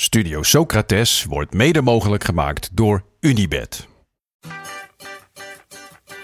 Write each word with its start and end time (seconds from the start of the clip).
Studio 0.00 0.42
Socrates 0.42 1.24
wordt 1.24 1.54
mede 1.54 1.82
mogelijk 1.82 2.24
gemaakt 2.24 2.68
door 2.72 3.04
Unibed. 3.20 3.88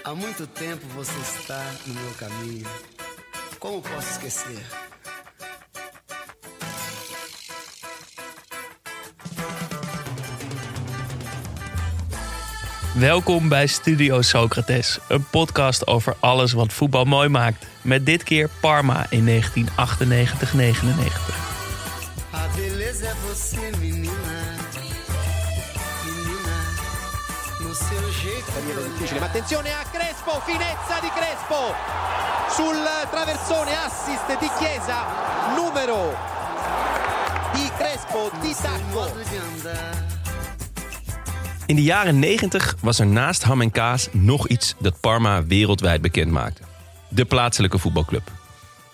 Há 0.03 0.15
muito 0.15 0.47
tempo 0.47 0.87
você 0.95 1.19
está 1.21 1.63
no 1.85 1.93
meu 1.93 2.11
caminho. 2.17 2.67
Como 3.59 3.81
posso 3.81 4.09
esquecer? 4.09 4.61
Welkom 12.93 13.49
bij 13.49 13.67
Studio 13.67 14.21
Socrates, 14.21 14.99
een 15.07 15.25
podcast 15.29 15.87
over 15.87 16.15
alles 16.19 16.53
wat 16.53 16.73
voetbal 16.73 17.05
mooi 17.05 17.29
maakt. 17.29 17.65
Met 17.81 18.05
dit 18.05 18.23
keer 18.23 18.49
Parma 18.61 19.05
in 19.09 19.25
1998-99. 19.25 21.46
É 22.99 23.13
você, 23.27 23.71
menina. 23.77 24.11
Menina, 26.03 26.55
no 27.59 27.75
seu 27.75 28.11
jeito. 28.11 28.51
Daniele 28.51 28.89
difficile, 28.89 29.19
ma 29.19 29.25
attenzione 29.27 29.71
a 29.71 29.83
Crespo, 29.91 30.41
finezza 30.43 30.99
di 31.01 31.09
Crespo 31.09 31.75
sul 32.49 32.83
traversone, 33.11 33.71
assist 33.85 34.39
di 34.39 34.49
Chiesa, 34.57 35.05
numero 35.55 36.15
di 37.53 37.69
Crespo, 37.77 38.31
di 38.41 38.55
tacco. 38.61 39.11
In 41.65 41.75
de 41.75 41.83
jaren 41.83 42.19
90 42.19 42.75
was 42.81 42.99
er 42.99 43.07
naast 43.07 43.43
ham 43.43 43.61
en 43.61 43.71
kaas 43.71 44.07
nog 44.11 44.47
iets 44.47 44.73
dat 44.79 44.99
Parma 44.99 45.43
wereldwijd 45.45 46.01
bekend 46.01 46.31
maakte. 46.31 46.61
De 47.09 47.25
plaatselijke 47.25 47.77
voetbalclub. 47.77 48.31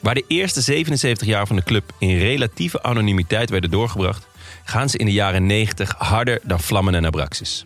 Waar 0.03 0.13
de 0.13 0.25
eerste 0.27 0.61
77 0.61 1.27
jaar 1.27 1.47
van 1.47 1.55
de 1.55 1.63
club 1.63 1.91
in 1.97 2.17
relatieve 2.17 2.83
anonimiteit 2.83 3.49
werden 3.49 3.71
doorgebracht, 3.71 4.27
gaan 4.63 4.89
ze 4.89 4.97
in 4.97 5.05
de 5.05 5.11
jaren 5.11 5.45
90 5.45 5.95
harder 5.97 6.39
dan 6.43 6.59
vlammen 6.59 6.95
en 6.95 7.05
abraxas. 7.05 7.65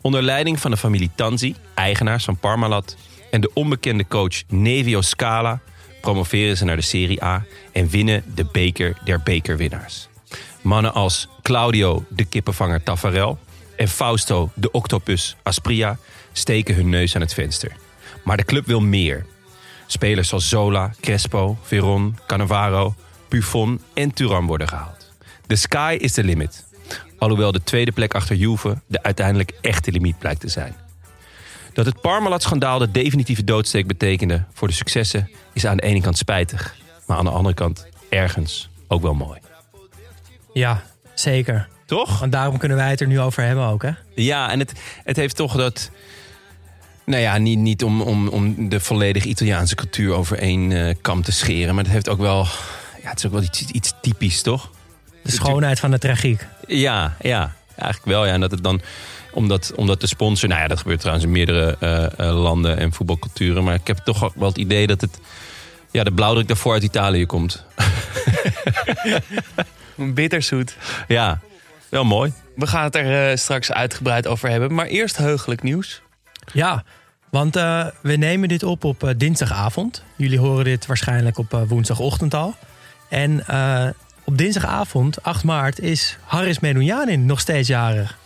Onder 0.00 0.22
leiding 0.22 0.60
van 0.60 0.70
de 0.70 0.76
familie 0.76 1.10
Tanzi, 1.14 1.54
eigenaars 1.74 2.24
van 2.24 2.36
Parmalat, 2.36 2.96
en 3.30 3.40
de 3.40 3.50
onbekende 3.54 4.06
coach 4.08 4.42
Nevio 4.48 5.00
Scala 5.00 5.60
promoveren 6.00 6.56
ze 6.56 6.64
naar 6.64 6.76
de 6.76 6.82
Serie 6.82 7.24
A 7.24 7.44
en 7.72 7.88
winnen 7.88 8.24
de 8.34 8.46
beker 8.52 8.96
der 9.04 9.20
bekerwinnaars. 9.24 10.08
Mannen 10.62 10.94
als 10.94 11.28
Claudio 11.42 12.04
de 12.08 12.24
kippenvanger 12.24 12.82
Taffarel 12.82 13.38
en 13.76 13.88
Fausto 13.88 14.50
de 14.54 14.70
octopus 14.70 15.36
Aspria 15.42 15.98
steken 16.32 16.74
hun 16.74 16.88
neus 16.88 17.14
aan 17.14 17.20
het 17.20 17.34
venster. 17.34 17.76
Maar 18.22 18.36
de 18.36 18.44
club 18.44 18.66
wil 18.66 18.80
meer. 18.80 19.26
Spelers 19.86 20.28
zoals 20.28 20.48
Zola, 20.48 20.90
Crespo, 21.00 21.58
Veron, 21.62 22.18
Cannavaro, 22.26 22.94
Buffon 23.28 23.80
en 23.94 24.12
Turan 24.12 24.46
worden 24.46 24.68
gehaald. 24.68 25.12
The 25.46 25.56
sky 25.56 25.96
is 26.00 26.12
the 26.12 26.24
limit. 26.24 26.64
Alhoewel 27.18 27.52
de 27.52 27.62
tweede 27.62 27.92
plek 27.92 28.14
achter 28.14 28.36
Juve 28.36 28.80
de 28.86 29.02
uiteindelijk 29.02 29.52
echte 29.60 29.92
limiet 29.92 30.18
blijkt 30.18 30.40
te 30.40 30.48
zijn. 30.48 30.74
Dat 31.72 31.86
het 31.86 32.00
Parmalat-schandaal 32.00 32.78
de 32.78 32.90
definitieve 32.90 33.44
doodsteek 33.44 33.86
betekende 33.86 34.44
voor 34.52 34.68
de 34.68 34.74
successen 34.74 35.30
is 35.52 35.66
aan 35.66 35.76
de 35.76 35.82
ene 35.82 36.00
kant 36.00 36.18
spijtig, 36.18 36.74
maar 37.06 37.16
aan 37.16 37.24
de 37.24 37.30
andere 37.30 37.54
kant 37.54 37.86
ergens 38.08 38.68
ook 38.88 39.02
wel 39.02 39.14
mooi. 39.14 39.40
Ja, 40.52 40.82
zeker. 41.14 41.68
Toch? 41.86 42.18
Want 42.18 42.32
daarom 42.32 42.58
kunnen 42.58 42.76
wij 42.76 42.90
het 42.90 43.00
er 43.00 43.06
nu 43.06 43.20
over 43.20 43.42
hebben 43.42 43.64
ook, 43.64 43.82
hè? 43.82 43.90
Ja, 44.14 44.50
en 44.50 44.58
het, 44.58 44.72
het 45.04 45.16
heeft 45.16 45.36
toch 45.36 45.56
dat. 45.56 45.90
Nou 47.04 47.22
ja, 47.22 47.38
niet, 47.38 47.58
niet 47.58 47.84
om, 47.84 48.00
om, 48.00 48.28
om 48.28 48.68
de 48.68 48.80
volledige 48.80 49.28
Italiaanse 49.28 49.74
cultuur 49.74 50.14
over 50.14 50.38
één 50.38 50.72
eh, 50.72 50.94
kam 51.00 51.22
te 51.22 51.32
scheren. 51.32 51.74
Maar 51.74 51.84
het 51.84 51.92
heeft 51.92 52.08
ook 52.08 52.18
wel. 52.18 52.46
Ja, 53.02 53.08
het 53.08 53.18
is 53.18 53.26
ook 53.26 53.32
wel 53.32 53.42
iets, 53.42 53.60
iets 53.60 53.92
typisch, 54.00 54.42
toch? 54.42 54.70
De 55.22 55.30
schoonheid 55.30 55.80
van 55.80 55.90
de 55.90 55.98
tragiek. 55.98 56.46
Ja, 56.66 57.16
ja, 57.20 57.54
eigenlijk 57.76 58.04
wel. 58.04 58.26
Ja. 58.26 58.32
En 58.32 58.40
dat 58.40 58.50
het 58.50 58.62
dan. 58.62 58.80
Omdat, 59.32 59.72
omdat 59.76 60.00
de 60.00 60.06
sponsor. 60.06 60.48
Nou 60.48 60.60
ja, 60.60 60.68
dat 60.68 60.78
gebeurt 60.78 61.00
trouwens 61.00 61.26
in 61.26 61.32
meerdere 61.32 61.76
eh, 61.80 62.04
eh, 62.04 62.42
landen 62.42 62.78
en 62.78 62.92
voetbalculturen. 62.92 63.64
Maar 63.64 63.74
ik 63.74 63.86
heb 63.86 63.98
toch 63.98 64.32
wel 64.34 64.48
het 64.48 64.58
idee 64.58 64.86
dat 64.86 65.00
het. 65.00 65.18
Ja, 65.90 66.04
de 66.04 66.12
blauwdruk 66.12 66.48
daarvoor 66.48 66.72
uit 66.72 66.82
Italië 66.82 67.26
komt. 67.26 67.64
Bitterzoet. 69.94 70.76
Ja, 71.08 71.40
wel 71.88 72.04
mooi. 72.04 72.32
We 72.56 72.66
gaan 72.66 72.84
het 72.84 72.94
er 72.94 73.38
straks 73.38 73.72
uitgebreid 73.72 74.26
over 74.26 74.48
hebben. 74.48 74.74
Maar 74.74 74.86
eerst 74.86 75.16
heugelijk 75.16 75.62
nieuws. 75.62 76.02
Ja, 76.52 76.84
want 77.34 77.56
eh, 77.56 77.86
we 78.00 78.16
nemen 78.16 78.48
dit 78.48 78.62
op 78.62 78.84
op 78.84 79.04
eh, 79.04 79.10
dinsdagavond. 79.16 80.02
Jullie 80.16 80.38
horen 80.38 80.64
dit 80.64 80.86
waarschijnlijk 80.86 81.38
op 81.38 81.54
eh, 81.54 81.60
woensdagochtend 81.68 82.34
al. 82.34 82.54
En 83.08 83.44
op 84.24 84.38
dinsdagavond, 84.38 85.22
8 85.22 85.44
maart, 85.44 85.78
is 85.78 86.18
Haris 86.24 86.60
Medunjanin 86.60 87.26
nog 87.26 87.40
steeds 87.40 87.68
jarig. 87.68 88.18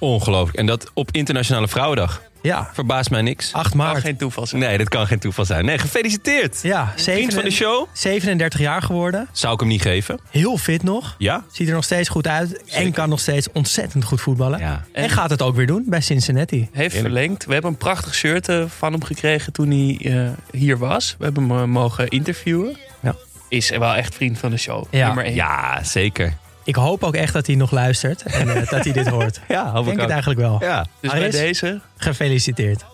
Ongelooflijk. 0.00 0.58
En 0.58 0.66
dat 0.66 0.90
op 0.94 1.08
Internationale 1.12 1.68
Vrouwendag. 1.68 2.22
Ja, 2.42 2.70
Verbaast 2.72 3.10
mij 3.10 3.22
niks. 3.22 3.52
8 3.52 3.68
Kan 3.68 3.76
maart. 3.78 4.00
geen 4.00 4.16
toeval 4.16 4.46
zijn. 4.46 4.60
Nee, 4.62 4.78
dat 4.78 4.88
kan 4.88 5.06
geen 5.06 5.18
toeval 5.18 5.44
zijn. 5.44 5.64
Nee, 5.64 5.78
gefeliciteerd. 5.78 6.58
Ja, 6.62 6.92
Vriend 6.96 7.34
van 7.34 7.42
de 7.44 7.50
show. 7.50 7.86
37 7.92 8.60
jaar 8.60 8.82
geworden. 8.82 9.28
Zou 9.32 9.54
ik 9.54 9.60
hem 9.60 9.68
niet 9.68 9.82
geven? 9.82 10.20
Heel 10.30 10.56
fit 10.56 10.82
nog. 10.82 11.14
Ja? 11.18 11.44
Ziet 11.52 11.68
er 11.68 11.74
nog 11.74 11.84
steeds 11.84 12.08
goed 12.08 12.26
uit. 12.26 12.62
En 12.70 12.92
kan 12.92 13.08
nog 13.08 13.20
steeds 13.20 13.48
ontzettend 13.52 14.04
goed 14.04 14.20
voetballen. 14.20 14.58
Ja. 14.58 14.84
En 14.92 15.10
gaat 15.10 15.30
het 15.30 15.42
ook 15.42 15.56
weer 15.56 15.66
doen 15.66 15.84
bij 15.86 16.00
Cincinnati. 16.00 16.68
Heeft 16.72 16.96
verlengd. 16.96 17.44
We 17.44 17.52
hebben 17.52 17.70
een 17.70 17.76
prachtig 17.76 18.14
shirt 18.14 18.48
eh, 18.48 18.64
van 18.78 18.92
hem 18.92 19.04
gekregen 19.04 19.52
toen 19.52 19.70
hij 19.70 19.98
eh, 20.12 20.28
hier 20.60 20.78
was. 20.78 21.14
We 21.18 21.24
hebben 21.24 21.48
hem 21.48 21.58
eh, 21.58 21.64
mogen 21.64 22.08
interviewen. 22.08 22.76
Ja. 23.00 23.14
Is 23.48 23.70
wel 23.70 23.94
echt 23.94 24.14
vriend 24.14 24.38
van 24.38 24.50
de 24.50 24.56
show. 24.56 24.84
Ja. 24.90 25.06
Nummer. 25.06 25.32
Ja, 25.34 25.84
zeker. 25.84 26.36
Ik 26.70 26.76
hoop 26.76 27.04
ook 27.04 27.14
echt 27.14 27.32
dat 27.32 27.46
hij 27.46 27.56
nog 27.56 27.70
luistert 27.70 28.22
en 28.22 28.48
eh, 28.48 28.68
dat 28.68 28.84
hij 28.84 28.92
dit 28.92 29.08
hoort. 29.08 29.40
Ja, 29.48 29.66
Ik 29.66 29.72
hoop 29.72 29.84
denk 29.84 29.96
ik 29.96 30.02
het 30.02 30.10
eigenlijk 30.10 30.40
wel. 30.40 30.56
Ja. 30.60 30.86
Dus 31.00 31.12
bij 31.12 31.30
deze. 31.30 31.80
Gefeliciteerd. 31.96 32.84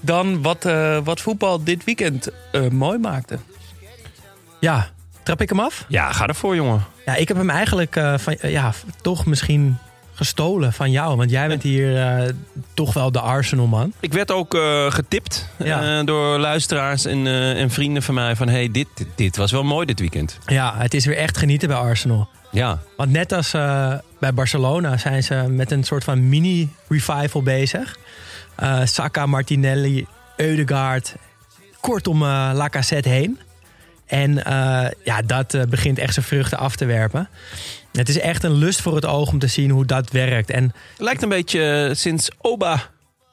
Dan 0.00 0.42
wat, 0.42 0.64
eh, 0.64 0.98
wat 1.04 1.20
voetbal 1.20 1.64
dit 1.64 1.84
weekend 1.84 2.28
eh, 2.52 2.68
mooi 2.68 2.98
maakte. 2.98 3.38
Ja, 4.60 4.88
trap 5.22 5.40
ik 5.40 5.48
hem 5.48 5.60
af? 5.60 5.84
ja, 5.88 6.12
ga 6.12 6.26
ervoor, 6.26 6.54
jongen. 6.54 6.84
Ja, 7.04 7.14
ik 7.14 7.28
heb 7.28 7.36
hem 7.36 7.50
eigenlijk 7.50 7.96
eh, 7.96 8.18
van, 8.18 8.36
ja, 8.42 8.72
toch 9.02 9.26
misschien 9.26 9.76
gestolen 10.14 10.72
van 10.72 10.90
jou. 10.90 11.16
Want 11.16 11.30
jij 11.30 11.48
bent 11.48 11.62
hier 11.62 11.96
eh, 12.02 12.28
toch 12.74 12.92
wel 12.94 13.12
de 13.12 13.20
Arsenal-man. 13.20 13.92
Ik 14.00 14.12
werd 14.12 14.30
ook 14.30 14.54
eh, 14.54 14.90
getipt 14.90 15.48
Ja. 15.56 15.98
eh, 15.98 16.06
door 16.06 16.38
luisteraars 16.38 17.04
en, 17.04 17.26
en 17.56 17.70
vrienden 17.70 18.02
van 18.02 18.14
mij 18.14 18.36
van... 18.36 18.48
hey, 18.48 18.70
dit, 18.70 18.86
dit, 18.94 19.06
dit 19.14 19.36
was 19.36 19.52
wel 19.52 19.62
mooi 19.64 19.86
dit 19.86 20.00
weekend. 20.00 20.38
Ja, 20.46 20.74
het 20.76 20.94
is 20.94 21.06
weer 21.06 21.16
echt 21.16 21.36
genieten 21.36 21.68
bij 21.68 21.76
Arsenal. 21.76 22.28
Ja, 22.50 22.78
Want 22.96 23.10
net 23.10 23.32
als 23.32 23.50
bij 24.18 24.34
Barcelona 24.34 24.96
zijn 24.96 25.22
ze 25.22 25.34
met 25.34 25.70
een 25.70 25.84
soort 25.84 26.04
van 26.04 26.28
mini-revival 26.28 27.42
bezig. 27.42 27.96
Saka, 28.84 29.26
Martinelli, 29.26 30.06
Eudegaard, 30.36 31.14
kortom 31.80 32.22
eh 32.22 32.50
Lacazette 32.54 33.08
heen. 33.08 33.38
En 34.06 34.34
ja, 35.04 35.22
dat 35.26 35.56
begint 35.68 35.98
echt 35.98 36.14
zijn 36.14 36.26
vruchten 36.26 36.58
af 36.58 36.76
te 36.76 36.84
werpen. 36.84 37.28
Het 37.98 38.08
is 38.08 38.18
echt 38.18 38.44
een 38.44 38.54
lust 38.54 38.80
voor 38.80 38.94
het 38.94 39.06
oog 39.06 39.30
om 39.30 39.38
te 39.38 39.46
zien 39.46 39.70
hoe 39.70 39.84
dat 39.84 40.10
werkt. 40.10 40.50
En 40.50 40.72
lijkt 40.98 41.22
een 41.22 41.28
beetje 41.28 41.86
eh, 41.88 41.94
sinds 41.94 42.30
Oba 42.38 42.80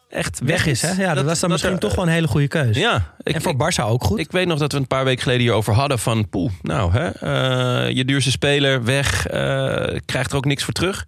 echt 0.10 0.40
weg, 0.40 0.50
weg 0.50 0.66
is, 0.66 0.82
hè? 0.82 1.04
Ja, 1.04 1.14
dat, 1.14 1.26
was 1.26 1.40
dan 1.40 1.50
misschien 1.50 1.80
toch 1.80 1.96
wel 1.96 2.06
een 2.06 2.12
hele 2.12 2.28
goede 2.28 2.48
keuze. 2.48 2.80
Ja, 2.80 3.14
ik, 3.24 3.36
en 3.36 3.42
voor 3.42 3.54
Barça 3.54 3.84
ook 3.84 4.04
goed. 4.04 4.20
ik 4.20 4.32
weet 4.32 4.48
nog 4.48 4.60
dat 4.60 4.72
we 4.72 4.78
een 4.78 4.88
paar 4.88 5.04
weken 5.04 5.22
geleden 5.22 5.42
hierover 5.42 5.74
hadden 5.74 6.00
van... 6.00 6.30
poeh, 6.30 6.52
nou, 6.62 6.92
hè, 6.92 7.10
eh, 7.10 7.96
je 7.96 8.06
duurste 8.06 8.32
speler 8.32 8.84
weg, 8.84 9.28
eh, 9.28 10.00
krijgt 10.06 10.32
er 10.32 10.38
ook 10.38 10.46
niks 10.46 10.64
voor 10.64 10.74
terug. 10.74 11.06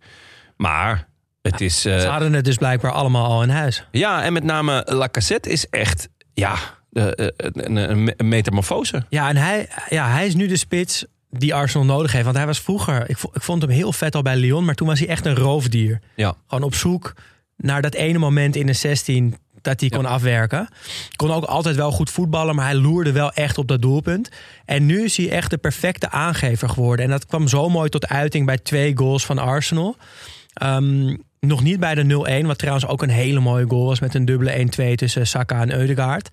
Maar 0.58 1.08
Het 1.42 1.62
is, 1.62 1.86
eh, 1.86 2.00
Ze 2.00 2.08
hadden 2.08 2.34
het 2.34 2.46
dus 2.46 2.58
blijkbaar 2.58 2.92
allemaal 2.92 3.26
al 3.26 3.44
in 3.44 3.50
huis. 3.50 3.88
ja, 3.92 4.24
en 4.24 4.34
met 4.34 4.44
name 4.44 4.88
Lacazette 4.90 5.50
is 5.50 5.70
echt, 5.70 6.10
ja, 6.34 6.56
eh, 6.94 7.08
eh, 7.08 7.28
een, 7.38 7.76
een, 7.76 8.14
een 8.18 8.28
metamorfose. 8.28 9.06
Ja, 9.10 9.30
en 9.30 9.38
hij, 9.38 9.68
ja, 9.90 10.10
hij 10.10 10.26
is 10.26 10.36
nu 10.36 10.48
de 10.48 10.58
spits 10.58 11.06
die 11.38 11.54
Arsenal 11.54 11.86
nodig 11.86 12.12
heeft. 12.12 12.24
Want 12.24 12.38
hij 12.38 12.46
was 12.46 12.60
vroeger, 12.60 13.10
ik, 13.10 13.18
ik 13.34 13.42
vond 13.42 13.62
hem 13.62 13.72
heel 13.72 13.94
vet 13.94 14.16
al 14.16 14.22
bij 14.22 14.36
Lyon, 14.36 14.66
maar 14.66 14.76
toen 14.76 14.88
was 14.88 15.00
hij 15.00 15.08
echt 15.08 15.26
een 15.26 15.36
roofdier. 15.36 16.00
Ja. 16.16 16.36
Gewoon 16.48 16.64
op 16.64 16.76
zoek 16.76 17.14
naar 17.58 17.82
dat 17.82 17.94
ene 17.94 18.18
moment 18.18 18.56
in 18.56 18.66
de 18.66 18.74
16 18.74 19.36
dat 19.62 19.80
hij 19.80 19.90
kon 19.90 20.06
afwerken. 20.06 20.68
Kon 21.16 21.32
ook 21.32 21.44
altijd 21.44 21.76
wel 21.76 21.92
goed 21.92 22.10
voetballen, 22.10 22.56
maar 22.56 22.66
hij 22.66 22.76
loerde 22.76 23.12
wel 23.12 23.32
echt 23.32 23.58
op 23.58 23.68
dat 23.68 23.82
doelpunt. 23.82 24.30
En 24.66 24.86
nu 24.86 25.04
is 25.04 25.18
hij 25.18 25.30
echt 25.30 25.50
de 25.50 25.58
perfecte 25.58 26.10
aangever 26.10 26.70
geworden. 26.70 27.06
En 27.06 27.12
dat 27.12 27.26
kwam 27.26 27.48
zo 27.48 27.70
mooi 27.70 27.90
tot 27.90 28.08
uiting 28.08 28.46
bij 28.46 28.58
twee 28.58 28.98
goals 28.98 29.26
van 29.26 29.38
Arsenal. 29.38 29.96
Ehm, 30.54 31.16
nog 31.48 31.64
niet 31.64 31.80
bij 31.80 31.96
de 31.96 32.42
0-1, 32.44 32.46
wat 32.46 32.58
trouwens 32.58 32.88
ook 32.88 33.02
een 33.02 33.10
hele 33.10 33.40
mooie 33.40 33.66
goal 33.68 33.86
was 33.86 34.00
met 34.00 34.14
een 34.16 34.26
dubbele 34.26 34.68
1-2 34.92 34.94
tussen 34.96 35.28
Saka 35.28 35.62
en 35.62 35.74
Eudegaard. 35.74 36.30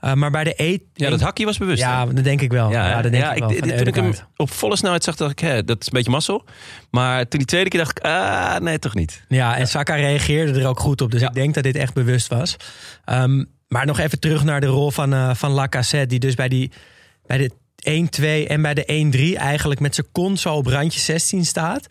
Eh, 0.00 0.12
maar 0.12 0.30
bij 0.30 0.44
de 0.44 0.54
E. 0.56 0.78
Ja, 0.94 1.10
dat 1.10 1.20
hakje 1.20 1.44
was 1.44 1.58
bewust. 1.58 1.78
Ja, 1.80 2.06
hè? 2.06 2.12
dat 2.14 2.24
denk 2.24 2.40
ik 2.40 2.52
wel. 2.52 2.70
Ja, 2.70 3.02
dat 3.02 3.12
denk 3.12 3.24
Ja, 3.24 3.32
ik 3.32 3.38
wel. 3.38 3.50
ik- 3.50 3.76
toen 3.76 3.86
ik 3.86 3.94
hem 3.94 4.12
op 4.36 4.50
volle 4.50 4.76
snelheid 4.76 5.04
zag, 5.04 5.16
dacht 5.16 5.30
ik, 5.30 5.38
hè, 5.38 5.64
dat 5.64 5.80
is 5.80 5.86
een 5.86 5.92
beetje 5.92 6.10
mazzel. 6.10 6.44
Maar 6.90 7.28
toen 7.28 7.38
die 7.38 7.48
tweede 7.48 7.70
keer 7.70 7.80
dacht 7.80 7.98
ik, 7.98 8.04
ah, 8.04 8.56
nee, 8.56 8.78
toch 8.78 8.94
niet. 8.94 9.24
Ja, 9.28 9.56
en 9.56 9.68
Saka 9.68 9.94
reageerde 9.94 10.60
er 10.60 10.66
ook 10.68 10.80
goed 10.80 11.00
op. 11.00 11.10
Dus 11.10 11.20
Ja. 11.20 11.28
ik 11.28 11.34
denk 11.34 11.54
dat 11.54 11.62
dit 11.62 11.76
echt 11.76 11.94
bewust 11.94 12.28
was. 12.28 12.56
Ehm, 13.04 13.44
maar 13.68 13.86
nog 13.86 13.98
even 13.98 14.20
terug 14.20 14.44
naar 14.44 14.60
de 14.60 14.66
rol 14.66 14.90
van, 14.90 15.12
eh 15.12 15.34
van 15.34 15.50
Lacazette. 15.50 16.06
Die 16.06 16.18
dus 16.18 16.34
bij, 16.34 16.48
die, 16.48 16.70
bij 17.26 17.38
de 17.38 17.50
1-2 17.84 18.46
en 18.48 18.62
bij 18.62 18.74
de 18.74 18.84
1-3 18.86 19.36
eigenlijk 19.38 19.80
met 19.80 19.94
zijn 19.94 20.06
kont 20.12 20.40
zo 20.40 20.54
op 20.54 20.66
randje 20.66 21.00
16 21.00 21.44
staat. 21.44 21.86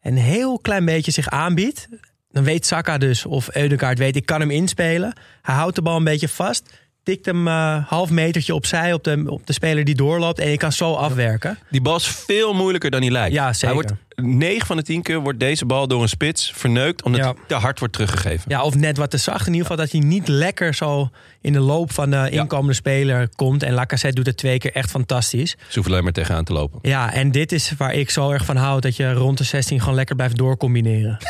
En 0.00 0.12
een 0.12 0.22
heel 0.22 0.58
klein 0.58 0.84
beetje 0.84 1.10
zich 1.10 1.28
aanbiedt. 1.28 1.88
Dan 2.30 2.44
weet 2.44 2.66
Saka 2.66 2.98
dus, 2.98 3.26
of 3.26 3.54
Eudegaard 3.54 3.98
weet, 3.98 4.16
ik 4.16 4.26
kan 4.26 4.40
hem 4.40 4.50
inspelen. 4.50 5.12
Hij 5.42 5.54
houdt 5.54 5.74
de 5.74 5.82
bal 5.82 5.96
een 5.96 6.04
beetje 6.04 6.28
vast. 6.28 6.70
Tikt 7.02 7.26
hem 7.26 7.48
eh 7.48 7.86
half 7.86 8.10
metertje 8.10 8.54
opzij 8.54 8.92
op 8.92 9.04
de, 9.04 9.24
op 9.26 9.46
de 9.46 9.52
speler 9.52 9.84
die 9.84 9.94
doorloopt. 9.94 10.38
En 10.38 10.50
je 10.50 10.56
kan 10.56 10.72
zo 10.72 10.94
afwerken. 10.94 11.58
Die 11.70 11.80
bal 11.80 11.96
is 11.96 12.06
veel 12.06 12.54
moeilijker 12.54 12.90
dan 12.90 13.00
hij 13.00 13.10
lijkt. 13.10 13.34
Ja, 13.34 13.52
zeker. 13.52 13.66
Hij 13.66 13.74
wordt, 13.74 13.92
9 14.22 14.66
van 14.66 14.76
de 14.76 14.82
10 14.82 15.02
keer 15.02 15.20
wordt 15.20 15.40
deze 15.40 15.66
bal 15.66 15.88
door 15.88 16.02
een 16.02 16.08
spits 16.08 16.52
verneukt, 16.54 17.02
omdat 17.02 17.20
Ja. 17.20 17.26
hij 17.26 17.34
te 17.46 17.54
hard 17.54 17.78
wordt 17.78 17.94
teruggegeven. 17.94 18.44
Ja, 18.48 18.62
of 18.62 18.74
net 18.74 18.96
wat 18.96 19.10
te 19.10 19.16
zacht. 19.16 19.46
In 19.46 19.52
ieder 19.52 19.66
geval 19.68 19.84
dat 19.84 19.92
hij 19.92 20.00
niet 20.00 20.28
lekker 20.28 20.74
zo 20.74 21.08
in 21.40 21.52
de 21.52 21.60
loop 21.60 21.92
van 21.92 22.10
de 22.10 22.30
inkomende 22.30 22.74
speler 22.74 23.28
komt. 23.36 23.62
En 23.62 23.72
Lacazette 23.72 24.16
doet 24.16 24.26
het 24.26 24.36
twee 24.36 24.58
keer 24.58 24.72
echt 24.74 24.90
fantastisch. 24.90 25.50
Ze 25.50 25.74
hoeven 25.74 25.92
alleen 25.92 26.04
maar 26.04 26.12
tegenaan 26.12 26.44
te 26.44 26.52
lopen. 26.52 26.78
Ja, 26.82 27.12
en 27.12 27.30
dit 27.30 27.52
is 27.52 27.72
waar 27.78 27.94
ik 27.94 28.10
zo 28.10 28.30
erg 28.30 28.44
van 28.44 28.56
hou. 28.56 28.80
Dat 28.80 28.96
je 28.96 29.12
rond 29.12 29.38
de 29.38 29.44
16 29.44 29.80
gewoon 29.80 29.94
lekker 29.94 30.16
blijft 30.16 30.36
doorcombineren. 30.36 31.18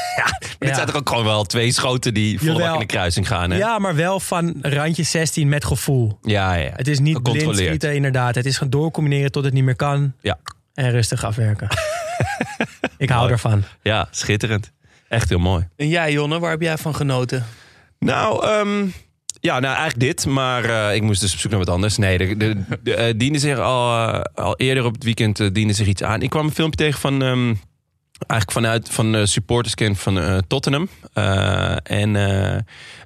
Maar 0.60 0.69
dit 0.69 0.78
Ja. 0.78 0.84
zijn 0.84 0.88
er 0.94 1.00
ook 1.00 1.08
gewoon 1.08 1.25
wel 1.25 1.44
twee 1.44 1.72
schoten 1.72 2.14
die 2.14 2.38
Jawel. 2.44 2.72
in 2.72 2.78
de 2.78 2.87
kruising 2.87 3.26
gaan. 3.28 3.50
Hè? 3.50 3.56
Ja, 3.56 3.78
maar 3.78 3.94
wel 3.94 4.20
van 4.20 4.54
randje 4.62 5.02
16 5.02 5.48
met 5.48 5.64
gevoel. 5.64 6.19
ja, 6.22 6.54
ja. 6.54 6.70
Het 6.76 6.88
is 6.88 6.98
niet 6.98 7.22
blind 7.22 7.56
schieten 7.56 7.94
inderdaad. 7.94 8.34
Het 8.34 8.46
is 8.46 8.54
gewoon 8.56 8.70
doorcombineren 8.70 9.32
tot 9.32 9.44
het 9.44 9.52
niet 9.52 9.64
meer 9.64 9.76
kan. 9.76 10.12
Ja. 10.20 10.38
En 10.75 10.90
rustig 10.90 11.25
afwerken. 11.25 11.69
ik 12.99 13.08
hou 13.08 13.20
Mooi. 13.20 13.32
ervan. 13.32 13.64
ja, 13.82 14.08
schitterend. 14.11 14.72
Echt 15.08 15.28
heel 15.28 15.38
mooi. 15.38 15.69
En 15.76 15.88
jij, 15.88 16.12
Jonne, 16.12 16.38
waar 16.38 16.50
heb 16.50 16.61
jij 16.61 16.78
van 16.78 16.94
genoten? 16.94 17.46
Nou, 17.99 18.46
ehm, 18.46 18.87
ja, 19.40 19.61
nou 19.61 19.76
eigenlijk 19.76 20.00
dit, 20.00 20.26
maar 20.26 20.64
eh, 20.64 20.94
ik 20.94 21.02
moest 21.02 21.20
dus 21.20 21.32
op 21.32 21.38
zoek 21.38 21.50
naar 21.50 21.61
wat 21.61 21.70
anders. 21.70 21.96
Nee, 21.96 22.19
de, 22.19 22.37
de, 22.37 22.56
de, 22.82 22.94
eh, 22.94 23.14
diende 23.17 23.38
zich 23.38 23.58
al, 23.58 24.08
eh, 24.08 24.20
al 24.44 24.56
eerder 24.56 24.84
op 24.84 24.94
het 24.94 25.05
weekend 25.05 25.55
diende 25.55 25.72
zich 25.72 25.87
iets 25.87 26.02
aan. 26.02 26.22
Ik 26.22 26.31
kwam 26.31 26.46
een 26.46 26.52
filmpje 26.52 26.84
tegen 26.84 27.00
van, 27.00 27.22
ehm, 27.22 27.55
eigenlijk 28.26 28.52
vanuit 28.52 28.88
van 28.90 29.96
van 29.96 30.19
eh, 30.20 30.38
Tottenham. 30.46 30.88
Eh, 31.12 31.76
en 31.82 32.16
eh, 32.16 32.58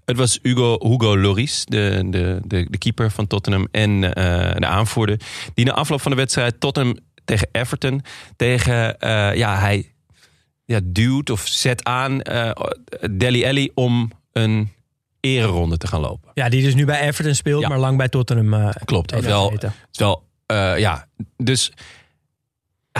het 0.05 0.17
was 0.17 0.38
Hugo, 0.43 0.76
Hugo 0.88 1.17
Lloris, 1.19 1.64
de, 1.64 2.02
de, 2.06 2.40
de, 2.44 2.67
de 2.70 2.78
keeper 2.78 3.10
van 3.10 3.26
Tottenham 3.26 3.69
en 3.70 4.14
eh, 4.14 4.55
de 4.56 4.67
aanvoerder. 4.67 5.20
Die 5.55 5.64
na 5.64 5.72
afloop 5.72 6.00
van 6.00 6.10
de 6.10 6.17
wedstrijd 6.17 6.60
Tottenham 6.60 6.96
tegen 7.24 7.48
Everton, 7.52 8.02
tegen, 8.36 8.98
eh, 8.98 9.34
ja, 9.34 9.58
hij 9.58 9.92
ja, 10.64 10.80
duwt 10.84 11.30
of 11.30 11.46
zet 11.46 11.84
aan 11.84 12.22
eh 12.22 12.50
Deli 13.10 13.44
Alli 13.46 13.70
om 13.74 14.10
een 14.32 14.72
ereronde 15.20 15.76
te 15.76 15.86
gaan 15.86 16.00
lopen. 16.00 16.30
Ja, 16.34 16.48
die 16.48 16.62
dus 16.62 16.74
nu 16.74 16.84
bij 16.84 17.00
Everton 17.00 17.34
speelt, 17.34 17.62
Ja. 17.62 17.68
maar 17.68 17.78
lang 17.78 17.96
bij 17.96 18.08
Tottenham. 18.08 18.54
eh, 18.54 18.68
Klopt. 18.84 19.20
Wel, 19.20 19.50
het 19.52 19.62
is 19.92 19.98
wel, 19.98 20.24
eh, 20.46 20.78
ja, 20.78 21.08
dus 21.36 21.72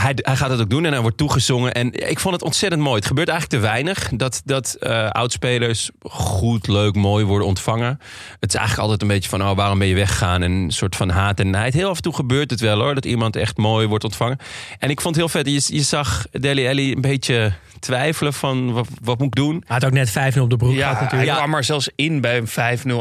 hij, 0.00 0.12
hij 0.17 0.37
gaat 0.37 0.50
het 0.50 0.61
ook 0.61 0.70
doen 0.70 0.85
en 0.85 0.93
hij 0.93 1.00
wordt 1.00 1.17
toegezongen. 1.17 1.73
En 1.75 2.08
ik 2.11 2.19
vond 2.20 2.35
het 2.35 2.44
ontzettend 2.44 2.82
mooi. 2.82 2.96
Het 2.96 3.06
gebeurt 3.06 3.29
eigenlijk 3.29 3.61
te 3.62 3.69
weinig 3.69 4.08
dat, 4.14 4.43
dat 4.44 4.75
eh, 4.75 5.08
oudspelers 5.11 5.91
goed, 6.02 6.67
leuk, 6.67 6.94
mooi 6.94 7.25
worden 7.25 7.46
ontvangen. 7.46 7.99
Het 8.41 8.49
is 8.49 8.55
eigenlijk 8.55 8.79
altijd 8.88 9.02
een 9.02 9.14
beetje 9.14 9.29
van, 9.29 9.43
oh, 9.43 9.56
waarom 9.56 9.79
ben 9.79 9.88
je 9.88 9.94
weggegaan? 9.94 10.43
En 10.43 10.52
een 10.52 10.70
soort 10.70 10.96
van 10.96 11.08
haat 11.11 11.41
en 11.41 11.50
nijd. 11.50 11.75
Heel 11.75 11.88
af 11.88 11.96
en 11.96 12.02
toe 12.02 12.14
gebeurt 12.14 12.50
het 12.50 12.61
wel 12.61 12.79
hoor, 12.81 12.94
dat 12.94 13.05
iemand 13.05 13.37
echt 13.37 13.56
mooi 13.56 13.87
wordt 13.87 14.05
ontvangen. 14.05 14.38
En 14.79 14.91
ik 14.91 15.00
vond 15.00 15.17
het 15.17 15.25
heel 15.32 15.43
vet. 15.43 15.67
Je, 15.69 15.76
je 15.76 15.82
zag 15.82 16.26
Deli 16.31 16.69
Alli 16.69 16.93
een 16.93 17.00
beetje 17.00 17.52
twijfelen 17.81 18.32
van, 18.32 18.73
wat, 18.73 18.88
wat 19.02 19.19
moet 19.19 19.26
ik 19.26 19.35
doen? 19.35 19.55
Hij 19.67 19.76
had 19.76 19.85
ook 19.85 19.93
net 19.93 20.11
5-0 20.37 20.41
op 20.41 20.50
de 20.50 20.56
broek 20.56 20.73
Ja, 20.75 20.79
gehad 20.81 20.94
hij 20.94 21.05
natuurlijk. 21.05 21.37
kwam 21.37 21.55
er 21.55 21.64
zelfs 21.64 21.88
in 21.94 22.20
bij 22.20 22.37
een 22.37 22.49
5-0 22.49 22.52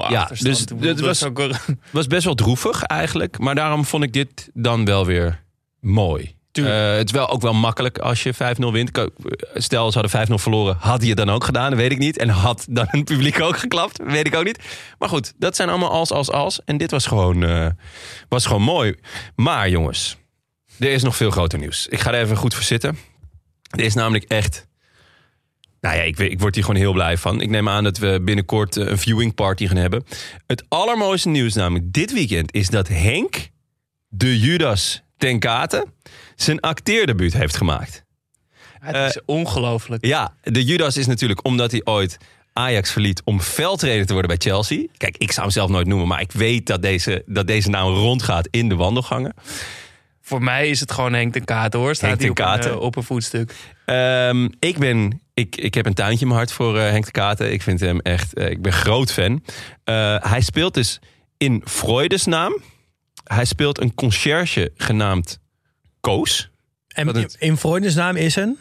achterstand. 0.03 0.41
dus 0.81 0.87
dat 0.95 0.99
was- 0.99 1.23
ook 1.23 1.37
Het 1.37 1.57
was 1.91 2.07
best 2.07 2.23
wel 2.23 2.35
droevig 2.35 2.83
eigenlijk. 2.83 3.39
Maar 3.39 3.55
daarom 3.55 3.85
vond 3.85 4.03
ik 4.03 4.13
dit 4.13 4.49
dan 4.53 4.85
wel 4.85 5.05
weer 5.05 5.43
mooi. 5.79 6.35
Eh, 6.61 6.95
het 6.95 7.05
is 7.05 7.11
wel 7.11 7.29
ook 7.29 7.41
wel 7.41 7.53
makkelijk 7.53 7.97
als 7.97 8.23
je 8.23 8.33
5-0 8.33 8.71
wint. 8.71 8.91
Stel, 9.53 9.91
ze 9.91 9.99
hadden 9.99 10.27
5-0 10.27 10.33
verloren. 10.33 10.75
Had 10.79 10.99
hij 10.99 11.09
het 11.09 11.17
dan 11.17 11.29
ook 11.29 11.43
gedaan? 11.43 11.69
Dat 11.69 11.79
weet 11.79 11.91
ik 11.91 11.97
niet. 11.97 12.17
En 12.17 12.29
had 12.29 12.65
dan 12.69 12.85
het 12.89 13.03
publiek 13.03 13.39
ook 13.39 13.57
geklapt? 13.57 13.99
Weet 14.03 14.27
ik 14.27 14.35
ook 14.35 14.43
niet. 14.43 14.59
Maar 14.99 15.09
goed, 15.09 15.33
dat 15.37 15.55
zijn 15.55 15.69
allemaal 15.69 15.91
als, 15.91 16.11
als, 16.11 16.31
als. 16.31 16.63
En 16.65 16.77
dit 16.77 16.91
was 16.91 17.05
gewoon, 17.05 17.43
eh, 17.43 17.67
was 18.29 18.45
gewoon 18.45 18.61
mooi. 18.61 18.95
Maar 19.35 19.69
jongens, 19.69 20.17
er 20.79 20.91
is 20.91 21.03
nog 21.03 21.15
veel 21.15 21.31
groter 21.31 21.59
nieuws. 21.59 21.87
Ik 21.87 21.99
ga 21.99 22.13
er 22.13 22.21
even 22.21 22.37
goed 22.37 22.53
voor 22.53 22.63
zitten. 22.63 22.97
Er 23.69 23.83
is 23.83 23.93
namelijk 23.93 24.23
echt... 24.23 24.67
Nou 25.81 25.95
ja, 25.95 26.01
ik, 26.01 26.19
ik 26.19 26.39
word 26.39 26.55
hier 26.55 26.63
gewoon 26.63 26.79
heel 26.79 26.93
blij 26.93 27.17
van. 27.17 27.41
Ik 27.41 27.49
neem 27.49 27.69
aan 27.69 27.83
dat 27.83 27.97
we 27.97 28.21
binnenkort 28.21 28.77
eh, 28.77 28.87
een 28.87 28.97
viewing 28.97 29.35
party 29.35 29.67
gaan 29.67 29.77
hebben. 29.77 30.03
Het 30.47 30.63
allermooiste 30.67 31.29
nieuws 31.29 31.53
namelijk 31.53 31.93
dit 31.93 32.13
weekend 32.13 32.53
is 32.53 32.69
dat 32.69 32.87
Henk 32.87 33.49
de 34.07 34.39
Judas 34.39 35.03
ten 35.17 35.39
Kate 35.39 35.87
zijn 36.43 36.59
acteerdebuut 36.59 37.33
heeft 37.33 37.57
gemaakt. 37.57 38.03
Het 38.79 39.15
is 39.15 39.21
ongelooflijk. 39.25 40.05
Ja, 40.05 40.33
de 40.41 40.63
Judas 40.63 40.97
is 40.97 41.07
natuurlijk 41.07 41.45
omdat 41.45 41.71
hij 41.71 41.81
ooit 41.83 42.17
Ajax 42.53 42.91
verliet 42.91 43.21
om 43.23 43.41
veldtrainer 43.41 44.05
te 44.05 44.13
worden 44.13 44.37
bij 44.37 44.51
Chelsea. 44.51 44.85
Kijk, 44.97 45.17
ik 45.17 45.31
zou 45.31 45.41
hem 45.41 45.51
zelf 45.55 45.69
nooit 45.69 45.87
noemen, 45.87 46.07
maar 46.07 46.21
ik 46.21 46.31
weet 46.31 46.65
dat 46.65 46.81
deze, 46.81 47.23
dat 47.25 47.47
deze 47.47 47.69
naam 47.69 47.93
rondgaat 47.93 48.47
in 48.51 48.69
de 48.69 48.75
wandelgangen. 48.75 49.33
Voor 50.21 50.43
mij 50.43 50.69
is 50.69 50.79
het 50.79 50.91
gewoon 50.91 51.13
Henk 51.13 51.33
ten 51.33 51.45
Katen 51.45 51.79
hoor. 51.79 51.95
Staat 51.95 52.19
hij 52.19 52.29
op, 52.29 52.39
een, 52.39 52.59
eh, 52.59 52.79
op 52.79 52.95
een 52.95 53.03
voetstuk. 53.03 53.53
Ehm, 53.85 54.49
ik, 54.59 54.77
ben, 54.77 55.21
ik, 55.33 55.55
ik 55.55 55.73
heb 55.73 55.85
een 55.85 55.93
tuintje 55.93 56.21
in 56.21 56.27
mijn 56.27 56.39
hart 56.39 56.51
voor 56.51 56.77
eh, 56.77 56.89
Henk 56.89 57.05
de 57.05 57.11
Katen. 57.11 57.51
Ik 57.51 57.61
vind 57.61 57.79
hem 57.79 57.99
echt, 57.99 58.33
eh, 58.33 58.49
ik 58.49 58.61
ben 58.61 58.73
groot 58.73 59.11
fan. 59.11 59.43
Eh, 59.83 60.15
hij 60.19 60.41
speelt 60.41 60.73
dus 60.73 60.99
in 61.37 61.61
Freudes 61.65 62.25
naam. 62.25 62.61
Hij 63.23 63.45
speelt 63.45 63.81
een 63.81 63.93
conciërge 63.93 64.71
genaamd 64.75 65.39
Koos. 66.03 66.49
En 66.87 67.29
in 67.39 67.57
naam 67.95 68.15
is 68.15 68.35
een... 68.35 68.57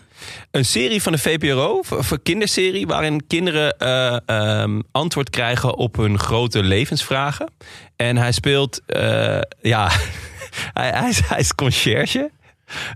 Een 0.50 0.64
serie 0.64 1.02
van 1.02 1.12
de 1.12 1.18
VPRO, 1.18 1.82
voor 1.82 2.04
voor 2.04 2.20
kinderserie, 2.20 2.86
waarin 2.86 3.26
kinderen 3.26 3.78
eh, 3.78 4.16
ehm, 4.26 4.80
antwoord 4.90 5.30
krijgen 5.30 5.74
op 5.76 5.96
hun 5.96 6.18
grote 6.18 6.62
levensvragen. 6.62 7.50
En 7.96 8.16
hij 8.16 8.32
speelt, 8.32 8.80
eh, 8.86 9.40
ja, 9.60 9.90
hij, 10.78 10.90
hij, 10.90 11.08
is, 11.08 11.20
hij 11.20 11.38
is 11.38 11.54
conciërge, 11.54 12.30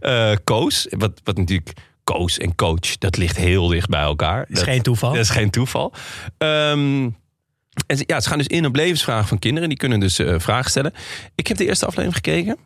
eh, 0.01 0.33
Koos. 0.45 0.87
Wat, 0.91 1.21
wat 1.25 1.37
natuurlijk, 1.37 1.73
Koos 2.05 2.39
en 2.39 2.55
coach, 2.55 2.99
dat 2.99 3.17
ligt 3.17 3.37
heel 3.37 3.67
dicht 3.69 3.89
bij 3.89 4.01
elkaar. 4.01 4.45
is 4.49 4.63
geen 4.63 4.83
toeval. 4.83 5.13
Dat 5.13 5.21
is 5.21 5.31
geen 5.31 5.51
toeval. 5.51 5.93
Ehm, 6.39 7.11
en 7.87 7.97
ze, 7.97 8.05
ja, 8.07 8.21
ze 8.21 8.29
gaan 8.29 8.39
dus 8.39 8.47
in 8.47 8.67
op 8.67 8.77
levensvragen 8.77 9.29
van 9.29 9.39
kinderen. 9.39 9.69
Die 9.69 9.79
kunnen 9.79 10.01
dus 10.01 10.19
eh, 10.19 10.35
vragen 10.39 10.71
stellen. 10.71 10.93
Ik 11.35 11.47
heb 11.47 11.57
de 11.57 11.67
eerste 11.67 11.87
aflevering 11.87 12.15
gekeken. 12.15 12.57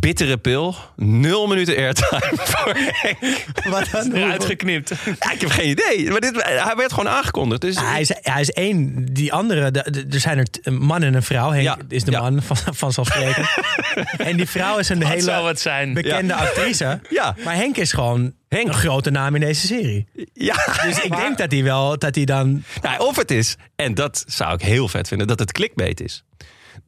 Bittere 0.00 0.36
pil. 0.36 0.74
Nul 0.96 1.46
minuten 1.46 1.76
airtime 1.76 2.30
voor 2.52 2.72
Henk. 2.76 3.44
Wat 3.64 3.88
dan? 3.90 4.12
Eruit 4.12 4.44
geknipt. 4.44 4.92
Ja, 5.20 5.32
ik 5.32 5.40
heb 5.40 5.50
geen 5.50 5.68
idee. 5.68 6.10
Maar 6.10 6.20
dit, 6.20 6.42
hij 6.42 6.72
werd 6.76 6.92
gewoon 6.92 7.08
aangekondigd. 7.12 7.60
Dus 7.60 7.76
Hij 7.80 8.00
is, 8.00 8.10
hij 8.22 8.40
is 8.40 8.50
één. 8.50 9.04
Die 9.12 9.32
andere, 9.32 9.70
de- 9.70 9.90
de- 9.90 10.06
er 10.10 10.20
zijn 10.20 10.38
er 10.38 10.46
een 10.62 10.78
man 10.78 11.02
en 11.02 11.14
een 11.14 11.22
vrouw. 11.22 11.50
Henk 11.50 11.62
Ja, 11.62 11.76
is 11.88 12.04
de 12.04 12.10
man 12.10 12.42
van, 12.42 12.56
vanzelfsprekend. 12.74 13.46
en 14.28 14.36
die 14.36 14.48
vrouw 14.48 14.78
is 14.78 14.88
een 14.88 14.98
Wat 15.00 15.08
hele 15.08 15.30
het 15.32 15.60
zijn? 15.60 15.94
bekende 15.94 16.34
actrice. 16.34 17.00
Ja. 17.10 17.34
Maar 17.44 17.54
Henk 17.54 17.76
is 17.76 17.92
gewoon 17.92 18.32
Henk. 18.48 18.68
een 18.68 18.74
grote 18.74 19.10
naam 19.10 19.34
in 19.34 19.40
deze 19.40 19.66
serie. 19.66 20.06
ja. 20.32 20.56
Dus 20.84 21.00
ik 21.00 21.16
denk 21.16 21.38
dat 21.38 21.52
hij 21.52 21.62
wel, 21.62 21.98
dat 21.98 22.14
hij 22.14 22.24
dan... 22.24 22.62
Nou, 22.82 22.98
of 23.06 23.16
het 23.16 23.30
is, 23.30 23.56
en 23.76 23.94
dat 23.94 24.24
zou 24.26 24.54
ik 24.54 24.60
heel 24.62 24.88
vet 24.88 25.08
vinden, 25.08 25.26
dat 25.26 25.38
het 25.38 25.52
clickbait 25.52 26.00
is. 26.00 26.22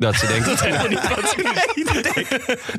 Dat 0.00 0.14
ze 0.14 0.26
denkt 0.26 0.46
dat, 0.46 0.60
er- 0.60 0.72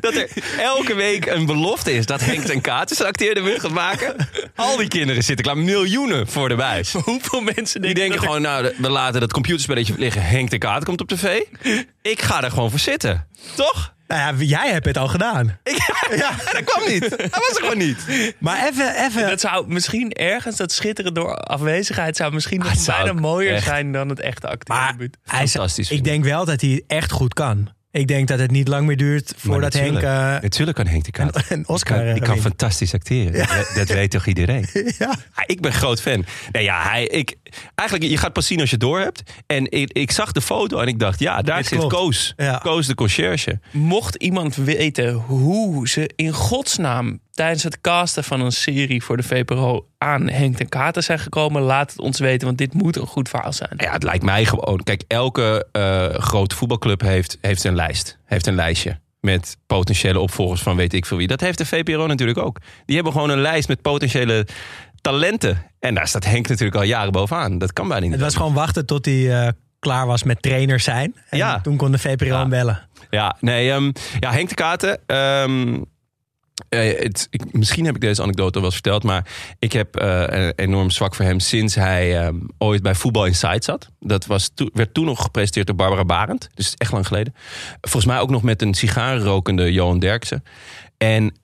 dat 0.00 0.14
er 0.14 0.28
elke 0.58 0.94
week 0.94 1.26
een 1.26 1.46
belofte 1.46 1.92
is 1.92 2.06
dat 2.06 2.20
Henk 2.20 2.44
ten 2.44 2.60
Kaat 2.60 2.90
zijn 2.90 3.08
acteerde 3.08 3.60
gaat 3.60 3.70
maken. 3.70 4.28
Al 4.56 4.76
die 4.76 4.88
kinderen 4.88 5.22
zitten 5.24 5.44
klaar, 5.44 5.58
miljoenen 5.58 6.28
voor 6.28 6.48
de 6.48 6.54
buis. 6.54 6.92
Hoeveel 6.92 7.40
mensen 7.40 7.82
Die 7.82 7.94
denken, 7.94 7.94
denken 7.94 8.10
dat 8.10 8.20
er- 8.20 8.26
gewoon, 8.50 8.62
nou, 8.62 8.74
we 8.78 8.88
laten 8.88 9.20
dat 9.20 9.32
computerspelletje 9.32 9.94
liggen. 9.96 10.22
Henk 10.22 10.48
ten 10.48 10.58
Kaat 10.58 10.84
komt 10.84 11.00
op 11.00 11.08
tv. 11.08 11.40
Ik 12.02 12.22
ga 12.22 12.42
er 12.42 12.50
gewoon 12.50 12.70
voor 12.70 12.78
zitten. 12.78 13.26
Toch? 13.54 13.94
Nou 14.12 14.38
ja, 14.38 14.44
jij 14.44 14.70
hebt 14.72 14.86
het 14.86 14.96
al 14.98 15.08
gedaan. 15.08 15.46
Ik, 15.62 15.76
ja, 16.16 16.30
dat 16.52 16.64
kwam 16.64 16.88
niet. 16.88 17.00
Dat 17.10 17.20
was 17.30 17.48
er 17.50 17.56
gewoon 17.58 17.78
niet. 17.78 17.98
Maar 18.38 18.68
even, 18.68 19.04
even. 19.04 19.26
Dat 19.28 19.40
zou 19.40 19.68
misschien 19.68 20.12
ergens, 20.12 20.56
dat 20.56 20.72
schitteren 20.72 21.14
door 21.14 21.34
afwezigheid, 21.36 22.16
zou 22.16 22.32
misschien 22.32 22.58
nog 22.58 22.68
Ah, 22.68 22.76
zou 22.76 23.04
bijna 23.04 23.20
mooier 23.20 23.54
echt- 23.54 23.64
zijn 23.64 23.92
dan 23.92 24.08
het 24.08 24.20
echte 24.20 24.46
Maar 24.46 24.54
acteerdebuut. 24.56 25.16
hij 25.24 25.42
is- 25.42 25.50
Fantastisch 25.52 25.90
Ik 25.90 25.98
ik. 25.98 26.04
denk 26.04 26.24
wel 26.24 26.44
dat 26.44 26.60
hij 26.60 26.70
het 26.70 26.84
echt 26.86 27.10
goed 27.10 27.34
kan. 27.34 27.68
Ik 27.90 28.08
denk 28.08 28.28
dat 28.28 28.38
het 28.38 28.50
niet 28.50 28.68
lang 28.68 28.86
meer 28.86 28.96
duurt 28.96 29.34
voordat 29.36 29.72
Henk 29.72 29.92
natuurlijk- 29.92 30.36
eh, 30.36 30.42
Natuurlijk 30.42 30.76
kan 30.76 30.86
Henk 30.86 31.04
de 31.04 31.10
Kaat. 31.10 31.36
een 31.48 31.56
Die 31.56 31.68
Oscar 31.68 31.96
kan, 31.96 32.06
die 32.12 32.22
eh, 32.22 32.28
kan 32.28 32.38
fantastisch 32.38 32.94
acteren. 32.94 33.32
Dat, 33.32 33.70
dat 33.74 33.88
weet 33.88 34.10
toch 34.10 34.26
iedereen? 34.26 34.66
Ja. 34.72 34.92
Ja, 34.98 35.42
ik 35.46 35.60
ben 35.60 35.72
groot 35.72 36.00
fan. 36.00 36.24
Nee, 36.52 36.62
ja, 36.62 36.82
hij, 36.88 37.06
ik, 37.06 37.34
eigenlijk, 37.74 38.10
je 38.10 38.16
gaat 38.16 38.32
pas 38.32 38.46
zien 38.46 38.60
als 38.60 38.70
je 38.70 38.76
het 38.76 38.84
door 38.84 39.00
hebt. 39.00 39.22
En 39.46 39.70
ik, 39.70 39.92
ik 39.92 40.10
zag 40.10 40.32
de 40.32 40.40
foto 40.40 40.78
en 40.78 40.86
ik 40.86 40.98
dacht, 40.98 41.18
ja, 41.18 41.42
daar 41.42 41.56
Dit 41.56 41.66
zit 41.66 41.78
klopt. 41.78 41.94
Koos. 41.94 42.32
Ja. 42.36 42.58
Koos 42.58 42.86
de 42.86 42.94
conciërge. 42.94 43.60
Mocht 43.70 44.14
iemand 44.14 44.54
weten 44.56 45.12
hoe 45.12 45.88
ze 45.88 46.10
in 46.16 46.32
godsnaam 46.32 47.20
tijdens 47.32 47.62
het 47.62 47.80
casten 47.80 48.24
van 48.24 48.40
een 48.40 48.52
serie 48.52 49.02
voor 49.02 49.16
de 49.16 49.22
VPRO 49.22 49.86
aan 49.98 50.28
Henk 50.28 50.56
ten 50.56 50.68
Katen 50.68 51.02
zijn 51.02 51.18
gekomen, 51.18 51.62
laat 51.62 51.90
het 51.90 52.00
ons 52.00 52.18
weten, 52.18 52.46
want 52.46 52.58
dit 52.58 52.74
moet 52.74 52.96
een 52.96 53.06
goed 53.06 53.28
verhaal 53.28 53.52
zijn. 53.52 53.74
Ja, 53.76 53.92
het 53.92 54.02
lijkt 54.02 54.24
mij 54.24 54.44
gewoon. 54.44 54.82
Kijk, 54.82 55.02
elke 55.08 55.66
eh, 55.72 56.08
grote 56.08 56.56
voetbalclub 56.56 57.00
heeft, 57.00 57.38
heeft 57.40 57.64
een 57.64 57.74
lijst. 57.74 58.18
Heeft 58.24 58.46
een 58.46 58.54
lijstje. 58.54 59.00
Met 59.20 59.56
potentiële 59.66 60.20
opvolgers 60.20 60.62
van 60.62 60.76
weet 60.76 60.92
ik 60.92 61.06
veel 61.06 61.16
wie. 61.16 61.26
Dat 61.26 61.40
heeft 61.40 61.58
de 61.58 61.66
VPRO 61.66 62.06
natuurlijk 62.06 62.38
ook. 62.38 62.58
Die 62.86 62.94
hebben 62.94 63.12
gewoon 63.12 63.30
een 63.30 63.40
lijst 63.40 63.68
met 63.68 63.82
potentiële 63.82 64.46
talenten. 65.02 65.62
En 65.80 65.94
daar 65.94 66.08
staat 66.08 66.24
Henk 66.24 66.48
natuurlijk 66.48 66.76
al 66.76 66.82
jaren 66.82 67.12
bovenaan. 67.12 67.58
Dat 67.58 67.72
kan 67.72 67.88
bijna 67.88 68.02
niet. 68.04 68.12
Het 68.12 68.20
was 68.20 68.36
gewoon 68.36 68.54
wachten 68.54 68.86
tot 68.86 69.04
hij 69.04 69.40
eh, 69.46 69.48
klaar 69.78 70.06
was 70.06 70.22
met 70.22 70.42
trainer 70.42 70.80
zijn. 70.80 71.14
En 71.28 71.38
Ja. 71.38 71.60
toen 71.60 71.76
kon 71.76 71.92
de 71.92 71.98
VPRO 71.98 72.26
Ja. 72.26 72.48
bellen. 72.48 72.88
Ja, 73.10 73.36
nee, 73.40 73.70
ehm, 73.70 73.90
ja, 74.20 74.32
Henk 74.32 74.48
de 74.48 74.54
Katen. 74.54 74.98
ehm, 75.06 75.78
eh, 76.68 76.98
het, 77.02 77.26
ik, 77.30 77.52
misschien 77.52 77.84
heb 77.84 77.94
ik 77.94 78.00
deze 78.00 78.22
anekdote 78.22 78.54
al 78.54 78.60
wel 78.60 78.64
eens 78.64 78.74
verteld, 78.74 79.02
maar 79.02 79.26
ik 79.58 79.72
heb 79.72 79.96
eh, 79.96 80.20
een 80.26 80.52
enorm 80.56 80.90
zwak 80.90 81.14
voor 81.14 81.24
hem 81.24 81.40
sinds 81.40 81.74
hij 81.74 82.20
ehm, 82.20 82.36
ooit 82.58 82.82
bij 82.82 82.94
Voetbal 82.94 83.26
Inside 83.26 83.62
zat. 83.62 83.88
Dat 84.00 84.26
was 84.26 84.50
to- 84.54 84.70
werd 84.72 84.94
toen 84.94 85.04
nog 85.04 85.22
gepresenteerd 85.22 85.66
door 85.66 85.76
Barbara 85.76 86.04
Barend, 86.04 86.48
dus 86.54 86.74
echt 86.76 86.92
lang 86.92 87.06
geleden. 87.06 87.34
Volgens 87.80 88.12
mij 88.12 88.20
ook 88.20 88.30
nog 88.30 88.42
met 88.42 88.62
een 88.62 88.74
sigarenrokende 88.74 89.72
Johan 89.72 89.98
Derksen. 89.98 90.44
En 90.98 91.34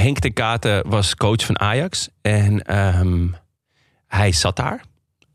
Henk 0.00 0.20
de 0.20 0.30
Katen 0.30 0.88
was 0.88 1.14
coach 1.14 1.44
van 1.44 1.60
Ajax 1.60 2.08
en 2.22 2.62
ehm, 2.62 3.26
hij 4.06 4.32
zat 4.32 4.56
daar. 4.56 4.80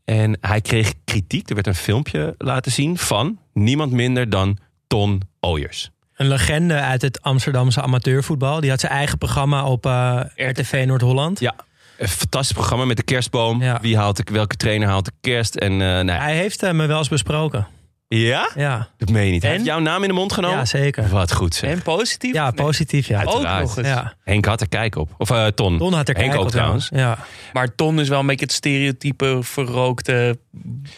En 0.04 0.38
hij 0.40 0.60
kreeg 0.60 0.92
kritiek. 1.04 1.48
Er 1.48 1.54
werd 1.54 1.66
een 1.66 1.74
filmpje 1.74 2.34
laten 2.38 2.72
zien 2.72 2.98
van 2.98 3.38
niemand 3.52 3.92
minder 3.92 4.30
dan 4.30 4.58
Ton 4.86 5.22
Ooyers. 5.40 5.90
Een 6.14 6.28
legende 6.28 6.74
uit 6.74 7.02
het 7.02 7.22
Amsterdamse 7.22 7.82
amateurvoetbal. 7.82 8.60
Die 8.60 8.70
had 8.70 8.80
zijn 8.80 8.92
eigen 8.92 9.18
programma 9.18 9.64
op 9.64 9.86
eh, 9.86 10.20
RTV 10.34 10.84
Noord-Holland. 10.86 11.40
Ja, 11.40 11.54
een 11.98 12.08
fantastisch 12.08 12.56
programma 12.56 12.84
met 12.84 12.96
de 12.96 13.02
kerstboom. 13.02 13.62
Ja. 13.62 13.78
Wie 13.80 13.96
haalt 13.96 14.16
de, 14.16 14.32
welke 14.32 14.56
trainer 14.56 14.88
haalt 14.88 15.04
de 15.04 15.12
kerst? 15.20 15.54
En, 15.54 15.72
eh, 15.72 15.78
nou, 15.78 16.06
ja. 16.06 16.20
Hij 16.20 16.36
heeft 16.36 16.62
eh, 16.62 16.72
me 16.72 16.86
wel 16.86 16.98
eens 16.98 17.08
besproken. 17.08 17.66
Ja? 18.08 18.50
Ja, 18.54 18.88
Dat 18.96 19.08
meen 19.10 19.26
je 19.26 19.32
niet. 19.32 19.42
Hij 19.42 19.50
En? 19.50 19.56
heeft 19.56 19.68
jouw 19.68 19.78
naam 19.80 20.02
in 20.02 20.08
de 20.08 20.14
mond 20.14 20.32
genomen? 20.32 20.56
ja 20.58 20.64
zeker. 20.64 21.08
Wat 21.08 21.32
goed 21.32 21.54
zeg. 21.54 21.70
En 21.70 21.82
positief? 21.82 22.32
Ja, 22.34 22.42
Nee. 22.44 22.52
positief 22.64 23.06
ja. 23.06 23.22
Ook 23.22 23.28
Uiteraard. 23.32 23.62
nog 23.62 23.76
eens. 23.78 23.86
Ja. 23.86 24.14
Henk 24.24 24.44
had 24.44 24.60
er 24.60 24.68
kijk 24.68 24.96
op. 24.96 25.10
Of 25.18 25.30
eh, 25.30 25.46
Ton. 25.46 25.78
Don 25.78 25.92
had 25.92 26.08
er 26.08 26.14
Henk 26.16 26.28
kijk 26.28 26.40
ook 26.40 26.46
op 26.46 26.52
trouwens. 26.52 26.88
Ja. 26.94 27.18
Maar 27.52 27.74
Ton 27.74 28.00
is 28.00 28.08
wel 28.08 28.20
een 28.20 28.26
beetje 28.26 28.44
het 28.44 28.54
stereotype 28.54 29.38
verrookte 29.42 30.38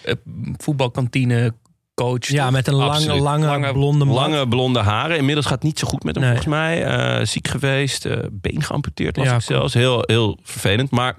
eh, 0.05 0.15
voetbalkantine 0.57 1.55
coach. 1.95 2.27
ja, 2.29 2.43
toch? 2.45 2.53
met 2.53 2.67
een 2.67 2.75
lange, 2.75 2.91
Absoluut. 2.93 3.21
lange, 3.21 3.47
Lange- 3.47 3.73
blonde 3.73 4.05
man. 4.05 4.15
Lange 4.15 4.49
blonde 4.49 4.81
haren. 4.81 5.17
Inmiddels 5.17 5.47
gaat 5.47 5.55
het 5.55 5.65
niet 5.65 5.79
zo 5.79 5.87
goed 5.89 6.03
met 6.05 6.15
hem 6.15 6.25
Nee. 6.25 6.33
volgens 6.33 6.55
mij. 6.55 6.85
Eh, 6.85 7.25
ziek 7.27 7.49
geweest. 7.49 8.05
eh, 8.07 8.17
been 8.33 8.63
geamputeerd 8.63 9.17
las 9.17 9.27
Ja, 9.27 9.35
ik 9.35 9.41
zelfs. 9.43 9.75
Heel, 9.75 10.03
heel 10.07 10.39
vervelend. 10.43 10.91
Maar 10.91 11.17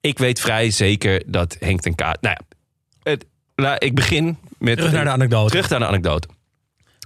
ik 0.00 0.18
weet 0.18 0.40
vrij 0.40 0.70
zeker 0.70 1.22
dat 1.26 1.56
Henk 1.60 1.80
ten 1.80 1.94
Kaat... 1.94 2.20
Nou 2.20 2.36
ja, 2.38 2.53
la- 3.54 3.80
ik 3.80 3.94
begin 3.94 4.38
met... 4.58 4.76
Terug 4.76 4.92
naar 4.92 5.04
de 5.04 5.10
anekdote. 5.10 5.50
Terug 5.50 5.68
naar 5.68 5.78
de 5.78 5.86
anekdote. 5.86 6.28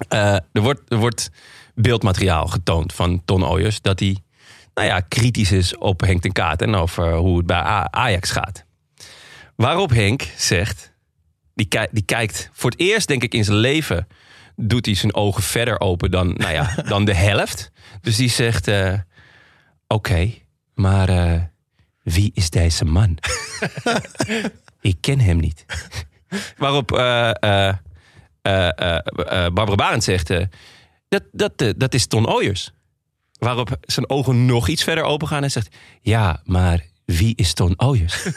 Eh, 0.08 0.34
er, 0.34 0.60
wordt, 0.60 0.80
er 0.88 0.96
wordt 0.96 1.30
beeldmateriaal 1.74 2.46
getoond 2.46 2.92
van 2.92 3.22
Ton 3.24 3.44
Ooyers... 3.46 3.80
dat 3.80 4.00
hij 4.00 4.16
nou 4.74 4.86
ja, 4.88 5.00
kritisch 5.00 5.52
is 5.52 5.76
op 5.76 6.00
Henk 6.00 6.20
ten 6.22 6.32
Kaat... 6.32 6.62
en 6.62 6.74
over 6.74 7.14
hoe 7.14 7.36
het 7.36 7.46
bij 7.46 7.60
Ajax 7.90 8.30
gaat. 8.30 8.64
Waarop 9.56 9.90
Henk 9.90 10.22
zegt... 10.36 10.96
Die, 11.54 11.68
die 11.90 12.02
kijkt 12.04 12.50
voor 12.52 12.70
het 12.70 12.80
eerst, 12.80 13.08
denk 13.08 13.22
ik, 13.22 13.34
in 13.34 13.44
zijn 13.44 13.56
leven... 13.56 14.06
doet 14.56 14.86
hij 14.86 14.94
zijn 14.94 15.14
ogen 15.14 15.42
verder 15.42 15.80
open 15.80 16.10
dan, 16.10 16.32
nou 16.36 16.52
ja, 16.52 16.74
dan 16.88 17.04
de 17.04 17.14
helft. 17.14 17.70
Dus 18.00 18.16
die 18.16 18.30
zegt... 18.30 18.68
eh, 18.68 18.92
Oké, 19.86 20.32
maar 20.74 21.08
eh, 21.08 21.40
wie 22.02 22.30
is 22.34 22.50
deze 22.50 22.84
man? 22.84 23.18
ik 24.80 24.96
ken 25.00 25.20
hem 25.20 25.36
niet. 25.36 25.64
Waarop 26.56 26.92
eh, 26.92 27.30
eh, 27.40 27.68
eh, 28.42 28.98
Barbara 29.52 29.74
Barend 29.74 30.04
zegt... 30.04 30.32
dat, 31.08 31.22
dat, 31.32 31.74
dat 31.76 31.94
is 31.94 32.06
Ton 32.06 32.28
Ooyers. 32.28 32.72
Waarop 33.38 33.76
zijn 33.80 34.10
ogen 34.10 34.46
nog 34.46 34.68
iets 34.68 34.84
verder 34.84 35.04
open 35.04 35.28
gaan 35.28 35.42
en 35.42 35.50
zegt... 35.50 35.76
Ja, 36.00 36.40
maar 36.44 36.86
wie 37.04 37.32
is 37.36 37.52
Ton 37.52 37.74
Ooyers? 37.76 38.22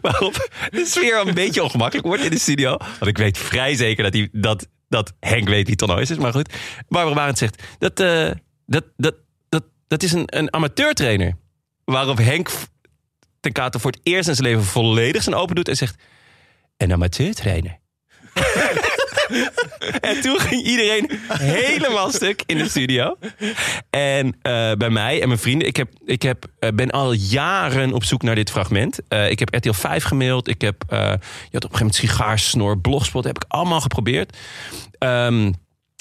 Waarop 0.00 0.48
de 0.70 0.84
sfeer 0.86 1.26
een 1.26 1.34
beetje 1.34 1.62
ongemakkelijk 1.62 2.06
wordt 2.06 2.24
in 2.24 2.30
de 2.30 2.38
studio. 2.38 2.76
Want 2.76 3.06
ik 3.06 3.18
weet 3.18 3.38
vrij 3.38 3.74
zeker 3.74 4.04
dat, 4.04 4.12
hij, 4.12 4.28
dat, 4.32 4.68
dat 4.88 5.12
Henk 5.20 5.48
weet 5.48 5.66
wie 5.66 5.76
Ton 5.76 5.90
Ooyers 5.90 6.10
is. 6.10 6.16
Maar 6.16 6.32
goed, 6.32 6.54
Barbara 6.88 7.14
Barend 7.16 7.38
zegt... 7.38 7.62
Dat, 7.78 7.96
dat, 7.96 8.84
dat, 8.96 9.14
dat, 9.48 9.64
dat 9.88 10.02
is 10.02 10.12
een, 10.12 10.24
een 10.26 10.52
amateurtrainer. 10.52 11.36
Waarop 11.84 12.18
Henk 12.18 12.50
ten 13.46 13.62
Katen 13.62 13.80
voor 13.80 13.90
het 13.90 14.00
eerst 14.02 14.28
in 14.28 14.34
zijn 14.34 14.48
leven 14.48 14.64
volledig 14.64 15.22
zijn 15.22 15.36
open 15.36 15.54
doet 15.54 15.68
en 15.68 15.76
zegt... 15.76 16.02
Een 16.76 16.92
amateurtrainer. 16.92 17.78
en 20.00 20.20
toen 20.20 20.40
ging 20.40 20.62
iedereen 20.62 21.10
helemaal 21.28 22.10
stuk 22.10 22.42
in 22.46 22.58
de 22.58 22.68
studio. 22.68 23.16
En 23.90 24.36
eh, 24.42 24.72
bij 24.72 24.90
mij 24.90 25.20
en 25.22 25.28
mijn 25.28 25.40
vrienden, 25.40 25.68
ik, 25.68 25.76
heb, 25.76 25.88
ik 26.04 26.22
heb, 26.22 26.46
eh, 26.58 26.70
ben 26.74 26.90
al 26.90 27.12
jaren 27.12 27.92
op 27.92 28.04
zoek 28.04 28.22
naar 28.22 28.34
dit 28.34 28.50
fragment. 28.50 28.98
Eh, 29.08 29.30
ik 29.30 29.38
heb 29.38 29.54
RTL 29.54 29.72
5 29.72 30.04
gemaild. 30.04 30.48
Ik 30.48 30.60
heb, 30.60 30.84
je 30.88 30.96
op 30.96 31.00
een 31.00 31.20
gegeven 31.50 31.70
moment 31.78 31.94
sigaarsnor, 31.94 32.78
blogspot, 32.78 33.24
heb 33.24 33.36
ik 33.36 33.44
allemaal 33.48 33.80
geprobeerd. 33.80 34.36
Ehm, 34.98 35.52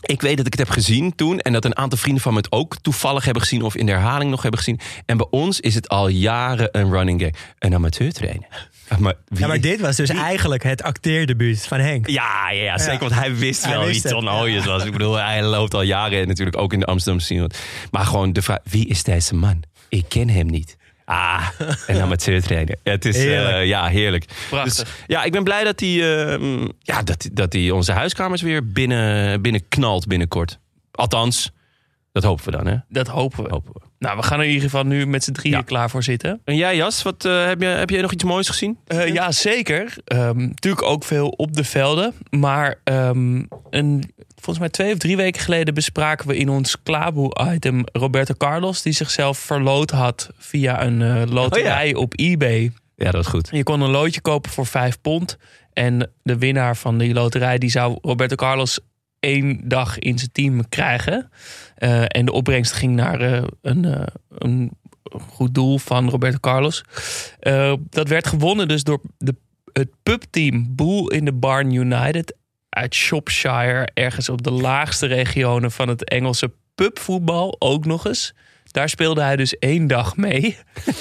ik 0.05 0.21
weet 0.21 0.37
dat 0.37 0.45
ik 0.45 0.51
het 0.51 0.67
heb 0.67 0.69
gezien 0.69 1.15
toen. 1.15 1.39
En 1.39 1.53
dat 1.53 1.65
een 1.65 1.77
aantal 1.77 1.97
vrienden 1.97 2.23
van 2.23 2.31
me 2.33 2.37
het 2.39 2.51
ook 2.51 2.75
toevallig 2.81 3.23
hebben 3.25 3.41
gezien. 3.43 3.61
Of 3.61 3.75
in 3.75 3.85
de 3.85 3.91
herhaling 3.91 4.29
nog 4.29 4.41
hebben 4.41 4.59
gezien. 4.59 4.79
En 5.05 5.17
bij 5.17 5.27
ons 5.29 5.59
is 5.59 5.75
het 5.75 5.89
al 5.89 6.07
jaren 6.07 6.67
een 6.71 6.91
running 6.91 7.21
gag. 7.21 7.29
Een 7.59 7.73
amateurtrainer. 7.73 8.69
Ah, 8.87 8.97
Maar 8.97 9.13
wie- 9.27 9.39
Ja, 9.39 9.47
maar 9.47 9.61
dit 9.61 9.79
was 9.81 9.95
dus 9.95 10.09
eigenlijk 10.09 10.63
het 10.63 10.83
acteerdebuut 10.83 11.67
van 11.67 11.79
Henk. 11.79 12.07
ja, 12.09 12.49
ja, 12.51 12.63
ja, 12.63 12.77
zeker. 12.77 12.99
Want 12.99 13.13
hij 13.13 13.35
wist 13.35 13.63
Hij 13.65 13.73
wel 13.77 13.85
wist 13.85 14.03
wie 14.03 14.11
Ton 14.11 14.23
ja. 14.23 14.39
Ooyers 14.39 14.65
was. 14.65 14.85
Ik 14.85 14.91
bedoel, 14.91 15.15
hij 15.15 15.43
loopt 15.43 15.73
al 15.73 15.81
jaren 15.81 16.27
natuurlijk 16.27 16.57
ook 16.57 16.73
in 16.73 16.79
de 16.79 16.85
Amsterdamse 16.85 17.25
scene. 17.25 17.49
Maar 17.91 18.05
gewoon 18.05 18.33
de 18.33 18.41
vraag, 18.41 18.59
wie 18.63 18.87
is 18.87 19.03
deze 19.03 19.35
man? 19.35 19.63
Ik 19.89 20.05
ken 20.07 20.29
hem 20.29 20.45
niet. 20.47 20.77
Ah, 21.05 21.47
een 21.87 22.01
amateurtrainer. 22.01 22.75
Het 22.83 23.05
is, 23.05 23.15
eh, 23.17 23.21
Heerlijk. 23.23 23.65
ja, 23.65 23.87
heerlijk. 23.87 24.25
Prachtig. 24.49 24.73
Dus 24.75 24.85
ja, 25.07 25.23
ik 25.23 25.31
ben 25.31 25.43
blij 25.43 25.63
dat 25.63 25.79
hij, 25.79 25.89
eh, 25.89 26.65
ja, 26.79 27.03
dat, 27.03 27.29
dat 27.31 27.53
hij 27.53 27.71
onze 27.71 27.91
huiskamers 27.91 28.41
weer 28.41 28.71
binnen, 28.71 29.41
binnen 29.41 29.67
knalt 29.67 30.07
binnenkort. 30.07 30.59
Althans, 30.91 31.51
dat 32.11 32.23
hopen 32.23 32.45
we 32.45 32.51
dan, 32.51 32.67
hè? 32.67 32.75
Dat 32.89 33.07
hopen 33.07 33.43
we. 33.43 33.49
Hopen 33.49 33.73
we. 33.73 33.79
Nou, 33.99 34.17
we 34.17 34.23
gaan 34.23 34.37
er 34.39 34.45
in 34.45 34.51
ieder 34.51 34.69
geval 34.69 34.83
nu 34.85 35.05
met 35.05 35.23
z'n 35.23 35.31
drieën 35.31 35.57
Ja. 35.57 35.63
klaar 35.63 35.89
voor 35.89 36.03
zitten. 36.03 36.41
En 36.45 36.55
jij, 36.55 36.75
Jas, 36.75 37.01
wat, 37.03 37.25
eh, 37.25 37.45
heb, 37.45 37.61
je, 37.61 37.67
heb 37.67 37.89
jij 37.89 38.01
nog 38.01 38.11
iets 38.13 38.23
moois 38.23 38.47
gezien? 38.47 38.77
Eh, 38.87 39.07
ja, 39.13 39.31
zeker. 39.31 39.93
Ehm, 40.05 40.37
natuurlijk 40.37 40.83
ook 40.83 41.03
veel 41.03 41.27
op 41.27 41.53
de 41.55 41.63
velden. 41.63 42.13
Maar 42.29 42.75
ehm, 42.83 43.43
een, 43.69 44.13
volgens 44.45 44.59
mij 44.59 44.69
twee 44.69 44.93
of 44.93 44.99
drie 44.99 45.17
weken 45.17 45.41
geleden 45.41 45.73
bespraken 45.73 46.27
we 46.27 46.37
in 46.37 46.49
ons 46.49 46.81
Klaboe-item 46.83 47.83
Roberto 47.91 48.33
Carlos... 48.37 48.81
die 48.81 48.93
zichzelf 48.93 49.37
verloot 49.37 49.91
had 49.91 50.29
via 50.37 50.83
een 50.83 51.01
eh, 51.01 51.23
loterij 51.25 51.95
op 51.95 52.13
eBay. 52.15 52.71
Ja, 52.95 53.11
dat 53.11 53.21
is 53.21 53.27
goed. 53.27 53.49
Je 53.51 53.63
kon 53.63 53.81
een 53.81 53.89
loodje 53.89 54.21
kopen 54.21 54.51
voor 54.51 54.65
5 54.65 55.01
pond. 55.01 55.37
En 55.73 56.11
de 56.23 56.37
winnaar 56.37 56.77
van 56.77 56.97
die 56.97 57.13
loterij 57.13 57.57
die 57.57 57.69
zou 57.69 57.97
Roberto 58.01 58.35
Carlos 58.35 58.79
één 59.19 59.67
dag 59.67 59.99
in 59.99 60.17
zijn 60.17 60.31
team 60.31 60.69
krijgen. 60.69 61.29
Eh, 61.75 62.03
en 62.07 62.25
de 62.25 62.31
opbrengst 62.31 62.71
ging 62.71 62.95
naar 62.95 63.21
eh, 63.21 63.43
een, 63.61 64.07
een 64.29 64.71
goed 65.19 65.53
doel 65.53 65.77
van 65.77 66.09
Roberto 66.09 66.37
Carlos. 66.39 66.83
Dat 67.89 68.07
werd 68.07 68.27
gewonnen 68.27 68.67
dus 68.67 68.83
door 68.83 69.01
de 69.17 69.35
het 69.73 69.89
pubteam 70.03 70.75
Bull 70.75 71.07
in 71.07 71.25
the 71.25 71.33
Barn 71.33 71.71
United 71.71 72.35
uit 72.75 72.95
Shropshire, 72.95 73.89
ergens 73.93 74.29
op 74.29 74.43
de 74.43 74.51
laagste 74.51 75.05
regionen 75.05 75.71
van 75.71 75.87
het 75.87 76.09
Engelse 76.09 76.51
pubvoetbal 76.75 77.55
ook 77.59 77.85
nog 77.85 78.07
eens. 78.07 78.33
Daar 78.71 78.89
speelde 78.89 79.21
hij 79.21 79.35
dus 79.35 79.57
één 79.57 79.87
dag 79.87 80.17
mee. 80.17 80.55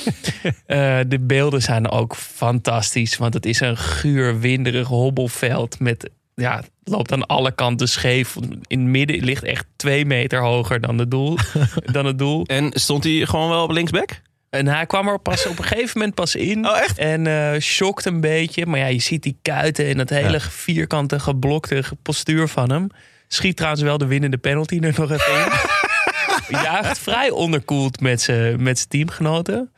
Eh, 0.67 0.99
de 1.09 1.19
beelden 1.21 1.63
zijn 1.63 1.91
ook 1.91 2.17
fantastisch, 2.17 3.17
want 3.17 3.35
het 3.35 3.47
is 3.47 3.61
een 3.61 3.77
guur, 3.77 4.41
winderig 4.41 4.89
hobbelveld 4.89 5.79
met 5.81 6.11
ja, 6.35 6.57
het 6.57 6.71
loopt 6.85 7.13
aan 7.13 7.27
alle 7.27 7.53
kanten 7.53 7.89
scheef. 7.89 8.37
In 8.67 8.81
het 8.81 8.89
midden 8.89 9.25
ligt 9.25 9.43
echt 9.43 9.67
twee 9.77 10.05
meter 10.05 10.41
hoger 10.41 10.81
dan, 10.81 10.97
de 10.97 11.09
doel, 11.09 11.37
dan 11.93 12.07
het 12.07 12.19
doel. 12.19 12.45
En 12.45 12.71
stond 12.75 13.05
hij 13.05 13.27
gewoon 13.27 13.49
wel 13.49 13.63
op 13.63 13.71
linksback? 13.71 14.21
En 14.55 14.67
hij 14.67 14.87
kwam 14.87 15.09
er 15.09 15.19
pas 15.19 15.47
op 15.47 15.59
een 15.59 15.65
gegeven 15.65 15.99
moment 15.99 16.15
pas 16.15 16.35
in. 16.35 16.69
Oh, 16.69 16.79
echt? 16.79 16.99
En 16.99 17.27
eh 17.27 17.61
shocked 17.61 18.05
een 18.05 18.21
beetje. 18.21 18.67
Maar 18.67 18.79
ja, 18.79 18.87
je 18.87 19.01
ziet 19.01 19.23
die 19.23 19.39
kuiten 19.43 19.87
en 19.87 19.97
dat 19.97 20.11
hele 20.11 20.41
vierkante 20.41 21.21
geblokte 21.21 21.83
postuur 22.03 22.49
van 22.49 22.71
hem. 22.71 22.87
Schiet 23.29 23.57
trouwens 23.57 23.83
wel 23.83 23.99
de 23.99 24.07
winnende 24.07 24.37
penalty 24.37 24.79
er 24.81 24.95
nog 24.97 25.11
even 25.11 25.35
in. 25.35 25.53
Juicht 26.63 26.99
vrij 26.99 27.31
onderkoeld 27.31 28.01
met 28.01 28.21
zijn 28.21 28.63
met 28.63 28.77
zijn 28.77 28.89
teamgenoten. 28.89 29.73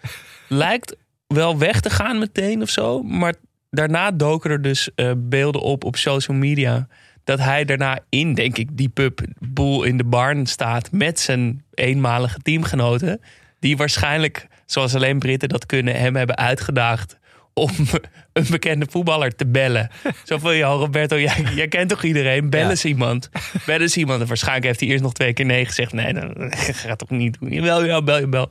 Lijkt 0.48 0.96
wel 1.26 1.58
weg 1.58 1.80
te 1.80 1.90
gaan 1.90 2.18
meteen 2.18 2.62
of 2.62 2.70
zo. 2.70 3.02
Maar 3.02 3.34
daarna 3.70 4.10
doken 4.10 4.50
er 4.50 4.62
dus 4.62 4.88
eh, 4.94 5.12
beelden 5.16 5.60
op 5.60 5.84
op 5.84 5.96
social 5.96 6.36
media. 6.36 6.88
Dat 7.24 7.38
hij 7.38 7.64
daarna 7.64 7.98
in, 8.08 8.34
denk 8.34 8.56
ik, 8.56 8.68
die 8.72 8.88
pub 8.88 9.20
boel 9.38 9.82
in 9.82 9.96
de 9.96 10.04
barn 10.04 10.46
staat. 10.46 10.92
Met 10.92 11.20
zijn 11.20 11.64
eenmalige 11.74 12.38
teamgenoten. 12.38 13.20
Die 13.60 13.76
waarschijnlijk, 13.76 14.46
zoals 14.66 14.94
alleen 14.94 15.18
Britten 15.18 15.48
dat 15.48 15.66
kunnen, 15.66 15.96
hem 15.96 16.16
hebben 16.16 16.36
uitgedaagd. 16.36 17.18
Om 17.54 17.70
een 18.32 18.46
bekende 18.50 18.86
voetballer 18.90 19.36
te 19.36 19.46
bellen. 19.46 19.90
Zo 20.24 20.38
van, 20.38 20.56
ja, 20.56 20.66
Roberto, 20.68 21.18
jij, 21.20 21.44
jij 21.54 21.68
kent 21.68 21.88
toch 21.88 22.02
iedereen? 22.04 22.50
Bel 22.50 22.60
Ja. 22.60 22.70
eens 22.70 22.84
iemand. 22.84 23.30
Bel 23.66 23.80
eens 23.80 23.96
iemand. 23.96 24.20
En 24.20 24.26
waarschijnlijk 24.26 24.66
heeft 24.66 24.80
hij 24.80 24.88
eerst 24.88 25.02
nog 25.02 25.12
twee 25.12 25.32
keer 25.32 25.44
nee 25.44 25.64
gezegd. 25.66 25.92
Nee, 25.92 26.12
dat 26.12 26.30
gaat 26.86 26.98
toch 26.98 27.10
niet 27.10 27.36
doen. 27.40 27.50
Jawel, 27.50 27.84
ja, 27.84 28.02
bel 28.02 28.18
je, 28.18 28.28
bel. 28.28 28.50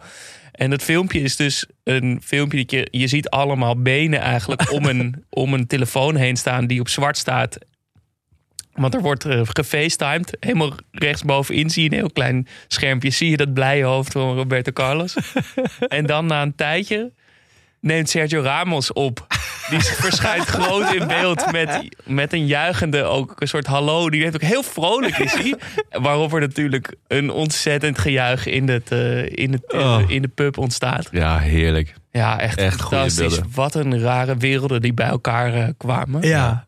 En 0.51 0.69
dat 0.69 0.83
filmpje 0.83 1.19
is 1.19 1.35
dus 1.35 1.65
een 1.83 2.19
filmpje 2.23 2.57
dat 2.57 2.71
je... 2.71 2.87
Je 2.91 3.07
ziet 3.07 3.29
allemaal 3.29 3.81
benen 3.81 4.19
eigenlijk 4.19 4.71
om 4.71 4.85
een, 4.85 5.23
om 5.29 5.53
een 5.53 5.67
telefoon 5.67 6.15
heen 6.15 6.37
staan 6.37 6.67
die 6.67 6.79
op 6.79 6.89
zwart 6.89 7.17
staat. 7.17 7.57
Want 8.75 8.93
er 8.93 9.01
wordt 9.01 9.25
uh, 9.25 9.41
gefacetimed. 9.43 10.37
Helemaal 10.39 10.71
rechtsbovenin 10.91 11.69
zie 11.69 11.83
je 11.83 11.89
een 11.89 11.95
heel 11.95 12.11
klein 12.11 12.47
schermpje. 12.67 13.09
Zie 13.09 13.29
je 13.29 13.37
dat 13.37 13.53
blije 13.53 13.83
hoofd 13.83 14.11
van 14.11 14.35
Roberto 14.35 14.71
Carlos. 14.71 15.15
en 15.87 16.05
dan 16.05 16.25
na 16.25 16.41
een 16.41 16.55
tijdje 16.55 17.11
neemt 17.79 18.09
Sergio 18.09 18.41
Ramos 18.41 18.93
op. 18.93 19.27
Die 19.69 19.79
verschijnt 20.05 20.45
groot 20.45 20.93
in 20.93 21.07
beeld 21.07 21.51
met, 21.51 21.95
met 22.05 22.33
een 22.33 22.45
juichende, 22.45 23.03
ook 23.03 23.41
een 23.41 23.47
soort 23.47 23.65
hallo. 23.65 24.09
Die 24.09 24.23
heeft 24.23 24.35
ook 24.35 24.41
heel 24.41 24.63
vrolijk 24.63 25.17
is 25.17 25.33
hij. 25.33 25.55
Waarop 25.89 26.33
er 26.33 26.39
natuurlijk 26.39 26.95
een 27.07 27.29
ontzettend 27.29 27.97
gejuich 27.97 28.45
in, 28.45 28.69
het, 28.69 28.91
uh, 28.91 29.25
in, 29.25 29.51
het, 29.51 29.73
uh, 29.73 29.79
Oh. 29.81 30.09
in 30.09 30.21
de 30.21 30.27
pub 30.27 30.57
ontstaat. 30.57 31.07
Ja, 31.11 31.39
heerlijk. 31.39 31.93
Ja, 32.11 32.39
echt, 32.39 32.57
Echt 32.57 32.79
fantastisch. 32.81 33.39
Wat 33.53 33.75
een 33.75 33.99
rare 33.99 34.37
werelden 34.37 34.81
die 34.81 34.93
bij 34.93 35.07
elkaar 35.07 35.57
uh, 35.57 35.67
kwamen. 35.77 36.27
Ja. 36.27 36.64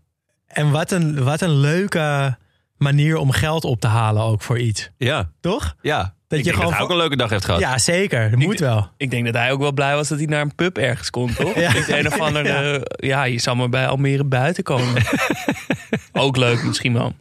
En 0.57 0.71
wat 0.71 0.91
een, 0.91 1.23
wat 1.23 1.41
een 1.41 1.59
leuke 1.59 2.37
manier 2.77 3.17
om 3.17 3.31
geld 3.31 3.63
op 3.63 3.79
te 3.79 3.87
halen 3.87 4.23
ook 4.23 4.41
voor 4.41 4.59
iets. 4.59 4.89
Ja, 4.97 5.29
Toch? 5.41 5.75
ja. 5.81 6.15
Dat 6.27 6.39
ik 6.39 6.45
je 6.45 6.51
denk 6.51 6.55
gewoon 6.55 6.63
dat 6.65 6.73
hij 6.73 6.81
ook 6.81 6.89
een 6.89 6.97
leuke 6.97 7.15
dag 7.15 7.29
heeft 7.29 7.45
gehad. 7.45 7.59
Ja, 7.59 7.77
zeker. 7.77 8.29
Dat 8.29 8.39
moet 8.39 8.59
wel. 8.59 8.89
Ik 8.97 9.11
denk 9.11 9.25
dat 9.25 9.33
hij 9.33 9.51
ook 9.51 9.59
wel 9.59 9.71
blij 9.71 9.95
was 9.95 10.07
dat 10.07 10.17
hij 10.17 10.27
naar 10.27 10.41
een 10.41 10.55
pub 10.55 10.77
ergens 10.77 11.09
kon, 11.09 11.33
toch? 11.33 11.55
Ja. 11.55 11.73
Niet 11.73 11.87
een 11.87 12.07
of 12.07 12.19
andere... 12.19 12.85
Ja. 12.95 13.23
je 13.23 13.39
zal 13.39 13.55
maar 13.55 13.69
bij 13.69 13.87
Almere 13.87 14.23
buiten 14.23 14.63
komen. 14.63 15.03
ook 16.13 16.37
leuk 16.37 16.63
misschien 16.63 16.93
wel. 16.93 17.13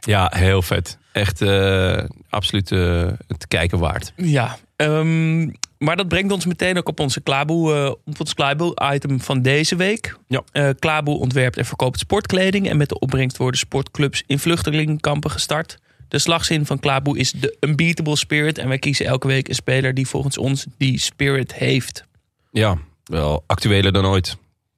Ja, 0.00 0.32
heel 0.34 0.62
vet. 0.62 0.98
Echt 1.12 1.40
eh, 1.40 2.04
absoluut 2.28 2.72
eh, 2.72 3.08
het 3.26 3.48
kijken 3.48 3.78
waard. 3.78 4.12
Ja, 4.16 4.56
ehm, 4.76 5.48
maar 5.78 5.96
dat 5.96 6.08
brengt 6.08 6.32
ons 6.32 6.46
meteen 6.46 6.78
ook 6.78 6.88
op 6.88 7.00
onze 7.00 7.20
Klaboe, 7.20 7.74
eh, 7.74 7.90
op 8.04 8.20
ons 8.20 8.34
Klaboe-item 8.34 9.20
van 9.20 9.42
deze 9.42 9.76
week. 9.76 10.16
Ja. 10.28 10.42
Eh, 10.52 10.68
Klaboe 10.78 11.18
ontwerpt 11.18 11.56
en 11.56 11.64
verkoopt 11.64 11.98
sportkleding. 11.98 12.68
En 12.68 12.76
met 12.76 12.88
de 12.88 12.98
opbrengst 12.98 13.36
worden 13.36 13.60
sportclubs 13.60 14.22
in 14.26 14.38
vluchtelingenkampen 14.38 15.30
gestart. 15.30 15.78
De 16.08 16.18
slagzin 16.18 16.66
van 16.66 16.78
Klaboe 16.78 17.18
is 17.18 17.32
de 17.32 17.56
unbeatable 17.60 18.16
spirit. 18.16 18.58
En 18.58 18.68
wij 18.68 18.78
kiezen 18.78 19.06
elke 19.06 19.26
week 19.26 19.48
een 19.48 19.54
speler 19.54 19.94
die 19.94 20.08
volgens 20.08 20.38
ons 20.38 20.66
die 20.78 20.98
spirit 20.98 21.54
heeft. 21.54 22.04
Ja, 22.50 22.78
wel 23.04 23.44
actueler 23.46 23.92
dan 23.92 24.06
ooit. 24.06 24.36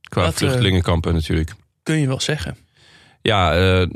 Qua 0.09 0.23
Dat, 0.23 0.33
eh, 0.33 0.39
vluchtelingenkampen 0.39 1.15
natuurlijk. 1.15 1.53
Kun 1.83 2.01
je 2.01 2.07
wel 2.07 2.21
zeggen. 2.21 2.57
Ja, 3.23 3.55
eh, 3.55 3.87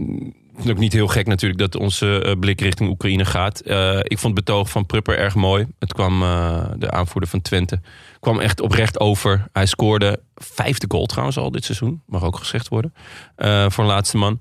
het 0.62 0.70
is 0.70 0.76
ook 0.76 0.82
niet 0.82 0.92
heel 0.92 1.08
gek 1.08 1.26
natuurlijk 1.26 1.60
dat 1.60 1.76
onze 1.76 2.22
eh, 2.22 2.38
blik 2.38 2.60
richting 2.60 2.90
Oekraïne 2.90 3.24
gaat. 3.24 3.60
Eh, 3.60 3.98
ik 3.98 4.18
vond 4.18 4.36
het 4.36 4.44
betoog 4.44 4.70
van 4.70 4.86
Prupper 4.86 5.18
erg 5.18 5.34
mooi. 5.34 5.66
Het 5.78 5.92
kwam, 5.92 6.22
eh, 6.22 6.64
de 6.76 6.90
aanvoerder 6.90 7.30
van 7.30 7.40
Twente, 7.40 7.80
kwam 8.20 8.40
echt 8.40 8.60
oprecht 8.60 9.00
over. 9.00 9.44
Hij 9.52 9.66
scoorde 9.66 10.22
vijfde 10.34 10.86
goal 10.88 11.06
trouwens 11.06 11.38
al 11.38 11.50
dit 11.50 11.64
seizoen. 11.64 12.02
Mag 12.06 12.22
ook 12.22 12.36
gezegd 12.36 12.68
worden. 12.68 12.94
voor 13.68 13.84
een 13.84 13.90
laatste 13.90 14.16
man. 14.16 14.40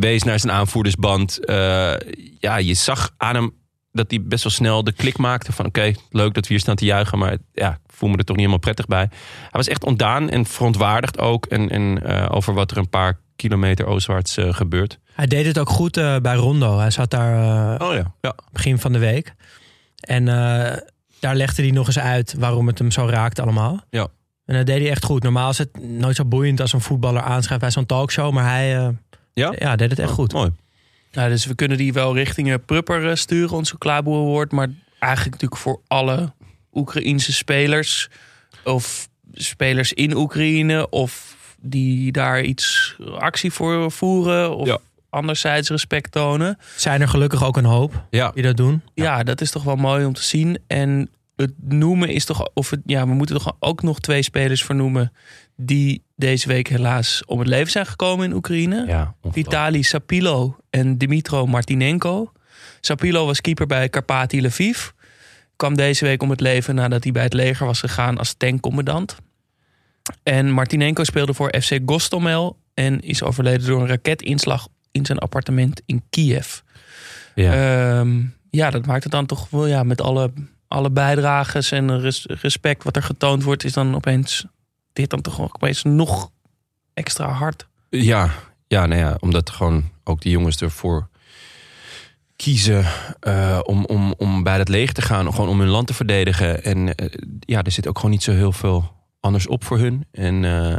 Wees 0.00 0.22
naar 0.22 0.40
zijn 0.40 0.52
aanvoerdersband. 0.52 1.38
Ja, 2.38 2.56
je 2.56 2.74
zag 2.74 3.10
aan 3.16 3.34
hem 3.34 3.54
dat 3.92 4.10
hij 4.10 4.22
best 4.22 4.42
wel 4.42 4.52
snel 4.52 4.84
de 4.84 4.92
klik 4.92 5.18
maakte. 5.18 5.52
Van 5.52 5.66
oké, 5.66 5.92
leuk 6.10 6.34
dat 6.34 6.46
we 6.46 6.52
hier 6.52 6.62
staan 6.62 6.76
te 6.76 6.84
juichen. 6.84 7.18
Maar 7.18 7.36
ja, 7.52 7.70
ik 7.70 7.92
voel 7.92 8.08
me 8.08 8.16
er 8.16 8.24
toch 8.24 8.36
niet 8.36 8.46
helemaal 8.46 8.58
prettig 8.58 8.86
bij. 8.86 9.08
Hij 9.40 9.50
was 9.50 9.68
echt 9.68 9.84
ontdaan 9.84 10.30
en 10.30 10.44
verontwaardigd 10.46 11.18
ook. 11.18 11.46
En, 11.46 11.70
en 11.70 12.04
over 12.30 12.54
wat 12.54 12.70
er 12.70 12.76
een 12.76 12.88
paar 12.88 13.18
kilometer 13.36 13.86
oostwaarts 13.86 14.36
eh, 14.36 14.54
gebeurt. 14.54 14.98
Hij 15.12 15.26
deed 15.26 15.46
het 15.46 15.58
ook 15.58 15.68
goed 15.70 15.96
eh, 15.96 16.16
bij 16.16 16.34
Rondo. 16.34 16.78
Hij 16.78 16.90
zat 16.90 17.10
daar 17.10 17.34
eh, 17.78 17.88
Oh 17.88 17.94
ja. 17.94 18.12
ja. 18.20 18.34
begin 18.52 18.78
van 18.78 18.92
de 18.92 18.98
week. 18.98 19.34
En 20.00 20.28
eh, 20.28 20.76
daar 21.20 21.34
legde 21.34 21.62
hij 21.62 21.70
nog 21.70 21.86
eens 21.86 21.98
uit 21.98 22.34
waarom 22.38 22.66
het 22.66 22.78
hem 22.78 22.90
zo 22.90 23.06
raakte 23.06 23.42
allemaal. 23.42 23.80
Ja. 23.90 24.08
En 24.44 24.56
dat 24.56 24.66
deed 24.66 24.78
hij 24.80 24.90
echt 24.90 25.04
goed. 25.04 25.22
Normaal 25.22 25.50
is 25.50 25.58
het 25.58 25.80
nooit 25.80 26.16
zo 26.16 26.24
boeiend 26.24 26.60
als 26.60 26.72
een 26.72 26.80
voetballer 26.80 27.22
aanschrijft 27.22 27.62
bij 27.62 27.70
zo'n 27.72 27.86
talkshow. 27.86 28.32
Maar 28.32 28.44
hij 28.50 28.76
eh, 28.76 28.88
Ja? 29.32 29.52
ja, 29.58 29.76
deed 29.76 29.90
het 29.90 29.98
echt 29.98 30.10
goed. 30.12 30.32
Mooi. 30.32 30.50
Nou, 31.12 31.28
dus 31.28 31.46
we 31.46 31.54
kunnen 31.54 31.76
die 31.76 31.92
wel 31.92 32.14
richting 32.14 32.64
Prupper 32.64 33.16
sturen, 33.18 33.56
onze 33.56 33.78
Klaboe 33.78 34.16
Award. 34.16 34.52
Maar 34.52 34.68
eigenlijk 34.98 35.32
natuurlijk 35.32 35.60
voor 35.60 35.80
alle 35.86 36.32
Oekraïense 36.72 37.32
spelers. 37.32 38.08
Of 38.64 39.08
spelers 39.32 39.92
in 39.92 40.16
Oekraïne. 40.16 40.88
Of 40.90 41.35
die 41.68 42.12
daar 42.12 42.42
iets 42.42 42.96
actie 43.18 43.52
voor 43.52 43.90
voeren. 43.92 44.56
Of 44.56 44.66
Ja. 44.66 44.78
anderzijds 45.10 45.68
respect 45.68 46.12
tonen. 46.12 46.58
Zijn 46.76 47.00
er 47.00 47.08
gelukkig 47.08 47.44
ook 47.44 47.56
een 47.56 47.64
hoop 47.64 48.02
Ja. 48.10 48.30
die 48.30 48.42
dat 48.42 48.56
doen. 48.56 48.82
Ja. 48.94 49.22
dat 49.22 49.40
is 49.40 49.50
toch 49.50 49.62
wel 49.62 49.76
mooi 49.76 50.04
om 50.04 50.12
te 50.12 50.22
zien. 50.22 50.58
En 50.66 51.10
het 51.36 51.52
noemen 51.60 52.08
is 52.08 52.24
toch... 52.24 52.48
Of 52.54 52.70
het, 52.70 52.80
ja, 52.86 53.06
we 53.06 53.14
moeten 53.14 53.36
toch 53.36 53.56
ook 53.58 53.82
nog 53.82 54.00
twee 54.00 54.22
spelers 54.22 54.62
vernoemen... 54.64 55.12
die 55.56 56.02
deze 56.16 56.48
week 56.48 56.68
helaas 56.68 57.22
om 57.26 57.38
het 57.38 57.48
leven 57.48 57.70
zijn 57.70 57.86
gekomen 57.86 58.24
in 58.24 58.32
Oekraïne. 58.34 58.84
Ja, 58.86 59.14
Vitali 59.30 59.82
Sapilo 59.82 60.56
en 60.70 60.98
Dimitro 60.98 61.46
Martinenko. 61.46 62.32
Sapilo 62.80 63.26
was 63.26 63.40
keeper 63.40 63.66
bij 63.66 63.88
Karpati 63.88 64.46
Lviv. 64.46 64.88
Kwam 65.56 65.76
deze 65.76 66.04
week 66.04 66.22
om 66.22 66.30
het 66.30 66.40
leven 66.40 66.74
nadat 66.74 67.02
hij 67.02 67.12
bij 67.12 67.22
het 67.22 67.32
leger 67.32 67.66
was 67.66 67.80
gegaan 67.80 68.18
als 68.18 68.34
tankcommandant. 68.36 69.16
En 70.22 70.50
Martinenko 70.50 71.04
speelde 71.04 71.34
voor 71.34 71.54
FC 71.60 71.78
Gostomel 71.86 72.56
en 72.74 73.00
is 73.00 73.22
overleden 73.22 73.66
door 73.66 73.80
een 73.80 73.88
raketinslag 73.88 74.68
in 74.92 75.06
zijn 75.06 75.18
appartement 75.18 75.82
in 75.86 76.02
Kiev. 76.10 76.58
Ja. 77.34 77.52
Ehm, 77.52 78.22
ja, 78.50 78.70
dat 78.70 78.86
maakt 78.86 79.02
het 79.02 79.12
dan 79.12 79.26
toch 79.26 79.50
wel 79.50 79.66
ja, 79.66 79.82
met 79.82 80.00
alle, 80.00 80.32
alle 80.68 80.90
bijdrages 80.90 81.70
en 81.70 82.00
res- 82.00 82.26
respect 82.26 82.84
wat 82.84 82.96
er 82.96 83.02
getoond 83.02 83.42
wordt, 83.42 83.64
is 83.64 83.72
dan 83.72 83.94
opeens 83.94 84.46
dit 84.92 85.10
dan 85.10 85.20
toch 85.20 85.40
opeens 85.40 85.82
nog 85.82 86.30
extra 86.94 87.28
hard. 87.28 87.66
Ja, 87.90 88.30
ja, 88.66 88.86
nou 88.86 89.00
ja, 89.00 89.16
omdat 89.20 89.50
gewoon 89.50 89.90
ook 90.04 90.20
die 90.20 90.32
jongens 90.32 90.60
ervoor 90.60 91.08
kiezen 92.36 92.84
eh, 93.20 93.60
om, 93.62 93.84
om, 93.84 94.14
om 94.18 94.42
bij 94.42 94.58
het 94.58 94.68
leger 94.68 94.94
te 94.94 95.02
gaan, 95.02 95.34
gewoon 95.34 95.48
om 95.48 95.60
hun 95.60 95.68
land 95.68 95.86
te 95.86 95.94
verdedigen. 95.94 96.64
En 96.64 96.94
eh, 96.94 97.06
ja, 97.40 97.62
er 97.62 97.70
zit 97.70 97.88
ook 97.88 97.96
gewoon 97.96 98.10
niet 98.10 98.22
zo 98.22 98.32
heel 98.32 98.52
veel 98.52 98.95
anders 99.26 99.46
op 99.46 99.64
voor 99.64 99.78
hun. 99.78 100.04
En 100.12 100.44
eh, 100.44 100.76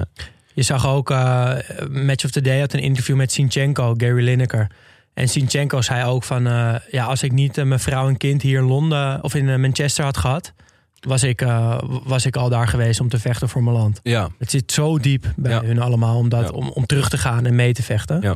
Je 0.54 0.62
zag 0.64 0.88
ook 0.88 1.10
eh, 1.12 1.54
Match 1.90 2.26
of 2.26 2.32
the 2.32 2.42
Day 2.42 2.60
had 2.60 2.74
een 2.74 2.80
interview 2.80 3.16
met 3.16 3.32
Sinchenko, 3.32 3.94
Gary 3.98 4.24
Lineker. 4.24 4.68
En 5.14 5.30
Sinchenko 5.30 5.82
zei 5.82 6.06
ook 6.06 6.24
van, 6.24 6.48
eh, 6.48 6.76
ja, 6.92 7.06
als 7.06 7.24
ik 7.24 7.32
niet 7.32 7.56
mijn 7.64 7.80
vrouw 7.80 8.08
en 8.08 8.18
kind 8.18 8.42
hier 8.42 8.60
in 8.60 8.66
Londen 8.66 9.24
of 9.24 9.36
in 9.36 9.62
Manchester 9.62 10.04
had 10.04 10.18
gehad, 10.18 10.54
was 11.00 11.24
ik, 11.24 11.42
eh, 11.42 11.80
was 12.04 12.26
ik 12.26 12.36
al 12.36 12.50
daar 12.50 12.68
geweest 12.68 13.00
om 13.00 13.10
te 13.10 13.20
vechten 13.20 13.50
voor 13.50 13.64
mijn 13.64 13.76
land. 13.76 14.00
ja, 14.04 14.30
Het 14.40 14.50
zit 14.52 14.72
zo 14.72 14.98
diep 14.98 15.26
bij 15.36 15.52
Ja. 15.52 15.62
hun 15.64 15.80
allemaal 15.80 16.18
om, 16.18 16.30
dat, 16.30 16.42
Ja. 16.44 16.50
om, 16.50 16.70
om 16.70 16.86
terug 16.86 17.10
te 17.10 17.18
gaan 17.18 17.46
en 17.46 17.56
mee 17.56 17.74
te 17.74 17.84
vechten. 17.84 18.22
Ja. 18.22 18.36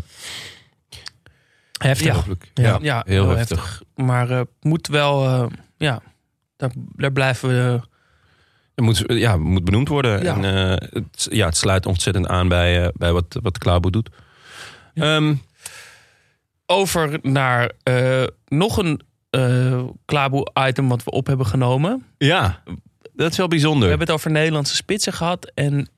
Heftig. 1.79 2.25
Ja. 2.53 2.63
Ja. 2.63 2.77
Ja, 2.81 3.03
heel 3.07 3.27
heel 3.27 3.35
heftig. 3.37 3.81
Maar 3.95 4.29
eh 4.29 4.41
moet 4.61 4.87
wel, 4.87 5.25
eh, 5.25 5.45
ja, 5.77 6.01
daar, 6.57 6.71
daar 6.75 7.11
blijven 7.11 7.49
we. 7.49 7.81
Moet, 8.81 9.03
ja, 9.07 9.37
moet 9.37 9.63
benoemd 9.63 9.87
worden. 9.87 10.23
Ja. 10.23 10.35
En, 10.35 10.45
eh, 10.71 10.87
het, 10.93 11.27
ja, 11.31 11.45
het 11.45 11.57
sluit 11.57 11.85
ontzettend 11.85 12.27
aan 12.27 12.47
bij, 12.47 12.83
eh, 12.83 12.89
bij 12.93 13.11
wat, 13.11 13.39
wat 13.41 13.57
Klabo 13.57 13.89
doet. 13.89 14.09
Ehm, 14.93 15.33
Over 16.65 17.19
naar 17.21 17.71
eh, 17.83 18.23
nog 18.47 18.77
een 18.77 19.01
eh 19.29 19.83
Klaboe-item 20.05 20.87
wat 20.87 21.03
we 21.03 21.11
op 21.11 21.27
hebben 21.27 21.45
genomen. 21.45 22.05
ja, 22.17 22.63
dat 23.13 23.31
is 23.31 23.37
wel 23.37 23.47
bijzonder. 23.47 23.81
We 23.83 23.89
hebben 23.89 24.07
het 24.07 24.15
over 24.15 24.31
Nederlandse 24.31 24.75
spitsen 24.75 25.13
gehad. 25.13 25.51
En 25.53 25.89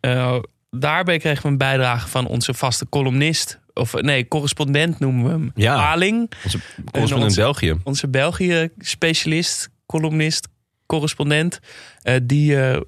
daarbij 0.69 1.17
kregen 1.17 1.43
we 1.43 1.48
een 1.50 1.58
bijdrage 1.58 2.08
van 2.08 2.28
onze 2.28 2.54
vaste 2.54 2.89
columnist. 2.89 3.60
Of 3.74 3.93
nee, 4.02 4.28
correspondent 4.28 5.00
noemen 5.00 5.24
we 5.24 5.30
hem. 5.30 5.52
Ja. 5.56 5.76
Paling. 5.76 6.32
Onze 6.43 6.60
correspondent 6.91 7.24
onze- 7.30 7.41
België. 7.41 7.76
Onze 7.84 8.08
België-specialist, 8.08 9.69
columnist, 9.86 10.48
correspondent. 10.94 11.60
eh, 12.02 12.16
die 12.24 12.62
eh, 12.62 12.82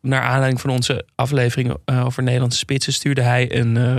naar 0.00 0.22
aanleiding 0.22 0.60
van 0.60 0.70
onze 0.70 1.06
aflevering 1.14 1.76
eh, 1.84 2.04
over 2.04 2.22
Nederlandse 2.22 2.58
spitsen... 2.58 2.92
stuurde 2.92 3.22
hij 3.22 3.54
een, 3.56 3.76
eh, 3.76 3.98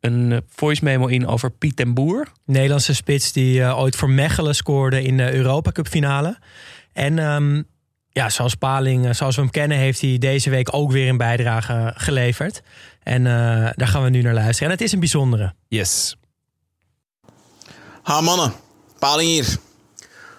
een 0.00 0.42
voice 0.48 0.84
memo 0.84 1.06
in 1.06 1.26
over 1.26 1.50
Piet 1.50 1.76
den 1.76 1.94
Boer. 1.94 2.26
Nederlandse 2.44 2.94
spits 2.94 3.32
die 3.32 3.74
ooit 3.74 3.96
voor 3.96 4.10
Mechelen 4.10 4.54
scoorde 4.54 5.02
in 5.02 5.16
de 5.16 5.32
Europa 5.32 5.72
Cup 5.72 5.88
finale. 5.88 6.38
En 6.92 7.18
ehm, 7.18 7.62
ja, 8.12 8.28
zoals 8.30 8.54
Paling, 8.54 9.16
zoals 9.16 9.36
we 9.36 9.42
hem 9.42 9.50
kennen, 9.50 9.78
heeft 9.78 10.00
hij 10.00 10.18
deze 10.18 10.50
week 10.50 10.74
ook 10.74 10.92
weer 10.92 11.08
een 11.08 11.16
bijdrage 11.16 11.92
geleverd. 11.96 12.62
En 13.02 13.26
eh, 13.26 13.70
daar 13.74 13.88
gaan 13.88 14.02
we 14.02 14.10
nu 14.10 14.22
naar 14.22 14.34
luisteren. 14.34 14.64
En 14.64 14.70
het 14.70 14.80
is 14.80 14.92
een 14.92 14.98
bijzondere. 14.98 15.54
Yes. 15.68 16.16
Ha 18.02 18.20
mannen, 18.20 18.52
Paling 18.98 19.30
hier. 19.30 19.56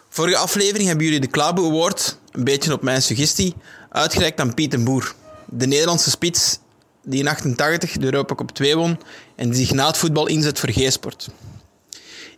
Vorige 0.09 0.37
aflevering 0.37 0.87
hebben 0.87 1.05
jullie 1.05 1.19
de 1.19 1.27
Klabu 1.27 1.61
Award, 1.61 2.17
een 2.31 2.43
beetje 2.43 2.73
op 2.73 2.81
mijn 2.81 3.01
suggestie, 3.01 3.53
uitgereikt 3.89 4.39
aan 4.39 4.53
Piet 4.53 4.71
den 4.71 4.83
Boer. 4.83 5.13
De 5.45 5.67
Nederlandse 5.67 6.09
spits 6.09 6.59
die 7.03 7.19
in 7.19 7.27
88 7.27 7.91
de 7.91 8.05
Europa 8.05 8.35
Cup 8.35 8.49
2 8.49 8.75
won 8.77 8.99
en 9.35 9.49
die 9.49 9.65
zich 9.65 9.75
na 9.75 9.87
het 9.87 9.97
voetbal 9.97 10.27
inzet 10.27 10.59
voor 10.59 10.69
G-sport. 10.69 11.29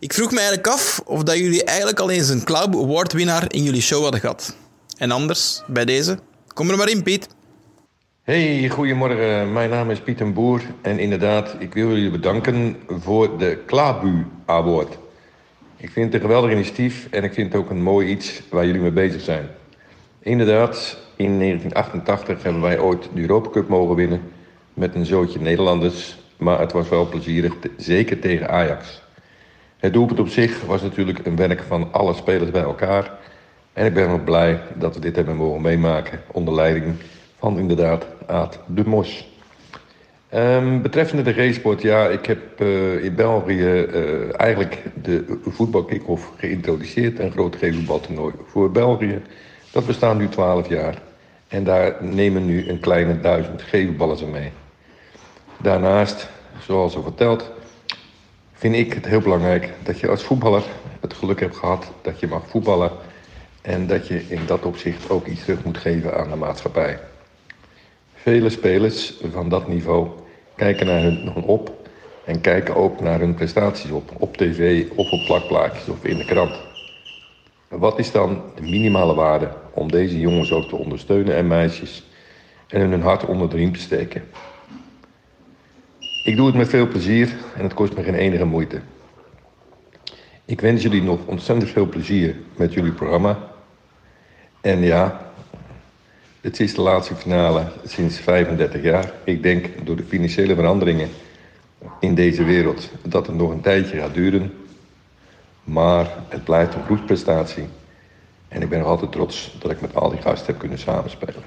Ik 0.00 0.12
vroeg 0.12 0.30
me 0.30 0.36
eigenlijk 0.36 0.68
af 0.68 1.00
of 1.04 1.22
dat 1.22 1.36
jullie 1.36 1.64
eigenlijk 1.64 2.00
al 2.00 2.10
eens 2.10 2.28
een 2.28 2.44
Klabu 2.44 2.78
Award 2.78 3.12
winnaar 3.12 3.52
in 3.52 3.62
jullie 3.62 3.82
show 3.82 4.02
hadden 4.02 4.20
gehad. 4.20 4.56
En 4.98 5.10
anders, 5.10 5.62
bij 5.66 5.84
deze, 5.84 6.18
kom 6.54 6.70
er 6.70 6.76
maar 6.76 6.88
in 6.88 7.02
Piet. 7.02 7.28
Hey, 8.22 8.68
goedemorgen. 8.68 9.52
Mijn 9.52 9.70
naam 9.70 9.90
is 9.90 10.00
Piet 10.00 10.20
en 10.20 10.32
Boer. 10.32 10.62
En 10.82 10.98
inderdaad, 10.98 11.56
ik 11.58 11.74
wil 11.74 11.88
jullie 11.88 12.10
bedanken 12.10 12.76
voor 12.88 13.38
de 13.38 13.58
Klabu 13.66 14.26
Award. 14.46 14.98
Ik 15.76 15.90
vind 15.90 16.06
het 16.06 16.14
een 16.14 16.20
geweldig 16.20 16.50
initiatief 16.50 17.06
en 17.10 17.24
ik 17.24 17.32
vind 17.32 17.52
het 17.52 17.62
ook 17.62 17.70
een 17.70 17.82
mooi 17.82 18.08
iets 18.08 18.42
waar 18.50 18.66
jullie 18.66 18.80
mee 18.80 18.90
bezig 18.90 19.20
zijn. 19.20 19.48
Inderdaad, 20.24 20.98
in 21.16 21.38
1988 21.38 22.42
hebben 22.42 22.62
wij 22.62 22.78
ooit 22.78 23.08
de 23.14 23.20
Europa 23.20 23.50
Cup 23.50 23.68
mogen 23.68 23.94
winnen 23.94 24.20
met 24.74 24.94
een 24.94 25.06
zootje 25.06 25.40
Nederlanders. 25.40 26.16
Maar 26.36 26.60
het 26.60 26.72
was 26.72 26.88
wel 26.88 27.08
plezierig, 27.08 27.54
zeker 27.76 28.18
tegen 28.18 28.48
Ajax. 28.48 29.02
Het 29.76 29.92
doelpunt 29.92 30.20
op 30.20 30.28
zich 30.28 30.64
was 30.66 30.82
natuurlijk 30.82 31.26
een 31.26 31.36
werk 31.36 31.62
van 31.62 31.92
alle 31.92 32.14
spelers 32.14 32.50
bij 32.50 32.62
elkaar. 32.62 33.10
En 33.72 33.86
ik 33.86 33.94
ben 33.94 34.06
wel 34.06 34.18
blij 34.18 34.60
dat 34.74 34.94
we 34.94 35.00
dit 35.00 35.16
hebben 35.16 35.36
mogen 35.36 35.60
meemaken 35.60 36.20
onder 36.32 36.54
leiding 36.54 36.94
van 37.38 37.58
inderdaad 37.58 38.06
Aad 38.26 38.60
de 38.66 38.82
Mos. 38.86 39.32
Ehm, 40.28 40.80
betreffende 40.82 41.22
de 41.22 41.32
racesport, 41.32 41.82
ja, 41.82 42.08
ik 42.08 42.26
heb 42.26 42.60
eh, 42.60 43.04
in 43.04 43.14
België 43.14 43.80
eh, 43.82 44.40
eigenlijk 44.40 44.82
de 45.02 45.38
voetbalkick-off 45.46 46.32
geïntroduceerd. 46.36 47.18
Een 47.18 47.30
groot 47.30 47.56
G-voetbaltoernooi 47.56 48.32
voor 48.46 48.70
België. 48.70 49.22
Dat 49.74 49.86
bestaat 49.86 50.16
nu 50.16 50.28
12 50.28 50.68
jaar. 50.68 51.02
En 51.48 51.64
daar 51.64 51.96
nemen 52.00 52.46
nu 52.46 52.68
een 52.68 52.80
kleine 52.80 53.20
duizend 53.20 53.62
G-voetballers 53.62 54.22
aan 54.22 54.30
mee. 54.30 54.52
Daarnaast, 55.56 56.28
zoals 56.60 56.96
al 56.96 57.02
verteld, 57.02 57.50
vind 58.52 58.74
ik 58.74 58.92
het 58.92 59.06
heel 59.06 59.20
belangrijk 59.20 59.72
dat 59.82 60.00
je 60.00 60.08
als 60.08 60.22
voetballer 60.22 60.62
het 61.00 61.14
geluk 61.14 61.40
hebt 61.40 61.56
gehad 61.56 61.90
dat 62.02 62.20
je 62.20 62.26
mag 62.26 62.46
voetballen. 62.46 62.90
En 63.62 63.86
dat 63.86 64.08
je 64.08 64.24
in 64.28 64.40
dat 64.46 64.64
opzicht 64.64 65.10
ook 65.10 65.26
iets 65.26 65.44
terug 65.44 65.64
moet 65.64 65.78
geven 65.78 66.16
aan 66.16 66.30
de 66.30 66.36
maatschappij. 66.36 66.98
Vele 68.14 68.50
spelers 68.50 69.14
van 69.32 69.48
dat 69.48 69.68
niveau 69.68 70.08
kijken 70.56 70.86
naar 70.86 71.02
hun 71.02 71.34
op 71.44 71.88
en 72.24 72.40
kijken 72.40 72.76
ook 72.76 73.00
naar 73.00 73.18
hun 73.20 73.34
prestaties 73.34 73.90
op. 73.90 74.10
Op 74.18 74.36
tv 74.36 74.84
of 74.94 75.10
op 75.10 75.24
plakplaatjes 75.24 75.88
of 75.88 76.04
in 76.04 76.16
de 76.16 76.24
krant. 76.24 76.73
Wat 77.68 77.98
is 77.98 78.12
dan 78.12 78.42
de 78.54 78.62
minimale 78.62 79.14
waarde 79.14 79.48
om 79.70 79.90
deze 79.90 80.20
jongens 80.20 80.52
ook 80.52 80.68
te 80.68 80.76
ondersteunen 80.76 81.36
en 81.36 81.46
meisjes 81.46 82.04
en 82.68 82.90
hun 82.90 83.02
hart 83.02 83.26
onder 83.26 83.50
de 83.50 83.56
riem 83.56 83.72
te 83.72 83.80
steken? 83.80 84.22
Ik 86.22 86.36
doe 86.36 86.46
het 86.46 86.56
met 86.56 86.68
veel 86.68 86.88
plezier 86.88 87.34
en 87.56 87.62
het 87.62 87.74
kost 87.74 87.96
me 87.96 88.02
geen 88.02 88.14
enige 88.14 88.44
moeite. 88.44 88.80
Ik 90.44 90.60
wens 90.60 90.82
jullie 90.82 91.02
nog 91.02 91.18
ontzettend 91.26 91.70
veel 91.70 91.86
plezier 91.86 92.36
met 92.56 92.72
jullie 92.72 92.92
programma. 92.92 93.38
En 94.60 94.80
ja, 94.80 95.32
het 96.40 96.60
is 96.60 96.74
de 96.74 96.80
laatste 96.80 97.14
finale 97.14 97.66
sinds 97.84 98.18
35 98.18 98.82
jaar. 98.82 99.12
Ik 99.24 99.42
denk 99.42 99.66
door 99.84 99.96
de 99.96 100.04
financiële 100.04 100.54
veranderingen 100.54 101.08
in 102.00 102.14
deze 102.14 102.44
wereld 102.44 102.90
dat 103.02 103.26
het 103.26 103.36
nog 103.36 103.50
een 103.50 103.60
tijdje 103.60 103.98
gaat 103.98 104.14
duren. 104.14 104.52
Maar 105.64 106.10
het 106.28 106.44
blijft 106.44 106.74
een 106.74 106.84
groepsprestatie. 106.84 107.68
En 108.48 108.62
ik 108.62 108.68
ben 108.68 108.78
nog 108.78 108.88
altijd 108.88 109.12
trots 109.12 109.56
dat 109.58 109.70
ik 109.70 109.80
met 109.80 109.94
al 109.94 110.10
die 110.10 110.20
gasten 110.20 110.46
heb 110.46 110.58
kunnen 110.58 110.78
samenspelen. 110.78 111.42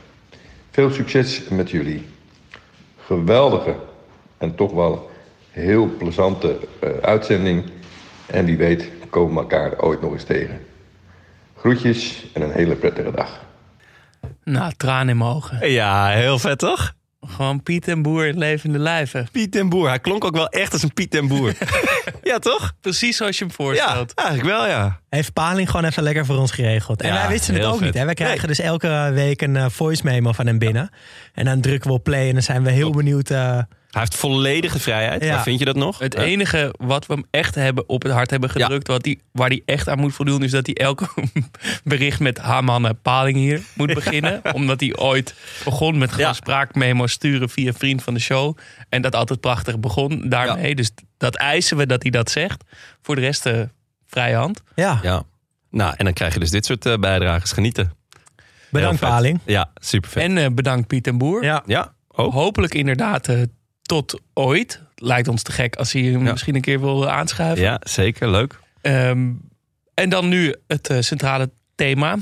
Veel 0.71 0.89
succes 0.91 1.47
met 1.49 1.69
jullie. 1.69 2.07
Geweldige 2.97 3.75
en 4.37 4.55
toch 4.55 4.71
wel 4.71 5.09
heel 5.51 5.95
plezante 5.97 6.59
eh, 6.79 6.89
uitzending. 7.01 7.63
En 8.25 8.45
wie 8.45 8.57
weet 8.57 8.89
komen 9.09 9.33
we 9.33 9.39
elkaar 9.39 9.81
ooit 9.81 10.01
nog 10.01 10.11
eens 10.11 10.23
tegen. 10.23 10.65
Groetjes 11.55 12.25
en 12.33 12.41
een 12.41 12.51
hele 12.51 12.75
prettige 12.75 13.11
dag. 13.11 13.45
Nou, 14.43 14.73
tranen 14.77 15.09
in 15.09 15.17
mijn 15.17 15.29
ogen. 15.29 15.69
Ja, 15.71 16.07
heel 16.09 16.39
vet 16.39 16.59
toch? 16.59 16.93
Gewoon 17.21 17.63
Piet 17.63 17.87
en 17.87 18.01
Boer 18.01 18.27
in 18.27 18.37
levende 18.37 18.79
lijven. 18.79 19.27
Piet 19.31 19.55
en 19.55 19.69
Boer. 19.69 19.87
Hij 19.87 19.99
klonk 19.99 20.25
ook 20.25 20.35
wel 20.35 20.49
echt 20.49 20.73
als 20.73 20.83
een 20.83 20.93
Piet 20.93 21.15
en 21.15 21.27
Boer. 21.27 21.53
ja, 22.27 22.39
toch? 22.39 22.73
Precies 22.81 23.17
zoals 23.17 23.37
je 23.37 23.43
hem 23.45 23.53
Ja, 23.57 23.63
voorstelt. 23.65 24.13
eigenlijk 24.13 24.49
wel, 24.57 24.67
ja. 24.67 24.99
Heeft 25.09 25.33
Paling 25.33 25.69
gewoon 25.69 25.85
even 25.85 26.03
lekker 26.03 26.25
voor 26.25 26.37
ons 26.37 26.51
geregeld. 26.51 27.01
En 27.01 27.07
Ja, 27.07 27.13
wij 27.13 27.27
wisten 27.27 27.53
het 27.53 27.63
ook 27.65 27.73
vet. 27.77 27.81
niet. 27.85 27.93
Hè? 27.93 28.05
Wij 28.05 28.13
krijgen 28.13 28.37
Nee. 28.47 28.55
dus 28.55 28.59
elke 28.65 29.11
week 29.13 29.41
een 29.41 29.55
eh, 29.55 29.65
voice 29.69 30.01
memo 30.05 30.31
van 30.31 30.45
hem 30.47 30.57
binnen. 30.59 30.89
En 31.33 31.45
dan 31.45 31.61
drukken 31.61 31.89
we 31.89 31.95
op 31.95 32.03
play 32.03 32.27
en 32.27 32.33
dan 32.33 32.43
zijn 32.43 32.63
we 32.63 32.71
heel 32.71 32.91
benieuwd. 32.91 33.29
eh, 33.29 33.57
Hij 33.97 34.05
heeft 34.09 34.15
volledige 34.21 34.79
vrijheid. 34.79 35.23
Ja. 35.23 35.29
Waar 35.33 35.43
vind 35.43 35.59
je 35.59 35.65
dat 35.65 35.75
nog? 35.75 35.99
Het 35.99 36.15
Eh, 36.15 36.23
enige 36.23 36.73
wat 36.77 37.05
we 37.05 37.13
hem 37.13 37.23
echt 37.31 37.55
hebben 37.55 37.89
op 37.89 38.03
het 38.03 38.11
hart 38.11 38.29
hebben 38.29 38.49
gedrukt, 38.49 38.87
wat 38.87 39.03
die, 39.03 39.21
waar 39.31 39.47
hij 39.47 39.61
echt 39.65 39.89
aan 39.89 39.99
moet 39.99 40.13
voldoen, 40.13 40.43
is 40.43 40.51
dat 40.51 40.65
hij 40.65 40.75
elke 40.75 41.07
bericht 41.83 42.19
met 42.19 42.37
ha 42.37 42.61
mannen, 42.61 43.01
paling 43.01 43.37
hier 43.37 43.61
moet 43.75 43.93
beginnen. 43.93 44.41
Omdat 44.53 44.79
hij 44.79 44.95
ooit 44.95 45.35
begon 45.63 45.97
met 45.97 46.11
gewoon 46.11 46.27
Ja. 46.27 46.33
spraakmemo's 46.33 47.11
sturen 47.11 47.49
via 47.49 47.73
vriend 47.73 48.03
van 48.03 48.13
de 48.13 48.19
show. 48.19 48.57
En 48.89 49.01
dat 49.01 49.15
altijd 49.15 49.39
prachtig 49.39 49.79
begon 49.79 50.29
daarmee. 50.29 50.75
Dus 50.75 50.91
dat 51.17 51.35
eisen 51.35 51.77
we 51.77 51.85
dat 51.85 52.01
hij 52.01 52.11
dat 52.11 52.31
zegt. 52.31 52.63
Voor 53.01 53.15
de 53.15 53.21
rest 53.21 53.45
eh, 53.45 53.61
vrije 54.05 54.35
hand. 54.35 54.61
ja, 54.75 54.99
Ja. 55.03 55.23
Nou, 55.71 55.93
en 55.97 56.05
dan 56.05 56.13
krijg 56.13 56.33
je 56.33 56.39
dus 56.39 56.49
dit 56.49 56.65
soort 56.65 56.85
eh, 56.85 56.97
bijdrages. 56.97 57.51
Genieten. 57.51 57.93
bedankt. 58.71 58.99
Paling. 58.99 59.39
Ja, 59.45 59.71
super 59.75 60.09
vet. 60.09 60.23
En 60.23 60.37
eh, 60.37 60.45
bedankt 60.51 60.87
Piet 60.87 61.07
en 61.07 61.17
Boer. 61.17 61.43
Ja. 61.43 61.63
ja. 61.65 61.93
Hopelijk 62.07 62.73
inderdaad 62.73 63.27
eh, 63.27 63.41
tot 63.87 64.19
ooit. 64.33 64.81
Lijkt 64.95 65.27
ons 65.27 65.41
te 65.43 65.51
gek 65.51 65.75
als 65.75 65.91
hij 65.93 66.01
hem 66.01 66.25
Ja. 66.25 66.31
misschien 66.31 66.55
een 66.55 66.61
keer 66.61 66.79
wil 66.79 67.09
aanschuiven. 67.09 67.63
Ja, 67.63 67.79
zeker. 67.83 68.29
Leuk. 68.29 68.59
Ehm, 68.81 69.29
en 69.93 70.09
dan 70.09 70.27
nu 70.29 70.55
het 70.67 70.87
eh, 70.89 70.97
centrale 70.99 71.49
thema. 71.75 72.15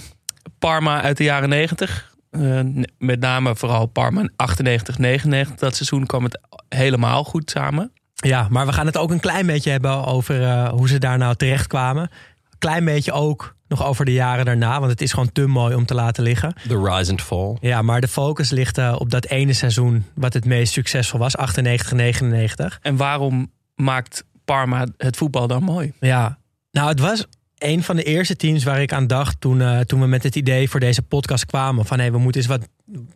Parma 0.60 1.02
uit 1.02 1.18
de 1.18 1.24
jaren 1.24 1.50
90. 1.50 2.14
Eh, 2.32 2.60
met 2.98 3.20
name 3.20 3.56
vooral 3.56 3.86
Parma 3.86 4.30
98, 4.36 4.98
99. 4.98 5.56
Dat 5.56 5.76
seizoen 5.76 6.06
kwam 6.06 6.24
het 6.24 6.40
helemaal 6.70 7.24
goed 7.24 7.50
samen. 7.50 7.92
Ja, 8.14 8.48
maar 8.50 8.66
we 8.66 8.74
gaan 8.74 8.86
het 8.86 8.98
ook 8.98 9.12
een 9.12 9.20
klein 9.20 9.46
beetje 9.46 9.72
hebben 9.72 10.06
over 10.06 10.44
eh, 10.44 10.70
hoe 10.70 10.88
ze 10.88 10.98
daar 10.98 11.18
nou 11.18 11.36
terecht 11.36 11.68
kwamen. 11.68 12.10
Klein 12.60 12.86
beetje 12.86 13.12
ook 13.12 13.56
nog 13.68 13.86
over 13.86 14.06
de 14.06 14.14
jaren 14.14 14.46
daarna, 14.46 14.80
want 14.80 14.92
het 14.92 15.02
is 15.02 15.12
gewoon 15.12 15.32
te 15.32 15.48
mooi 15.48 15.76
om 15.76 15.86
te 15.86 15.94
laten 15.94 16.24
liggen. 16.24 16.54
The 16.68 16.82
Rise 16.84 17.12
and 17.12 17.22
Fall. 17.22 17.58
Ja, 17.62 17.82
maar 17.82 18.02
de 18.02 18.08
focus 18.08 18.50
ligt 18.50 18.78
eh, 18.78 18.96
op 18.98 19.12
dat 19.12 19.26
ene 19.26 19.54
seizoen 19.54 20.06
wat 20.14 20.34
het 20.34 20.46
meest 20.46 20.74
succesvol 20.74 21.20
was, 21.20 21.38
98, 21.38 21.92
99. 21.92 22.80
En 22.82 22.96
waarom 22.96 23.52
maakt 23.76 24.24
Parma 24.46 24.88
het 24.98 25.18
voetbal 25.18 25.48
dan 25.48 25.64
mooi? 25.64 25.94
Ja, 26.00 26.38
nou 26.72 26.88
het 26.88 27.00
was 27.00 27.26
een 27.58 27.84
van 27.84 27.96
de 27.96 28.04
eerste 28.04 28.36
teams 28.36 28.64
waar 28.64 28.82
ik 28.82 28.94
aan 28.94 29.08
dacht 29.08 29.42
toen, 29.42 29.62
eh, 29.62 29.80
toen 29.80 30.00
we 30.00 30.08
met 30.08 30.24
het 30.24 30.36
idee 30.36 30.70
voor 30.70 30.80
deze 30.80 31.02
podcast 31.02 31.46
kwamen. 31.46 31.86
Van 31.86 32.00
hé, 32.00 32.12
we 32.12 32.18
moeten 32.18 32.42
eens 32.42 32.50
wat, 32.50 32.68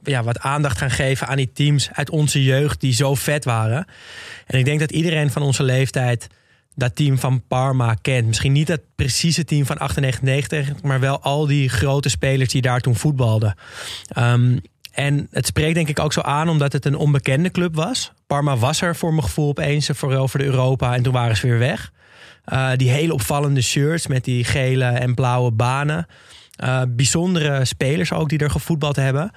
ja, 0.03 0.23
wat 0.23 0.39
aandacht 0.39 0.77
gaan 0.77 0.91
geven 0.91 1.27
aan 1.27 1.37
die 1.37 1.51
teams 1.51 1.89
uit 1.91 2.09
onze 2.09 2.43
jeugd 2.43 2.81
die 2.81 2.93
zo 2.93 3.15
vet 3.15 3.45
waren. 3.45 3.85
En 4.45 4.59
ik 4.59 4.65
denk 4.65 4.79
dat 4.79 4.91
iedereen 4.91 5.31
van 5.31 5.41
onze 5.41 5.63
leeftijd 5.63 6.27
dat 6.79 6.95
team 6.95 7.17
van 7.17 7.43
Parma 7.47 7.93
kent. 8.01 8.27
Misschien 8.27 8.51
niet 8.51 8.67
dat 8.67 8.81
precieze 8.95 9.45
team 9.45 9.65
van 9.65 9.77
98, 9.77 10.21
90, 10.21 10.83
maar 10.83 10.99
wel 10.99 11.21
al 11.21 11.47
die 11.47 11.69
grote 11.69 12.09
spelers 12.09 12.51
die 12.51 12.61
daar 12.61 12.79
toen 12.79 12.95
voetbalden. 12.95 13.55
Ehm, 14.07 14.57
en 14.91 15.27
het 15.31 15.45
spreekt 15.45 15.75
denk 15.75 15.89
ik 15.89 15.99
ook 15.99 16.13
zo 16.13 16.21
aan 16.21 16.49
omdat 16.49 16.73
het 16.73 16.85
een 16.85 16.95
onbekende 16.95 17.51
club 17.51 17.75
was. 17.75 18.11
Parma 18.27 18.57
was 18.57 18.81
er 18.81 18.95
voor 18.95 19.09
mijn 19.09 19.23
gevoel 19.23 19.47
opeens 19.47 19.89
vooral 19.93 20.27
voor 20.27 20.39
de 20.39 20.45
Europa 20.45 20.95
en 20.95 21.03
toen 21.03 21.13
waren 21.13 21.37
ze 21.37 21.47
weer 21.47 21.59
weg. 21.59 21.91
Uh, 22.53 22.71
die 22.75 22.89
hele 22.89 23.13
opvallende 23.13 23.61
shirts 23.61 24.07
met 24.07 24.23
die 24.23 24.43
gele 24.43 24.85
en 24.85 25.15
blauwe 25.15 25.51
banen. 25.51 26.07
Uh, 26.63 26.81
bijzondere 26.87 27.65
spelers 27.65 28.13
ook 28.13 28.29
die 28.29 28.39
er 28.39 28.49
gevoetbald 28.49 28.95
hebben. 28.95 29.31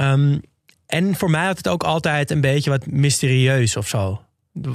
Um, 0.00 0.40
en 0.86 1.14
voor 1.14 1.30
mij 1.30 1.46
had 1.46 1.56
het 1.56 1.68
ook 1.68 1.84
altijd 1.84 2.30
een 2.30 2.40
beetje 2.40 2.70
wat 2.70 2.86
mysterieus 2.86 3.76
of 3.76 3.88
zo. 3.88 4.20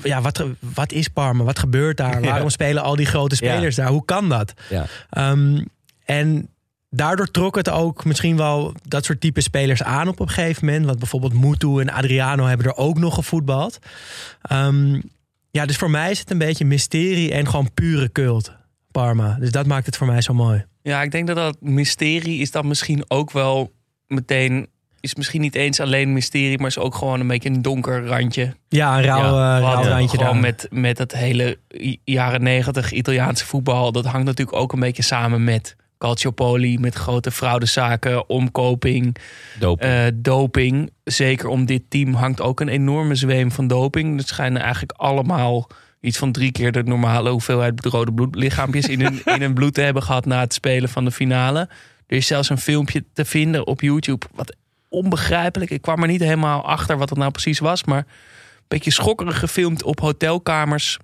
Ja, 0.03 0.21
wat, 0.21 0.45
wat 0.59 0.91
is 0.91 1.07
Parma? 1.07 1.43
Wat 1.43 1.59
gebeurt 1.59 1.97
daar? 1.97 2.21
Waarom 2.31 2.49
spelen 2.49 2.83
al 2.83 2.95
die 2.95 3.05
grote 3.05 3.35
spelers 3.35 3.75
Ja. 3.75 3.83
daar? 3.83 3.91
Hoe 3.91 4.05
kan 4.05 4.29
dat? 4.29 4.53
Ja. 4.69 4.85
Um, 5.31 5.65
en 6.05 6.49
daardoor 6.89 7.31
trok 7.31 7.55
het 7.55 7.69
ook 7.69 8.05
misschien 8.05 8.37
wel 8.37 8.73
dat 8.87 9.05
soort 9.05 9.21
type 9.21 9.41
spelers 9.41 9.83
aan 9.83 10.07
op 10.07 10.19
een 10.19 10.29
gegeven 10.29 10.65
moment. 10.65 10.85
Want 10.85 10.99
bijvoorbeeld 10.99 11.33
Mutu 11.33 11.79
en 11.79 11.89
Adriano 11.89 12.45
hebben 12.45 12.65
er 12.65 12.75
ook 12.75 12.97
nog 12.97 13.15
gevoetbald. 13.15 13.79
Um, 14.51 15.01
ja, 15.51 15.65
dus 15.65 15.77
voor 15.77 15.89
mij 15.89 16.11
is 16.11 16.19
het 16.19 16.31
een 16.31 16.37
beetje 16.37 16.65
mysterie 16.65 17.31
en 17.31 17.47
gewoon 17.47 17.73
pure 17.73 18.11
cult. 18.11 18.51
Parma. 18.91 19.37
Dus 19.39 19.51
dat 19.51 19.65
maakt 19.65 19.85
het 19.85 19.97
voor 19.97 20.07
mij 20.07 20.21
zo 20.21 20.33
mooi. 20.33 20.65
Ja, 20.81 21.01
ik 21.01 21.11
denk 21.11 21.27
dat 21.27 21.35
dat 21.35 21.57
mysterie 21.59 22.39
is 22.39 22.51
dan 22.51 22.67
misschien 22.67 23.03
ook 23.07 23.31
wel 23.31 23.71
meteen... 24.07 24.67
is 25.01 25.15
misschien 25.15 25.41
niet 25.41 25.55
eens 25.55 25.79
alleen 25.79 26.13
mysterie, 26.13 26.57
maar 26.57 26.67
is 26.67 26.77
ook 26.77 26.95
gewoon 26.95 27.19
een 27.19 27.27
beetje 27.27 27.49
een 27.49 27.61
donker 27.61 28.05
randje. 28.05 28.53
Ja, 28.69 28.97
een 28.97 29.03
rauw, 29.03 29.35
Ja, 29.35 29.55
eh, 29.57 29.61
rauw 29.63 29.83
randje 29.83 30.17
Gewoon 30.17 30.33
daar. 30.33 30.41
met, 30.41 30.67
met 30.69 30.97
het 30.97 31.11
hele 31.15 31.57
jaren 32.03 32.43
negentig 32.43 32.91
Italiaanse 32.91 33.45
voetbal. 33.45 33.91
Dat 33.91 34.05
hangt 34.05 34.25
natuurlijk 34.25 34.57
ook 34.57 34.73
een 34.73 34.79
beetje 34.79 35.03
samen 35.03 35.43
met 35.43 35.75
calciopoli. 35.97 36.77
Met 36.79 36.95
grote 36.95 37.31
fraudezaken, 37.31 38.29
omkoping, 38.29 39.15
Doping. 39.59 39.91
eh, 39.91 40.03
doping. 40.15 40.91
Zeker 41.03 41.47
om 41.47 41.65
dit 41.65 41.81
team 41.89 42.13
hangt 42.13 42.41
ook 42.41 42.59
een 42.59 42.67
enorme 42.69 43.15
zweem 43.15 43.51
van 43.51 43.67
doping. 43.67 44.17
Het 44.17 44.27
schijnen 44.27 44.61
eigenlijk 44.61 44.91
allemaal 44.95 45.67
iets 46.01 46.17
van 46.17 46.31
drie 46.31 46.51
keer 46.51 46.71
de 46.71 46.83
normale 46.83 47.29
hoeveelheid 47.29 47.85
rode 47.85 48.13
bloedlichaampjes 48.13 48.87
in 48.87 49.01
hun, 49.01 49.21
in 49.25 49.41
hun 49.41 49.53
bloed 49.53 49.73
te 49.73 49.81
hebben 49.81 50.03
gehad 50.03 50.25
na 50.25 50.39
het 50.39 50.53
spelen 50.53 50.89
van 50.89 51.05
de 51.05 51.11
finale. 51.11 51.59
Er 52.07 52.17
is 52.17 52.27
zelfs 52.27 52.49
een 52.49 52.57
filmpje 52.57 53.03
te 53.13 53.25
vinden 53.25 53.67
op 53.67 53.81
YouTube. 53.81 54.25
Wat 54.33 54.55
onbegrijpelijk. 54.91 55.71
Ik 55.71 55.81
kwam 55.81 56.01
er 56.01 56.07
niet 56.07 56.21
helemaal 56.21 56.65
achter 56.65 56.97
wat 56.97 57.09
het 57.09 57.17
nou 57.17 57.31
precies 57.31 57.59
was. 57.59 57.83
Maar 57.83 57.97
een 57.97 58.67
beetje 58.67 58.91
schokkerig 58.91 59.39
gefilmd 59.39 59.83
op 59.83 59.99
hotelkamers. 59.99 60.97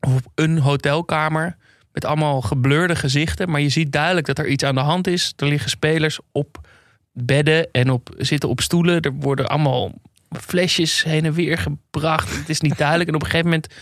Of 0.00 0.14
op 0.14 0.26
een 0.34 0.58
hotelkamer. 0.58 1.56
Met 1.92 2.04
allemaal 2.04 2.40
geblurde 2.40 2.96
gezichten. 2.96 3.50
Maar 3.50 3.60
je 3.60 3.68
ziet 3.68 3.92
duidelijk 3.92 4.26
dat 4.26 4.38
er 4.38 4.48
iets 4.48 4.64
aan 4.64 4.74
de 4.74 4.80
hand 4.80 5.06
is. 5.06 5.32
Er 5.36 5.46
liggen 5.46 5.70
spelers 5.70 6.18
op 6.32 6.68
bedden 7.12 7.68
en 7.72 7.90
op, 7.90 8.14
zitten 8.16 8.48
op 8.48 8.60
stoelen. 8.60 9.00
Er 9.00 9.12
worden 9.12 9.48
allemaal 9.48 9.92
flesjes 10.40 11.04
heen 11.04 11.24
en 11.24 11.32
weer 11.32 11.58
gebracht. 11.58 12.36
Het 12.36 12.48
is 12.48 12.60
niet 12.60 12.78
duidelijk. 12.78 13.08
En 13.08 13.14
op 13.14 13.22
een 13.22 13.30
gegeven 13.30 13.50
moment, 13.50 13.74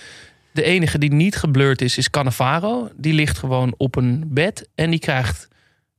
de 0.53 0.63
enige 0.63 0.99
die 0.99 1.13
niet 1.13 1.37
geblurred 1.37 1.83
is, 1.83 1.99
is 1.99 2.11
Cannavaro. 2.11 2.89
Die 2.97 3.13
ligt 3.13 3.39
gewoon 3.39 3.75
op 3.77 3.97
een 3.97 4.25
bed 4.27 4.69
en 4.75 4.91
die 4.91 5.01
krijgt 5.01 5.49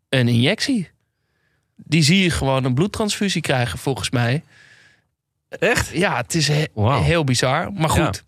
een 0.10 0.28
injectie. 0.28 0.90
Die 1.84 2.02
zie 2.04 2.24
je 2.24 2.30
gewoon 2.30 2.64
een 2.64 2.74
bloedtransfusie 2.74 3.42
krijgen, 3.42 3.80
volgens 3.80 4.10
mij. 4.10 4.44
Echt? 5.50 5.90
Ja, 5.94 6.16
het 6.18 6.36
is 6.36 6.48
he- 6.48 6.66
heel 7.04 7.24
bizar. 7.24 7.74
Maar 7.74 7.90
goed, 7.90 8.24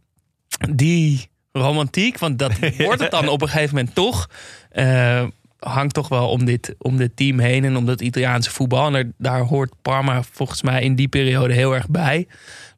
die 0.69 1.29
romantiek, 1.51 2.17
want 2.17 2.39
dat 2.39 2.53
wordt 2.77 3.01
het 3.01 3.11
dan 3.11 3.27
op 3.27 3.41
een 3.41 3.49
gegeven 3.49 3.75
moment 3.75 3.95
toch. 3.95 4.29
eh, 4.69 5.23
hangt 5.59 5.93
toch 5.93 6.07
wel 6.07 6.29
om 6.29 6.45
dit, 6.45 6.75
om 6.77 6.97
dit 6.97 7.15
team 7.15 7.39
heen 7.39 7.63
en 7.65 7.75
om 7.77 7.85
dat 7.85 8.01
Italiaanse 8.01 8.49
voetbal. 8.51 8.87
En 8.87 8.93
er- 8.93 9.11
daar 9.17 9.39
hoort 9.41 9.73
Parma 9.81 10.23
volgens 10.31 10.61
mij 10.61 10.81
in 10.83 10.95
die 10.95 11.07
periode 11.07 11.53
heel 11.53 11.73
erg 11.75 11.89
bij. 11.89 12.27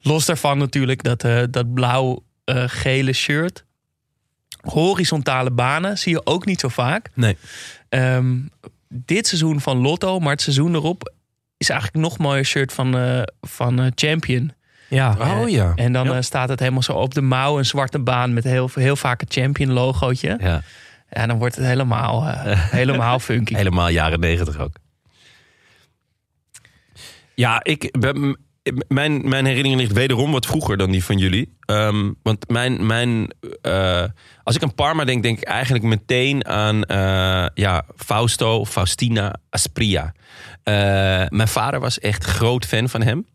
Los 0.02 0.26
daarvan 0.26 0.58
natuurlijk 0.58 1.04
dat, 1.04 1.24
eh, 1.24 1.42
dat 1.50 1.74
blauw-gele 1.74 3.14
shirt. 3.14 3.66
Horizontale 4.62 5.52
banen 5.52 5.98
zie 5.98 6.12
je 6.12 6.26
ook 6.26 6.46
niet 6.46 6.60
zo 6.60 6.68
vaak. 6.68 7.10
Nee. 7.14 7.38
Ehm, 7.90 8.36
dit 8.94 9.28
seizoen 9.28 9.62
van 9.62 9.78
Lotto, 9.78 10.20
maar 10.20 10.32
het 10.32 10.42
seizoen 10.42 10.74
erop 10.76 11.14
is 11.58 11.70
eigenlijk 11.70 12.04
nog 12.04 12.18
mooier 12.18 12.46
shirt 12.46 12.74
van, 12.74 12.98
eh, 12.98 13.22
van 13.42 13.80
eh, 13.82 13.88
Champion. 13.96 14.52
Ja. 14.90 15.16
Oh 15.42 15.50
ja. 15.50 15.72
En 15.76 15.94
dan 15.94 16.06
Ja. 16.06 16.16
eh, 16.16 16.22
staat 16.22 16.50
het 16.50 16.60
helemaal 16.60 16.82
zo 16.82 16.92
op 16.94 17.14
de 17.14 17.22
mouw, 17.22 17.58
een 17.58 17.66
zwarte 17.66 18.00
baan 18.00 18.34
met 18.34 18.44
heel, 18.44 18.70
heel 18.74 18.96
vaak 18.96 19.22
een 19.22 19.28
Champion 19.32 19.72
logootje. 19.72 20.38
Ja. 20.42 20.62
En 21.10 21.28
dan 21.28 21.38
wordt 21.38 21.56
het 21.56 21.66
helemaal, 21.66 22.28
eh, 22.28 22.60
helemaal 22.80 23.20
funky. 23.20 23.56
Helemaal 23.56 23.90
jaren 23.90 24.20
negentig 24.20 24.58
ook. 24.60 24.76
Ja, 27.36 27.64
ik, 27.64 27.96
ben- 28.00 28.38
mijn, 28.88 29.30
mijn 29.30 29.46
herinnering 29.46 29.82
ligt 29.82 29.94
wederom 29.94 30.32
wat 30.32 30.46
vroeger 30.46 30.78
dan 30.78 30.92
die 30.92 31.04
van 31.04 31.18
jullie. 31.18 31.54
Ehm, 31.66 32.12
want 32.22 32.50
mijn, 32.50 32.86
mijn, 32.86 33.34
eh, 33.62 34.04
als 34.44 34.56
ik 34.56 34.64
aan 34.64 34.76
Parma 34.76 35.04
denk, 35.04 35.24
denk 35.24 35.38
ik 35.38 35.48
eigenlijk 35.48 35.84
meteen 35.84 36.48
aan 36.48 36.84
eh, 36.84 37.46
ja, 37.54 37.86
Fausto, 37.96 38.66
Faustina, 38.66 39.36
Aspria. 39.50 40.14
Eh, 40.64 40.74
mijn 41.30 41.48
vader 41.48 41.80
was 41.80 42.00
echt 42.00 42.24
groot 42.24 42.66
fan 42.66 42.90
van 42.90 43.02
hem. 43.02 43.26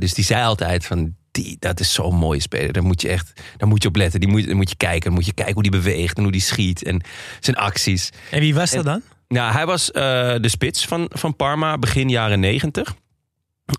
Dus 0.00 0.14
die 0.14 0.24
zei 0.24 0.44
altijd 0.44 0.86
van, 0.86 1.14
die, 1.30 1.56
dat 1.58 1.80
is 1.80 1.92
zo'n 1.92 2.14
mooie 2.14 2.40
speler. 2.40 2.72
Daar 2.72 2.82
moet 2.82 3.02
je 3.02 3.08
echt 3.08 3.40
daar 3.56 3.68
moet 3.68 3.82
je 3.82 3.88
op 3.88 3.96
letten. 3.96 4.20
Die 4.20 4.28
moet, 4.28 4.46
daar 4.46 4.56
moet 4.56 4.70
je 4.70 4.76
kijken. 4.76 5.04
Dan 5.04 5.12
moet 5.12 5.26
je 5.26 5.32
kijken 5.32 5.54
hoe 5.54 5.62
die 5.62 5.72
beweegt 5.72 6.16
en 6.16 6.22
hoe 6.22 6.32
die 6.32 6.40
schiet 6.40 6.84
en 6.84 7.02
zijn 7.40 7.56
acties. 7.56 8.10
En 8.30 8.40
wie 8.40 8.54
was 8.54 8.70
dat 8.70 8.84
dan? 8.84 9.02
Nou, 9.28 9.52
hij 9.52 9.66
was 9.66 9.86
de 9.86 10.48
spits 10.48 10.84
van, 10.86 11.10
van 11.12 11.36
Parma 11.36 11.78
begin 11.78 12.08
jaren 12.08 12.40
negentig. 12.40 12.94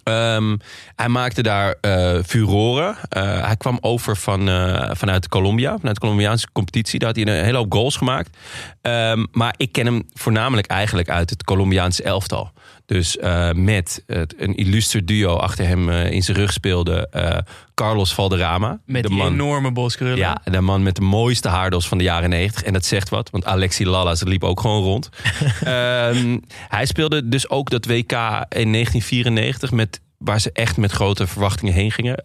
Ehm, 0.03 0.57
hij 0.95 1.07
maakte 1.07 1.43
daar 1.43 1.75
eh 1.81 2.17
furoren. 2.25 2.95
Eh, 3.09 3.45
hij 3.45 3.55
kwam 3.55 3.77
over 3.81 4.17
van, 4.17 4.49
eh, 4.49 4.89
vanuit 4.93 5.27
Colombia, 5.27 5.77
vanuit 5.77 5.95
de 5.95 6.01
Colombiaanse 6.01 6.47
competitie. 6.51 6.99
Daar 6.99 7.07
had 7.07 7.17
hij 7.17 7.27
een 7.27 7.43
hele 7.43 7.57
hoop 7.57 7.73
goals 7.73 7.95
gemaakt. 7.95 8.37
Ehm, 8.81 9.25
maar 9.31 9.53
ik 9.57 9.71
ken 9.71 9.85
hem 9.85 10.03
voornamelijk 10.13 10.67
eigenlijk 10.67 11.09
uit 11.09 11.29
het 11.29 11.43
Colombiaanse 11.43 12.03
elftal. 12.03 12.51
Dus 12.91 13.17
eh, 13.17 13.51
met 13.51 14.03
het, 14.07 14.33
een 14.37 14.55
illuster 14.55 15.05
duo 15.05 15.35
achter 15.35 15.67
hem 15.67 15.89
eh, 15.89 16.11
in 16.11 16.23
zijn 16.23 16.37
rug 16.37 16.53
speelde 16.53 17.07
eh, 17.11 17.37
Carlos 17.73 18.13
Valderrama. 18.13 18.79
Met 18.85 19.03
de 19.03 19.09
die 19.09 19.17
man, 19.17 19.33
enorme 19.33 19.71
boskrullen. 19.71 20.17
ja, 20.17 20.41
de 20.43 20.61
man 20.61 20.83
met 20.83 20.95
de 20.95 21.01
mooiste 21.01 21.47
haardos 21.47 21.87
van 21.87 21.97
de 21.97 22.03
jaren 22.03 22.29
90. 22.29 22.63
En 22.63 22.73
dat 22.73 22.85
zegt 22.85 23.09
wat, 23.09 23.29
want 23.29 23.45
Alexi 23.45 23.85
Lalas 23.85 24.23
liep 24.23 24.43
ook 24.43 24.59
gewoon 24.59 24.83
rond. 24.83 25.09
Ehm, 25.63 26.37
hij 26.67 26.85
speelde 26.85 27.27
dus 27.29 27.49
ook 27.49 27.69
dat 27.69 27.85
WK 27.85 28.11
in 28.11 28.71
1994, 28.71 29.71
met, 29.71 30.01
waar 30.17 30.39
ze 30.39 30.49
echt 30.53 30.77
met 30.77 30.91
grote 30.91 31.27
verwachtingen 31.27 31.73
heen 31.73 31.91
gingen. 31.91 32.21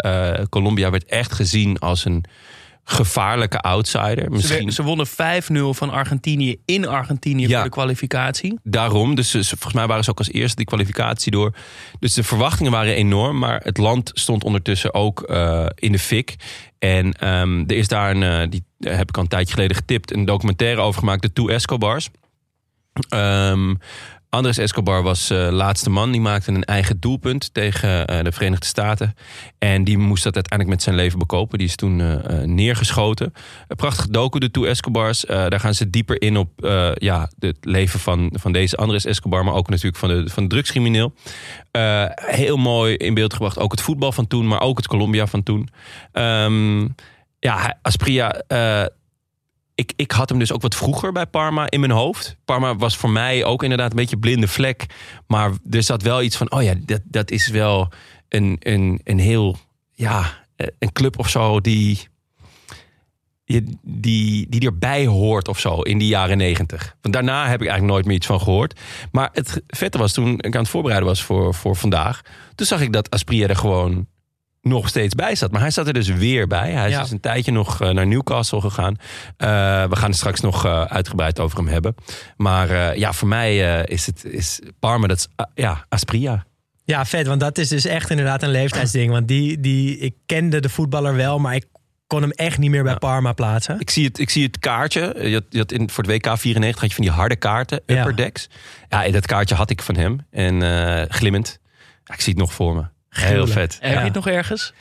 Colombia 0.48 0.90
werd 0.90 1.04
echt 1.04 1.32
gezien 1.32 1.78
als 1.78 2.04
een 2.04 2.24
gevaarlijke 2.88 3.60
outsider. 3.60 4.24
Ze, 4.24 4.30
Misschien 4.30 4.72
ze 4.72 4.82
wonnen 4.82 5.06
5-0 5.06 5.74
van 5.74 5.90
Argentinië 5.90 6.56
in 6.64 6.86
Argentinië 6.88 7.48
Ja. 7.48 7.54
voor 7.54 7.64
de 7.64 7.70
kwalificatie. 7.70 8.58
daarom. 8.62 9.14
Dus 9.14 9.30
ze- 9.30 9.44
volgens 9.44 9.72
mij 9.72 9.86
waren 9.86 10.04
ze 10.04 10.10
ook 10.10 10.18
als 10.18 10.30
eerste 10.32 10.56
die 10.56 10.64
kwalificatie 10.64 11.30
door. 11.32 11.52
Dus 11.98 12.14
de 12.14 12.22
verwachtingen 12.22 12.72
waren 12.72 12.94
enorm. 12.94 13.38
Maar 13.38 13.60
het 13.64 13.78
land 13.78 14.10
stond 14.14 14.44
ondertussen 14.44 14.94
ook 14.94 15.22
eh, 15.22 15.66
in 15.74 15.92
de 15.92 15.98
fik. 15.98 16.34
En 16.78 17.12
ehm, 17.12 17.60
er 17.66 17.76
is 17.76 17.88
daar 17.88 18.10
een, 18.10 18.22
eh, 18.22 18.50
die 18.50 18.64
heb 18.78 19.08
ik 19.08 19.16
al 19.16 19.22
een 19.22 19.28
tijdje 19.28 19.54
geleden 19.54 19.76
getipt, 19.76 20.12
een 20.12 20.24
documentaire 20.24 20.80
over 20.80 20.98
gemaakt, 21.00 21.22
de 21.22 21.32
Two 21.32 21.48
Escobars. 21.48 22.08
Ehm 23.08 23.74
Andres 24.30 24.58
Escobar 24.58 25.02
was 25.02 25.30
eh, 25.30 25.48
laatste 25.50 25.90
man. 25.90 26.12
Die 26.12 26.20
maakte 26.20 26.52
een 26.52 26.64
eigen 26.64 27.00
doelpunt 27.00 27.54
tegen 27.54 28.06
eh, 28.06 28.24
de 28.24 28.32
Verenigde 28.32 28.66
Staten. 28.66 29.14
En 29.58 29.84
die 29.84 29.98
moest 29.98 30.24
dat 30.24 30.34
uiteindelijk 30.34 30.76
met 30.76 30.82
zijn 30.82 30.96
leven 30.96 31.18
bekopen. 31.18 31.58
Die 31.58 31.66
is 31.66 31.76
toen 31.76 32.00
eh, 32.00 32.42
neergeschoten. 32.42 33.32
Een 33.68 33.76
prachtig 33.76 34.06
docu, 34.06 34.38
de 34.38 34.50
Two 34.50 34.64
Escobars. 34.64 35.20
Daar 35.20 35.60
gaan 35.60 35.74
ze 35.74 35.90
dieper 35.90 36.20
in 36.20 36.36
op 36.36 36.50
ja, 36.94 37.30
het 37.38 37.56
leven 37.60 38.00
van, 38.00 38.32
van 38.38 38.52
deze 38.52 38.76
Andres 38.76 39.04
Escobar. 39.04 39.44
Maar 39.44 39.54
ook 39.54 39.68
natuurlijk 39.68 39.96
van 39.96 40.08
de, 40.08 40.28
van 40.28 40.42
de 40.42 40.48
drugscrimineel. 40.48 41.14
Heel 42.14 42.56
mooi 42.56 42.94
in 42.94 43.14
beeld 43.14 43.32
gebracht. 43.32 43.58
Ook 43.58 43.70
het 43.70 43.80
voetbal 43.80 44.12
van 44.12 44.26
toen, 44.26 44.46
maar 44.46 44.60
ook 44.60 44.76
het 44.76 44.86
Colombia 44.86 45.26
van 45.26 45.42
toen. 45.42 45.68
Ehm, 46.12 46.88
ja, 47.38 47.78
Aspria... 47.82 48.42
ik, 49.76 49.92
ik 49.96 50.10
had 50.10 50.28
hem 50.28 50.38
dus 50.38 50.52
ook 50.52 50.62
wat 50.62 50.74
vroeger 50.74 51.12
bij 51.12 51.26
Parma 51.26 51.70
in 51.70 51.80
mijn 51.80 51.92
hoofd. 51.92 52.36
Parma 52.44 52.76
was 52.76 52.96
voor 52.96 53.10
mij 53.10 53.44
ook 53.44 53.62
inderdaad 53.62 53.90
een 53.90 53.96
beetje 53.96 54.18
blinde 54.18 54.48
vlek. 54.48 54.86
Maar 55.26 55.52
er 55.70 55.82
zat 55.82 56.02
wel 56.02 56.22
iets 56.22 56.36
van, 56.36 56.52
oh 56.52 56.62
ja, 56.62 56.74
dat, 56.80 57.00
dat 57.04 57.30
is 57.30 57.48
wel 57.48 57.88
een, 58.28 58.56
een, 58.60 59.00
een 59.04 59.18
heel, 59.18 59.56
ja, 59.92 60.44
een 60.78 60.92
club 60.92 61.18
of 61.18 61.28
zo 61.28 61.60
die, 61.60 62.08
die, 63.44 63.78
die, 63.82 64.46
die 64.48 64.66
erbij 64.66 65.06
hoort 65.06 65.48
of 65.48 65.58
zo 65.58 65.80
in 65.80 65.98
die 65.98 66.08
jaren 66.08 66.38
negentig. 66.38 66.96
Want 67.00 67.14
daarna 67.14 67.42
heb 67.42 67.60
ik 67.60 67.68
eigenlijk 67.68 67.92
nooit 67.92 68.06
meer 68.06 68.16
iets 68.16 68.26
van 68.26 68.40
gehoord. 68.40 68.80
Maar 69.12 69.30
het 69.32 69.62
vette 69.66 69.98
was 69.98 70.12
toen 70.12 70.38
ik 70.40 70.54
aan 70.54 70.62
het 70.62 70.70
voorbereiden 70.70 71.08
was 71.08 71.22
voor, 71.22 71.54
voor 71.54 71.76
vandaag. 71.76 72.20
Toen 72.54 72.66
zag 72.66 72.80
ik 72.80 72.92
dat 72.92 73.10
Aspria 73.10 73.48
er 73.48 73.56
gewoon 73.56 74.06
nog 74.68 74.88
steeds 74.88 75.14
bij 75.14 75.34
zat. 75.34 75.50
Maar 75.50 75.60
hij 75.60 75.70
zat 75.70 75.86
er 75.86 75.92
dus 75.92 76.08
weer 76.08 76.46
bij. 76.46 76.72
Hij 76.72 76.86
is 76.86 76.92
Ja. 76.92 77.00
dus 77.00 77.10
een 77.10 77.20
tijdje 77.20 77.52
nog 77.52 77.80
eh, 77.80 77.90
naar 77.90 78.06
Newcastle 78.06 78.60
gegaan. 78.60 78.96
Eh, 79.36 79.48
we 79.88 79.96
gaan 79.96 80.08
het 80.08 80.16
straks 80.16 80.40
nog 80.40 80.64
eh, 80.64 80.82
uitgebreid 80.84 81.40
over 81.40 81.58
hem 81.58 81.68
hebben. 81.68 81.94
Maar 82.36 82.98
ja, 82.98 83.12
voor 83.12 83.28
mij 83.28 83.82
is 83.84 84.06
het 84.06 84.24
is 84.24 84.60
Parma, 84.78 85.06
dat 85.06 85.16
is, 85.16 85.28
ah, 85.36 85.46
ja, 85.54 85.84
Aspria. 85.88 86.44
Ja, 86.84 87.04
vet, 87.04 87.26
want 87.26 87.40
dat 87.40 87.58
is 87.58 87.68
dus 87.68 87.84
echt 87.84 88.10
inderdaad 88.10 88.42
een 88.42 88.50
leeftijdsding. 88.50 89.10
Want 89.10 89.28
die, 89.28 89.60
die, 89.60 89.98
ik 89.98 90.14
kende 90.26 90.60
de 90.60 90.68
voetballer 90.68 91.14
wel, 91.14 91.38
maar 91.38 91.54
ik 91.54 91.64
kon 92.06 92.20
hem 92.22 92.30
echt 92.30 92.58
niet 92.58 92.70
meer 92.70 92.82
bij 92.82 92.96
Parma 92.96 93.32
plaatsen. 93.32 93.80
Ik 93.80 93.90
zie 93.90 94.04
het, 94.04 94.18
ik 94.18 94.30
zie 94.30 94.44
het 94.44 94.58
kaartje. 94.58 95.14
Je 95.28 95.32
had, 95.34 95.42
je 95.50 95.58
had 95.58 95.72
in, 95.72 95.90
voor 95.90 96.04
het 96.04 96.12
WK 96.12 96.38
94 96.38 96.80
had 96.80 96.88
je 96.90 96.96
van 96.96 97.04
die 97.04 97.12
harde 97.14 97.36
kaarten, 97.36 97.80
Ja. 97.86 97.98
upper 97.98 98.16
decks. 98.16 98.48
Ja, 98.88 99.10
dat 99.10 99.26
kaartje 99.26 99.54
had 99.54 99.70
ik 99.70 99.82
van 99.82 99.96
hem. 99.96 100.26
En 100.30 100.60
glimmend. 101.10 101.58
Ja, 102.04 102.14
ik 102.14 102.20
zie 102.20 102.32
het 102.32 102.42
nog 102.42 102.52
voor 102.52 102.74
me. 102.74 102.84
Heel 103.16 103.46
vet. 103.46 103.78
Heb 103.80 103.98
je 103.98 104.04
het 104.04 104.14
nog 104.14 104.28
ergens? 104.28 104.72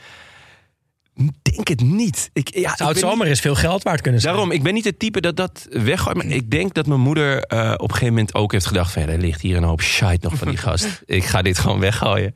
Denk 1.42 1.68
het 1.68 1.82
niet. 1.82 2.30
Ik, 2.34 2.56
ja, 2.56 2.62
Zou 2.62 2.72
ik 2.72 2.78
het 2.80 2.88
ben 2.88 3.12
zomaar 3.12 3.28
eens 3.28 3.40
veel 3.40 3.56
geld 3.56 3.84
waard 3.84 4.02
kunnen 4.02 4.22
zijn? 4.22 4.34
Daarom, 4.34 4.52
ik 4.52 4.64
ben 4.64 4.74
niet 4.74 4.86
het 4.86 5.00
type 5.00 5.22
dat 5.22 5.36
dat 5.36 5.68
weggooit. 5.70 6.18
Maar 6.18 6.26
ik 6.26 6.52
denk 6.52 6.74
dat 6.74 6.86
mijn 6.88 7.00
moeder 7.00 7.42
eh, 7.42 7.72
op 7.72 7.82
een 7.82 7.90
gegeven 7.90 8.14
moment 8.14 8.34
ook 8.34 8.52
heeft 8.52 8.66
gedacht... 8.66 8.92
van 8.92 9.02
ja, 9.02 9.08
er 9.08 9.18
ligt 9.18 9.42
hier 9.42 9.58
een 9.58 9.64
hoop 9.64 9.82
shite 9.82 10.20
nog 10.22 10.34
van 10.36 10.48
die 10.48 10.58
gast. 10.68 11.02
ik 11.06 11.26
ga 11.26 11.42
dit 11.42 11.58
gewoon 11.60 11.80
weggooien. 11.80 12.36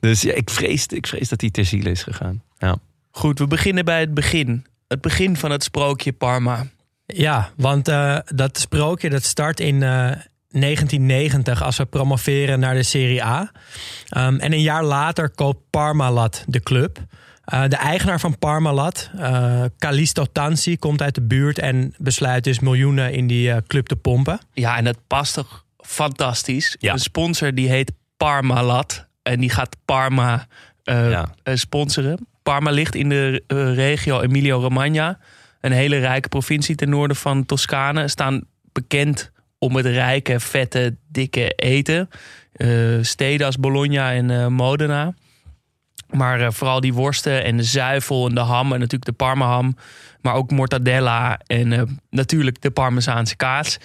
Dus 0.00 0.22
ja, 0.22 0.32
ik 0.32 0.50
vrees, 0.50 0.86
ik 0.86 1.06
vrees 1.06 1.28
dat 1.28 1.40
hij 1.40 1.50
ter 1.50 1.64
ziele 1.64 1.90
is 1.90 2.02
gegaan. 2.02 2.42
Ja. 2.58 2.78
Goed, 3.10 3.38
we 3.38 3.46
beginnen 3.46 3.84
bij 3.84 4.00
het 4.00 4.14
begin. 4.14 4.66
Het 4.88 5.00
begin 5.00 5.36
van 5.36 5.50
het 5.50 5.62
sprookje 5.62 6.12
Parma. 6.12 6.66
Ja, 7.06 7.50
want 7.56 7.88
eh, 7.88 8.18
dat 8.24 8.58
sprookje 8.58 9.10
dat 9.10 9.24
start 9.24 9.60
in 9.60 9.82
eh, 9.82 10.10
1990 10.60 11.62
als 11.62 11.76
we 11.76 11.84
promoveren 11.84 12.60
naar 12.60 12.74
de 12.74 12.82
Serie 12.82 13.24
A. 13.24 13.50
Ehm, 14.08 14.36
en 14.36 14.52
een 14.52 14.62
jaar 14.62 14.84
later 14.84 15.30
koopt 15.30 15.60
Parmalat 15.70 16.44
de 16.46 16.60
club. 16.60 16.98
Eh, 17.44 17.62
de 17.68 17.76
eigenaar 17.76 18.20
van 18.20 18.38
Parmalat, 18.38 19.10
eh 19.18 19.62
Calisto 19.78 20.24
Tansi, 20.32 20.78
komt 20.78 21.02
uit 21.02 21.14
de 21.14 21.22
buurt 21.22 21.58
en 21.58 21.94
besluit 21.98 22.44
dus 22.44 22.60
miljoenen 22.60 23.12
in 23.12 23.26
die 23.26 23.50
eh, 23.50 23.56
club 23.66 23.86
te 23.86 23.96
pompen. 23.96 24.38
Ja, 24.52 24.76
en 24.76 24.84
dat 24.84 24.98
past 25.06 25.34
toch 25.34 25.64
fantastisch. 25.76 26.76
Ja. 26.78 26.92
Een 26.92 26.98
sponsor 26.98 27.54
die 27.54 27.68
heet 27.68 27.92
Parmalat. 28.16 29.06
En 29.22 29.40
die 29.40 29.50
gaat 29.50 29.76
Parma 29.84 30.46
Ja. 30.84 31.28
sponsoren. 31.44 32.26
Parma 32.42 32.70
ligt 32.70 32.94
in 32.94 33.08
de 33.08 33.42
regio 33.74 34.20
Emilia-Romagna. 34.20 35.18
Een 35.60 35.72
hele 35.72 35.98
rijke 35.98 36.28
provincie 36.28 36.74
ten 36.74 36.88
noorden 36.88 37.16
van 37.16 37.46
Toscane. 37.46 38.08
Staan 38.08 38.42
bekend 38.72 39.30
om 39.58 39.76
het 39.76 39.86
rijke, 39.86 40.40
vette, 40.40 40.96
dikke 41.08 41.50
eten. 41.50 42.08
Eh, 42.52 42.68
steden 43.00 43.46
als 43.46 43.58
Bologna 43.58 44.12
en 44.12 44.30
eh, 44.30 44.46
Modena. 44.46 45.14
Maar 46.10 46.40
eh, 46.40 46.50
vooral 46.50 46.80
die 46.80 46.94
worsten 46.94 47.44
en 47.44 47.56
de 47.56 47.62
zuivel 47.62 48.28
en 48.28 48.34
de 48.34 48.40
ham. 48.40 48.72
En 48.72 48.78
natuurlijk 48.78 49.04
de 49.04 49.12
parmaham. 49.12 49.76
Maar 50.20 50.34
ook 50.34 50.50
mortadella 50.50 51.40
en 51.46 52.00
natuurlijk 52.10 52.60
de 52.60 52.70
parmezaanse 52.70 53.36
kaas. 53.36 53.78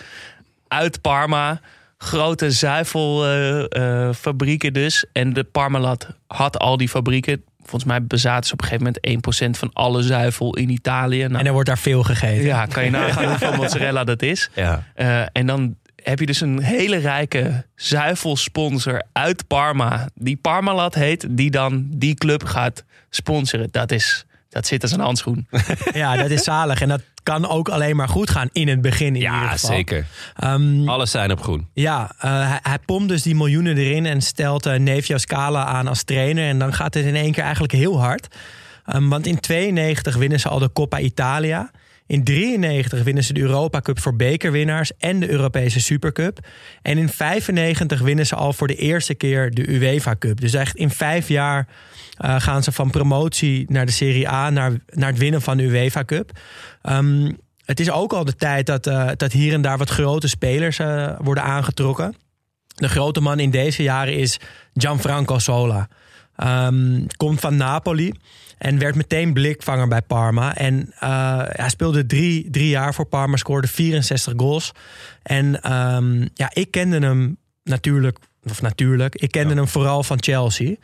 Uit 0.68 1.02
Parma. 1.02 1.62
Grote 1.98 2.52
zuivelfabrieken 2.52 4.74
dus. 4.74 5.06
En 5.14 5.34
de 5.34 5.44
Parmalat 5.44 6.08
had 6.28 6.60
al 6.60 6.78
die 6.78 6.90
fabrieken. 6.90 7.44
Volgens 7.72 7.92
mij 7.92 8.04
bezaten 8.04 8.48
ze 8.48 8.54
op 8.54 8.62
een 8.62 8.68
gegeven 8.68 8.94
moment 9.02 9.56
1% 9.56 9.60
van 9.60 9.70
alle 9.74 10.02
zuivel 10.04 10.56
in 10.56 10.70
Italië. 10.70 11.18
Nou, 11.28 11.40
En 11.40 11.46
er 11.46 11.52
wordt 11.54 11.68
daar 11.68 11.78
veel 11.78 12.04
gegeten. 12.04 12.44
ja, 12.44 12.66
kan 12.66 12.84
je 12.84 12.90
nagaan 13.00 13.26
hoeveel 13.26 13.56
mozzarella 13.56 14.04
dat 14.04 14.22
is. 14.22 14.50
Ja. 14.56 14.84
Eh, 14.96 15.22
en 15.32 15.46
dan 15.46 15.76
heb 16.04 16.20
je 16.20 16.26
dus 16.26 16.42
een 16.42 16.62
hele 16.62 16.98
rijke 16.98 17.66
zuivelsponsor 17.76 19.04
uit 19.12 19.48
Parma. 19.48 20.10
Die 20.16 20.36
Parmalat 20.38 20.96
heet, 20.96 21.26
die 21.30 21.52
dan 21.52 21.86
die 21.90 22.14
club 22.14 22.44
gaat 22.44 22.84
sponsoren. 23.10 23.68
Dat, 23.72 23.92
is, 23.92 24.26
dat 24.50 24.68
zit 24.68 24.82
als 24.82 24.92
een 24.92 25.00
handschoen. 25.00 25.48
Ja, 25.94 26.16
dat 26.16 26.30
is 26.30 26.44
zalig. 26.44 26.82
En 26.82 26.88
dat 26.88 27.02
kan 27.24 27.48
ook 27.48 27.70
alleen 27.70 27.96
maar 27.96 28.10
goed 28.10 28.30
gaan 28.30 28.50
in 28.52 28.68
het 28.68 28.82
begin 28.82 29.08
in 29.08 29.16
ieder 29.16 29.30
Ja, 29.32 29.48
geval. 29.48 29.70
zeker. 29.70 30.06
Ehm, 30.36 30.88
Alles 30.90 31.12
zijn 31.12 31.32
op 31.32 31.42
groen. 31.42 31.68
Ja, 31.74 32.12
eh, 32.20 32.48
hij, 32.50 32.60
hij 32.62 32.80
pompt 32.86 33.10
dus 33.10 33.22
die 33.22 33.36
miljoenen 33.36 33.78
erin 33.78 34.06
en 34.06 34.22
stelt 34.22 34.66
uh, 34.66 34.74
Nevio 34.76 35.18
Scala 35.18 35.66
aan 35.66 35.88
als 35.88 36.04
trainer. 36.04 36.48
En 36.48 36.60
dan 36.60 36.74
gaat 36.74 36.94
het 36.94 37.06
in 37.06 37.16
één 37.16 37.32
keer 37.32 37.44
eigenlijk 37.44 37.74
heel 37.74 38.00
hard. 38.02 38.28
Um, 38.96 39.10
want 39.10 39.26
in 39.28 39.40
92 39.40 40.16
winnen 40.16 40.40
ze 40.40 40.50
al 40.50 40.60
de 40.60 40.72
Coppa 40.74 41.00
Italia. 41.00 41.72
In 42.08 42.24
93 42.24 43.04
winnen 43.04 43.24
ze 43.24 43.34
de 43.34 43.40
Europa 43.40 43.82
Cup 43.82 44.00
voor 44.00 44.16
bekerwinnaars 44.16 44.92
en 44.98 45.20
de 45.20 45.30
Europese 45.30 45.80
Supercup. 45.80 46.40
En 46.82 46.98
in 46.98 47.10
95 47.10 48.02
winnen 48.02 48.26
ze 48.28 48.36
al 48.36 48.54
voor 48.54 48.68
de 48.68 48.76
eerste 48.76 49.16
keer 49.16 49.52
de 49.52 49.70
UEFA 49.70 50.16
Cup. 50.20 50.42
Dus 50.42 50.54
echt 50.54 50.76
in 50.76 50.90
vijf 50.90 51.28
jaar 51.28 51.68
uh, 52.26 52.40
gaan 52.40 52.64
ze 52.64 52.72
van 52.72 52.90
promotie 52.90 53.66
naar 53.72 53.86
de 53.86 53.92
Serie 53.92 54.30
A 54.30 54.50
naar, 54.50 54.72
naar 54.90 55.10
het 55.10 55.20
winnen 55.20 55.42
van 55.42 55.58
de 55.58 55.64
UEFA 55.64 56.06
Cup. 56.06 56.40
Um, 56.84 57.38
het 57.66 57.80
is 57.80 57.92
ook 57.92 58.14
al 58.14 58.26
de 58.26 58.36
tijd 58.36 58.66
dat, 58.66 58.88
uh, 58.88 59.10
dat 59.18 59.32
hier 59.32 59.54
en 59.54 59.62
daar 59.62 59.78
wat 59.78 59.90
grote 59.90 60.28
spelers 60.28 60.80
uh, 60.80 61.12
worden 61.20 61.44
aangetrokken. 61.44 62.16
De 62.76 62.90
grote 62.90 63.22
man 63.22 63.40
in 63.40 63.52
deze 63.52 63.84
jaren 63.84 64.18
is 64.18 64.40
Gianfranco 64.74 65.40
Sola. 65.40 65.88
Um, 66.44 67.08
komt 67.18 67.40
van 67.40 67.56
Napoli 67.56 68.14
en 68.62 68.80
werd 68.80 68.96
meteen 68.96 69.34
blikvanger 69.34 69.88
bij 69.88 70.02
Parma. 70.02 70.56
En 70.56 70.94
uh, 71.04 71.42
hij 71.46 71.70
speelde 71.70 72.06
drie, 72.06 72.50
drie 72.50 72.70
jaar 72.70 72.94
voor 72.94 73.06
Parma, 73.06 73.38
scoorde 73.38 73.68
64 73.68 74.34
goals. 74.38 74.72
En 75.24 75.74
um, 75.74 76.30
ja, 76.34 76.50
ik 76.54 76.72
kende 76.72 77.00
hem 77.00 77.38
natuurlijk 77.64 78.18
of 78.44 78.62
natuurlijk. 78.62 79.16
Ik 79.16 79.32
kende 79.32 79.50
ja. 79.50 79.56
hem 79.56 79.68
vooral 79.68 80.04
van 80.04 80.24
Chelsea. 80.24 80.76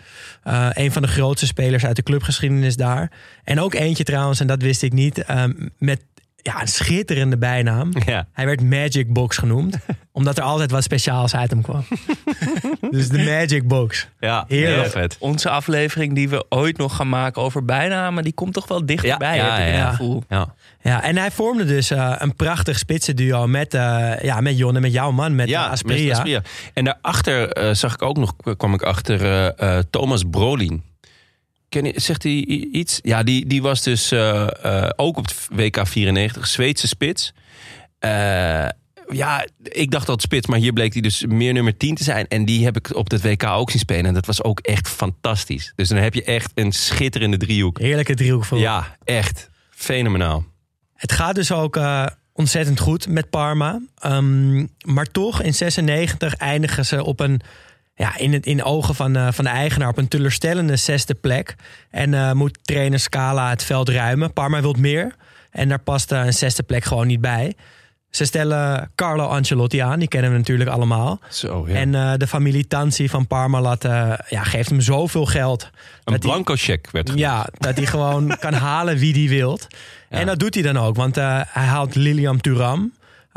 Uh, 0.48 0.70
een 0.74 0.92
van 0.92 1.02
de 1.02 1.08
grootste 1.08 1.46
spelers 1.46 1.86
uit 1.86 1.96
de 1.96 2.04
clubgeschiedenis 2.04 2.76
daar. 2.76 3.12
En 3.44 3.60
ook 3.60 3.74
eentje 3.74 4.04
trouwens, 4.04 4.40
en 4.40 4.48
dat 4.48 4.62
wist 4.62 4.84
ik 4.84 4.94
niet, 4.94 5.30
um, 5.30 5.70
met 5.78 6.04
ja, 6.48 6.62
een 6.62 6.68
schitterende 6.68 7.38
bijnaam. 7.38 7.92
Ja. 8.06 8.28
Hij 8.32 8.46
werd 8.46 8.62
Magic 8.62 9.14
Box 9.14 9.38
genoemd, 9.38 9.78
omdat 10.12 10.38
er 10.38 10.44
altijd 10.44 10.72
wat 10.72 10.84
speciaals 10.84 11.36
uit 11.36 11.50
hem 11.50 11.62
kwam. 11.62 11.86
dus 12.92 13.10
de 13.10 13.24
Magic 13.24 13.68
Box. 13.68 14.08
Ja, 14.20 14.46
Heerlijk. 14.48 14.82
heel 14.82 14.90
vet. 14.90 15.16
Onze 15.20 15.50
aflevering 15.50 16.16
die 16.16 16.30
we 16.30 16.46
ooit 16.50 16.78
nog 16.78 16.96
gaan 16.96 17.10
maken 17.10 17.42
over 17.42 17.66
bijnamen, 17.66 18.24
die 18.24 18.34
komt 18.34 18.54
toch 18.54 18.68
wel 18.68 18.86
dichterbij. 18.86 19.36
Ja, 19.36 19.58
ja, 19.58 19.90
gevoel. 19.90 20.24
Ja. 20.30 20.54
Ja, 20.82 21.04
en 21.04 21.18
hij 21.18 21.32
vormde 21.32 21.66
dus 21.66 21.92
uh, 21.92 22.16
een 22.18 22.36
prachtig 22.36 22.78
spitsenduo 22.78 23.48
met, 23.48 23.74
uh, 23.74 24.20
ja, 24.22 24.42
met 24.42 24.58
Jon 24.58 24.76
en 24.76 24.82
met 24.82 24.94
jouw 24.94 25.12
man, 25.12 25.36
met 25.36 25.50
ja, 25.50 25.68
Aspria. 25.68 26.08
Met 26.08 26.18
Aspria. 26.18 26.42
En 26.74 26.84
daarachter 26.84 27.64
uh, 27.64 27.74
zag 27.74 27.94
ik 27.94 28.02
ook 28.02 28.18
nog, 28.18 28.36
kwam 28.58 28.74
ik 28.74 28.82
achter 28.82 29.22
uh, 29.62 29.80
Thomas 29.90 30.24
Brolin. 30.30 30.84
Ken 31.70 31.92
zegt 31.96 32.24
hij 32.24 32.32
iets? 32.72 33.00
Ja, 33.02 33.24
die, 33.24 33.46
die 33.46 33.62
was 33.62 33.82
dus 33.82 34.12
uh, 34.12 34.48
uh, 34.66 34.90
ook 34.96 35.18
op 35.18 35.26
het 35.26 35.48
WK 35.52 35.88
94, 35.88 36.48
Zweedse 36.48 36.88
spits. 36.88 37.34
Uh, 38.00 38.68
ja, 39.10 39.48
ik 39.64 39.92
dacht 39.92 40.08
dat 40.08 40.22
spits, 40.22 40.48
maar 40.48 40.60
hier 40.60 40.74
bleek 40.74 40.94
hij 40.94 41.02
dus 41.02 41.26
meer 41.26 41.54
nummer 41.54 41.78
10 41.78 41.96
te 41.96 42.04
zijn. 42.04 42.28
En 42.28 42.46
die 42.46 42.64
heb 42.64 42.78
ik 42.78 42.96
op 42.96 43.12
het 43.12 43.22
WK 43.22 43.44
ook 43.44 43.72
zien 43.72 43.80
spelen. 43.80 44.06
En 44.06 44.14
dat 44.14 44.26
was 44.26 44.44
ook 44.44 44.60
echt 44.60 44.90
fantastisch. 44.90 45.74
Dus 45.76 45.90
dan 45.90 45.98
heb 45.98 46.14
je 46.14 46.24
echt 46.24 46.52
een 46.56 46.72
schitterende 46.72 47.38
driehoek. 47.38 47.80
Heerlijke 47.80 48.16
driehoek 48.16 48.46
voor. 48.46 48.58
Ja, 48.58 48.98
echt. 49.04 49.50
Fenomenaal. 49.70 50.46
Het 50.94 51.12
gaat 51.12 51.36
dus 51.36 51.52
ook 51.52 51.80
ontzettend 52.34 52.80
goed 52.80 53.08
met 53.08 53.30
Parma. 53.30 53.82
Um, 54.06 54.70
maar 54.86 55.06
toch, 55.06 55.42
in 55.42 55.54
96 55.54 56.36
eindigen 56.36 56.86
ze 56.86 57.04
op 57.04 57.20
een 57.20 57.42
ja, 57.98 58.18
in, 58.18 58.34
het, 58.34 58.46
in 58.46 58.58
de 58.58 58.64
ogen 58.64 58.96
van, 58.96 59.18
uh, 59.18 59.28
van 59.32 59.44
de 59.44 59.50
eigenaar 59.50 59.90
op 59.90 59.98
een 59.98 60.08
teleurstellende 60.08 60.76
zesde 60.76 61.14
plek. 61.14 61.56
En 61.90 62.14
uh, 62.14 62.32
moet 62.32 62.58
trainer 62.62 63.00
Scala 63.00 63.50
het 63.50 63.64
veld 63.64 63.90
ruimen. 63.90 64.34
Parma 64.34 64.62
wil 64.62 64.76
meer. 64.80 65.16
En 65.52 65.70
daar 65.70 65.80
past 65.80 66.12
uh, 66.12 66.26
een 66.26 66.34
zesde 66.34 66.64
plek 66.64 66.84
gewoon 66.84 67.08
niet 67.08 67.22
bij. 67.22 67.56
Ze 68.10 68.26
stellen 68.26 68.92
Carlo 68.96 69.26
Ancelotti 69.26 69.80
aan, 69.80 70.00
die 70.00 70.08
kennen 70.08 70.32
we 70.32 70.38
natuurlijk 70.38 70.70
allemaal. 70.70 71.20
Zo, 71.30 71.66
ja. 71.68 71.76
En 71.76 71.92
de 72.20 72.28
familie 72.28 72.68
Tansi 72.68 73.10
van 73.10 73.28
Parmalat 73.28 73.84
ja, 74.28 74.44
geeft 74.44 74.70
hem 74.70 74.82
zoveel 74.82 75.26
geld. 75.26 75.70
Een 76.04 76.20
blanco 76.20 76.54
check 76.56 76.92
werd 76.92 77.10
genoemd. 77.10 77.28
Ja, 77.28 77.48
dat 77.58 77.78
hij 77.78 77.86
gewoon 77.86 78.36
kan 78.40 78.54
halen 78.54 78.98
wie 78.98 79.14
die 79.14 79.30
wilt. 79.30 79.68
Ja. 80.10 80.18
En 80.18 80.26
dat 80.26 80.40
doet 80.40 80.54
hij 80.54 80.64
dan 80.64 80.78
ook, 80.78 80.96
want 80.96 81.16
hij 81.16 81.46
haalt 81.52 81.96
Lilian 81.96 82.42
Thuram. 82.42 82.92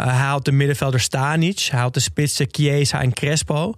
Hij 0.05 0.15
haalt 0.15 0.45
de 0.45 0.53
middenvelder 0.53 1.01
Stanic. 1.01 1.59
Hij 1.59 1.79
haalt 1.79 1.95
de 1.95 2.01
spitsen 2.01 2.47
Chiesa 2.51 3.01
en 3.03 3.13
Crespo. 3.13 3.75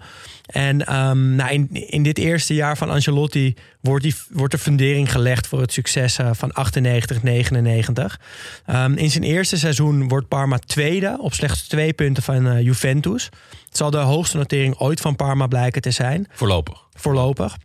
En 0.47 0.95
um, 0.97 1.35
nou, 1.35 1.51
in, 1.51 1.69
in 1.71 2.03
dit 2.03 2.19
eerste 2.19 2.55
jaar 2.55 2.77
van 2.77 2.91
Ancelotti 2.91 3.55
wordt, 3.81 4.03
die, 4.03 4.15
wordt 4.31 4.53
de 4.53 4.59
fundering 4.59 5.13
gelegd 5.13 5.47
voor 5.47 5.61
het 5.61 5.73
succes 5.73 6.19
uh, 6.19 6.31
van 6.33 6.53
98, 6.53 7.23
99. 7.23 8.21
Um, 8.67 8.95
in 8.95 9.11
zijn 9.11 9.25
eerste 9.25 9.59
seizoen 9.59 10.09
wordt 10.09 10.29
Parma 10.29 10.59
tweede 10.59 11.17
op 11.21 11.35
slechts 11.35 11.69
twee 11.69 11.93
punten 11.93 12.23
van 12.23 12.47
uh, 12.47 12.63
Juventus. 12.63 13.25
Het 13.65 13.77
zal 13.77 13.91
de 13.91 13.99
hoogste 13.99 14.37
notering 14.37 14.79
ooit 14.79 15.01
van 15.01 15.17
Parma 15.17 15.47
blijken 15.47 15.83
te 15.83 15.91
zijn. 15.91 16.27
Voorlopig. 16.33 16.87
Voorlopig. 16.93 17.57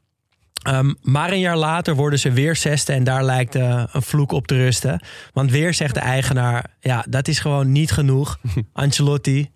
Um, 0.68 0.96
maar 1.02 1.32
een 1.32 1.40
jaar 1.40 1.58
later 1.58 1.96
worden 1.96 2.20
ze 2.20 2.32
weer 2.32 2.56
zesde 2.56 2.94
en 2.94 3.04
daar 3.04 3.24
lijkt 3.24 3.56
uh, 3.56 3.84
een 3.92 4.02
vloek 4.02 4.32
op 4.32 4.48
te 4.48 4.56
rusten. 4.56 5.02
Want 5.34 5.52
weer 5.52 5.74
zegt 5.74 5.94
de 5.94 6.00
eigenaar, 6.00 6.66
ja, 6.80 7.06
dat 7.10 7.28
is 7.28 7.40
gewoon 7.40 7.72
niet 7.72 7.92
genoeg. 7.92 8.40
Ancelotti, 8.74 9.52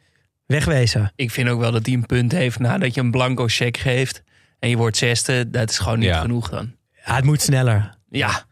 wegwezen. 0.46 1.12
Ik 1.16 1.32
vind 1.32 1.50
ook 1.50 1.60
wel 1.60 1.72
dat 1.72 1.86
hij 1.86 1.96
een 1.96 2.06
punt 2.06 2.32
heeft 2.32 2.60
nadat 2.60 2.94
je 2.94 3.02
een 3.02 3.12
blanco 3.12 3.46
check 3.48 3.78
geeft 3.78 4.24
en 4.60 4.70
je 4.70 4.78
wordt 4.78 4.98
zesde. 4.98 5.50
Dat 5.50 5.70
is 5.70 5.78
gewoon 5.80 6.00
niet 6.00 6.08
Ja. 6.08 6.22
genoeg 6.22 6.50
dan. 6.50 6.76
Ja, 7.06 7.16
het 7.16 7.26
moet 7.26 7.42
sneller. 7.42 7.98
Ja, 8.10 8.44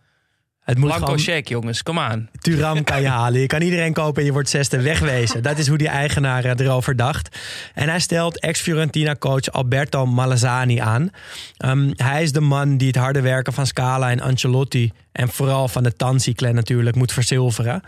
Het 0.70 0.78
moet 0.78 0.88
Blanco 0.88 1.06
gewoon 1.06 1.20
check, 1.20 1.48
jongens. 1.48 1.84
Kom 1.84 2.00
aan. 2.00 2.30
Turam 2.40 2.84
kan 2.84 3.02
je 3.02 3.08
halen. 3.08 3.40
Je 3.40 3.48
kan 3.48 3.62
iedereen 3.62 3.94
kopen 3.94 4.20
en 4.20 4.26
je 4.26 4.34
wordt 4.34 4.50
zesde 4.50 4.82
wegwezen. 4.82 5.44
Dat 5.44 5.58
is 5.58 5.68
hoe 5.68 5.78
die 5.78 5.88
eigenaar 5.88 6.46
eh, 6.46 6.66
erover 6.66 6.96
dacht. 6.96 7.38
En 7.74 7.90
hij 7.90 8.00
stelt 8.00 8.40
ex-Fiorentina-coach 8.40 9.52
Alberto 9.52 10.06
Malazzani 10.06 10.80
aan. 10.80 11.10
Ehm, 11.58 11.92
hij 11.96 12.24
is 12.24 12.32
de 12.32 12.42
man 12.42 12.78
die 12.78 12.88
het 12.88 12.96
harde 12.96 13.22
werken 13.22 13.54
van 13.54 13.68
Scala 13.68 14.10
en 14.10 14.20
Ancelotti... 14.20 14.92
en 15.12 15.30
vooral 15.30 15.68
van 15.68 15.84
de 15.84 15.94
Tansi-clan 15.94 16.56
natuurlijk 16.56 16.96
moet 16.96 17.12
verzilveren. 17.12 17.82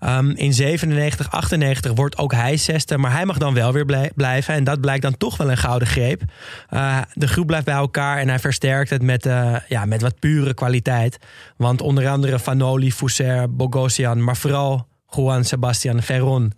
Ehm, 0.00 0.30
in 0.30 0.52
97, 0.52 1.30
98 1.30 1.92
wordt 1.92 2.18
ook 2.18 2.32
hij 2.32 2.56
zesde... 2.56 2.98
maar 2.98 3.12
hij 3.12 3.24
mag 3.24 3.38
dan 3.38 3.54
wel 3.54 3.72
weer 3.72 3.84
blij- 3.84 4.10
blijven. 4.14 4.54
En 4.54 4.64
dat 4.64 4.80
blijkt 4.80 5.02
dan 5.02 5.16
toch 5.16 5.36
wel 5.36 5.50
een 5.50 5.56
gouden 5.56 5.88
greep. 5.88 6.22
Eh, 6.68 6.98
de 7.12 7.28
groep 7.28 7.46
blijft 7.46 7.64
bij 7.64 7.74
elkaar 7.74 8.18
en 8.18 8.28
hij 8.28 8.38
versterkt 8.38 8.90
het 8.90 9.02
met, 9.02 9.26
eh, 9.26 9.56
ja, 9.68 9.84
met 9.84 10.02
wat 10.02 10.18
pure 10.18 10.54
kwaliteit. 10.54 11.18
Want 11.56 11.80
onder 11.80 12.08
andere 12.08 12.38
Vanoli, 12.38 12.92
Fousser, 12.92 13.54
Bogosian... 13.56 14.24
maar 14.24 14.36
vooral 14.36 14.86
Juan 15.10 15.44
Sebastian 15.44 16.02
Ferron 16.02 16.52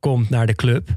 komt 0.00 0.30
naar 0.30 0.46
de 0.46 0.54
club. 0.54 0.88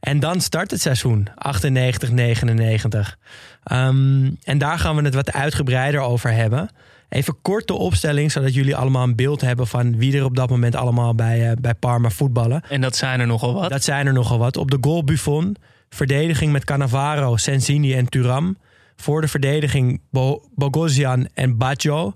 En 0.00 0.20
dan 0.20 0.40
start 0.40 0.70
het 0.70 0.80
seizoen, 0.80 1.28
98, 1.34 2.10
99. 2.10 3.18
Ehm, 3.64 4.30
en 4.42 4.58
daar 4.58 4.78
gaan 4.78 4.96
we 4.96 5.02
het 5.02 5.14
wat 5.14 5.32
uitgebreider 5.32 6.00
over 6.00 6.32
hebben. 6.32 6.70
Even 7.08 7.36
kort 7.42 7.66
de 7.66 7.74
opstelling, 7.74 8.32
zodat 8.32 8.54
jullie 8.54 8.76
allemaal 8.76 9.02
een 9.02 9.16
beeld 9.16 9.40
hebben 9.40 9.66
van 9.66 9.96
wie 9.96 10.16
er 10.16 10.24
op 10.24 10.36
dat 10.36 10.50
moment 10.50 10.74
allemaal 10.74 11.14
bij, 11.14 11.50
eh, 11.50 11.56
bij 11.60 11.74
Parma 11.74 12.10
voetballen. 12.10 12.62
En 12.68 12.80
dat 12.80 12.96
zijn 12.96 13.20
er 13.20 13.26
nogal 13.26 13.54
wat. 13.54 13.70
Dat 13.70 13.84
zijn 13.84 14.06
er 14.06 14.12
nogal 14.12 14.38
wat. 14.38 14.56
Op 14.56 14.70
de 14.70 14.78
goal 14.80 15.04
Buffon. 15.04 15.56
Verdediging 15.88 16.52
met 16.52 16.64
Cannavaro, 16.64 17.36
Sensini 17.36 17.94
en 17.94 18.08
Turam. 18.08 18.58
Voor 18.96 19.20
de 19.20 19.28
verdediging 19.28 20.00
Bo 20.10 20.42
Bogosian 20.54 21.28
en 21.34 21.56
Baggio. 21.56 22.14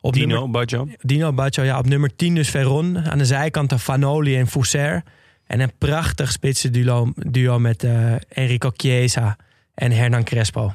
Op 0.00 0.12
Dino, 0.12 0.26
nummer- 0.26 0.50
Baggio. 0.50 0.88
Dino 1.00 1.32
Baggio, 1.32 1.62
ja. 1.64 1.78
Op 1.78 1.86
nummer 1.86 2.16
10 2.16 2.34
dus 2.34 2.50
Veron. 2.50 2.98
Aan 2.98 3.18
de 3.18 3.24
zijkanten 3.24 3.78
Vanoli 3.80 4.36
en 4.36 4.46
Fousser. 4.46 5.02
En 5.46 5.60
een 5.60 5.72
prachtig 5.78 6.32
spitse 6.32 6.70
duo, 6.70 7.12
duo 7.16 7.58
met 7.58 7.84
eh, 7.84 8.12
Enrico 8.28 8.70
Chiesa 8.76 9.36
en 9.74 9.92
Hernan 9.92 10.24
Crespo. 10.24 10.72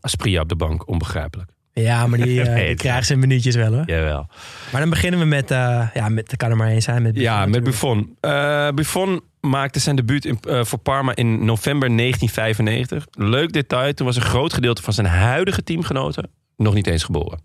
Aspria 0.00 0.40
op 0.40 0.48
de 0.48 0.56
bank, 0.56 0.88
onbegrijpelijk. 0.88 1.50
Ja, 1.72 2.06
maar 2.06 2.18
die, 2.18 2.40
Nee, 2.42 2.66
die 2.66 2.76
krijgen 2.76 3.04
ze 3.04 3.12
in 3.12 3.18
minuutjes 3.18 3.54
wel 3.54 3.72
hoor. 3.74 3.82
Jawel. 3.86 4.26
Maar 4.72 4.80
dan 4.80 4.90
beginnen 4.90 5.20
we 5.20 5.26
met, 5.26 5.50
eh 5.50 5.88
ja, 5.94 6.08
met, 6.08 6.28
dat 6.28 6.36
kan 6.36 6.50
er 6.50 6.56
maar 6.56 6.68
één 6.68 6.82
zijn. 6.82 7.02
Met 7.02 7.16
Ja, 7.16 7.46
met. 7.46 7.64
Buffon. 7.64 8.16
Eh, 8.20 8.68
Buffon 8.70 9.20
maakte 9.40 9.78
zijn 9.78 9.96
debuut 9.96 10.24
in, 10.24 10.38
voor 10.40 10.78
Parma 10.78 11.14
in 11.14 11.44
november 11.44 11.96
1995. 11.96 13.06
Leuk 13.10 13.52
detail, 13.52 13.94
toen 13.94 14.06
was 14.06 14.16
een 14.16 14.22
groot 14.22 14.52
gedeelte 14.52 14.82
van 14.82 14.92
zijn 14.92 15.06
huidige 15.06 15.62
teamgenoten 15.62 16.30
nog 16.56 16.74
niet 16.74 16.86
eens 16.86 17.04
geboren. 17.04 17.40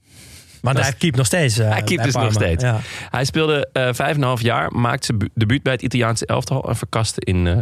Want 0.62 0.76
Dat 0.76 0.86
hij 0.86 0.94
keept 0.94 1.16
nog 1.16 1.26
steeds. 1.26 1.58
eh, 1.58 1.70
Hij 1.70 1.82
keept 1.84 2.04
dus 2.04 2.14
nog 2.14 2.34
steeds. 2.34 2.64
Ja. 2.64 2.80
Hij 3.10 3.26
speelde 3.26 3.70
eh 3.74 3.84
vijf 3.94 4.00
en 4.16 4.16
een 4.22 4.24
half 4.24 4.42
jaar, 4.42 4.72
maakte 4.72 5.06
zijn 5.06 5.18
bu- 5.18 5.30
debuut 5.34 5.64
bij 5.64 5.74
het 5.74 5.82
Italiaanse 5.82 6.26
elftal 6.26 6.70
en 6.70 6.76
verkaste 6.76 7.22
in 7.26 7.48
eh, 7.48 7.58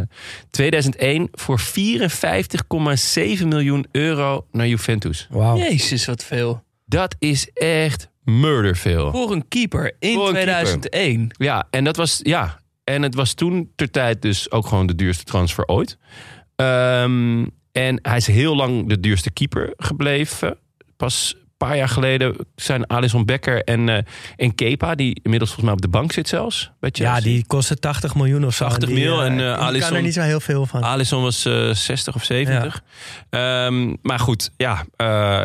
2001 0.49 1.27
voor 1.31 1.59
54,7 1.59 3.47
miljoen 3.47 3.85
euro 3.91 4.45
naar 4.51 4.67
Juventus. 4.67 5.27
Wauw. 5.29 5.57
Jezus, 5.57 6.05
wat 6.05 6.23
veel. 6.23 6.63
Dat 6.85 7.15
is 7.19 7.49
echt 7.53 8.09
murder 8.23 8.75
veel. 8.75 9.11
Voor 9.11 9.31
een 9.31 9.47
keeper 9.47 9.95
in 9.99 10.13
Voor 10.13 10.27
een 10.27 10.33
2001. 10.33 11.29
Ja, 11.37 11.67
en 11.69 11.83
dat 11.83 11.95
was 11.95 12.19
ja. 12.23 12.59
En 12.83 13.01
het 13.01 13.15
was 13.15 13.33
toen 13.33 13.71
ter 13.75 13.91
tijd 13.91 14.21
dus 14.21 14.51
ook 14.51 14.67
gewoon 14.67 14.87
de 14.87 14.95
duurste 14.95 15.23
transfer 15.23 15.65
ooit. 15.65 15.97
Ehm, 16.55 17.45
en 17.71 17.99
hij 18.01 18.17
is 18.17 18.27
heel 18.27 18.55
lang 18.55 18.89
de 18.89 18.99
duurste 18.99 19.31
keeper 19.31 19.73
gebleven. 19.77 20.57
Pas 20.97 21.35
paar 21.67 21.77
jaar 21.77 21.89
geleden 21.89 22.35
zijn 22.55 22.87
Alisson 22.87 23.25
Becker 23.25 23.63
en, 23.63 23.89
eh 23.89 24.03
en 24.35 24.55
Kepa, 24.55 24.95
die 24.95 25.19
inmiddels 25.23 25.51
volgens 25.51 25.61
mij 25.65 25.73
op 25.73 25.81
de 25.81 25.97
bank 25.97 26.11
zit 26.11 26.27
zelfs. 26.27 26.71
Bij 26.79 26.89
Ja, 26.93 27.05
Chelsea. 27.13 27.31
die 27.31 27.45
kostte 27.47 27.79
80 27.79 28.15
miljoen 28.15 28.45
of 28.45 28.55
zo. 28.55 28.65
80 28.65 28.89
Die, 28.89 28.97
mil 28.97 29.19
eh, 29.21 29.25
en, 29.25 29.39
eh, 29.39 29.79
kan 29.79 29.95
er 29.95 30.01
niet 30.01 30.13
zo 30.13 30.21
heel 30.21 30.39
veel 30.39 30.65
van. 30.65 30.83
Alisson 30.83 31.21
was 31.21 31.45
eh 31.45 31.69
60 31.73 32.15
of 32.15 32.23
70. 32.23 32.81
Ehm, 33.29 33.93
maar 34.01 34.19
goed, 34.19 34.51
ja. 34.57 34.85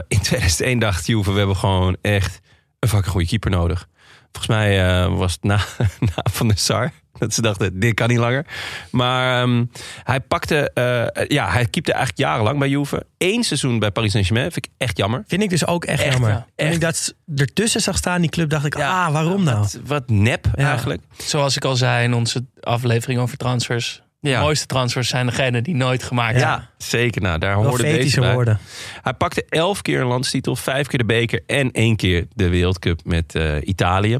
in 0.08 0.20
2001 0.28 0.78
dacht 0.78 1.06
Juve, 1.06 1.32
we 1.32 1.38
hebben 1.38 1.56
gewoon 1.56 1.96
echt 2.02 2.40
een 2.78 2.88
fucking 2.88 3.12
goede 3.12 3.26
keeper 3.26 3.50
nodig. 3.50 3.88
Volgens 4.32 4.46
mij 4.56 5.08
was 5.08 5.32
het 5.32 5.42
na, 5.42 5.56
na 6.14 6.24
Van 6.30 6.48
der 6.48 6.58
Sar. 6.58 6.92
Dat 7.20 7.34
ze 7.34 7.42
dachten, 7.42 7.80
dit 7.80 7.94
kan 7.94 8.08
niet 8.08 8.18
langer. 8.18 8.46
Maar 8.90 9.42
ehm, 9.42 9.64
hij 10.04 10.20
pakte... 10.20 10.70
eh, 10.72 11.26
ja, 11.28 11.50
hij 11.50 11.66
keepte 11.66 11.92
eigenlijk 11.92 12.22
jarenlang 12.22 12.58
bij 12.58 12.68
Juve. 12.68 13.06
Eén 13.18 13.44
seizoen 13.44 13.78
bij 13.78 13.90
Paris 13.90 14.10
Saint-Germain. 14.12 14.52
Vind 14.52 14.66
ik 14.66 14.72
echt 14.76 14.96
jammer. 14.96 15.24
Vind 15.26 15.42
ik 15.42 15.50
dus 15.50 15.66
ook 15.66 15.84
echt, 15.84 16.02
Echt, 16.02 16.12
jammer. 16.12 16.30
ja. 16.30 16.46
Toen 16.56 16.68
ik 16.72 16.80
dat 16.80 17.14
ertussen 17.36 17.80
zag 17.80 17.96
staan, 17.96 18.20
die 18.20 18.30
club, 18.30 18.50
dacht 18.50 18.64
ik, 18.64 18.74
ah, 18.74 19.12
waarom 19.12 19.42
nou? 19.44 19.58
Wat, 19.58 19.78
wat 19.86 20.08
nep 20.10 20.46
Ja. 20.54 20.68
eigenlijk. 20.70 21.02
Zoals 21.16 21.56
ik 21.56 21.64
al 21.64 21.76
zei 21.76 22.04
in 22.04 22.14
onze 22.14 22.44
aflevering 22.60 23.20
over 23.20 23.36
transfers. 23.36 24.02
Ja. 24.20 24.38
De 24.38 24.44
mooiste 24.44 24.66
transfers 24.66 25.08
zijn 25.08 25.26
degene 25.26 25.62
die 25.62 25.74
nooit 25.74 26.02
gemaakt 26.02 26.38
Ja, 26.38 26.54
zijn. 26.56 26.68
zeker. 26.76 27.22
Nou, 27.22 27.38
daar 27.38 27.54
hoorde 27.54 27.82
deze 27.82 28.20
bij. 28.20 28.32
woorden. 28.34 28.58
Hij 29.02 29.14
pakte 29.14 29.44
elf 29.48 29.82
keer 29.82 30.00
een 30.00 30.06
landstitel, 30.06 30.56
vijf 30.56 30.86
keer 30.86 30.98
de 30.98 31.04
beker 31.04 31.42
en 31.46 31.70
één 31.70 31.96
keer 31.96 32.26
de 32.34 32.48
wereldcup 32.48 33.00
met 33.04 33.34
eh, 33.34 33.56
Italië. 33.62 34.18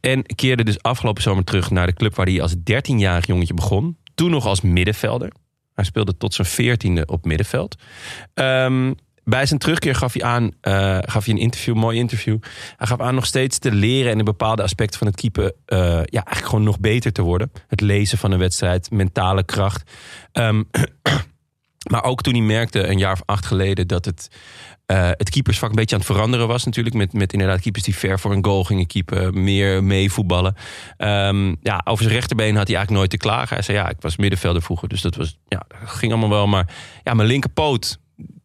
En 0.00 0.22
keerde 0.34 0.64
dus 0.64 0.82
afgelopen 0.82 1.22
zomer 1.22 1.44
terug 1.44 1.70
naar 1.70 1.86
de 1.86 1.92
club 1.92 2.14
waar 2.14 2.26
hij 2.26 2.42
als 2.42 2.54
13-jarig 2.56 3.26
jongetje 3.26 3.54
begon. 3.54 3.96
Toen 4.14 4.30
nog 4.30 4.46
als 4.46 4.60
middenvelder. 4.60 5.32
Hij 5.74 5.84
speelde 5.84 6.16
tot 6.16 6.34
zijn 6.34 6.46
veertiende 6.46 7.06
op 7.06 7.24
middenveld. 7.24 7.76
Ehm, 8.34 8.92
bij 9.28 9.46
zijn 9.46 9.58
terugkeer 9.58 9.94
gaf 9.94 10.12
hij 10.12 10.22
aan, 10.22 10.50
eh, 10.60 10.98
gaf 11.00 11.24
hij 11.24 11.34
een 11.34 11.40
interview, 11.40 11.74
een 11.74 11.80
mooi 11.80 11.98
interview. 11.98 12.38
Hij 12.76 12.86
gaf 12.86 13.00
aan 13.00 13.14
nog 13.14 13.26
steeds 13.26 13.58
te 13.58 13.72
leren 13.72 14.12
en 14.12 14.18
in 14.18 14.24
bepaalde 14.24 14.62
aspecten 14.62 14.98
van 14.98 15.06
het 15.06 15.16
keepen 15.16 15.52
eh, 15.64 15.78
ja, 15.88 16.24
eigenlijk 16.24 16.46
gewoon 16.46 16.64
nog 16.64 16.80
beter 16.80 17.12
te 17.12 17.22
worden. 17.22 17.52
Het 17.66 17.80
lezen 17.80 18.18
van 18.18 18.30
een 18.30 18.38
wedstrijd, 18.38 18.90
mentale 18.90 19.44
kracht. 19.44 19.90
Ehm, 20.32 20.62
maar 21.92 22.04
ook 22.04 22.22
toen 22.22 22.34
hij 22.34 22.42
merkte 22.42 22.86
een 22.86 22.98
jaar 22.98 23.12
of 23.12 23.22
acht 23.24 23.46
geleden 23.46 23.86
dat 23.86 24.04
het, 24.04 24.30
eh, 24.86 25.10
het 25.10 25.30
keepersvak 25.30 25.70
een 25.70 25.76
beetje 25.76 25.94
aan 25.94 26.02
het 26.02 26.10
veranderen 26.10 26.48
was 26.48 26.64
natuurlijk. 26.64 26.94
Met, 26.94 27.12
met 27.12 27.32
inderdaad 27.32 27.60
keepers 27.60 27.84
die 27.84 27.96
ver 27.96 28.18
voor 28.18 28.32
een 28.32 28.44
goal 28.44 28.64
gingen 28.64 28.86
keepen. 28.86 29.44
Meer 29.44 29.84
meevoetballen. 29.84 30.54
Ehm, 30.96 31.54
ja, 31.62 31.80
over 31.84 32.02
zijn 32.04 32.16
rechterbeen 32.16 32.56
had 32.56 32.66
hij 32.66 32.76
eigenlijk 32.76 32.90
nooit 32.90 33.10
te 33.10 33.16
klagen. 33.16 33.54
Hij 33.54 33.64
zei 33.64 33.78
ja, 33.78 33.88
ik 33.88 34.00
was 34.00 34.16
middenvelder 34.16 34.62
vroeger. 34.62 34.88
Dus 34.88 35.00
dat, 35.00 35.16
was, 35.16 35.38
ja, 35.48 35.62
ging 35.84 36.12
allemaal 36.12 36.30
wel. 36.30 36.46
Maar 36.46 36.68
ja, 37.04 37.14
mijn 37.14 37.28
linkerpoot 37.28 37.98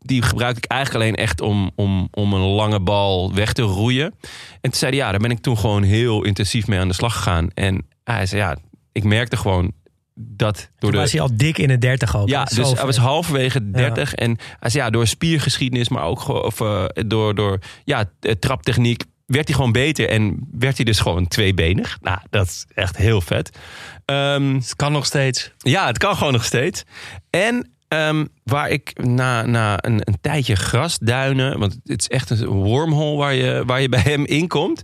die 0.03 0.21
gebruik 0.21 0.57
ik 0.57 0.65
eigenlijk 0.65 1.03
alleen 1.03 1.15
echt 1.15 1.41
om, 1.41 1.71
om, 1.75 2.07
om 2.11 2.33
een 2.33 2.41
lange 2.41 2.79
bal 2.79 3.33
weg 3.33 3.53
te 3.53 3.61
roeien. 3.61 4.05
En 4.51 4.59
toen 4.61 4.73
zei 4.73 4.91
hij, 4.91 4.99
ja, 4.99 5.11
daar 5.11 5.19
ben 5.19 5.31
ik 5.31 5.39
toen 5.39 5.57
gewoon 5.57 5.83
heel 5.83 6.23
intensief 6.23 6.67
mee 6.67 6.79
aan 6.79 6.87
de 6.87 6.93
slag 6.93 7.13
gegaan. 7.15 7.49
En 7.53 7.87
hij 8.03 8.25
zei, 8.25 8.41
ja, 8.41 8.57
ik 8.91 9.03
merkte 9.03 9.37
gewoon 9.37 9.71
dat 10.15 10.55
door 10.55 10.69
Toen 10.79 10.91
de... 10.91 10.97
was 10.97 11.11
hij 11.11 11.21
al 11.21 11.29
dik 11.33 11.57
in 11.57 11.69
het 11.69 11.81
30 11.81 12.17
ook. 12.17 12.29
Ja, 12.29 12.43
dus 12.43 12.71
hij 12.71 12.85
was 12.85 12.97
halverwege 12.97 13.71
30. 13.71 14.13
En 14.13 14.37
hij 14.59 14.69
zei, 14.69 14.83
ja, 14.83 14.89
door 14.89 15.07
spiergeschiedenis, 15.07 15.89
maar 15.89 16.03
ook 16.03 16.27
of, 16.27 16.61
eh, 16.61 16.85
door, 16.93 17.35
door 17.35 17.59
ja, 17.83 18.05
eh, 18.19 18.31
traptechniek, 18.31 19.03
werd 19.25 19.47
hij 19.47 19.55
gewoon 19.55 19.71
beter. 19.71 20.09
En 20.09 20.47
werd 20.51 20.75
hij 20.75 20.85
dus 20.85 20.99
gewoon 20.99 21.27
tweebenig. 21.27 21.97
Nou, 22.01 22.17
dat 22.29 22.47
is 22.47 22.65
echt 22.73 22.97
heel 22.97 23.21
vet. 23.21 23.57
Ehm, 24.05 24.53
Het 24.55 24.75
kan 24.75 24.91
nog 24.91 25.05
steeds. 25.05 25.51
ja, 25.57 25.87
het 25.87 25.97
kan 25.97 26.15
gewoon 26.15 26.33
nog 26.33 26.43
steeds. 26.43 26.83
En 27.29 27.72
ehm, 27.93 28.25
waar 28.43 28.69
ik 28.69 29.03
na, 29.03 29.45
na 29.45 29.83
een, 29.83 30.01
een 30.03 30.17
tijdje 30.21 30.55
grasduinen... 30.55 31.59
want 31.59 31.79
het 31.83 31.99
is 31.99 32.07
echt 32.07 32.29
een 32.29 32.45
wormhole 32.45 33.17
waar 33.17 33.33
je, 33.33 33.63
waar 33.65 33.81
je 33.81 33.89
bij 33.97 34.01
hem 34.01 34.25
inkomt. 34.25 34.81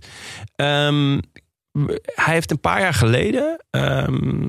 Ehm, 0.56 1.18
hij 2.02 2.34
heeft 2.34 2.50
een 2.50 2.60
paar 2.60 2.80
jaar 2.80 2.94
geleden... 2.94 3.64
ehm, 3.70 4.48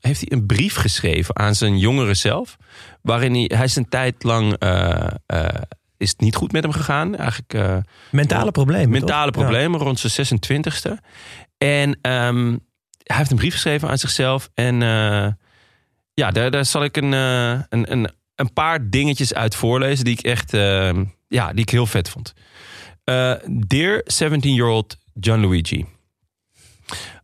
heeft 0.00 0.20
hij 0.20 0.38
een 0.38 0.46
brief 0.46 0.74
geschreven 0.74 1.36
aan 1.38 1.54
zijn 1.54 1.78
jongere 1.78 2.14
zelf... 2.14 2.56
waarin 3.02 3.34
hij, 3.34 3.50
hij 3.54 3.64
is 3.64 3.76
een 3.76 3.88
tijd 3.88 4.22
lang... 4.22 4.56
eh, 4.58 5.06
eh, 5.26 5.48
is 5.96 6.10
het 6.10 6.20
niet 6.20 6.36
goed 6.36 6.52
met 6.52 6.62
hem 6.62 6.72
gegaan. 6.72 7.16
Eigenlijk 7.16 7.54
eh, 7.54 7.76
Mentale 8.10 8.50
problemen. 8.50 8.90
mentale 8.90 9.30
toch? 9.30 9.42
problemen 9.42 9.80
rond 9.80 10.00
zijn 10.00 10.40
26e. 10.40 10.92
En 11.58 11.98
hij 13.02 13.16
heeft 13.16 13.30
een 13.30 13.36
brief 13.36 13.52
geschreven 13.52 13.88
aan 13.88 13.98
zichzelf. 13.98 14.50
En 14.54 14.82
ja, 16.14 16.30
daar, 16.30 16.50
daar 16.50 16.64
zal 16.64 16.84
ik 16.84 16.96
een, 16.96 17.14
eh, 17.14 17.60
een, 17.68 17.92
een, 17.92 18.08
een 18.34 18.52
paar 18.52 18.90
dingetjes 18.90 19.34
uit 19.34 19.54
voorlezen 19.54 20.04
die 20.04 20.18
ik 20.18 20.24
echt 20.24 20.54
ehm, 20.54 21.04
ja, 21.28 21.52
die 21.52 21.60
ik 21.60 21.70
heel 21.70 21.86
vet 21.86 22.08
vond. 22.08 22.34
Eh, 23.04 23.34
Dear 23.66 24.02
17-year-old 24.12 24.96
John 25.20 25.40
Luigi. 25.40 25.86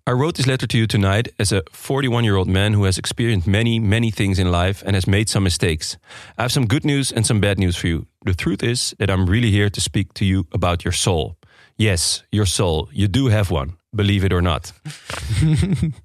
I 0.08 0.12
wrote 0.12 0.32
this 0.32 0.46
letter 0.46 0.66
to 0.66 0.76
you 0.76 0.86
tonight 0.86 1.32
as 1.36 1.52
a 1.52 1.60
41 1.70 2.24
year 2.24 2.36
old 2.36 2.48
man 2.48 2.72
who 2.72 2.84
has 2.84 2.96
experienced 2.98 3.46
many, 3.46 3.78
many 3.78 4.10
things 4.10 4.38
in 4.38 4.50
life 4.50 4.82
and 4.86 4.94
has 4.94 5.04
made 5.04 5.28
some 5.28 5.42
mistakes. 5.44 5.98
I 6.38 6.42
have 6.42 6.52
some 6.52 6.66
good 6.66 6.84
news 6.84 7.12
and 7.12 7.26
some 7.26 7.40
bad 7.40 7.58
news 7.58 7.76
for 7.76 7.88
you. 7.88 8.06
The 8.24 8.34
truth 8.34 8.62
is 8.62 8.94
that 8.96 9.10
I'm 9.10 9.26
really 9.26 9.50
here 9.50 9.70
to 9.70 9.80
speak 9.80 10.12
to 10.14 10.24
you 10.24 10.46
about 10.52 10.82
your 10.82 10.94
soul. 10.94 11.36
Yes, 11.76 12.24
your 12.30 12.46
soul. 12.46 12.88
You 12.92 13.06
do 13.10 13.28
have 13.28 13.50
one, 13.50 13.76
believe 13.90 14.24
it 14.24 14.32
or 14.32 14.40
not. 14.40 14.72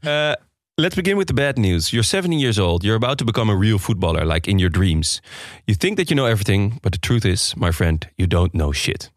uh, 0.05 0.35
let's 0.77 0.95
begin 0.95 1.17
with 1.17 1.27
the 1.27 1.33
bad 1.33 1.57
news. 1.57 1.93
You're 1.93 2.03
17 2.03 2.39
years 2.39 2.57
old. 2.57 2.83
You're 2.83 2.95
about 2.95 3.17
to 3.19 3.25
become 3.25 3.49
a 3.49 3.55
real 3.55 3.77
footballer, 3.77 4.25
like 4.25 4.47
in 4.47 4.59
your 4.59 4.69
dreams. 4.69 5.21
You 5.67 5.75
think 5.75 5.97
that 5.97 6.09
you 6.09 6.15
know 6.15 6.25
everything, 6.25 6.79
but 6.81 6.91
the 6.91 6.97
truth 6.97 7.25
is, 7.25 7.55
my 7.55 7.71
friend, 7.71 8.07
you 8.17 8.27
don't 8.27 8.53
know 8.53 8.71
shit. 8.71 9.09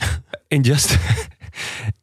in 0.50 0.62
just 0.62 0.96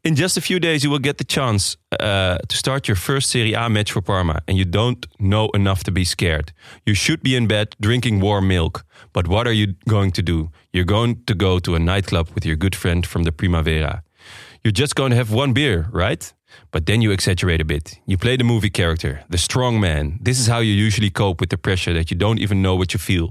In 0.04 0.16
just 0.16 0.38
a 0.38 0.41
few 0.41 0.60
days, 0.60 0.84
you 0.84 0.89
will 0.89 0.99
get 0.99 1.18
the 1.18 1.24
chance 1.24 1.78
uh, 1.99 2.38
to 2.47 2.58
start 2.58 2.88
your 2.88 2.95
first 2.95 3.30
Serie 3.30 3.54
A 3.54 3.70
match 3.70 3.91
for 3.91 4.02
Parma, 4.02 4.41
and 4.47 4.58
you 4.58 4.66
don't 4.66 5.06
know 5.20 5.49
enough 5.49 5.84
to 5.84 5.91
be 5.91 6.06
scared. 6.06 6.54
You 6.86 6.93
should 6.93 7.22
be 7.22 7.36
in 7.36 7.47
bed 7.47 7.76
drinking 7.80 8.22
warm 8.22 8.47
milk. 8.47 8.86
But 9.14 9.28
what 9.28 9.47
are 9.47 9.54
you 9.54 9.76
going 9.88 10.12
to 10.14 10.22
do? 10.22 10.52
You're 10.72 10.86
going 10.86 11.24
to 11.26 11.36
go 11.36 11.60
to 11.60 11.76
a 11.76 11.80
nightclub 11.80 12.30
with 12.34 12.45
your 12.45 12.56
good 12.56 12.76
friend 12.76 13.06
from 13.06 13.24
the 13.24 13.32
Primavera. 13.32 14.04
You're 14.64 14.72
just 14.72 14.95
going 14.95 15.10
to 15.12 15.18
have 15.18 15.32
one 15.32 15.54
beer, 15.54 15.88
right? 15.91 16.34
But 16.72 16.86
then 16.86 17.02
you 17.02 17.12
exaggerate 17.12 17.62
a 17.62 17.66
bit. 17.66 17.99
You 18.06 18.18
play 18.18 18.38
the 18.38 18.43
movie 18.43 18.70
character, 18.70 19.24
the 19.30 19.38
strong 19.38 19.80
man. 19.80 20.20
This 20.22 20.39
is 20.39 20.47
how 20.47 20.60
you 20.60 20.74
usually 20.74 21.10
cope 21.10 21.39
with 21.39 21.49
the 21.49 21.58
pressure 21.58 21.93
that 21.93 22.12
you 22.12 22.18
don't 22.18 22.39
even 22.39 22.62
know 22.62 22.76
what 22.76 22.93
you 22.93 22.99
feel. 22.99 23.30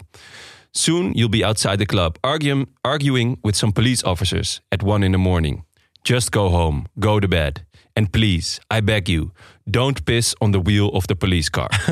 Soon 0.72 1.12
you'll 1.14 1.28
be 1.28 1.44
outside 1.44 1.78
the 1.78 1.86
club, 1.86 2.18
arguing, 2.22 2.68
arguing 2.84 3.38
with 3.42 3.56
some 3.56 3.72
police 3.72 4.04
officers 4.04 4.60
at 4.70 4.82
one 4.82 5.02
in 5.02 5.12
the 5.12 5.18
morning. 5.18 5.64
Just 6.04 6.30
go 6.30 6.48
home, 6.48 6.86
go 6.98 7.20
to 7.20 7.28
bed. 7.28 7.64
And 7.96 8.12
please, 8.12 8.60
I 8.70 8.80
beg 8.80 9.08
you, 9.08 9.32
don't 9.68 10.04
piss 10.04 10.34
on 10.40 10.52
the 10.52 10.60
wheel 10.60 10.88
of 10.94 11.06
the 11.06 11.16
police 11.16 11.48
car. 11.48 11.68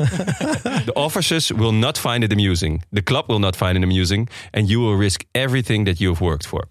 the 0.85 0.93
officers 0.95 1.51
will 1.51 1.73
not 1.73 1.97
find 1.97 2.23
it 2.23 2.33
amusing. 2.33 2.83
The 2.91 3.01
club 3.01 3.25
will 3.29 3.39
not 3.39 3.55
find 3.55 3.77
it 3.77 3.83
amusing. 3.83 4.29
And 4.53 4.69
you 4.69 4.79
will 4.79 4.95
risk 4.95 5.25
everything 5.35 5.85
that 5.85 5.99
you 5.99 6.09
have 6.09 6.21
worked 6.21 6.47
for. 6.47 6.67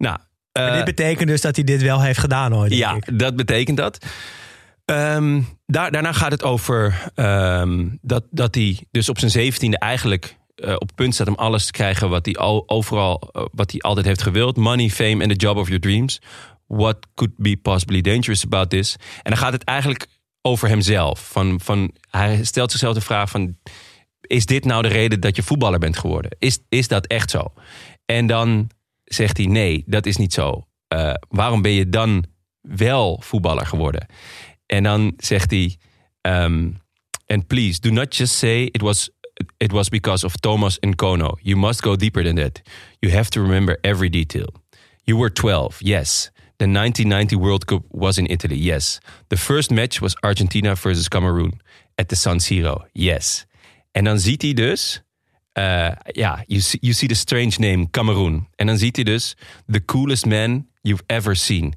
Nou, 0.00 0.16
Maar 0.52 0.68
eh, 0.68 0.74
dit 0.74 0.84
betekent 0.84 1.28
dus 1.28 1.40
dat 1.40 1.56
hij 1.56 1.64
dit 1.64 1.82
wel 1.82 2.02
heeft 2.02 2.18
gedaan 2.18 2.52
hoor. 2.52 2.72
ja, 2.72 2.94
ik. 2.94 3.18
dat 3.18 3.36
betekent 3.36 3.76
dat. 3.76 4.06
Ehm, 4.84 5.40
daar, 5.66 5.90
daarna 5.90 6.12
gaat 6.12 6.30
het 6.30 6.42
over 6.42 7.10
ehm, 7.14 7.88
dat, 8.00 8.24
dat 8.30 8.54
hij 8.54 8.86
dus 8.90 9.08
op 9.08 9.18
zijn 9.18 9.30
zeventiende 9.30 9.78
eigenlijk 9.78 10.38
eh, 10.54 10.74
op 10.74 10.80
het 10.80 10.94
punt 10.94 11.14
staat 11.14 11.28
om 11.28 11.34
alles 11.34 11.66
te 11.66 11.72
krijgen 11.72 12.08
wat 12.08 12.26
hij 12.26 12.34
al, 12.34 12.62
overal, 12.66 13.30
eh, 13.32 13.44
wat 13.52 13.70
hij 13.70 13.80
altijd 13.80 14.06
heeft 14.06 14.22
gewild. 14.22 14.56
Money, 14.56 14.90
fame 14.90 15.22
and 15.22 15.30
the 15.30 15.46
job 15.46 15.56
of 15.56 15.66
your 15.66 15.80
dreams. 15.82 16.20
What 16.66 16.96
could 17.14 17.32
be 17.36 17.56
possibly 17.56 18.00
dangerous 18.00 18.44
about 18.44 18.70
this? 18.70 18.96
En 19.22 19.30
dan 19.30 19.36
gaat 19.36 19.52
het 19.52 19.64
eigenlijk 19.64 20.06
over 20.42 20.68
hemzelf. 20.68 21.28
Van, 21.28 21.60
van, 21.62 21.94
hij 22.10 22.44
stelt 22.44 22.70
zichzelf 22.70 22.94
de 22.94 23.00
vraag 23.00 23.30
van, 23.30 23.56
is 24.20 24.46
dit 24.46 24.64
nou 24.64 24.82
de 24.82 24.88
reden 24.88 25.20
dat 25.20 25.36
je 25.36 25.42
voetballer 25.42 25.78
bent 25.78 25.98
geworden? 25.98 26.36
Is, 26.38 26.58
is 26.68 26.88
dat 26.88 27.06
echt 27.06 27.30
zo? 27.30 27.52
En 28.04 28.26
dan 28.26 28.70
zegt 29.14 29.36
hij, 29.36 29.46
nee, 29.46 29.84
dat 29.86 30.06
is 30.06 30.16
niet 30.16 30.32
zo. 30.32 30.66
Eh, 30.88 31.14
waarom 31.28 31.62
ben 31.62 31.72
je 31.72 31.88
dan 31.88 32.24
wel 32.60 33.22
voetballer 33.24 33.66
geworden? 33.66 34.06
En 34.66 34.82
dan 34.82 35.12
zegt 35.16 35.50
hij, 35.50 35.76
um, 36.22 36.78
and 37.26 37.46
please, 37.46 37.80
do 37.80 37.90
not 37.90 38.16
just 38.16 38.34
say 38.34 38.62
it 38.62 38.80
was, 38.80 39.10
it 39.56 39.72
was 39.72 39.88
because 39.88 40.24
of 40.24 40.36
Thomas 40.36 40.80
and 40.80 40.94
Kono. 40.94 41.36
You 41.42 41.56
must 41.56 41.82
go 41.82 41.96
deeper 41.96 42.24
than 42.24 42.34
that. 42.34 42.60
You 42.98 43.12
have 43.12 43.30
to 43.30 43.42
remember 43.42 43.78
every 43.80 44.08
detail. 44.10 44.52
You 45.02 45.18
were 45.18 45.32
12, 45.32 45.76
yes. 45.78 46.30
The 46.56 46.66
1990 46.66 47.36
World 47.36 47.64
Cup 47.64 47.84
was 47.90 48.18
in 48.18 48.26
Italy, 48.26 48.56
yes. 48.56 49.00
The 49.28 49.36
first 49.36 49.70
match 49.70 50.00
was 50.00 50.14
Argentina 50.22 50.74
versus 50.74 51.08
Cameroon 51.08 51.60
at 51.94 52.08
the 52.08 52.16
San 52.16 52.40
Siro, 52.40 52.84
yes. 52.92 53.46
En 53.92 54.04
dan 54.04 54.18
ziet 54.18 54.42
hij 54.42 54.52
dus, 54.52 55.02
uh, 55.56 55.92
ja, 56.14 56.44
you, 56.46 56.60
see, 56.60 56.78
you 56.82 56.92
see 56.92 57.08
the 57.08 57.14
strange 57.14 57.58
name 57.58 57.90
Cameroon. 57.90 58.48
En 58.56 58.66
dan 58.66 58.78
ziet 58.78 58.96
hij 58.96 59.04
dus, 59.04 59.36
the 59.66 59.84
coolest 59.84 60.26
man 60.26 60.66
you've 60.82 61.04
ever 61.06 61.36
seen. 61.36 61.74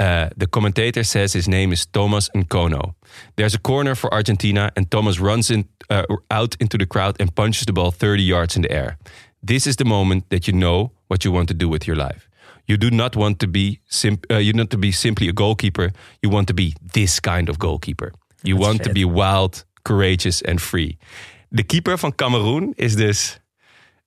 Uh, 0.00 0.26
the 0.36 0.48
commentator 0.48 1.04
says 1.04 1.32
his 1.32 1.46
name 1.46 1.72
is 1.72 1.86
Thomas 1.86 2.30
Nkono. 2.30 2.94
There's 3.34 3.54
a 3.54 3.58
corner 3.58 3.96
for 3.96 4.12
Argentina, 4.12 4.70
and 4.74 4.90
Thomas 4.90 5.18
runs 5.18 5.50
in, 5.50 5.68
uh, 5.90 6.02
out 6.30 6.54
into 6.60 6.78
the 6.78 6.86
crowd 6.86 7.20
and 7.20 7.34
punches 7.34 7.64
the 7.64 7.72
ball 7.72 7.90
30 7.90 8.22
yards 8.22 8.54
in 8.54 8.62
the 8.62 8.70
air. 8.70 8.96
This 9.42 9.66
is 9.66 9.76
the 9.76 9.84
moment 9.84 10.28
that 10.28 10.46
you 10.46 10.52
know 10.52 10.92
what 11.08 11.24
you 11.24 11.32
want 11.32 11.48
to 11.48 11.54
do 11.54 11.68
with 11.68 11.86
your 11.86 11.96
life. 11.96 12.28
You 12.66 12.76
do 12.76 12.90
not 12.90 13.16
want 13.16 13.38
to 13.38 13.48
be 13.48 13.80
uh, 14.30 14.36
you 14.36 14.52
not 14.52 14.70
to 14.70 14.78
be 14.78 14.92
simply 14.92 15.28
a 15.28 15.32
goalkeeper. 15.32 15.90
You 16.22 16.30
want 16.30 16.46
to 16.48 16.54
be 16.54 16.74
this 16.92 17.18
kind 17.18 17.48
of 17.48 17.58
goalkeeper. 17.58 18.12
You 18.44 18.56
is 18.56 18.60
want 18.60 18.84
to 18.84 18.92
be 18.92 19.04
wild, 19.04 19.64
courageous 19.82 20.42
and 20.42 20.60
free. 20.60 20.98
De 21.48 21.62
keeper 21.62 21.98
van 21.98 22.14
Cameroen 22.14 22.72
is 22.76 22.94
dus 22.94 23.40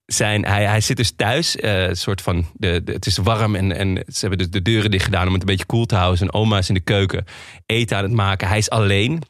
zijn, 0.05 0.45
hij, 0.45 0.65
hij 0.65 0.81
zit 0.81 0.97
dus 0.97 1.11
thuis, 1.15 1.55
een 1.61 1.95
soort 1.95 2.21
van, 2.21 2.45
de, 2.53 2.81
het 2.85 3.05
is 3.05 3.17
warm 3.17 3.55
en, 3.55 3.71
en 3.71 4.03
ze 4.07 4.19
hebben 4.19 4.37
dus 4.37 4.49
de 4.49 4.61
deuren 4.61 4.91
dicht 4.91 5.03
gedaan 5.03 5.27
om 5.27 5.33
het 5.33 5.41
een 5.41 5.47
beetje 5.47 5.65
koel 5.65 5.85
te 5.85 5.95
houden. 5.95 6.17
Zijn 6.17 6.33
oma 6.33 6.57
is 6.57 6.67
in 6.67 6.73
de 6.73 6.79
keuken 6.79 7.25
eten 7.65 7.97
aan 7.97 8.03
het 8.03 8.13
maken. 8.13 8.47
Hij 8.47 8.57
is 8.57 8.69
alleen. 8.69 9.21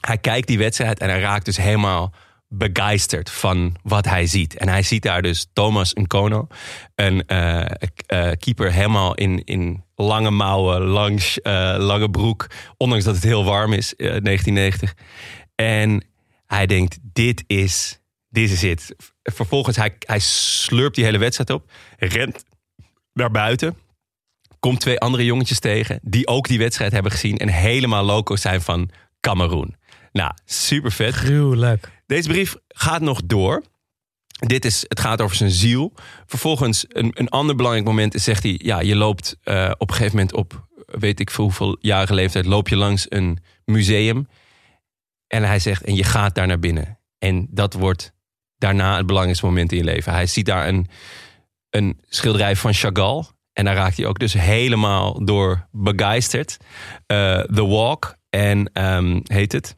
Hij 0.00 0.18
kijkt 0.18 0.46
die 0.46 0.58
wedstrijd 0.58 0.98
en 0.98 1.08
hij 1.08 1.20
raakt 1.20 1.44
dus 1.44 1.56
helemaal 1.56 2.12
begeisterd 2.48 3.30
van 3.30 3.76
wat 3.82 4.04
hij 4.04 4.26
ziet. 4.26 4.56
En 4.56 4.68
hij 4.68 4.82
ziet 4.82 5.02
daar 5.02 5.22
dus 5.22 5.46
Thomas 5.52 5.94
Nkono, 5.94 6.46
een 6.94 7.26
eh, 7.26 8.30
keeper 8.38 8.72
helemaal 8.72 9.14
in, 9.14 9.44
in 9.44 9.84
lange 9.94 10.30
mouwen, 10.30 10.80
langs, 10.80 11.38
lange 11.78 12.10
broek. 12.10 12.46
Ondanks 12.76 13.04
dat 13.04 13.14
het 13.14 13.24
heel 13.24 13.44
warm 13.44 13.72
is, 13.72 13.96
eh, 13.96 14.06
1990. 14.06 14.94
En 15.54 16.07
hij 16.48 16.66
denkt, 16.66 16.98
dit 17.02 17.44
is, 17.46 18.00
dit 18.28 18.50
is 18.50 18.62
het. 18.62 18.94
Vervolgens, 19.22 19.76
hij, 19.76 19.96
hij 19.98 20.18
slurpt 20.18 20.94
die 20.94 21.04
hele 21.04 21.18
wedstrijd 21.18 21.50
op. 21.50 21.70
Rent 21.96 22.44
naar 23.12 23.30
buiten. 23.30 23.76
Komt 24.58 24.80
twee 24.80 24.98
andere 24.98 25.24
jongetjes 25.24 25.58
tegen. 25.58 25.98
Die 26.02 26.26
ook 26.26 26.48
die 26.48 26.58
wedstrijd 26.58 26.92
hebben 26.92 27.12
gezien. 27.12 27.36
En 27.36 27.48
helemaal 27.48 28.04
loco 28.04 28.36
zijn 28.36 28.60
van 28.60 28.90
Cameroen. 29.20 29.76
Nou, 30.12 30.32
super 30.44 30.92
vet. 30.92 31.14
Gruwelijk. 31.14 31.90
Deze 32.06 32.28
brief 32.28 32.56
gaat 32.68 33.00
nog 33.00 33.20
door. 33.24 33.62
Dit 34.38 34.64
is, 34.64 34.84
het 34.88 35.00
gaat 35.00 35.20
over 35.20 35.36
zijn 35.36 35.50
ziel. 35.50 35.92
Vervolgens, 36.26 36.84
een, 36.88 37.10
een 37.14 37.28
ander 37.28 37.56
belangrijk 37.56 37.86
moment 37.86 38.14
is, 38.14 38.24
zegt 38.24 38.42
hij... 38.42 38.60
ja, 38.62 38.80
je 38.80 38.96
loopt 38.96 39.36
eh, 39.42 39.70
op 39.78 39.88
een 39.88 39.96
gegeven 39.96 40.16
moment 40.16 40.34
op, 40.34 40.66
weet 40.86 41.20
ik 41.20 41.30
veel 41.30 41.44
hoeveel 41.44 41.76
jarige 41.80 42.14
leeftijd... 42.14 42.46
loop 42.46 42.68
je 42.68 42.76
langs 42.76 43.06
een 43.08 43.38
museum. 43.64 44.26
En 45.28 45.44
hij 45.44 45.58
zegt, 45.58 45.82
en 45.82 45.94
je 45.94 46.04
gaat 46.04 46.34
daar 46.34 46.46
naar 46.46 46.58
binnen. 46.58 46.98
En 47.18 47.46
dat 47.50 47.72
wordt 47.72 48.12
daarna 48.58 48.96
het 48.96 49.06
belangrijkste 49.06 49.46
moment 49.46 49.72
in 49.72 49.78
je 49.78 49.84
leven. 49.84 50.12
Hij 50.12 50.26
ziet 50.26 50.46
daar 50.46 50.68
een, 50.68 50.86
een 51.70 52.00
schilderij 52.08 52.56
van 52.56 52.74
Chagall. 52.74 53.24
En 53.52 53.64
daar 53.64 53.74
raakt 53.74 53.96
hij 53.96 54.06
ook 54.06 54.18
dus 54.18 54.32
helemaal 54.32 55.24
door 55.24 55.68
begeisterd. 55.70 56.56
Eh, 57.06 57.40
The 57.40 57.66
Walk 57.66 58.16
en 58.30 58.70
ehm, 58.72 59.20
heet 59.24 59.52
het. 59.52 59.76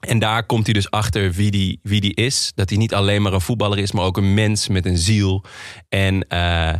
En 0.00 0.18
daar 0.18 0.46
komt 0.46 0.64
hij 0.64 0.74
dus 0.74 0.90
achter 0.90 1.32
wie 1.32 1.50
die, 1.50 1.80
wie 1.82 2.00
die 2.00 2.14
is. 2.14 2.52
Dat 2.54 2.68
hij 2.68 2.78
niet 2.78 2.94
alleen 2.94 3.22
maar 3.22 3.32
een 3.32 3.40
voetballer 3.40 3.78
is, 3.78 3.92
maar 3.92 4.04
ook 4.04 4.16
een 4.16 4.34
mens 4.34 4.68
met 4.68 4.86
een 4.86 4.98
ziel. 4.98 5.44
En 5.88 6.28
eh, 6.28 6.74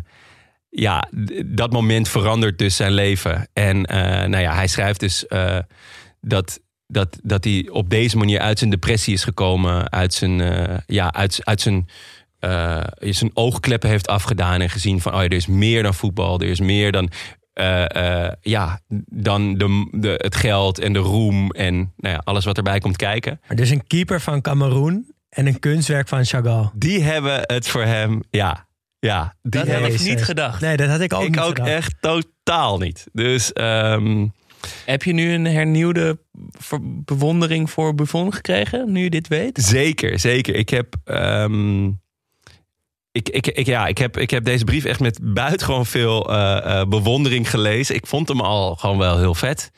ja, 0.68 1.08
dat 1.46 1.72
moment 1.72 2.08
verandert 2.08 2.58
dus 2.58 2.76
zijn 2.76 2.92
leven. 2.92 3.48
En 3.52 3.84
eh, 3.84 4.28
nou 4.28 4.42
ja, 4.42 4.54
hij 4.54 4.66
schrijft 4.66 5.00
dus 5.00 5.26
dat, 6.20 6.60
dat, 6.94 7.18
dat 7.22 7.44
hij 7.44 7.68
op 7.70 7.90
deze 7.90 8.16
manier 8.16 8.40
uit 8.40 8.58
zijn 8.58 8.70
depressie 8.70 9.14
is 9.14 9.24
gekomen. 9.24 9.92
Uit 9.92 10.14
zijn, 10.14 10.40
eh, 10.40 10.78
ja, 10.86 11.12
uit, 11.12 11.40
uit 11.44 11.60
zijn, 11.60 11.88
eh, 12.38 12.84
zijn 12.98 13.30
oogkleppen 13.34 13.88
heeft 13.88 14.08
afgedaan. 14.08 14.60
En 14.60 14.70
gezien 14.70 15.00
van, 15.00 15.14
oh 15.14 15.18
ja, 15.18 15.24
er 15.24 15.32
is 15.32 15.46
meer 15.46 15.82
dan 15.82 15.94
voetbal. 15.94 16.40
Er 16.40 16.48
is 16.48 16.60
meer 16.60 16.92
dan 16.92 17.10
eh, 17.54 18.24
eh, 18.24 18.32
ja, 18.40 18.80
dan 19.06 19.58
de, 19.58 19.88
de, 19.92 20.14
het 20.16 20.36
geld 20.36 20.78
en 20.78 20.92
de 20.92 20.98
roem 20.98 21.50
en 21.50 21.74
nou 21.96 22.14
ja, 22.14 22.20
alles 22.24 22.44
wat 22.44 22.56
erbij 22.56 22.78
komt 22.78 22.96
kijken. 22.96 23.40
Maar 23.46 23.56
dus 23.56 23.70
een 23.70 23.86
keeper 23.86 24.20
van 24.20 24.40
Cameroen 24.40 25.14
en 25.28 25.46
een 25.46 25.58
kunstwerk 25.58 26.08
van 26.08 26.24
Chagall. 26.24 26.70
Die 26.74 27.02
hebben 27.02 27.40
het 27.42 27.68
voor 27.68 27.82
hem, 27.84 28.22
ja. 28.30 28.66
ja 28.98 29.34
die 29.42 29.50
Dat 29.50 29.68
had 29.68 29.92
ik 29.92 30.00
niet 30.00 30.24
gedacht. 30.24 30.60
Nee, 30.60 30.76
dat 30.76 30.88
had 30.88 31.00
ik 31.00 31.12
ook 31.12 31.22
ik 31.22 31.28
niet 31.28 31.38
ook 31.38 31.46
gedacht. 31.46 31.70
echt 31.70 31.94
totaal 32.00 32.78
niet. 32.78 33.06
Dus 33.12 33.52
ehm, 33.52 34.26
Heb 34.84 35.02
je 35.02 35.12
nu 35.12 35.32
een 35.32 35.44
hernieuwde 35.44 36.18
bewondering 37.04 37.70
voor 37.70 37.94
Buffon 37.94 38.34
gekregen, 38.34 38.92
nu 38.92 39.02
je 39.02 39.10
dit 39.10 39.28
weet? 39.28 39.58
zeker, 39.62 40.18
zeker. 40.18 40.54
Ik 40.54 40.68
heb, 40.68 40.94
ehm, 41.04 41.86
ik, 43.12 43.28
ik, 43.28 43.46
ik, 43.46 43.66
ja, 43.66 43.86
ik, 43.86 43.98
heb, 43.98 44.16
ik 44.18 44.30
heb 44.30 44.44
deze 44.44 44.64
brief 44.64 44.84
echt 44.84 45.00
met 45.00 45.18
buitengewoon 45.22 45.86
veel 45.86 46.32
eh, 46.32 46.80
eh, 46.80 46.88
bewondering 46.88 47.50
gelezen. 47.50 47.94
Ik 47.94 48.06
vond 48.06 48.28
hem 48.28 48.40
al 48.40 48.74
gewoon 48.74 48.98
wel 48.98 49.18
heel 49.18 49.34
vet. 49.34 49.70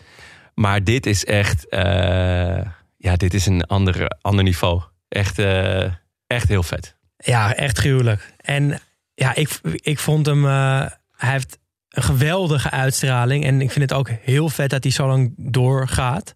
Maar 0.55 0.85
dit 0.85 1.07
is 1.07 1.25
echt, 1.25 1.69
eh, 1.69 2.61
ja, 2.97 3.17
dit 3.17 3.35
is 3.35 3.47
een 3.47 3.65
andere, 3.65 4.19
ander 4.21 4.45
niveau. 4.45 4.83
Echt, 5.09 5.39
eh, 5.39 5.83
echt 6.27 6.49
heel 6.49 6.63
vet. 6.63 6.97
Ja, 7.17 7.55
echt 7.55 7.79
gruwelijk. 7.79 8.33
En 8.37 8.81
ja, 9.15 9.35
ik, 9.35 9.61
ik 9.73 9.99
vond 9.99 10.27
hem... 10.27 10.45
eh, 10.47 10.87
hij 11.17 11.31
heeft 11.31 11.59
een 11.89 12.03
geweldige 12.03 12.71
uitstraling. 12.71 13.45
En 13.45 13.61
ik 13.61 13.71
vind 13.71 13.91
het 13.91 13.99
ook 13.99 14.09
heel 14.09 14.49
vet 14.49 14.71
dat 14.71 14.83
hij 14.83 14.93
zo 14.93 15.07
lang 15.07 15.35
doorgaat. 15.37 16.35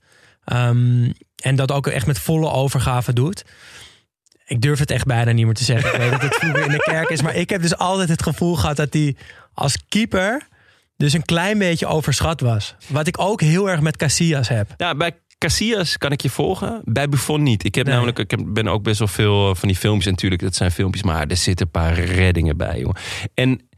Ehm, 0.51 1.11
en 1.43 1.57
dat 1.57 1.73
ook 1.73 1.87
echt 1.87 2.07
met 2.07 2.19
volle 2.19 2.51
overgave 2.51 3.13
doet. 3.13 3.45
Ik 4.47 4.61
durf 4.61 4.79
het 4.79 4.91
echt 4.91 5.05
bijna 5.05 5.33
niet 5.33 5.45
meer 5.45 5.55
te 5.55 5.65
zeggen. 5.65 5.93
Ik 5.93 5.99
weet 6.01 6.11
dat 6.11 6.23
het 6.23 6.35
vroeger 6.35 6.65
in 6.65 6.71
de 6.71 6.79
kerk 6.79 7.09
is. 7.09 7.23
Maar 7.23 7.35
ik 7.35 7.51
heb 7.51 7.63
dus 7.63 7.77
altijd 7.77 8.09
het 8.09 8.23
gevoel 8.23 8.57
gehad 8.57 8.77
dat 8.77 8.93
hij 8.93 9.17
als 9.55 9.77
keeper... 9.89 10.49
dus 10.97 11.13
een 11.13 11.25
klein 11.25 11.59
beetje 11.59 11.87
overschat 11.87 12.41
was. 12.41 12.75
Wat 12.87 13.07
ik 13.07 13.21
ook 13.21 13.41
heel 13.41 13.71
erg 13.71 13.81
met 13.81 13.97
Casillas 13.97 14.49
heb. 14.49 14.75
Ja, 14.77 14.95
bij 14.95 15.19
Casillas 15.39 15.97
kan 15.99 16.13
ik 16.13 16.21
je 16.21 16.31
volgen. 16.31 16.83
Bij 16.85 17.09
Buffon 17.09 17.43
niet. 17.43 17.65
Ik 17.65 17.75
heb 17.75 17.85
Nee. 17.87 17.95
namelijk, 17.95 18.19
ik 18.19 18.31
heb, 18.31 18.41
ben 18.45 18.69
ook 18.69 18.83
best 18.83 18.99
wel 18.99 19.09
veel 19.09 19.51
eh, 19.51 19.55
van 19.57 19.69
die 19.69 19.77
filmpjes 19.77 20.11
natuurlijk. 20.13 20.43
Dat 20.43 20.55
zijn 20.55 20.71
filmpjes, 20.71 21.03
maar 21.03 21.27
er 21.27 21.37
zitten 21.37 21.67
een 21.67 21.73
paar 21.73 21.95
reddingen 21.95 22.57
bij, 22.57 22.79
jongen. 22.79 22.97
En 23.35 23.69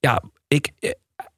ja, 0.00 0.22
ik, 0.48 0.70
eh, 0.78 0.90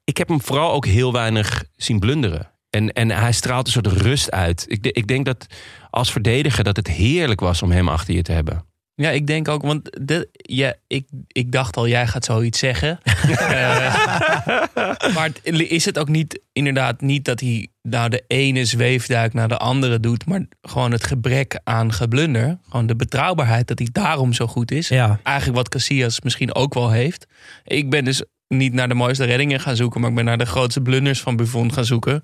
ik 0.05 0.17
heb 0.17 0.29
hem 0.29 0.41
vooral 0.43 0.73
ook 0.73 0.87
heel 0.87 1.13
weinig 1.13 1.65
zien 1.77 1.99
blunderen. 1.99 2.50
En, 2.71 2.93
en 2.93 3.11
hij 3.11 3.33
straalt 3.33 3.67
een 3.67 3.73
soort 3.73 3.87
rust 3.87 4.31
uit. 4.31 4.65
Ik, 4.69 4.87
ik 4.87 5.07
denk 5.07 5.25
dat 5.25 5.47
als 5.91 6.13
verdediger 6.13 6.65
dat 6.65 6.77
het 6.77 6.89
heerlijk 6.89 7.41
was 7.41 7.63
om 7.63 7.71
hem 7.71 7.89
achter 7.89 8.15
je 8.15 8.23
te 8.23 8.33
hebben. 8.33 8.69
Ja, 9.01 9.11
ik 9.11 9.27
denk 9.27 9.49
ook, 9.49 9.63
want 9.63 9.99
de, 10.01 10.29
ja, 10.33 10.75
ik, 10.87 11.07
ik 11.27 11.53
dacht 11.53 11.77
al, 11.77 11.89
jij 11.89 12.07
gaat 12.07 12.25
zoiets 12.25 12.59
zeggen. 12.59 12.99
Eh, 13.41 15.15
maar 15.15 15.31
is 15.43 15.85
het 15.85 15.99
ook 15.99 16.09
niet 16.09 16.41
inderdaad 16.53 17.01
niet 17.01 17.25
dat 17.25 17.41
hij 17.41 17.69
nou 17.83 18.09
de 18.09 18.25
ene 18.27 18.65
zweefduik 18.65 19.33
naar 19.33 19.49
de 19.49 19.57
andere 19.57 20.01
doet, 20.01 20.27
maar 20.27 20.47
gewoon 20.63 20.93
het 20.93 21.05
gebrek 21.05 21.61
aan 21.65 21.93
geblunder, 21.93 22.59
gewoon 22.69 22.87
de 22.87 22.97
betrouwbaarheid 22.97 23.69
dat 23.69 23.79
hij 23.79 23.89
daarom 23.93 24.33
zo 24.33 24.47
goed 24.47 24.71
is. 24.71 24.89
Ja. 24.89 25.21
Eigenlijk 25.23 25.57
wat 25.57 25.69
Casillas 25.69 26.21
misschien 26.21 26.55
ook 26.55 26.75
wel 26.75 26.91
heeft. 26.91 27.27
Ik 27.65 27.91
ben 27.91 28.05
dus 28.05 28.23
niet 28.49 28.73
naar 28.73 28.89
de 28.89 28.95
mooiste 28.95 29.25
reddingen 29.25 29.61
gaan 29.61 29.77
zoeken, 29.77 30.01
maar 30.01 30.11
ik 30.11 30.17
ben 30.17 30.25
naar 30.25 30.39
de 30.39 30.47
grootste 30.47 30.81
blunders 30.81 31.21
van 31.21 31.37
Buffon 31.37 31.73
gaan 31.73 31.85
zoeken. 31.85 32.23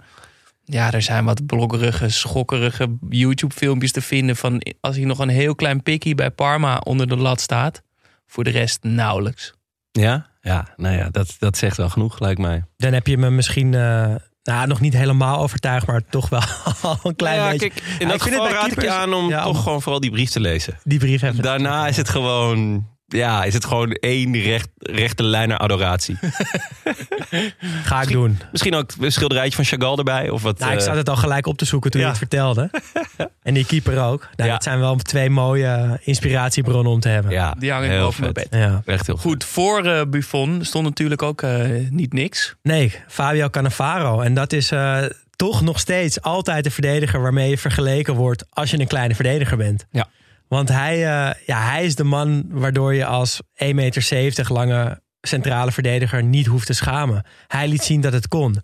Ja, 0.69 0.93
er 0.93 1.03
zijn 1.03 1.25
wat 1.25 1.47
blokkerige, 1.47 2.09
schokkerige 2.09 2.97
YouTube-filmpjes 3.09 3.93
te 3.93 4.01
vinden 4.01 4.37
van 4.37 4.63
als 4.81 4.97
hij 4.97 5.05
nog 5.05 5.19
een 5.19 5.29
heel 5.29 5.55
klein 5.55 5.83
pikkie 5.83 6.15
bij 6.15 6.31
Parma 6.31 6.79
onder 6.79 7.09
de 7.09 7.17
lat 7.17 7.41
staat. 7.41 7.83
Voor 8.27 8.45
de 8.45 8.51
rest 8.51 8.79
nauwelijks. 8.83 9.55
Ja? 9.93 10.27
Ja, 10.41 10.69
nou 10.77 10.97
ja, 10.97 11.09
dat, 11.11 11.35
dat 11.39 11.57
zegt 11.57 11.77
wel 11.77 11.89
genoeg, 11.89 12.19
lijkt 12.21 12.41
mij. 12.41 12.65
Dan 12.77 12.93
heb 12.93 13.07
je 13.07 13.19
me 13.19 13.31
misschien 13.31 13.75
eh, 13.75 14.15
nou, 14.43 14.67
nog 14.67 14.81
niet 14.81 14.93
helemaal 14.93 15.39
overtuigd, 15.39 15.87
maar 15.87 16.03
toch 16.11 16.29
wel 16.29 16.41
al 16.83 16.99
een 17.03 17.17
klein 17.17 17.37
ja, 17.41 17.51
beetje. 17.51 17.69
kijk, 17.71 17.81
in 17.81 17.93
Ja, 17.99 18.07
dat 18.07 18.15
ik 18.15 18.23
vind 18.23 18.35
het 18.35 18.45
geval 18.45 18.63
raad 18.63 18.71
ik 18.73 18.83
je 18.83 18.91
aan 18.91 19.15
om 19.15 19.29
ja, 19.29 19.43
toch 19.43 19.57
om- 19.57 19.63
gewoon 19.63 19.83
vooral 19.83 20.01
die 20.01 20.11
brief 20.11 20.31
te 20.31 20.41
lezen. 20.41 20.79
Die 20.85 20.99
brief 20.99 21.23
even. 21.23 21.43
Daarna 21.43 21.87
is 21.89 21.97
het 21.97 22.09
gewoon... 22.09 22.89
Ja, 23.09 23.45
is 23.45 23.55
het 23.55 23.65
gewoon 23.65 23.91
één 23.93 24.41
recht, 24.41 24.69
rechte 24.79 25.23
lijn 25.23 25.49
naar 25.49 25.59
adoratie. 25.59 26.19
Ga 27.85 28.03
ik 28.03 28.09
doen. 28.09 28.39
Misschien 28.53 28.75
ook 28.75 28.91
een 29.01 29.13
schilderijtje 29.13 29.57
van 29.57 29.65
Chagall 29.65 29.97
erbij. 29.97 30.31
Of 30.31 30.43
wat, 30.43 30.59
Nou, 30.59 30.73
ik 30.73 30.79
eh, 30.79 30.85
zat 30.85 30.97
het 30.97 31.09
al 31.09 31.17
gelijk 31.17 31.47
op 31.47 31.59
te 31.59 31.65
zoeken 31.65 31.91
toen 31.91 32.01
ja. 32.01 32.07
je 32.07 32.13
het 32.13 32.23
vertelde. 32.23 32.71
en 33.43 33.55
die 33.55 33.67
keeper 33.67 34.03
ook. 34.03 34.21
Nou, 34.37 34.49
Ja. 34.49 34.55
Dat 34.55 34.63
zijn 34.63 34.79
wel 34.79 34.97
twee 34.97 35.31
mooie 35.31 36.01
inspiratiebronnen 36.03 36.93
om 36.93 37.01
te 37.01 37.09
hebben. 37.09 37.33
ja, 37.33 37.55
Die 37.59 37.73
hangen 37.73 37.91
heel 37.91 38.01
boven 38.01 38.21
mijn 38.21 38.35
vet. 38.35 38.51
bed. 38.51 38.61
Ja. 38.61 38.83
Echt 38.87 39.07
heel 39.07 39.17
Goed, 39.17 39.45
voor 39.45 39.85
eh, 39.85 40.03
Buffon 40.09 40.65
stond 40.65 40.85
natuurlijk 40.85 41.23
ook 41.23 41.43
eh, 41.43 41.65
niet 41.91 42.13
niks. 42.13 42.55
Nee, 42.63 42.93
Fabio 43.09 43.49
Cannavaro. 43.51 44.21
En 44.21 44.35
dat 44.35 44.53
is 44.53 44.71
eh, 44.71 45.03
toch 45.37 45.63
nog 45.63 45.79
steeds 45.81 46.21
altijd 46.23 46.65
de 46.65 46.71
verdediger 46.71 47.21
waarmee 47.21 47.51
je 47.51 47.59
vergeleken 47.59 48.15
wordt 48.15 48.45
als 48.51 48.71
je 48.71 48.81
een 48.81 48.87
kleine 48.87 49.15
verdediger 49.15 49.57
bent. 49.57 49.87
Ja. 49.91 50.09
Want 50.49 50.69
hij, 50.69 50.95
eh, 50.95 51.35
ja, 51.47 51.71
hij 51.71 51.85
is 51.85 51.95
de 51.95 52.05
man 52.05 52.45
waardoor 52.49 52.95
je 52.95 53.07
als 53.07 53.41
1,70 53.55 53.75
meter 53.75 54.53
lange 54.53 55.01
centrale 55.21 55.73
verdediger 55.73 56.23
niet 56.23 56.47
hoeft 56.47 56.67
te 56.67 56.73
schamen. 56.73 57.27
Hij 57.47 57.69
liet 57.69 57.83
zien 57.83 58.01
dat 58.01 58.13
het 58.13 58.29
kon. 58.29 58.63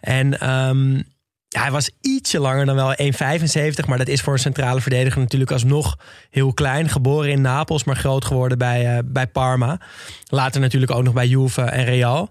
En 0.00 0.40
ehm, 0.40 1.00
hij 1.48 1.70
was 1.70 1.90
ietsje 2.00 2.38
langer 2.38 2.66
dan 2.66 2.74
wel 2.74 2.94
1,75. 2.96 3.86
Maar 3.86 3.98
dat 3.98 4.08
is 4.08 4.20
voor 4.20 4.32
een 4.32 4.38
centrale 4.38 4.80
verdediger 4.80 5.20
natuurlijk 5.20 5.50
alsnog 5.50 5.98
heel 6.30 6.52
klein. 6.52 6.88
Geboren 6.88 7.30
in 7.30 7.40
Napels, 7.40 7.84
maar 7.84 7.96
groot 7.96 8.24
geworden 8.24 8.58
bij, 8.58 8.96
eh, 8.96 8.98
bij 9.04 9.26
Parma. 9.26 9.80
Later 10.26 10.60
natuurlijk 10.60 10.92
ook 10.92 11.02
nog 11.02 11.14
bij 11.14 11.26
Juve 11.26 11.62
en 11.62 11.84
Real. 11.84 12.30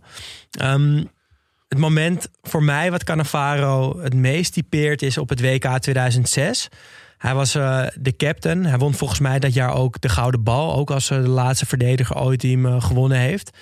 Ehm, 0.51 1.03
het 1.67 1.77
moment 1.77 2.27
voor 2.41 2.63
mij 2.63 2.91
wat 2.91 3.03
Cannavaro 3.03 3.99
het 4.01 4.13
meest 4.13 4.53
typeert 4.53 5.01
is 5.01 5.17
op 5.17 5.29
het 5.29 5.41
WK 5.41 5.77
2006. 5.79 6.69
Hij 7.23 7.33
was 7.33 7.55
eh, 7.55 7.85
de 7.99 8.15
captain. 8.15 8.65
Hij 8.65 8.77
won 8.77 8.93
volgens 8.93 9.19
mij 9.19 9.39
dat 9.39 9.53
jaar 9.53 9.73
ook 9.73 10.01
de 10.01 10.09
gouden 10.09 10.43
bal. 10.43 10.75
Ook 10.75 10.91
als 10.91 11.09
eh, 11.09 11.21
de 11.21 11.27
laatste 11.27 11.65
verdediger 11.65 12.17
ooit 12.17 12.41
die 12.41 12.55
hem 12.55 12.65
eh, 12.65 12.81
gewonnen 12.81 13.17
heeft. 13.17 13.57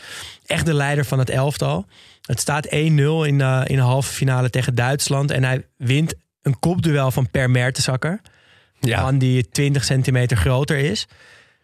Echt 0.46 0.66
de 0.66 0.74
leider 0.74 1.06
van 1.06 1.20
het 1.20 1.30
elftal. 1.30 1.86
Het 2.22 2.40
staat 2.40 2.68
1-0 2.68 2.70
in, 2.70 3.24
in 3.26 3.76
de 3.76 3.82
halve 3.82 4.14
finale 4.14 4.50
tegen 4.50 4.76
Duitsland. 4.76 5.32
En 5.32 5.44
hij 5.44 5.66
wint 5.78 6.14
een 6.42 6.60
kopduel 6.60 7.12
van 7.12 7.30
Per 7.30 7.50
Mertesacker. 7.50 8.22
Ja. 8.80 9.02
Man 9.02 9.18
die 9.18 9.50
20 9.50 9.84
centimeter 9.84 10.38
groter 10.38 10.78
is. 10.78 11.08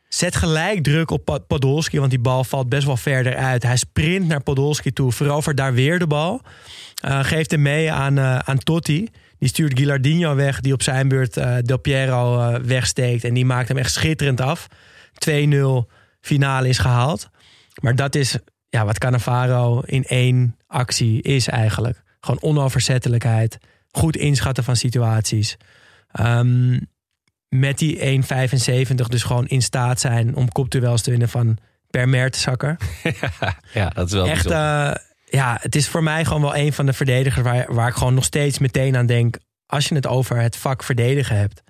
Zet 0.09 0.35
gelijk 0.35 0.83
druk 0.83 1.11
op 1.11 1.43
Podolski, 1.47 1.99
want 1.99 2.11
die 2.11 2.19
bal 2.19 2.43
valt 2.43 2.69
best 2.69 2.85
wel 2.85 2.97
verder 2.97 3.35
uit. 3.35 3.63
Hij 3.63 3.77
sprint 3.77 4.27
naar 4.27 4.43
Podolski 4.43 4.93
toe, 4.93 5.11
verovert 5.11 5.57
daar 5.57 5.73
weer 5.73 5.99
de 5.99 6.07
bal. 6.07 6.41
Geeft 7.21 7.51
hem 7.51 7.61
mee 7.61 7.91
aan, 7.91 8.19
aan 8.19 8.57
Totti. 8.57 9.09
Die 9.39 9.49
stuurt 9.49 9.79
Gilardino 9.79 10.35
weg, 10.35 10.59
die 10.59 10.73
op 10.73 10.83
zijn 10.83 11.07
beurt 11.07 11.37
eh, 11.37 11.55
Del 11.61 11.77
Piero 11.77 12.41
eh, 12.41 12.59
wegsteekt. 12.59 13.23
En 13.23 13.33
die 13.33 13.45
maakt 13.45 13.67
hem 13.67 13.77
echt 13.77 13.91
schitterend 13.91 14.41
af. 14.41 14.67
2-0 15.29 15.31
finale 16.21 16.67
is 16.67 16.77
gehaald. 16.77 17.29
Maar 17.81 17.95
dat 17.95 18.15
is 18.15 18.37
ja, 18.69 18.85
wat 18.85 18.97
Cannavaro 18.97 19.81
in 19.85 20.03
één 20.03 20.57
actie 20.67 21.21
is 21.21 21.47
eigenlijk. 21.47 22.03
Gewoon 22.19 22.41
onoverzettelijkheid. 22.41 23.57
Goed 23.91 24.15
inschatten 24.15 24.63
van 24.63 24.75
situaties. 24.75 25.57
Ehm, 26.11 26.79
met 27.49 27.77
die 27.77 27.99
1,75 27.99 29.07
dus 29.07 29.23
gewoon 29.23 29.47
in 29.47 29.61
staat 29.61 29.99
zijn 29.99 30.35
om 30.35 30.51
kopduels 30.51 31.01
te 31.01 31.09
winnen 31.09 31.29
van 31.29 31.57
Per 31.89 32.09
Mertesacker. 32.09 32.77
ja, 33.73 33.89
dat 33.89 34.07
is 34.07 34.13
wel 34.13 34.27
Echt. 34.27 34.49
Ja, 35.29 35.57
het 35.61 35.75
is 35.75 35.87
voor 35.87 36.03
mij 36.03 36.25
gewoon 36.25 36.41
wel 36.41 36.55
een 36.55 36.73
van 36.73 36.85
de 36.85 36.93
verdedigers 36.93 37.43
waar, 37.43 37.73
waar 37.73 37.87
ik 37.87 37.93
gewoon 37.95 38.13
nog 38.13 38.23
steeds 38.23 38.59
meteen 38.59 38.95
aan 38.97 39.05
denk. 39.05 39.37
Als 39.65 39.87
je 39.87 39.95
het 39.95 40.07
over 40.07 40.37
het 40.37 40.55
vak 40.57 40.83
verdedigen 40.83 41.37
hebt. 41.37 41.63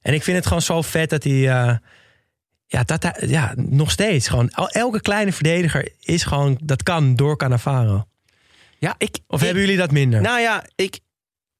En 0.00 0.14
ik 0.14 0.22
vind 0.22 0.36
het 0.36 0.46
gewoon 0.46 0.62
zo 0.62 0.82
vet 0.82 1.10
dat 1.10 1.24
hij. 1.24 1.48
eh, 1.50 1.76
ja, 2.66 2.82
dat 2.82 3.02
hij, 3.02 3.14
ja, 3.26 3.52
nog 3.56 3.90
steeds. 3.90 4.28
Gewoon, 4.28 4.48
el- 4.48 4.68
elke 4.68 5.00
kleine 5.00 5.32
verdediger 5.32 5.92
is 6.00 6.22
gewoon. 6.24 6.58
Dat 6.62 6.82
kan 6.82 7.14
door 7.16 7.36
Cannavaro. 7.36 8.04
ja, 8.78 8.94
ik, 8.98 9.18
Of 9.26 9.38
ik- 9.40 9.44
hebben 9.44 9.62
jullie 9.62 9.78
dat 9.78 9.90
minder? 9.90 10.20
Nou 10.20 10.40
ja, 10.40 10.64
ik, 10.74 10.98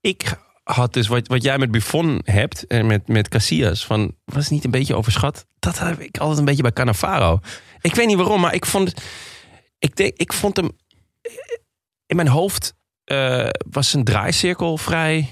ik 0.01 0.35
had 0.63 0.93
dus 0.93 1.07
wat, 1.07 1.29
wat 1.29 1.43
jij 1.43 1.59
met 1.59 1.71
Buffon 1.71 2.21
hebt 2.25 2.67
en 2.67 2.87
met, 2.87 3.09
met 3.09 3.29
Casillas. 3.29 3.87
Van, 3.87 4.15
was 4.25 4.43
het 4.43 4.53
niet 4.53 4.65
een 4.65 4.71
beetje 4.71 4.95
overschat? 4.97 5.47
Dat 5.59 5.79
heb 5.79 6.01
ik 6.01 6.19
altijd 6.19 6.39
een 6.39 6.45
beetje 6.45 6.63
bij 6.63 6.73
Cannavaro. 6.73 7.41
Ik 7.81 7.95
weet 7.95 8.07
niet 8.07 8.17
waarom, 8.17 8.41
maar 8.41 8.55
ik 8.55 8.67
vond, 8.67 8.95
ik 9.79 9.97
denk, 9.97 10.17
ik 10.17 10.33
vond 10.33 10.57
hem... 10.57 10.71
In 12.07 12.17
mijn 12.17 12.29
hoofd 12.29 12.75
eh, 13.05 13.49
was 13.71 13.91
zijn 13.91 14.05
draaicirkel 14.05 14.77
vrij, 14.77 15.29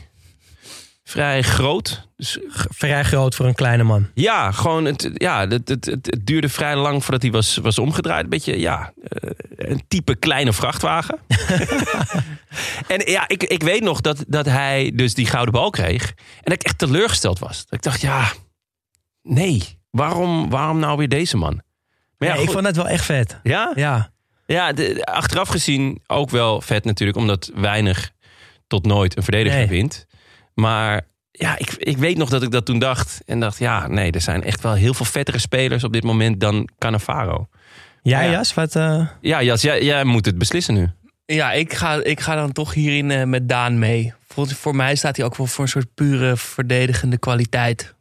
vrij 1.02 1.42
groot. 1.42 2.06
Dus 2.16 2.38
Vrij 2.68 3.04
groot 3.04 3.34
voor 3.34 3.46
een 3.46 3.54
kleine 3.54 3.82
man. 3.82 4.08
ja, 4.14 4.52
gewoon 4.52 4.84
het, 4.84 5.10
ja, 5.14 5.48
het, 5.48 5.68
het, 5.68 5.84
het, 5.84 6.06
het 6.06 6.26
duurde 6.26 6.48
vrij 6.48 6.76
lang 6.76 7.02
voordat 7.02 7.22
hij 7.22 7.30
was, 7.30 7.56
was 7.56 7.78
omgedraaid. 7.78 8.24
Een 8.24 8.30
beetje, 8.30 8.60
ja, 8.60 8.92
eh, 9.02 9.30
een 9.56 9.82
type 9.88 10.16
kleine 10.16 10.52
vrachtwagen. 10.52 11.18
en 12.94 13.10
ja, 13.10 13.28
ik, 13.28 13.42
ik 13.44 13.62
weet 13.62 13.82
nog 13.82 14.00
dat, 14.00 14.24
dat 14.26 14.46
hij 14.46 14.92
dus 14.94 15.14
die 15.14 15.26
gouden 15.26 15.54
bal 15.54 15.70
kreeg. 15.70 16.08
En 16.16 16.42
dat 16.42 16.52
ik 16.52 16.62
echt 16.62 16.78
teleurgesteld 16.78 17.38
was. 17.38 17.56
Dat 17.64 17.74
ik 17.74 17.82
dacht, 17.82 18.00
ja, 18.00 18.32
nee, 19.22 19.78
waarom, 19.90 20.50
waarom 20.50 20.78
nou 20.78 20.96
weer 20.96 21.08
deze 21.08 21.36
man? 21.36 21.62
Maar 22.18 22.28
ja, 22.28 22.34
ik 22.34 22.50
vond 22.50 22.66
het 22.66 22.76
wel 22.76 22.88
echt 22.88 23.04
vet. 23.04 23.40
ja? 23.42 23.72
Ja. 23.74 24.10
Ja, 24.54 24.72
de, 24.72 25.04
achteraf 25.04 25.48
gezien 25.48 26.02
ook 26.06 26.30
wel 26.30 26.60
vet 26.60 26.84
natuurlijk, 26.84 27.18
omdat 27.18 27.50
weinig 27.54 28.10
tot 28.66 28.86
nooit 28.86 29.16
een 29.16 29.22
verdediger 29.22 29.58
Nee. 29.58 29.68
wint. 29.68 30.06
Maar 30.54 31.00
ja, 31.30 31.58
ik, 31.58 31.70
ik 31.78 31.96
weet 31.96 32.16
nog 32.16 32.28
dat 32.28 32.42
ik 32.42 32.50
dat 32.50 32.64
toen 32.64 32.78
dacht. 32.78 33.20
En 33.26 33.40
dacht, 33.40 33.58
ja, 33.58 33.86
nee, 33.86 34.10
er 34.10 34.20
zijn 34.20 34.42
echt 34.42 34.62
wel 34.62 34.74
heel 34.74 34.94
veel 34.94 35.06
vettere 35.06 35.38
spelers 35.38 35.84
op 35.84 35.92
dit 35.92 36.02
moment 36.02 36.40
dan 36.40 36.68
Cannavaro. 36.78 37.48
Jij, 38.02 38.24
Ja. 38.24 38.30
Jas? 38.30 38.54
Wat, 38.54 38.76
eh, 38.76 39.06
Ja, 39.20 39.42
Jas, 39.42 39.62
jij, 39.62 39.84
jij 39.84 40.04
moet 40.04 40.24
het 40.26 40.38
beslissen 40.38 40.74
nu. 40.74 40.88
Ja, 41.26 41.52
ik 41.52 41.72
ga, 41.74 42.04
ik 42.04 42.20
ga 42.20 42.34
dan 42.34 42.52
toch 42.52 42.74
hierin 42.74 43.10
eh, 43.10 43.24
met 43.24 43.48
Daan 43.48 43.78
mee. 43.78 44.12
Voor, 44.28 44.48
voor 44.48 44.76
mij 44.76 44.94
staat 44.96 45.16
hij 45.16 45.24
ook 45.26 45.36
wel 45.36 45.46
voor 45.46 45.64
een 45.64 45.70
soort 45.70 45.94
pure 45.94 46.36
verdedigende 46.36 47.18
kwaliteit. 47.18 47.94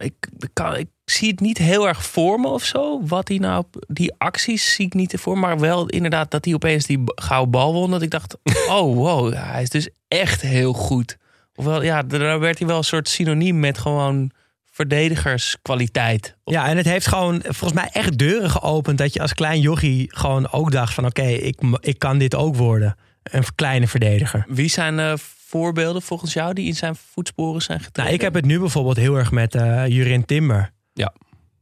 Ik, 0.00 0.14
ik, 0.38 0.50
kan, 0.52 0.76
ik 0.76 0.88
zie 1.04 1.30
het 1.30 1.40
niet 1.40 1.58
heel 1.58 1.88
erg 1.88 2.04
voor 2.04 2.40
me 2.40 2.48
of 2.48 2.64
zo. 2.64 3.00
Wat 3.06 3.28
hij 3.28 3.38
nou, 3.38 3.64
die 3.88 4.14
acties 4.18 4.74
zie 4.74 4.86
ik 4.86 4.94
niet 4.94 5.14
voor. 5.18 5.38
Maar 5.38 5.58
wel 5.58 5.86
inderdaad 5.86 6.30
dat 6.30 6.44
hij 6.44 6.54
opeens 6.54 6.86
die 6.86 7.02
gouden 7.04 7.50
bal 7.50 7.72
won. 7.72 7.90
Dat 7.90 8.02
ik 8.02 8.10
dacht, 8.10 8.36
oh 8.68 8.94
wow, 8.94 9.34
hij 9.34 9.62
is 9.62 9.70
dus 9.70 9.88
echt 10.08 10.40
heel 10.40 10.72
goed. 10.72 11.16
Ofwel, 11.54 11.82
ja, 11.82 12.02
daar 12.02 12.40
werd 12.40 12.58
hij 12.58 12.66
wel 12.66 12.76
een 12.76 12.84
soort 12.84 13.08
synoniem 13.08 13.60
met 13.60 13.78
gewoon 13.78 14.30
verdedigerskwaliteit. 14.70 16.36
Ja, 16.44 16.66
en 16.66 16.76
het 16.76 16.86
heeft 16.86 17.06
gewoon 17.06 17.42
volgens 17.42 17.72
mij 17.72 17.88
echt 17.92 18.18
deuren 18.18 18.50
geopend. 18.50 18.98
Dat 18.98 19.14
je 19.14 19.20
als 19.20 19.34
klein 19.34 19.60
jochie 19.60 20.16
gewoon 20.16 20.52
ook 20.52 20.72
dacht 20.72 20.94
van... 20.94 21.06
oké, 21.06 21.22
ik, 21.26 21.58
ik 21.80 21.98
kan 21.98 22.18
dit 22.18 22.34
ook 22.34 22.56
worden. 22.56 22.96
Een 23.22 23.44
kleine 23.54 23.88
verdediger. 23.88 24.44
Wie 24.48 24.68
zijn 24.68 24.98
eh, 24.98 25.12
voorbeelden 25.50 26.02
volgens 26.02 26.32
jou 26.32 26.54
die 26.54 26.66
in 26.66 26.74
zijn 26.76 26.96
voetsporen 27.12 27.62
zijn 27.62 27.78
getreden? 27.80 28.02
Nou, 28.02 28.14
ik 28.14 28.20
heb 28.20 28.34
het 28.34 28.44
nu 28.44 28.58
bijvoorbeeld 28.58 28.96
heel 28.96 29.16
erg 29.16 29.30
met 29.30 29.54
eh 29.54 29.86
Jurin 29.86 30.24
Timber. 30.24 30.70
Ja. 30.92 31.12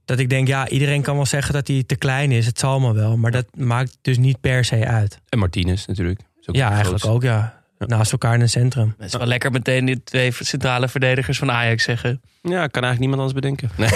Dat 0.05 0.18
ik 0.18 0.28
denk, 0.28 0.49
ja, 0.49 0.68
iedereen 0.68 1.03
kan 1.03 1.16
wel 1.16 1.26
zeggen 1.26 1.53
dat 1.55 1.68
hij 1.68 1.84
te 1.86 1.97
klein 1.97 2.32
is. 2.32 2.47
Het 2.47 2.59
zal 2.59 2.80
maar 2.80 2.95
wel. 2.95 3.16
Maar 3.16 3.30
dat 3.30 3.47
maakt 3.57 3.99
dus 4.03 4.18
niet 4.18 4.41
per 4.41 4.64
se 4.64 4.86
uit. 4.86 5.20
En 5.28 5.39
Martinez 5.39 5.84
natuurlijk. 5.86 6.20
Is 6.41 6.49
ook 6.49 6.55
Ja, 6.55 6.70
eigenlijk 6.70 7.03
grootste. 7.03 7.09
ook, 7.28 7.32
ja. 7.34 7.57
Naast 7.78 8.12
elkaar 8.12 8.34
in 8.34 8.41
een 8.41 8.49
centrum. 8.49 8.95
Het 8.99 9.07
is 9.07 9.16
wel 9.18 9.26
lekker 9.26 9.51
meteen 9.51 9.84
die 9.84 10.03
twee 10.03 10.32
centrale 10.41 10.89
verdedigers 10.89 11.39
van 11.39 11.51
Ajax 11.51 11.84
zeggen. 11.84 12.20
Ja, 12.43 12.66
kan 12.66 12.84
eigenlijk 12.84 12.99
niemand 12.99 13.20
anders 13.20 13.32
bedenken. 13.32 13.70
Nee. 13.76 13.89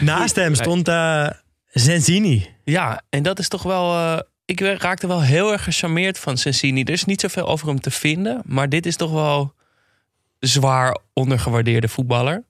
Naast 0.00 0.36
hem 0.36 0.54
stond 0.54 0.88
eh 0.88 1.28
Zenzini. 1.70 2.46
Ja, 2.64 3.02
en 3.10 3.22
dat 3.22 3.38
is 3.38 3.48
toch 3.48 3.62
wel. 3.62 3.94
eh, 3.94 4.18
ik 4.44 4.60
raakte 4.60 5.06
wel 5.06 5.22
heel 5.22 5.52
erg 5.52 5.64
gecharmeerd 5.64 6.18
van 6.18 6.36
Sensini. 6.36 6.82
Er 6.82 6.90
is 6.90 7.04
niet 7.04 7.20
zoveel 7.20 7.48
over 7.48 7.68
hem 7.68 7.80
te 7.80 7.90
vinden. 7.90 8.42
Maar 8.44 8.68
dit 8.68 8.86
is 8.86 8.96
toch 8.96 9.10
wel 9.10 9.54
zwaar 10.38 10.98
ondergewaardeerde 11.12 11.88
voetballer. 11.88 12.44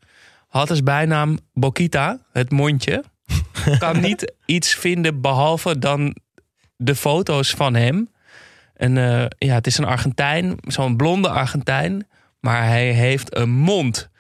Had 0.49 0.71
als 0.71 0.83
bijnaam 0.83 1.39
Bokita, 1.53 2.19
het 2.33 2.51
mondje. 2.51 3.05
kan 3.79 4.01
niet 4.01 4.35
iets 4.45 4.75
vinden 4.75 5.21
behalve 5.21 5.79
dan 5.79 6.17
de 6.77 6.95
foto's 6.95 7.51
van 7.51 7.75
hem. 7.75 8.11
En 8.75 8.99
eh, 8.99 9.27
ja, 9.39 9.55
het 9.55 9.67
is 9.67 9.79
een 9.79 9.85
Argentijn, 9.85 10.57
zo'n 10.67 10.97
blonde 10.97 11.29
Argentijn. 11.29 12.07
Maar 12.41 12.67
hij 12.67 12.93
heeft 12.93 13.37
een 13.37 13.51
mond. 13.51 14.11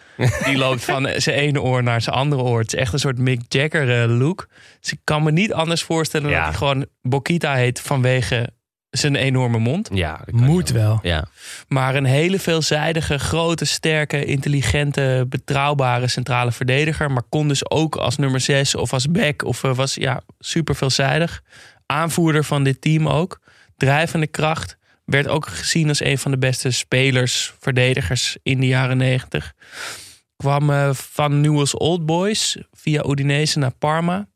Die 0.44 0.56
loopt 0.56 0.84
van 0.84 1.08
zijn 1.16 1.36
ene 1.36 1.62
oor 1.62 1.82
naar 1.82 2.00
zijn 2.02 2.16
andere 2.16 2.42
oor. 2.42 2.58
Het 2.60 2.72
is 2.74 2.78
echt 2.80 2.92
een 2.92 2.98
soort 2.98 3.18
Mick 3.18 3.40
Jagger 3.48 4.02
eh, 4.02 4.18
look. 4.18 4.48
Dus 4.80 4.92
ik 4.92 4.98
kan 5.04 5.22
me 5.22 5.30
niet 5.32 5.52
anders 5.52 5.82
voorstellen 5.82 6.30
Ja. 6.30 6.36
dat 6.36 6.44
hij 6.48 6.54
gewoon 6.54 6.86
Bokita 7.02 7.54
heet 7.54 7.80
vanwege 7.80 8.48
zijn 8.90 9.14
enorme 9.16 9.58
mond. 9.58 9.88
Ja, 9.92 10.20
Moet 10.30 10.70
wel. 10.70 10.98
Ja. 11.02 11.24
Maar 11.68 11.94
een 11.94 12.04
hele 12.04 12.38
veelzijdige, 12.38 13.18
grote, 13.18 13.64
sterke, 13.64 14.24
intelligente, 14.24 15.26
betrouwbare 15.28 16.08
centrale 16.08 16.52
verdediger. 16.52 17.10
Maar 17.10 17.22
kon 17.28 17.48
dus 17.48 17.70
ook 17.70 17.96
als 17.96 18.16
nummer 18.16 18.40
6 18.40 18.74
of 18.74 18.92
als 18.92 19.10
back. 19.10 19.44
Of 19.44 19.64
eh, 19.64 19.74
was 19.74 19.94
ja, 19.94 20.22
super 20.38 20.74
veelzijdig. 20.76 21.42
Aanvoerder 21.86 22.44
van 22.44 22.64
dit 22.64 22.80
team 22.80 23.08
ook. 23.08 23.40
Drijvende 23.76 24.26
kracht. 24.26 24.76
Werd 25.04 25.28
ook 25.28 25.46
gezien 25.46 25.88
als 25.88 26.00
een 26.00 26.18
van 26.18 26.30
de 26.30 26.38
beste 26.38 26.70
spelers, 26.70 27.52
verdedigers 27.60 28.36
in 28.42 28.60
de 28.60 28.66
jaren 28.66 28.96
90. 28.96 29.52
Kwam 30.36 30.70
eh, 30.70 30.92
van 30.92 31.40
Newell's 31.40 31.78
Old 31.78 32.06
Boys 32.06 32.56
via 32.72 33.04
Udinese 33.06 33.58
naar 33.58 33.74
Parma. 33.78 34.26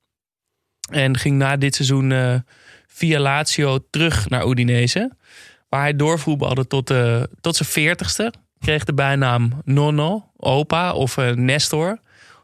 En 0.90 1.16
ging 1.16 1.36
na 1.36 1.57
dit 1.57 1.74
seizoen 1.74 2.12
eh, 2.12 2.34
via 2.86 3.18
Lazio 3.18 3.78
terug 3.90 4.28
naar 4.28 4.46
Udinese. 4.46 5.12
Waar 5.68 5.80
hij 5.80 5.96
doorvoetbalde 5.96 6.66
tot, 6.66 6.90
eh, 6.90 7.22
tot 7.40 7.57
zijn 7.57 7.68
veertigste. 7.68 8.32
Kreeg 8.59 8.84
de 8.84 8.94
bijnaam 8.94 9.61
Nonno, 9.64 10.30
opa 10.36 10.92
of 10.92 11.16
Nestor. 11.34 11.99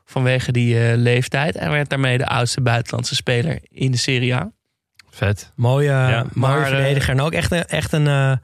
Vanwege 0.04 0.52
die 0.52 0.88
eh, 0.88 0.96
leeftijd. 0.96 1.56
En 1.56 1.70
werd 1.70 1.88
daarmee 1.88 2.18
de 2.18 2.26
oudste 2.26 2.60
buitenlandse 2.60 3.14
speler 3.14 3.58
in 3.68 3.90
de 3.90 3.96
Serie 3.96 4.34
A. 4.34 4.52
Vet. 5.10 5.52
Mooie, 5.54 5.92
mooie 5.92 6.26
maar, 6.32 6.66
verdediger. 6.66 7.10
En 7.10 7.20
ook 7.20 7.32
echt 7.32 7.52
een, 7.52 7.64
echt 7.64 7.92
een, 7.92 8.06
eh, 8.06 8.36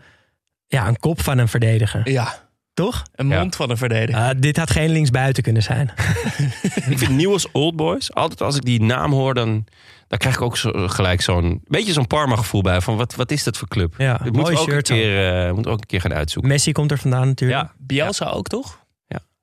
ja, 0.67 0.89
een 0.89 0.99
kop 0.99 1.21
van 1.23 1.39
een 1.39 1.49
verdediger. 1.49 2.11
Ja, 2.11 2.50
Toch? 2.81 3.03
een 3.15 3.29
Ja. 3.29 3.39
mond 3.41 3.57
van 3.57 3.71
een 3.71 3.77
verdediger. 3.77 4.23
Ah, 4.23 4.31
dit 4.37 4.57
had 4.57 4.71
geen 4.71 4.91
linksbuiten 4.91 5.43
kunnen 5.43 5.63
zijn. 5.63 5.91
Ik 6.91 6.99
vind 6.99 7.11
Nieuws 7.11 7.47
Old 7.53 7.77
Boys, 7.77 8.15
altijd 8.15 8.41
als 8.43 8.57
ik 8.57 8.65
die 8.65 8.83
naam 8.83 9.13
hoor, 9.13 9.35
dan, 9.35 9.65
dan 10.09 10.19
krijg 10.19 10.35
ik 10.35 10.41
ook 10.41 10.57
zo, 10.57 10.89
gelijk 10.89 11.21
zo'n 11.21 11.61
beetje 11.67 11.93
zo'n 11.93 12.07
Parma 12.07 12.37
gevoel 12.37 12.63
bij. 12.63 12.81
Van 12.81 12.97
wat, 12.97 13.15
wat 13.15 13.31
is 13.31 13.45
dat 13.45 13.57
voor 13.57 13.69
club? 13.69 13.95
Ja, 13.99 14.15
Ik 14.15 14.33
moet 14.33 14.43
mooi 14.43 14.57
ook 14.57 14.67
een 14.67 14.73
shirt. 14.73 14.89
keer, 14.89 15.47
eh, 15.47 15.53
moet 15.53 15.67
ook 15.67 15.81
een 15.81 15.87
keer 15.87 16.01
gaan 16.01 16.13
uitzoeken. 16.15 16.51
Messi 16.51 16.73
komt 16.73 16.91
er 16.91 16.99
vandaan 16.99 17.27
natuurlijk. 17.27 17.61
Ja, 17.61 17.73
Bielsa 17.79 18.25
ook 18.27 18.47
toch? 18.49 18.79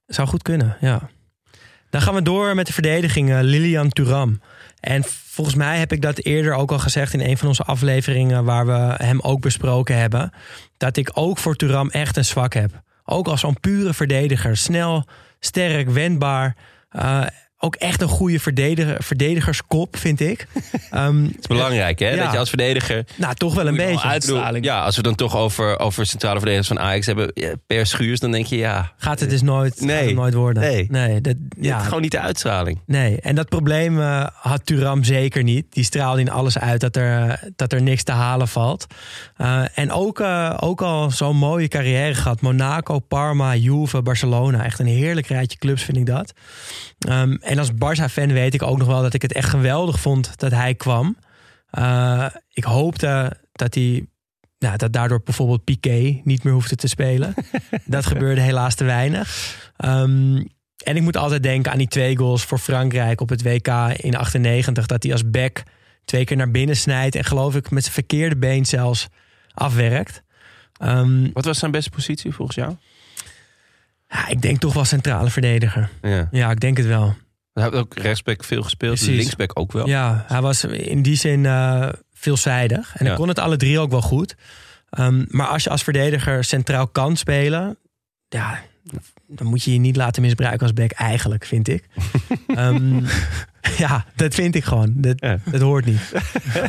Zou 0.07 0.27
goed 0.27 0.41
kunnen, 0.41 0.77
ja. 0.81 1.09
Dan 1.89 2.01
gaan 2.01 2.13
we 2.13 2.21
door 2.21 2.55
met 2.55 2.67
de 2.67 2.73
verdediging 2.73 3.29
eh, 3.31 3.37
Lilian 3.41 3.89
Thuram. 3.89 4.41
En 4.79 5.03
volgens 5.25 5.55
mij 5.55 5.77
heb 5.77 5.91
ik 5.91 6.01
dat 6.01 6.17
eerder 6.17 6.53
ook 6.53 6.71
al 6.71 6.79
gezegd 6.79 7.13
in 7.13 7.21
een 7.21 7.37
van 7.37 7.47
onze 7.47 7.63
afleveringen 7.63 8.43
waar 8.43 8.65
we 8.65 8.93
hem 9.03 9.19
ook 9.19 9.41
besproken 9.41 9.97
hebben. 9.97 10.31
Dat 10.77 10.97
ik 10.97 11.09
ook 11.13 11.37
voor 11.37 11.55
Thuram 11.55 11.89
echt 11.89 12.17
een 12.17 12.25
zwak 12.25 12.53
heb. 12.53 12.81
Ook 13.09 13.27
als 13.27 13.39
zo'n 13.39 13.59
pure 13.59 13.93
verdediger. 13.93 14.57
Snel, 14.57 15.07
sterk, 15.39 15.89
wendbaar. 15.89 16.55
Eh, 16.89 17.25
ook 17.59 17.75
echt 17.75 18.01
een 18.01 18.07
goede 18.07 18.39
verdediger, 18.39 19.03
verdedigerskop, 19.03 19.97
vind 19.97 20.19
ik. 20.19 20.47
Ehm, 20.91 21.23
Het 21.23 21.35
is 21.39 21.47
belangrijk 21.47 21.99
hè, 21.99 22.09
Ja. 22.09 22.23
dat 22.23 22.31
je 22.31 22.37
als 22.37 22.49
verdediger... 22.49 23.05
nou, 23.15 23.33
toch 23.35 23.53
wel 23.55 23.67
een 23.67 23.75
beetje. 23.75 23.93
uit- 24.03 24.11
Uitstraling. 24.11 24.65
Ja, 24.65 24.83
als 24.83 24.95
we 24.95 25.01
dan 25.01 25.15
toch 25.15 25.35
over, 25.37 25.79
over 25.79 26.05
centrale 26.05 26.35
verdedigers 26.35 26.67
van 26.67 26.79
Ajax 26.79 27.05
hebben, 27.05 27.31
ja, 27.33 27.53
per 27.67 27.85
schuurs, 27.85 28.19
dan 28.19 28.31
denk 28.31 28.45
je 28.45 28.57
ja, 28.57 28.91
Gaat 28.97 29.19
het 29.19 29.29
dus 29.29 29.41
nooit, 29.41 29.81
Nee. 29.81 29.97
gaat 29.97 30.05
het 30.05 30.15
nooit 30.15 30.33
worden. 30.33 30.63
Nee. 30.63 30.85
nee 30.89 31.21
dat, 31.21 31.35
ja. 31.59 31.79
gewoon 31.79 32.01
niet 32.01 32.11
de 32.11 32.19
uitstraling. 32.19 32.79
Nee, 32.85 33.21
en 33.21 33.35
dat 33.35 33.49
probleem 33.49 33.99
eh, 34.01 34.27
had 34.33 34.65
Turam 34.65 35.03
zeker 35.03 35.43
niet. 35.43 35.65
Die 35.69 35.83
straalde 35.83 36.21
in 36.21 36.29
alles 36.31 36.57
uit 36.57 36.79
dat 36.81 36.95
er, 36.95 37.39
dat 37.55 37.73
er 37.73 37.81
niks 37.81 38.03
te 38.03 38.11
halen 38.11 38.47
valt. 38.47 38.85
Eh, 39.35 39.61
en 39.73 39.91
ook, 39.91 40.19
eh, 40.19 40.53
ook 40.59 40.81
al 40.81 41.11
zo'n 41.11 41.37
mooie 41.37 41.67
carrière 41.67 42.13
gehad. 42.15 42.41
Monaco, 42.41 42.99
Parma, 42.99 43.55
Juve, 43.55 44.01
Barcelona. 44.01 44.63
Echt 44.65 44.79
een 44.79 44.85
heerlijk 44.85 45.27
rijtje 45.27 45.57
clubs 45.57 45.83
vind 45.83 45.97
ik 45.97 46.05
dat. 46.05 46.33
Ehm, 46.97 47.31
en 47.39 47.57
als 47.57 47.71
Barça-fan 47.71 48.33
weet 48.33 48.53
ik 48.53 48.63
ook 48.63 48.77
nog 48.77 48.87
wel 48.87 49.01
dat 49.01 49.13
ik 49.13 49.21
het 49.21 49.33
echt 49.33 49.49
geweldig 49.49 49.99
vond 49.99 50.39
dat 50.39 50.51
hij 50.51 50.75
kwam. 50.75 51.17
Eh, 51.69 52.25
ik 52.51 52.63
hoopte 52.63 53.37
dat 53.51 53.73
hij... 53.73 54.05
Nou, 54.59 54.77
dat 54.77 54.93
daardoor 54.93 55.21
bijvoorbeeld 55.23 55.63
Piqué 55.63 56.21
niet 56.23 56.43
meer 56.43 56.53
hoefde 56.53 56.75
te 56.75 56.87
spelen. 56.87 57.33
dat 57.85 58.05
gebeurde 58.05 58.41
helaas 58.41 58.75
te 58.75 58.83
weinig. 58.83 59.55
Ehm, 59.77 60.43
en 60.83 60.95
ik 60.95 61.01
moet 61.01 61.17
altijd 61.17 61.43
denken 61.43 61.71
aan 61.71 61.77
die 61.77 61.87
twee 61.87 62.17
goals 62.17 62.43
voor 62.43 62.57
Frankrijk 62.57 63.21
op 63.21 63.29
het 63.29 63.43
WK 63.43 63.67
in 63.95 64.15
98. 64.15 64.85
Dat 64.85 65.03
hij 65.03 65.11
als 65.11 65.29
back 65.29 65.63
twee 66.05 66.23
keer 66.25 66.37
naar 66.37 66.51
binnen 66.51 66.77
snijdt. 66.77 67.15
En 67.15 67.23
geloof 67.23 67.55
ik 67.55 67.69
met 67.71 67.81
zijn 67.81 67.93
verkeerde 67.93 68.37
been 68.37 68.65
zelfs 68.65 69.07
afwerkt. 69.53 70.23
Ehm, 70.77 71.29
Wat 71.33 71.45
was 71.45 71.59
zijn 71.59 71.71
beste 71.71 71.89
positie 71.89 72.31
volgens 72.31 72.57
jou? 72.57 72.75
Ja, 74.07 74.27
ik 74.27 74.41
denk 74.41 74.59
toch 74.59 74.73
wel 74.73 74.85
centrale 74.85 75.29
verdediger. 75.29 75.89
Ja. 76.01 76.27
Ja, 76.31 76.51
ik 76.51 76.59
denk 76.59 76.77
het 76.77 76.85
wel. 76.85 77.15
Hij 77.53 77.63
heeft 77.63 77.75
ook 77.75 77.95
rechtsback 77.95 78.43
veel 78.43 78.63
gespeeld, 78.63 78.95
Precies. 78.95 79.17
linksback 79.17 79.59
ook 79.59 79.71
wel. 79.71 79.87
Ja, 79.87 80.25
hij 80.27 80.41
was 80.41 80.63
in 80.63 81.01
die 81.01 81.15
zin 81.15 81.45
eh, 81.45 81.89
veelzijdig. 82.13 82.93
En 82.95 83.03
Ja. 83.05 83.11
hij 83.11 83.19
kon 83.19 83.27
het 83.27 83.39
alle 83.39 83.57
drie 83.57 83.79
ook 83.79 83.91
wel 83.91 84.01
goed. 84.01 84.35
Ehm, 84.89 85.23
maar 85.27 85.47
als 85.47 85.63
je 85.63 85.69
als 85.69 85.83
verdediger 85.83 86.43
centraal 86.43 86.87
kan 86.87 87.15
spelen... 87.15 87.77
Ja, 88.29 88.59
dan 89.27 89.47
moet 89.47 89.63
je 89.63 89.73
je 89.73 89.79
niet 89.79 89.95
laten 89.95 90.21
misbruiken 90.21 90.61
als 90.61 90.73
back 90.73 90.91
eigenlijk, 90.91 91.45
vind 91.45 91.67
ik. 91.67 91.87
Ehm, 92.47 92.99
ja, 93.77 94.05
dat 94.15 94.33
vind 94.33 94.55
ik 94.55 94.63
gewoon. 94.63 94.93
Dat, 94.95 95.15
Ja. 95.19 95.37
dat 95.51 95.61
hoort 95.61 95.85
niet. 95.85 96.11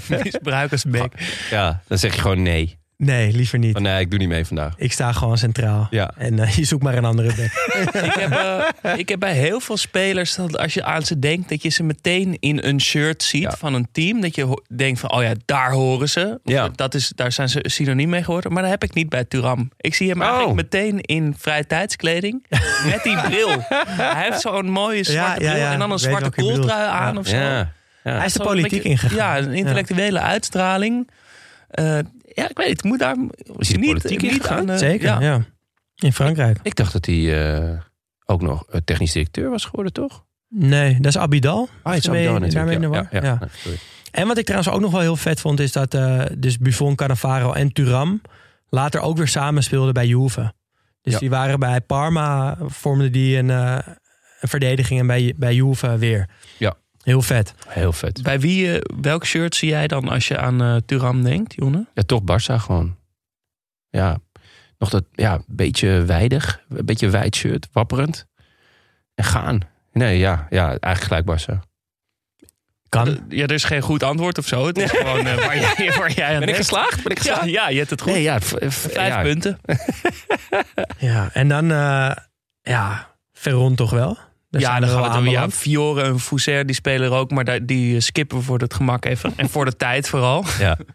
Misbruikersback. 0.24 1.12
Ja, 1.50 1.82
dan 1.86 1.98
zeg 1.98 2.14
je 2.14 2.20
gewoon 2.20 2.42
nee. 2.42 2.77
Nee, 3.04 3.32
liever 3.32 3.58
niet. 3.58 3.72
Van 3.72 3.82
nee, 3.82 4.00
ik 4.00 4.10
doe 4.10 4.18
niet 4.18 4.28
mee 4.28 4.44
vandaag. 4.46 4.72
Ik 4.76 4.92
sta 4.92 5.12
gewoon 5.12 5.38
centraal. 5.38 5.86
Ja. 5.90 6.10
En 6.16 6.38
eh, 6.38 6.50
je 6.52 6.64
zoekt 6.64 6.82
maar 6.82 6.94
een 6.96 7.04
andere 7.04 7.28
back. 7.34 7.74
ik, 8.04 8.14
heb, 8.14 8.30
eh, 8.30 8.98
ik 8.98 9.08
heb 9.08 9.20
bij 9.20 9.32
heel 9.34 9.60
veel 9.60 9.76
spelers 9.76 10.34
dat 10.34 10.58
als 10.58 10.74
je 10.74 10.84
aan 10.84 11.02
ze 11.02 11.18
denkt, 11.18 11.48
dat 11.48 11.62
je 11.62 11.68
ze 11.68 11.82
meteen 11.82 12.36
in 12.40 12.58
een 12.62 12.80
shirt 12.80 13.22
ziet 13.22 13.42
Ja. 13.42 13.50
van 13.58 13.74
een 13.74 13.88
team. 13.92 14.20
Dat 14.20 14.34
je 14.34 14.62
denkt 14.76 15.00
van, 15.00 15.12
oh 15.12 15.22
ja, 15.22 15.32
daar 15.44 15.70
horen 15.70 16.08
ze. 16.08 16.40
Of 16.44 16.52
Ja. 16.52 16.68
dat 16.74 16.94
is, 16.94 17.12
daar 17.14 17.32
zijn 17.32 17.48
ze 17.48 17.58
synoniem 17.62 18.08
mee 18.08 18.24
geworden. 18.24 18.52
Maar 18.52 18.62
dat 18.62 18.70
heb 18.70 18.82
ik 18.84 18.94
niet 18.94 19.08
bij 19.08 19.24
Turam. 19.24 19.70
Ik 19.76 19.94
zie 19.94 20.08
hem 20.08 20.20
Oh. 20.20 20.26
eigenlijk 20.26 20.56
meteen 20.56 21.00
in 21.00 21.34
vrije 21.38 21.66
tijdskleding. 21.66 22.46
met 22.86 23.00
die 23.02 23.20
bril. 23.20 23.48
Hij 23.86 24.24
heeft 24.24 24.40
zo'n 24.40 24.70
mooie 24.70 25.04
zwarte 25.04 25.42
ja, 25.42 25.50
bril 25.50 25.60
ja. 25.62 25.72
en 25.72 25.78
dan 25.78 25.90
een 25.90 25.96
weet 25.96 26.00
zwarte 26.06 26.30
kooltrui 26.30 26.86
aan 26.88 27.12
Ja. 27.14 27.18
of 27.20 27.26
zo. 27.26 27.36
Ja. 27.36 27.72
ja. 28.04 28.12
Hij 28.16 28.26
is 28.26 28.32
de 28.32 28.42
politiek 28.42 28.70
beetje- 28.70 28.88
ingegaan. 28.88 29.16
Ja, 29.16 29.38
een 29.38 29.52
intellectuele 29.54 30.20
uitstraling. 30.20 31.08
Eh, 31.68 31.98
ja, 32.34 32.48
ik 32.48 32.56
weet 32.56 32.68
het. 32.68 32.84
Moet 32.84 32.98
daar 32.98 33.16
Is 33.58 33.70
niet, 33.76 33.86
politiek 33.86 34.22
niet 34.22 34.46
aan... 34.46 34.70
eh, 34.70 34.76
Zeker, 34.76 35.06
ja. 35.06 35.20
ja. 35.20 35.44
In 35.96 36.12
Frankrijk. 36.12 36.58
Ik 36.62 36.74
dacht 36.74 36.92
dat 36.92 37.06
hij 37.06 37.54
eh, 37.56 37.78
ook 38.24 38.42
nog 38.42 38.64
technisch 38.84 39.12
directeur 39.12 39.50
was 39.50 39.64
geworden, 39.64 39.92
toch? 39.92 40.24
Nee, 40.48 40.94
dat 40.94 41.06
is 41.06 41.18
Abidal. 41.18 41.68
Ah, 41.82 41.92
het 41.92 42.02
is 42.02 42.08
Abidal 42.08 42.38
daarmee 42.40 42.74
in 42.74 42.80
de 42.80 42.86
natuurlijk. 42.88 43.12
war? 43.12 43.22
Ja, 43.22 43.28
ja, 43.28 43.32
Ja. 43.32 43.38
Nee, 43.40 43.48
sorry. 43.56 43.78
En 44.10 44.26
wat 44.26 44.38
ik 44.38 44.44
trouwens 44.44 44.72
ook 44.74 44.80
nog 44.80 44.90
wel 44.90 45.00
heel 45.00 45.16
vet 45.16 45.40
vond... 45.40 45.60
is 45.60 45.72
dat 45.72 45.94
eh, 45.94 46.24
dus 46.38 46.58
Buffon, 46.58 46.94
Cannavaro 46.94 47.52
en 47.52 47.72
Turam... 47.72 48.20
later 48.68 49.00
ook 49.00 49.16
weer 49.16 49.28
samen 49.28 49.62
speelden 49.62 49.94
bij 49.94 50.06
Juve. 50.06 50.52
Dus 51.02 51.12
Ja. 51.12 51.18
die 51.18 51.30
waren 51.30 51.58
bij 51.58 51.80
Parma... 51.80 52.56
vormden 52.66 53.12
die 53.12 53.36
een, 53.36 53.50
eh, 53.50 53.78
een 54.40 54.48
verdediging... 54.48 55.00
en 55.00 55.06
bij, 55.06 55.34
bij 55.36 55.54
Juve 55.54 55.98
weer. 55.98 56.28
Ja. 56.58 56.74
Heel 57.08 57.22
vet. 57.22 57.54
Heel 57.68 57.92
vet. 57.92 58.22
Bij 58.22 58.40
wie, 58.40 58.72
eh, 58.78 58.80
welk 59.00 59.26
shirt 59.26 59.54
zie 59.54 59.68
jij 59.68 59.86
dan 59.86 60.08
als 60.08 60.28
je 60.28 60.38
aan 60.38 60.62
eh 60.62 60.76
Turam 60.86 61.22
denkt, 61.24 61.54
Jonne? 61.54 61.86
Ja, 61.94 62.02
toch 62.02 62.20
Barça 62.22 62.54
gewoon. 62.54 62.96
Ja, 63.88 64.18
nog 64.78 64.88
dat 64.90 65.04
ja, 65.12 65.40
beetje 65.46 66.04
wijdig. 66.04 66.60
Een 66.68 66.84
beetje 66.84 67.10
wijd 67.10 67.36
shirt, 67.36 67.68
wapperend. 67.72 68.26
En 69.14 69.24
gaan. 69.24 69.60
Nee, 69.92 70.18
ja, 70.18 70.46
ja 70.50 70.78
eigenlijk 70.78 71.26
gelijk 71.26 71.40
Barça. 71.40 71.66
Kan. 72.88 73.20
Ja, 73.28 73.42
er 73.42 73.50
is 73.52 73.64
geen 73.64 73.82
goed 73.82 74.02
antwoord 74.02 74.38
of 74.38 74.46
zo. 74.46 74.66
Het 74.66 74.78
is 74.78 74.90
gewoon 74.90 75.26
eh, 75.26 75.36
waar, 75.36 75.58
jij, 75.76 75.92
waar 75.98 76.12
jij 76.12 76.34
aan 76.34 76.40
Ben 76.40 76.48
ik 76.48 76.56
geslaagd? 76.56 77.02
Ben 77.02 77.12
ik 77.12 77.22
Ja, 77.22 77.32
geslaagd? 77.32 77.50
ja, 77.50 77.68
je 77.68 77.78
hebt 77.78 77.90
het 77.90 78.00
goed. 78.00 78.12
Nee, 78.12 78.22
ja. 78.22 78.40
Vijf 78.40 78.94
ja. 78.94 79.22
punten. 79.22 79.58
Ja, 80.98 81.30
en 81.32 81.48
dan... 81.48 81.70
eh, 81.70 82.16
ja, 82.62 83.14
Veron 83.32 83.74
toch 83.74 83.90
wel? 83.90 84.18
Daar 84.50 84.60
ja, 84.60 84.80
dan 84.80 84.88
gaan 84.88 85.02
we 85.02 85.08
over. 85.18 85.30
Ja. 85.30 85.50
Fiore 85.50 86.02
en 86.02 86.20
Fousser, 86.20 86.66
die 86.66 86.74
spelen 86.74 87.10
er 87.10 87.16
ook. 87.16 87.30
Maar 87.30 87.66
die 87.66 88.00
skippen 88.00 88.38
we 88.38 88.42
voor 88.44 88.58
het 88.58 88.74
gemak 88.74 89.04
even. 89.04 89.32
En 89.36 89.48
voor 89.48 89.64
de 89.64 89.76
tijd 89.86 90.08
vooral. 90.08 90.44
Ja. 90.58 90.76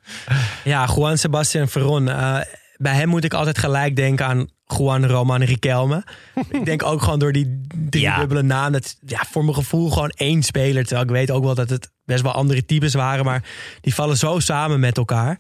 Ja, 0.64 0.90
Juan 0.96 1.18
Sebastian 1.18 1.68
Veron. 1.68 2.08
Eh, 2.10 2.38
bij 2.78 2.94
hem 2.94 3.08
moet 3.08 3.24
ik 3.24 3.34
altijd 3.34 3.58
gelijk 3.58 3.96
denken 3.96 4.26
aan 4.26 4.48
Juan 4.78 5.06
Roman 5.08 5.44
Riquelme. 5.44 6.04
ik 6.50 6.66
denk 6.66 6.84
ook 6.84 7.02
gewoon 7.02 7.20
door 7.20 7.32
die 7.32 7.62
drie 7.90 8.04
Ja. 8.04 8.18
dubbele 8.20 8.42
naam. 8.44 8.72
Dat, 8.72 8.96
ja, 9.06 9.24
voor 9.32 9.44
mijn 9.44 9.56
gevoel 9.56 9.90
gewoon 9.90 10.10
één 10.10 10.44
speler. 10.44 10.84
Terwijl 10.86 11.06
ik 11.08 11.12
weet 11.14 11.32
ook 11.32 11.44
wel 11.44 11.56
dat 11.56 11.70
het 11.70 11.92
best 12.06 12.22
wel 12.24 12.32
andere 12.32 12.66
types 12.66 12.94
waren. 12.94 13.26
Maar 13.26 13.44
die 13.82 13.94
vallen 13.96 14.18
zo 14.18 14.40
samen 14.40 14.80
met 14.80 14.98
elkaar. 14.98 15.40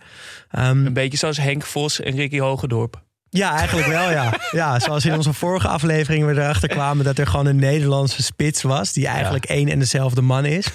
Ehm, 0.49 0.85
Een 0.85 0.93
beetje 0.93 1.17
zoals 1.17 1.37
Henk 1.37 1.63
Vos 1.65 1.99
en 2.01 2.15
Ricky 2.15 2.39
Hogendorp. 2.39 3.02
Ja, 3.33 3.57
eigenlijk 3.57 3.87
wel, 3.87 4.11
ja. 4.11 4.33
ja. 4.51 4.79
Zoals 4.79 5.05
in 5.05 5.13
onze 5.13 5.33
vorige 5.33 5.67
aflevering 5.67 6.25
we 6.25 6.31
erachter 6.31 6.69
kwamen... 6.69 7.05
dat 7.05 7.17
er 7.17 7.27
gewoon 7.27 7.45
een 7.45 7.55
Nederlandse 7.55 8.23
spits 8.23 8.61
was... 8.61 8.93
die 8.93 9.07
eigenlijk 9.07 9.45
één 9.45 9.69
en 9.69 9.79
dezelfde 9.79 10.21
man 10.21 10.45
is. 10.45 10.67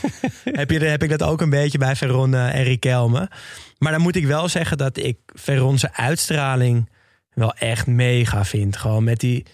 heb, 0.44 0.70
je, 0.70 0.78
heb 0.78 1.02
ik 1.02 1.10
dat 1.10 1.22
ook 1.22 1.40
een 1.40 1.50
beetje 1.50 1.78
bij 1.78 1.96
Veron 1.96 2.34
eh, 2.34 2.54
en 2.54 2.62
Riquelme. 2.62 3.30
Maar 3.78 3.92
dan 3.92 4.00
moet 4.00 4.16
ik 4.16 4.26
wel 4.26 4.48
zeggen 4.48 4.78
dat 4.78 4.96
ik 4.96 5.18
Veron's 5.26 5.86
uitstraling... 5.92 6.90
wel 7.34 7.54
echt 7.54 7.86
mega 7.86 8.44
vind. 8.44 8.76
Gewoon 8.76 9.04
met 9.04 9.20
die, 9.20 9.46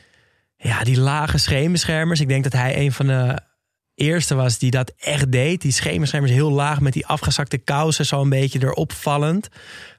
ja, 0.57 0.85
die 0.85 1.01
lage 1.01 1.39
scheenbeschermers. 1.39 2.21
Ik 2.21 2.29
denk 2.29 2.43
dat 2.43 2.53
hij 2.53 2.79
een 2.79 2.93
van 2.93 3.07
de 3.07 3.41
eerste 3.95 4.35
was 4.35 4.59
die 4.59 4.71
dat 4.71 4.93
echt 4.99 5.33
deed. 5.33 5.61
Die 5.61 5.73
scheenbeschermers 5.73 6.33
heel 6.33 6.51
laag 6.51 6.81
met 6.81 6.93
die 6.93 7.07
afgezakte 7.07 7.59
kousen... 7.59 8.07
zo 8.07 8.21
een 8.21 8.29
beetje 8.29 8.63
erop 8.63 8.93
vallend. 8.93 9.49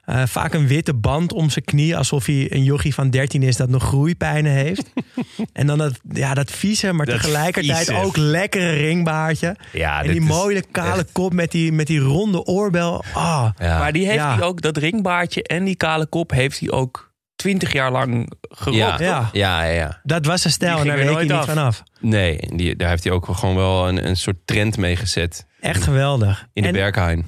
Eh, 0.04 0.22
vaak 0.26 0.54
een 0.54 0.66
witte 0.66 0.94
band 0.94 1.32
om 1.32 1.50
zijn 1.50 1.64
knie, 1.64 1.96
alsof 1.96 2.26
hij 2.26 2.52
een 2.52 2.62
jochie 2.64 2.94
van 2.94 3.10
13 3.10 3.42
is 3.42 3.56
dat 3.56 3.68
nog 3.68 3.82
groeipijnen 3.82 4.52
heeft. 4.52 4.90
en 5.52 5.66
dan 5.66 5.78
dat, 5.78 5.98
ja, 6.12 6.34
dat 6.34 6.50
vieze, 6.50 6.92
maar 6.92 7.06
Dat 7.06 7.20
tegelijkertijd 7.20 7.86
vieze. 7.86 8.02
ook 8.02 8.16
lekkere 8.16 8.70
ringbaardje. 8.70 9.56
Ja, 9.72 10.02
en 10.02 10.10
die 10.12 10.20
mooie 10.20 10.62
kale 10.70 11.00
echt- 11.00 11.12
kop 11.12 11.32
met 11.32 11.50
die, 11.50 11.72
met 11.72 11.86
die 11.86 11.98
ronde 12.00 12.44
oorbel. 12.44 13.04
Ah, 13.14 13.48
Ja. 13.58 13.78
Maar 13.78 13.92
die 13.92 14.04
heeft 14.04 14.18
Ja. 14.18 14.34
hij 14.36 14.42
ook, 14.46 14.60
dat 14.60 14.76
ringbaardje 14.76 15.42
en 15.42 15.64
die 15.64 15.76
kale 15.76 16.06
kop 16.06 16.30
heeft 16.30 16.60
hij 16.60 16.70
ook 16.70 17.14
twintig 17.36 17.72
jaar 17.72 17.90
lang 17.92 18.32
gerokt. 18.40 18.78
ja. 18.78 18.96
Ja. 19.00 19.28
Ja, 19.32 19.62
ja, 19.62 19.72
ja. 19.72 20.00
dat 20.02 20.26
was 20.26 20.40
zijn 20.40 20.52
stijl 20.52 20.72
Die 20.72 20.80
en 20.80 20.86
daar 20.88 20.98
er 20.98 21.04
week 21.04 21.14
hij 21.14 21.22
niet 21.24 21.32
af. 21.32 21.44
vanaf. 21.44 21.82
Nee, 22.00 22.38
die, 22.56 22.76
daar 22.76 22.88
heeft 22.88 23.04
hij 23.04 23.12
ook 23.12 23.26
gewoon 23.34 23.56
wel 23.56 23.88
een, 23.88 24.06
een 24.06 24.16
soort 24.16 24.36
trend 24.44 24.76
mee 24.76 24.96
gezet. 24.96 25.46
Echt 25.60 25.82
geweldig. 25.82 26.46
In 26.52 26.62
de 26.62 26.68
En- 26.68 26.74
Berghain. 26.74 27.26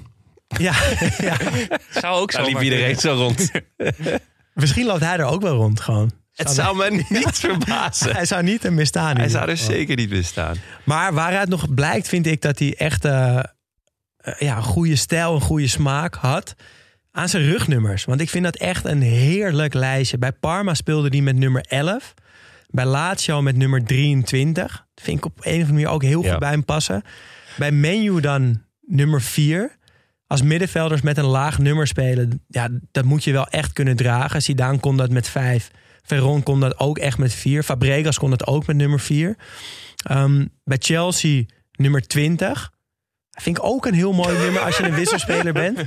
Ja, 0.58 0.72
ja, 1.18 1.36
Zou 1.90 2.20
ook 2.20 2.30
zo 2.32 2.38
Daar 2.38 2.46
liep 2.46 2.60
iedereen 2.60 2.96
zo 2.96 3.12
rond. 3.12 3.50
misschien 4.54 4.86
loopt 4.86 5.00
hij 5.00 5.16
er 5.18 5.24
ook 5.24 5.42
wel 5.42 5.54
rond 5.56 5.80
gewoon. 5.80 6.10
Het 6.34 6.50
zou 6.50 6.76
me 6.76 7.04
niet 7.08 7.38
verbazen. 7.46 8.14
Hij 8.14 8.24
zou 8.24 8.42
niet 8.42 8.64
een 8.64 8.86
staan. 8.86 9.10
in 9.10 9.16
Hij 9.16 9.28
zou 9.28 9.48
er 9.50 9.56
zeker 9.56 9.96
niet 9.96 10.08
bestaan. 10.08 10.56
Maar 10.84 11.12
waaruit 11.14 11.48
nog 11.48 11.74
blijkt, 11.74 12.08
vind 12.08 12.26
ik 12.26 12.42
dat 12.42 12.58
hij 12.58 12.74
echt 12.76 13.04
eh, 13.04 13.36
eh, 13.36 13.42
ja, 14.38 14.56
een 14.56 14.62
goede 14.62 14.96
stijl, 14.96 15.34
een 15.34 15.40
goede 15.40 15.68
smaak 15.68 16.14
had. 16.14 16.54
Aan 17.18 17.28
zijn 17.28 17.42
rugnummers. 17.44 18.04
Want 18.04 18.20
ik 18.20 18.30
vind 18.30 18.44
dat 18.44 18.56
echt 18.56 18.84
een 18.84 19.00
heerlijk 19.02 19.74
lijstje. 19.74 20.18
Bij 20.18 20.32
Parma 20.32 20.74
speelde 20.74 21.08
hij 21.08 21.20
met 21.20 21.36
nummer 21.36 21.62
11. 21.68 22.14
Bij 22.70 22.84
Lazio 22.84 23.42
met 23.42 23.56
nummer 23.56 23.84
23. 23.84 24.86
Dat 24.94 25.04
vind 25.04 25.18
ik 25.18 25.24
op 25.24 25.32
een 25.36 25.40
of 25.40 25.52
andere 25.52 25.72
manier 25.72 25.88
ook 25.88 26.02
heel 26.02 26.22
Ja. 26.24 26.30
goed 26.30 26.38
bij 26.38 26.50
hem 26.50 26.64
passen. 26.64 27.02
Bij 27.56 27.72
Menu 27.72 28.20
dan 28.20 28.62
nummer 28.86 29.22
4. 29.22 29.76
Als 30.26 30.42
middenvelders 30.42 31.00
met 31.00 31.16
een 31.18 31.24
laag 31.24 31.58
nummer 31.58 31.86
spelen, 31.86 32.42
ja, 32.48 32.68
dat 32.90 33.04
moet 33.04 33.24
je 33.24 33.32
wel 33.32 33.46
echt 33.46 33.72
kunnen 33.72 33.96
dragen. 33.96 34.42
Zidane 34.42 34.78
kon 34.78 34.96
dat 34.96 35.10
met 35.10 35.28
5. 35.28 35.70
Veron 36.02 36.42
kon 36.42 36.60
dat 36.60 36.78
ook 36.78 36.98
echt 36.98 37.18
met 37.18 37.32
4. 37.34 37.62
Fabregas 37.62 38.18
kon 38.18 38.30
dat 38.30 38.46
ook 38.46 38.66
met 38.66 38.76
nummer 38.76 39.00
4. 39.00 39.36
Ehm, 40.02 40.46
bij 40.64 40.78
Chelsea 40.80 41.42
nummer 41.72 42.06
20. 42.06 42.72
Vind 43.40 43.58
ik 43.58 43.64
ook 43.64 43.86
een 43.86 43.94
heel 43.94 44.12
mooi 44.12 44.38
nummer 44.38 44.60
als 44.60 44.76
je 44.76 44.84
een 44.84 44.94
wisselspeler 44.94 45.52
bent. 45.52 45.80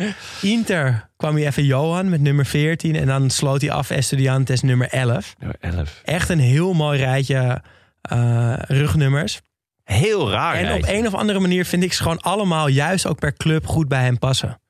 Inter 0.42 1.08
kwam 1.16 1.34
hij 1.34 1.46
even 1.46 1.64
Johan 1.64 2.08
met 2.08 2.20
nummer 2.20 2.46
14. 2.46 2.96
En 2.96 3.06
dan 3.06 3.30
sloot 3.30 3.60
hij 3.60 3.70
af 3.70 3.90
Estudiantes 3.90 4.62
nummer 4.62 4.88
11. 4.88 5.34
Nummer 5.38 5.56
11. 5.60 6.00
Echt 6.04 6.28
een 6.28 6.38
heel 6.38 6.72
mooi 6.72 6.98
rijtje 6.98 7.62
eh, 8.02 8.54
rugnummers. 8.58 9.40
Heel 9.84 10.30
raar. 10.30 10.54
en 10.54 10.74
op 10.74 10.88
een 10.88 11.06
of 11.06 11.14
andere 11.14 11.38
manier 11.40 11.64
vind 11.64 11.82
ik 11.82 11.92
ze 11.92 12.02
gewoon 12.02 12.20
allemaal 12.20 12.68
juist 12.68 13.06
ook 13.06 13.18
per 13.18 13.32
club 13.32 13.66
goed 13.66 13.88
bij 13.88 14.02
hem 14.02 14.18
passen. 14.18 14.60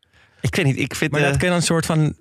Ik 0.40 0.54
weet 0.54 0.64
niet, 0.64 0.78
ik 0.78 0.94
vind, 0.94 1.10
Maar 1.10 1.20
eh, 1.20 1.26
dat 1.26 1.36
kan 1.36 1.52
een 1.52 1.62
soort 1.62 1.86
van 1.86 2.16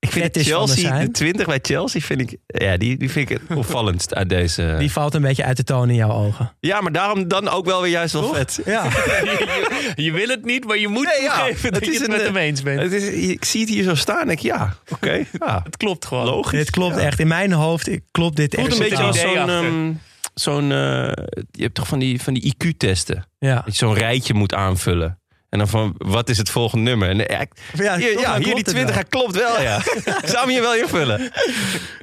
ik 0.00 0.12
vind 0.12 0.34
de 0.34 0.44
Chelsea, 0.44 0.88
zijn. 0.88 1.06
de 1.06 1.10
20 1.12 1.46
bij 1.46 1.58
Chelsea, 1.62 2.00
vind 2.00 2.20
ik, 2.20 2.36
ja, 2.46 2.76
die, 2.76 2.96
die 2.96 3.10
vind 3.10 3.30
ik 3.30 3.38
het 3.48 3.56
opvallendst 3.58 4.14
uit 4.14 4.28
deze. 4.28 4.76
Die 4.78 4.92
valt 4.92 5.14
een 5.14 5.22
beetje 5.22 5.44
uit 5.44 5.56
de 5.56 5.64
toon 5.64 5.88
in 5.88 5.94
jouw 5.94 6.10
ogen. 6.12 6.52
Ja, 6.60 6.80
maar 6.80 6.92
daarom 6.92 7.28
dan 7.28 7.48
ook 7.48 7.64
wel 7.64 7.82
weer 7.82 7.90
juist 7.90 8.12
wel 8.12 8.34
vet. 8.34 8.60
Ja, 8.64 8.84
je, 9.24 9.92
je 9.94 10.12
wil 10.12 10.28
het 10.28 10.44
niet, 10.44 10.64
maar 10.64 10.78
je 10.78 10.88
moet 10.88 11.04
Nee, 11.16 11.22
ja. 11.22 11.36
toegeven 11.36 11.72
dat 11.72 11.80
Het 11.80 11.84
je 11.88 11.94
is 11.94 11.98
het 12.00 12.06
een, 12.08 12.12
met 12.12 12.20
eh, 12.20 12.26
hem 12.26 12.36
eens 12.36 12.62
bent. 12.62 12.80
Het 12.80 12.92
is, 12.92 13.08
ik 13.08 13.44
zie 13.44 13.60
het 13.60 13.70
hier 13.70 13.82
zo 13.82 13.94
staan 13.94 14.20
en 14.20 14.30
ik, 14.30 14.38
ja, 14.38 14.76
oké. 14.88 15.12
ja, 15.44 15.60
Het 15.64 15.76
klopt 15.76 16.04
gewoon. 16.06 16.24
logisch. 16.24 16.58
dit 16.58 16.70
klopt 16.70 16.96
echt. 16.96 17.18
In 17.20 17.28
mijn 17.28 17.52
hoofd 17.52 17.90
klopt 18.10 18.36
dit 18.36 18.52
Het 18.56 18.60
echt. 18.66 18.72
een 18.72 18.78
beetje 18.78 18.96
als 19.02 19.20
zo'n... 19.20 19.48
ehm, 19.48 19.92
zo'n 20.34 20.62
eh, 20.72 21.12
je 21.50 21.62
hebt 21.62 21.74
toch 21.74 21.88
van 21.88 21.98
die, 21.98 22.22
van 22.22 22.34
die 22.34 22.54
IQ-testen. 22.54 23.24
Ja, 23.38 23.54
Dat 23.54 23.64
je 23.64 23.72
zo'n 23.72 23.94
rijtje 23.94 24.34
moet 24.34 24.54
aanvullen. 24.54 25.18
En 25.48 25.58
dan 25.58 25.68
van, 25.68 25.94
wat 25.98 26.28
is 26.28 26.38
het 26.38 26.50
volgende 26.50 26.84
nummer? 26.84 27.08
En, 27.08 27.28
eh, 27.28 27.40
ik- 27.40 27.52
ja, 27.74 27.96
hier, 27.96 28.20
ja, 28.20 28.34
hier 28.36 28.44
die 28.44 28.44
klopt 28.52 28.56
het 28.66 28.74
20, 28.74 28.94
wel. 28.94 29.04
klopt 29.08 29.34
wel, 29.36 29.60
ja. 29.62 29.76
ik 30.22 30.26
zou 30.28 30.38
hem 30.38 30.48
hier 30.48 30.60
wel 30.60 30.74
invullen. 30.74 31.30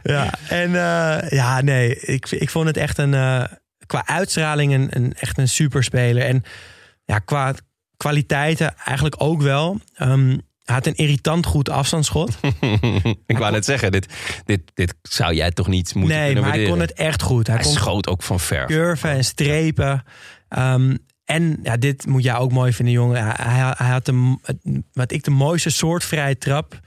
Ja, 0.03 0.33
en 0.47 0.67
eh, 0.75 1.29
ja, 1.29 1.61
nee, 1.61 1.99
ik, 1.99 2.31
ik 2.31 2.49
vond 2.49 2.67
het 2.67 2.77
echt 2.77 2.97
een, 2.97 3.13
eh, 3.13 3.43
qua 3.85 4.07
uitstraling 4.07 4.73
een, 4.73 4.87
een, 4.89 5.13
echt 5.19 5.37
een 5.37 5.49
superspeler. 5.49 6.23
En 6.23 6.43
ja, 7.05 7.19
qua 7.19 7.53
kwaliteiten 7.97 8.75
eigenlijk 8.77 9.15
ook 9.17 9.41
wel. 9.41 9.79
Ehm, 9.95 10.29
hij 10.63 10.75
had 10.75 10.85
een 10.85 10.95
irritant 10.95 11.45
goed 11.45 11.69
afstandsschot. 11.69 12.37
ik 13.27 13.37
wou 13.37 13.51
net 13.51 13.65
zeggen, 13.65 13.91
dit, 13.91 14.13
dit, 14.45 14.61
dit 14.73 14.95
zou 15.01 15.33
jij 15.33 15.51
toch 15.51 15.67
niet 15.67 15.95
moeten 15.95 16.17
nee, 16.17 16.35
maar 16.35 16.49
hij 16.49 16.65
kon 16.65 16.79
het 16.79 16.93
echt 16.93 17.21
goed. 17.21 17.47
Hij, 17.47 17.55
Hij 17.55 17.65
kon 17.65 17.73
schoot 17.73 18.07
ook 18.07 18.23
van 18.23 18.39
ver. 18.39 18.65
curven 18.65 19.09
en 19.09 19.23
strepen. 19.25 20.03
Ehm, 20.49 20.95
en 21.25 21.59
ja, 21.63 21.77
dit 21.77 22.05
moet 22.05 22.23
jij 22.23 22.35
ook 22.35 22.51
mooi 22.51 22.73
vinden, 22.73 22.93
jongen. 22.93 23.23
Hij, 23.35 23.73
hij, 23.77 23.87
had 23.89 24.05
de, 24.05 24.37
wat 24.93 25.11
ik 25.11 25.23
de 25.23 25.31
mooiste 25.31 25.69
soort 25.69 26.03
vrije 26.03 26.37
trap 26.37 26.79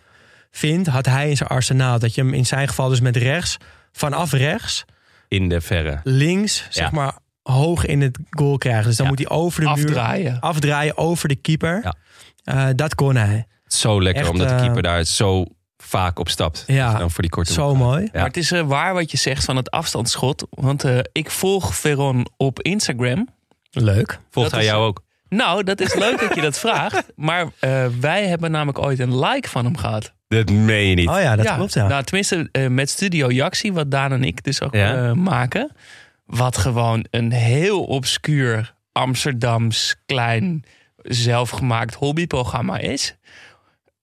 vind, 0.50 0.86
had 0.86 1.06
hij 1.06 1.30
in 1.30 1.36
zijn 1.36 1.48
arsenaal. 1.48 1.98
Dat 1.98 2.14
je 2.14 2.20
hem 2.20 2.34
in 2.34 2.46
zijn 2.46 2.68
geval 2.68 2.88
dus 2.88 3.00
met 3.00 3.16
rechts, 3.16 3.56
vanaf 3.92 4.32
rechts, 4.32 4.84
In 5.28 5.48
de 5.48 5.60
verre. 5.60 6.00
links, 6.04 6.66
zeg 6.70 6.84
Ja. 6.84 6.90
maar, 6.92 7.18
hoog 7.42 7.84
in 7.86 8.00
het 8.00 8.18
goal 8.30 8.58
krijgen. 8.58 8.84
Dus 8.84 8.96
dan 8.96 9.06
Ja. 9.06 9.12
moet 9.12 9.28
hij 9.28 9.36
over 9.36 9.60
de 9.60 9.66
muur 9.74 9.84
Afdraaien. 9.86 10.40
afdraaien 10.40 10.96
over 10.96 11.28
de 11.28 11.36
keeper. 11.36 11.80
Ja. 11.82 11.94
Eh, 12.44 12.66
dat 12.74 12.94
kon 12.94 13.16
hij. 13.16 13.46
Zo 13.66 14.02
lekker, 14.02 14.22
Echt, 14.22 14.30
omdat 14.32 14.48
de 14.48 14.54
eh, 14.54 14.60
keeper 14.60 14.82
daar 14.82 15.04
zo 15.04 15.44
vaak 15.76 16.18
op 16.18 16.28
stapt. 16.28 16.64
Ja, 16.66 16.98
Dan 16.98 17.10
voor 17.10 17.22
die 17.22 17.30
korte 17.30 17.52
Zo 17.52 17.74
mooi. 17.74 18.02
Ja. 18.02 18.08
Maar 18.12 18.24
het 18.24 18.36
is 18.36 18.52
eh, 18.52 18.60
waar 18.62 18.94
wat 18.94 19.10
je 19.10 19.16
zegt 19.16 19.44
van 19.44 19.56
het 19.56 19.70
afstandsschot. 19.70 20.46
Want 20.50 20.84
eh, 20.84 20.98
ik 21.12 21.30
volg 21.30 21.74
Veron 21.76 22.26
op 22.36 22.62
Instagram. 22.62 23.28
Leuk. 23.70 24.18
Volgt 24.30 24.50
Dat 24.50 24.58
hij 24.60 24.60
is- 24.68 24.74
jou 24.74 24.84
ook? 24.86 25.02
Nou, 25.28 25.62
dat 25.62 25.80
is 25.80 25.94
leuk 25.94 26.20
dat 26.20 26.34
je 26.34 26.40
dat 26.40 26.58
vraagt. 26.58 27.04
Maar 27.16 27.46
eh, 27.60 27.86
wij 28.00 28.26
hebben 28.26 28.50
namelijk 28.50 28.78
ooit 28.78 28.98
een 28.98 29.18
like 29.18 29.48
van 29.48 29.64
hem 29.64 29.76
gehad. 29.76 30.12
Dat 30.28 30.50
meen 30.50 30.86
je 30.88 30.94
niet. 30.94 31.08
Oh 31.08 31.20
ja, 31.20 31.36
dat 31.36 31.54
klopt 31.54 31.72
ja. 31.72 31.86
Nou, 31.88 32.04
tenminste, 32.04 32.48
eh, 32.52 32.66
met 32.66 32.90
Studio 32.90 33.30
Jaxi, 33.30 33.72
wat 33.72 33.90
Daan 33.90 34.12
en 34.12 34.24
ik 34.24 34.44
dus 34.44 34.62
ook 34.62 34.74
Ja. 34.74 34.94
eh, 35.08 35.12
maken. 35.12 35.70
Wat 36.26 36.56
gewoon 36.56 37.04
een 37.10 37.32
heel 37.32 37.84
obscuur 37.84 38.74
Amsterdams 38.92 39.96
klein 40.06 40.64
zelfgemaakt 41.02 41.94
hobbyprogramma 41.94 42.78
is. 42.78 43.16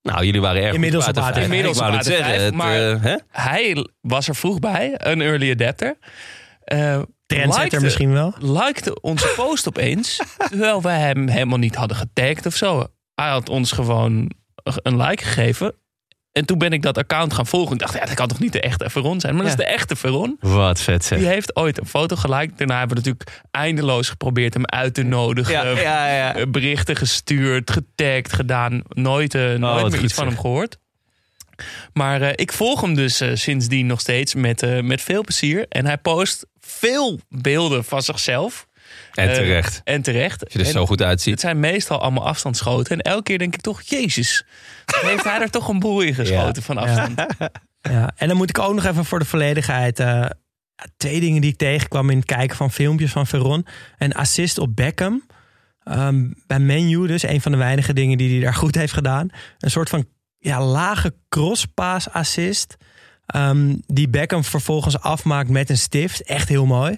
Nou, 0.01 0.26
jullie 0.26 0.41
waren 0.41 0.61
erg 0.63 0.74
Inmiddels 0.74 1.05
goed 1.05 1.18
op 1.18 1.24
uit 1.24 1.34
de 1.34 1.39
AT5. 1.41 1.43
vijf. 1.43 1.45
Inmiddels 1.51 1.76
Ik 1.78 1.82
wou 1.84 1.91
op 1.95 2.03
net 2.03 2.13
zeggen, 2.16 2.34
AT5, 2.36 2.43
het, 2.43 2.53
maar- 2.53 3.01
hè? 3.01 3.16
Hij 3.32 3.88
was 4.01 4.28
er 4.28 4.36
vroeg 4.36 4.59
bij, 4.59 4.93
een 4.97 5.22
early 5.22 5.51
adapter. 5.51 5.95
Trendsetter 7.26 7.61
likte- 7.63 7.84
misschien 7.84 8.11
wel. 8.13 8.34
likte 8.39 9.01
onze 9.01 9.34
post 9.36 9.67
opeens. 9.67 10.19
terwijl 10.49 10.82
wij 10.82 10.99
hem 10.99 11.28
helemaal 11.28 11.57
niet 11.57 11.76
hadden 11.76 11.97
getagd 11.97 12.45
of 12.45 12.55
zo. 12.55 12.88
Hij 13.15 13.30
had 13.30 13.49
ons 13.49 13.71
gewoon 13.71 14.32
een 14.63 14.97
like 15.01 15.23
gegeven. 15.23 15.73
En 16.32 16.45
toen 16.45 16.57
ben 16.57 16.73
ik 16.73 16.82
dat 16.82 16.97
account 16.97 17.34
gaan 17.34 17.45
volgen. 17.45 17.73
Ik 17.73 17.80
dacht, 17.80 17.93
ja, 17.93 18.05
dat 18.05 18.13
kan 18.13 18.28
toch 18.28 18.39
niet 18.39 18.51
de 18.53 18.61
echte 18.61 18.89
Veron 18.89 19.19
zijn? 19.19 19.34
Maar 19.36 19.43
dat 19.43 19.51
is 19.51 19.57
de 19.65 19.71
echte 19.71 19.95
Veron. 19.95 20.38
Wat 20.39 20.82
vet 20.82 21.05
zeg. 21.05 21.19
Die 21.19 21.28
heeft 21.28 21.55
ooit 21.55 21.80
een 21.80 21.86
foto 21.86 22.15
geliked. 22.15 22.57
Daarna 22.57 22.78
hebben 22.80 22.97
we 22.97 23.03
natuurlijk 23.03 23.43
eindeloos 23.51 24.09
geprobeerd 24.09 24.53
hem 24.53 24.65
uit 24.65 24.93
te 24.93 25.03
nodigen. 25.03 25.53
Ja, 25.53 25.63
ja, 25.63 26.13
ja. 26.15 26.36
Eh, 26.36 26.45
Berichten 26.47 26.95
gestuurd, 26.95 27.71
getagd, 27.71 28.34
gedaan. 28.34 28.82
Nooit, 28.88 29.36
eh, 29.36 29.41
nooit 29.41 29.82
wat 29.82 29.91
meer 29.91 30.03
iets 30.03 30.13
van 30.13 30.28
hem 30.28 30.38
gehoord. 30.38 30.78
Maar 31.93 32.22
eh, 32.22 32.32
ik 32.36 32.51
volg 32.51 32.82
hem 32.82 32.95
dus 32.95 33.22
eh, 33.22 33.30
sindsdien 33.34 33.86
nog 33.86 33.99
steeds 33.99 34.36
met, 34.36 34.64
eh, 34.64 34.82
met 34.82 35.01
veel 35.01 35.24
plezier. 35.24 35.66
En 35.70 35.86
hij 35.86 35.97
post 35.97 36.45
veel 36.60 37.20
beelden 37.30 37.84
van 37.84 38.01
zichzelf. 38.01 38.68
En 39.14 39.34
terecht. 39.34 39.82
en 39.84 40.01
terecht. 40.01 40.43
Als 40.43 40.53
je 40.53 40.60
er 40.60 40.66
En 40.66 40.72
zo 40.72 40.86
goed 40.86 40.99
Het 40.99 41.08
uitziet. 41.08 41.39
zijn 41.39 41.60
meestal 41.60 42.01
allemaal 42.01 42.28
afstandsschoten. 42.28 42.97
En 42.97 43.01
elke 43.01 43.24
keer 43.24 43.38
denk 43.38 43.53
ik 43.53 43.62
toch, 43.62 43.82
jezus. 43.82 44.45
Heeft 45.01 45.24
hij 45.24 45.39
er 45.41 45.49
toch 45.49 45.68
een 45.68 45.80
boel 45.80 46.01
in 46.01 46.14
geschoten 46.14 46.64
van 46.64 46.78
afstand? 46.78 47.26
Ja, 47.89 48.12
en 48.16 48.28
dan 48.28 48.38
moet 48.38 48.49
ik 48.49 48.60
ook 48.60 48.74
nog 48.74 48.86
even 48.86 49.06
voor 49.06 49.20
de 49.20 49.26
volledigheid. 49.26 49.99
eh, 49.99 50.26
twee 50.97 51.20
dingen 51.20 51.41
die 51.41 51.51
ik 51.51 51.58
tegenkwam 51.58 52.10
in 52.10 52.18
het 52.18 52.26
kijken 52.26 52.56
van 52.58 52.72
filmpjes 52.72 53.12
van 53.12 53.28
Veron. 53.28 53.66
Een 53.97 54.14
assist 54.14 54.58
op 54.58 54.76
Beckham. 54.76 55.26
Ehm, 55.84 56.28
bij 56.47 56.60
Menu 56.60 57.08
dus, 57.08 57.24
een 57.24 57.41
van 57.41 57.51
de 57.51 57.58
weinige 57.58 57.93
dingen 57.93 58.18
die 58.18 58.32
hij 58.32 58.39
daar 58.43 58.53
goed 58.53 58.76
heeft 58.76 58.93
gedaan. 58.93 59.30
Een 59.60 59.72
soort 59.72 59.89
van 59.89 60.06
ja, 60.45 60.63
lage 60.65 61.13
crosspaas 61.29 62.09
assist. 62.09 62.75
Ehm, 63.25 63.75
die 63.85 64.09
Beckham 64.09 64.43
vervolgens 64.43 64.99
afmaakt 64.99 65.49
met 65.49 65.69
een 65.69 65.77
stift. 65.77 66.23
Echt 66.23 66.49
heel 66.49 66.65
mooi. 66.65 66.97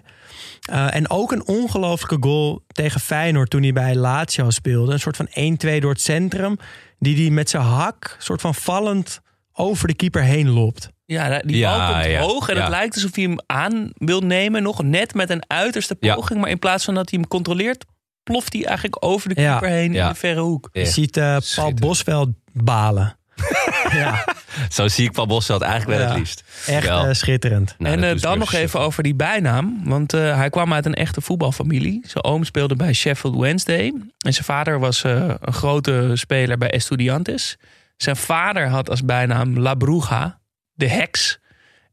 Uh, 0.72 0.96
en 0.96 1.10
ook 1.10 1.32
een 1.32 1.48
ongelooflijke 1.48 2.18
goal 2.20 2.64
tegen 2.68 3.00
Feyenoord 3.00 3.50
toen 3.50 3.62
hij 3.64 3.74
bij 3.74 3.96
Lazio 3.96 4.50
speelde. 4.50 4.94
Een 4.94 5.00
soort 5.00 5.16
van 5.16 5.28
1-2 5.30 5.80
door 5.80 5.92
het 5.92 6.02
centrum. 6.02 6.58
Die 7.00 7.16
hij 7.22 7.30
met 7.30 7.50
zijn 7.50 7.64
hak, 7.64 8.16
soort 8.20 8.42
van 8.42 8.56
vallend, 8.56 9.20
over 9.54 9.88
de 9.88 9.94
keeper 9.96 10.22
heen 10.24 10.50
loopt. 10.50 10.90
Ja, 11.06 11.40
die 11.40 11.58
Ja, 11.58 11.78
bal 11.78 11.92
komt 11.94 12.06
ja, 12.12 12.20
hoog 12.22 12.50
en 12.50 12.56
ja. 12.56 12.62
het 12.62 12.70
lijkt 12.70 12.94
alsof 12.96 13.16
hij 13.16 13.24
hem 13.24 13.38
aan 13.46 13.92
wil 13.94 14.22
nemen. 14.22 14.64
Nog 14.64 14.84
net 14.84 15.14
met 15.14 15.30
een 15.30 15.44
uiterste 15.48 15.98
Ja. 16.00 16.16
poging. 16.16 16.40
Maar 16.40 16.50
in 16.50 16.60
plaats 16.60 16.86
van 16.86 16.94
dat 16.94 17.10
hij 17.10 17.20
hem 17.20 17.28
controleert, 17.28 17.86
ploft 18.24 18.54
hij 18.54 18.66
eigenlijk 18.66 19.04
over 19.06 19.36
de 19.36 19.42
Ja. 19.42 19.50
keeper 19.52 19.70
heen 19.78 19.86
in 19.86 19.94
Ja. 19.94 20.10
de 20.10 20.16
verre 20.16 20.40
hoek. 20.42 20.70
Je 20.72 20.86
ziet 20.86 21.18
eh, 21.18 21.38
Paul. 21.56 21.74
Bosveld 21.74 22.30
balen. 22.54 23.18
ja, 24.02 24.26
Zo 24.70 24.88
zie 24.88 25.06
ik 25.06 25.12
Paul 25.12 25.28
Bosveld 25.28 25.62
eigenlijk 25.62 26.00
wel 26.00 26.08
Ja. 26.08 26.14
het 26.14 26.20
liest. 26.20 26.44
echt 26.68 26.88
eh, 26.88 27.08
schitterend. 27.12 27.76
Nou, 27.78 27.96
en 27.96 28.04
eh, 28.04 28.22
dan 28.22 28.38
nog 28.40 28.54
even 28.54 28.80
over 28.80 29.04
die 29.04 29.16
bijnaam. 29.16 29.82
Want 29.84 30.14
eh, 30.14 30.36
hij 30.36 30.50
kwam 30.50 30.74
uit 30.74 30.86
een 30.86 30.94
echte 30.94 31.22
voetbalfamilie. 31.22 32.02
Zijn 32.08 32.24
oom 32.24 32.44
speelde 32.44 32.76
bij 32.76 32.94
Sheffield 32.94 33.36
Wednesday. 33.36 33.94
En 34.18 34.34
zijn 34.34 34.46
vader 34.46 34.80
was 34.80 35.04
eh, 35.04 35.30
een 35.40 35.54
grote 35.54 36.12
speler 36.14 36.58
bij 36.58 36.70
Estudiantes. 36.72 37.58
Zijn 37.98 38.16
vader 38.16 38.68
had 38.68 38.90
als 38.90 39.06
bijnaam 39.06 39.60
La 39.60 39.74
Bruja, 39.76 40.40
de 40.74 40.88
heks. 40.90 41.40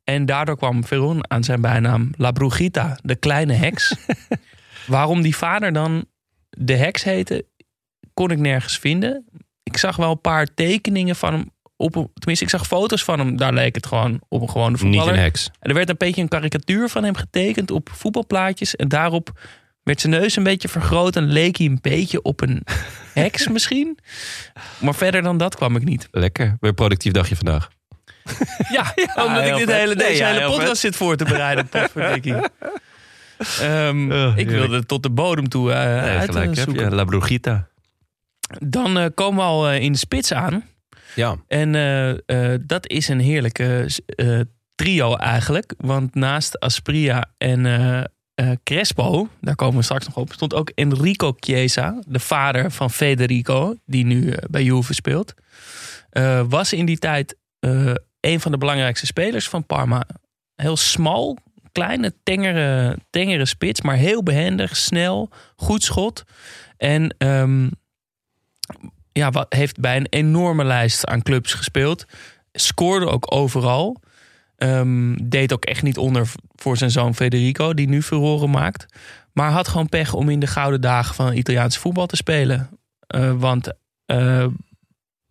En 0.04 0.26
daardoor 0.26 0.56
kwam 0.56 0.84
Veron 0.84 1.30
aan 1.30 1.44
zijn 1.44 1.60
bijnaam 1.60 2.10
La 2.16 2.30
Brujita, 2.32 2.98
de 3.02 3.16
kleine 3.16 3.52
heks. 3.52 3.94
Waarom 4.86 5.22
die 5.22 5.36
vader 5.36 5.72
dan 5.72 6.04
de 6.50 6.76
heks 6.76 7.02
heette, 7.04 7.46
kon 8.14 8.30
ik 8.30 8.38
nergens 8.38 8.78
vinden. 8.78 9.24
Ik 9.64 9.76
zag 9.76 9.96
wel 9.96 10.10
een 10.10 10.20
paar 10.20 10.46
tekeningen 10.54 11.16
van 11.16 11.32
hem. 11.32 11.50
Op, 11.76 11.92
tenminste, 12.14 12.44
ik 12.44 12.50
zag 12.50 12.66
foto's 12.66 13.04
van 13.04 13.18
hem. 13.18 13.36
Daar 13.36 13.52
leek 13.52 13.74
het 13.74 13.86
gewoon 13.86 14.20
op 14.28 14.40
een 14.42 14.50
gewone 14.50 14.70
Niet 14.70 14.78
voetballer. 14.80 15.12
een 15.14 15.18
heks. 15.20 15.50
En 15.60 15.68
er 15.68 15.74
werd 15.74 15.88
een 15.88 15.94
beetje 15.98 16.22
een 16.22 16.28
karikatuur 16.28 16.88
van 16.88 17.04
hem 17.04 17.14
getekend 17.16 17.70
op 17.70 17.88
voetbalplaatjes. 17.92 18.76
En 18.76 18.88
daarop 18.88 19.30
werd 19.82 20.00
zijn 20.00 20.12
neus 20.12 20.36
een 20.36 20.42
beetje 20.42 20.68
vergroot. 20.68 21.16
En 21.16 21.24
leek 21.24 21.56
hij 21.56 21.66
een 21.66 21.78
beetje 21.80 22.22
op 22.22 22.40
een 22.40 22.62
heks 23.14 23.48
misschien. 23.48 23.98
Maar 24.78 24.94
verder 24.94 25.22
dan 25.22 25.36
dat 25.38 25.54
kwam 25.56 25.76
ik 25.76 25.84
niet. 25.84 26.08
Lekker. 26.10 26.56
Weer 26.60 26.72
productief 26.74 27.12
dagje 27.12 27.36
vandaag. 27.36 27.68
Ja, 28.70 28.94
omdat 29.26 29.44
ik 29.46 29.54
dit 29.56 29.64
vet. 29.70 29.78
hele, 29.78 29.94
Nee, 29.94 30.06
deze 30.08 30.22
ja, 30.22 30.28
hele 30.32 30.44
podcast 30.46 30.66
vet. 30.68 30.78
zit 30.78 30.96
voor 30.96 31.16
te 31.16 31.24
bereiden. 31.24 31.68
Oh, 34.10 34.32
ik 34.36 34.48
wilde 34.48 34.86
tot 34.86 35.02
de 35.02 35.10
bodem 35.10 35.48
toe 35.48 35.72
eh 35.72 35.84
Nee, 35.84 36.16
uit 36.18 36.24
gelijk 36.30 36.54
heb 36.56 36.64
zoeken. 36.64 36.84
je. 36.90 36.94
La 36.94 37.04
Brujita. 37.04 37.68
Dan 38.58 38.98
eh, 38.98 39.06
komen 39.14 39.44
we 39.44 39.48
al 39.48 39.68
eh, 39.68 39.80
in 39.80 39.92
de 39.92 39.98
spits 39.98 40.32
aan. 40.32 40.64
Ja. 41.14 41.36
En 41.48 41.74
eh, 42.26 42.54
dat 42.60 42.88
is 42.88 43.08
een 43.08 43.20
heerlijke 43.20 43.88
trio 44.74 45.16
eigenlijk. 45.16 45.74
Want 45.76 46.14
naast 46.14 46.60
Aspria 46.60 47.24
en 47.38 48.10
Crespo, 48.64 49.28
daar 49.40 49.54
komen 49.54 49.76
we 49.76 49.82
straks 49.82 50.06
nog 50.06 50.16
op, 50.16 50.32
stond 50.32 50.54
ook 50.54 50.70
Enrico 50.74 51.34
Chiesa, 51.38 52.02
de 52.06 52.18
vader 52.18 52.70
van 52.70 52.90
Federico, 52.90 53.76
die 53.86 54.04
nu 54.04 54.34
bij 54.50 54.62
Juve 54.62 54.94
speelt. 54.94 55.34
Was 56.48 56.72
in 56.72 56.86
die 56.86 56.98
tijd 56.98 57.36
een 58.20 58.40
van 58.40 58.52
de 58.52 58.58
belangrijkste 58.58 59.06
spelers 59.06 59.48
van 59.48 59.66
Parma. 59.66 60.06
Heel 60.54 60.76
smal, 60.76 61.38
kleine, 61.72 62.14
tengere, 62.22 62.98
tengere 63.10 63.46
spits, 63.46 63.80
maar 63.80 63.96
heel 63.96 64.22
behendig, 64.22 64.76
snel, 64.76 65.30
goed 65.56 65.82
schot. 65.82 66.24
En 66.76 67.14
ehm, 67.18 67.68
ja, 69.12 69.30
wat, 69.30 69.46
heeft 69.52 69.80
bij 69.80 69.96
een 69.96 70.06
enorme 70.10 70.64
lijst 70.64 71.06
aan 71.06 71.22
clubs 71.22 71.54
gespeeld. 71.54 72.04
Scoorde 72.52 73.06
ook 73.06 73.34
overal. 73.34 74.00
Ehm, 74.56 75.14
deed 75.22 75.52
ook 75.52 75.64
echt 75.64 75.82
niet 75.82 75.98
onder 75.98 76.30
voor 76.54 76.76
zijn 76.76 76.90
zoon 76.90 77.14
Federico, 77.14 77.74
die 77.74 77.88
nu 77.88 78.02
furoren 78.02 78.50
maakt. 78.50 78.86
Maar 79.32 79.50
had 79.50 79.68
gewoon 79.68 79.88
pech 79.88 80.14
om 80.14 80.28
in 80.28 80.40
de 80.40 80.46
gouden 80.46 80.80
dagen 80.80 81.14
van 81.14 81.32
Italiaanse 81.32 81.80
voetbal 81.80 82.06
te 82.06 82.16
spelen. 82.16 82.68
Eh, 83.06 83.32
want 83.32 83.72
eh, 84.06 84.46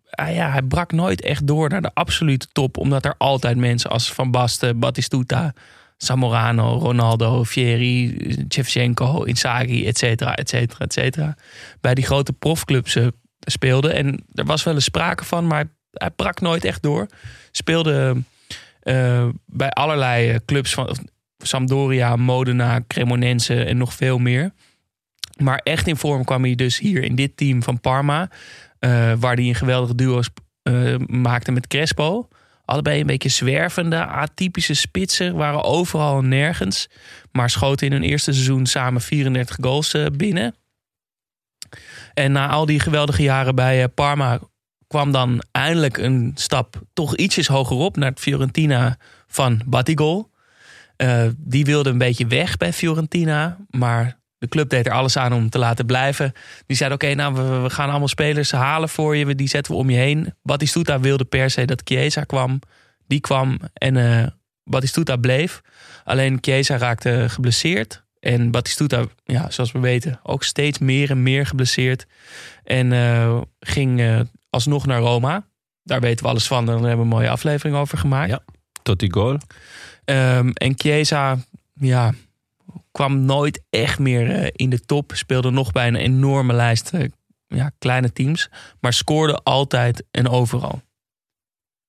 ah 0.09 0.33
ja, 0.33 0.51
hij 0.51 0.61
brak 0.61 0.91
nooit 0.91 1.21
echt 1.21 1.47
door 1.47 1.69
naar 1.69 1.81
de 1.81 1.93
absolute 1.93 2.47
top. 2.51 2.77
Omdat 2.77 3.05
er 3.05 3.15
altijd 3.17 3.57
mensen 3.57 3.89
als 3.89 4.13
Van 4.13 4.31
Basten, 4.31 4.79
Battistuta, 4.79 5.53
Zamorano, 5.97 6.77
Ronaldo, 6.77 7.43
Fieri, 7.43 8.17
Shevchenko, 8.49 9.23
Inzaghi, 9.23 9.85
et 9.87 9.97
cetera, 9.97 10.35
et 10.35 10.49
cetera, 10.49 10.79
et 10.85 10.93
cetera. 10.93 11.35
Bij 11.81 11.93
die 11.93 12.05
grote 12.05 12.33
profclubs 12.33 12.97
speelden. 13.45 13.93
En 13.93 14.25
er 14.33 14.45
was 14.45 14.63
wel 14.63 14.73
eens 14.73 14.83
sprake 14.83 15.23
van, 15.23 15.47
maar 15.47 15.65
hij 15.91 16.09
brak 16.09 16.41
nooit 16.41 16.65
echt 16.65 16.81
door. 16.81 17.07
Speelde 17.51 18.23
eh, 18.79 19.27
bij 19.45 19.69
allerlei 19.69 20.29
eh, 20.29 20.39
clubs 20.45 20.73
van 20.73 20.97
Sampdoria, 21.37 22.15
Modena, 22.15 22.81
Cremonense 22.87 23.63
en 23.63 23.77
nog 23.77 23.93
veel 23.93 24.17
meer. 24.17 24.51
Maar 25.37 25.57
echt 25.63 25.87
in 25.87 25.97
vorm 25.97 26.23
kwam 26.25 26.43
hij 26.43 26.55
dus 26.55 26.79
hier 26.79 27.03
in 27.03 27.15
dit 27.15 27.37
team 27.37 27.63
van 27.63 27.79
Parma. 27.79 28.29
eh, 28.79 29.13
waar 29.19 29.35
hij 29.35 29.45
een 29.45 29.55
geweldige 29.55 29.95
duo's 29.95 30.29
eh, 30.63 30.97
maakte 31.07 31.51
met 31.51 31.67
Crespo. 31.67 32.27
Allebei 32.65 32.99
een 32.99 33.07
beetje 33.07 33.29
zwervende, 33.29 34.05
atypische 34.05 34.73
spitsen. 34.73 35.35
Waren 35.35 35.63
overal 35.63 36.17
en 36.17 36.27
nergens. 36.27 36.89
Maar 37.31 37.49
schoten 37.49 37.87
in 37.87 37.93
hun 37.93 38.03
eerste 38.03 38.33
seizoen 38.33 38.65
samen 38.65 39.01
34 39.01 39.57
goals 39.61 39.95
binnen. 40.13 40.55
En 42.13 42.31
na 42.31 42.49
al 42.49 42.65
die 42.65 42.79
geweldige 42.79 43.23
jaren 43.23 43.55
bij 43.55 43.83
eh, 43.83 43.89
Parma 43.95 44.39
kwam 44.87 45.11
dan 45.11 45.43
eindelijk 45.51 45.97
een 45.97 46.31
stap 46.35 46.81
toch 46.93 47.15
ietsjes 47.15 47.47
hogerop 47.47 47.97
naar 47.97 48.11
Fiorentina 48.15 48.97
van 49.27 49.61
Batigol. 49.65 50.31
Eh, 50.95 51.25
die 51.37 51.65
wilde 51.65 51.89
een 51.89 51.97
beetje 51.97 52.27
weg 52.27 52.57
bij 52.57 52.73
Fiorentina, 52.73 53.57
maar 53.69 54.19
de 54.37 54.47
club 54.47 54.69
deed 54.69 54.85
er 54.85 54.91
alles 54.91 55.17
aan 55.17 55.33
om 55.33 55.49
te 55.49 55.57
laten 55.57 55.85
blijven. 55.85 56.33
Die 56.65 56.77
zei: 56.77 56.93
Oké, 56.93 57.13
nou, 57.13 57.33
we, 57.33 57.69
gaan 57.69 57.89
allemaal 57.89 58.07
spelers 58.07 58.51
halen 58.51 58.89
voor 58.89 59.15
je, 59.15 59.35
die 59.35 59.47
zetten 59.47 59.73
we 59.73 59.79
om 59.79 59.89
je 59.89 59.97
heen. 59.97 60.33
Batistuta 60.41 60.99
wilde 60.99 61.25
per 61.25 61.49
se 61.49 61.65
dat 61.65 61.81
Chiesa 61.83 62.23
kwam. 62.23 62.59
Die 63.07 63.19
kwam 63.19 63.59
en 63.73 63.97
eh 63.97 64.27
Batistuta 64.63 65.15
bleef. 65.15 65.61
Alleen 66.03 66.37
Chiesa 66.41 66.77
raakte 66.77 67.25
geblesseerd. 67.29 68.02
En 68.23 68.51
Batistuta, 68.51 69.05
ja, 69.23 69.49
zoals 69.49 69.71
we 69.71 69.79
weten, 69.79 70.19
ook 70.23 70.43
steeds 70.43 70.79
meer 70.79 71.09
en 71.09 71.23
meer 71.23 71.45
geblesseerd. 71.45 72.05
En 72.63 72.93
eh, 72.93 73.41
ging 73.59 73.99
eh, 73.99 74.19
alsnog 74.49 74.85
naar 74.85 74.99
Roma. 74.99 75.47
Daar 75.83 75.99
weten 75.99 76.23
we 76.23 76.31
alles 76.31 76.47
van. 76.47 76.65
Daar 76.65 76.75
hebben 76.75 76.95
we 76.95 77.01
een 77.01 77.07
mooie 77.07 77.29
aflevering 77.29 77.77
over 77.77 77.97
gemaakt. 77.97 78.29
Ja. 78.29 78.43
Tot 78.83 78.99
die 78.99 79.13
goal. 79.13 79.37
Ehm, 80.05 80.49
en 80.53 80.73
Chiesa, 80.77 81.37
ja, 81.73 82.13
kwam 82.91 83.19
nooit 83.25 83.61
echt 83.69 83.99
meer 83.99 84.29
eh, 84.31 84.49
in 84.51 84.69
de 84.69 84.79
top. 84.79 85.11
Speelde 85.15 85.51
nog 85.51 85.71
bij 85.71 85.87
een 85.87 85.95
enorme 85.95 86.53
lijst 86.53 86.91
ja, 87.47 87.71
kleine 87.77 88.13
teams. 88.13 88.49
Maar 88.79 88.93
scoorde 88.93 89.35
altijd 89.43 90.03
en 90.11 90.29
overal. 90.29 90.81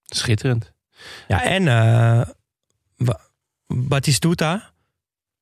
Schitterend. 0.04 0.72
Ja, 1.28 1.42
en 1.44 1.68
eh 1.68 2.28
Ba- 2.96 3.20
Batistuta. 3.66 4.72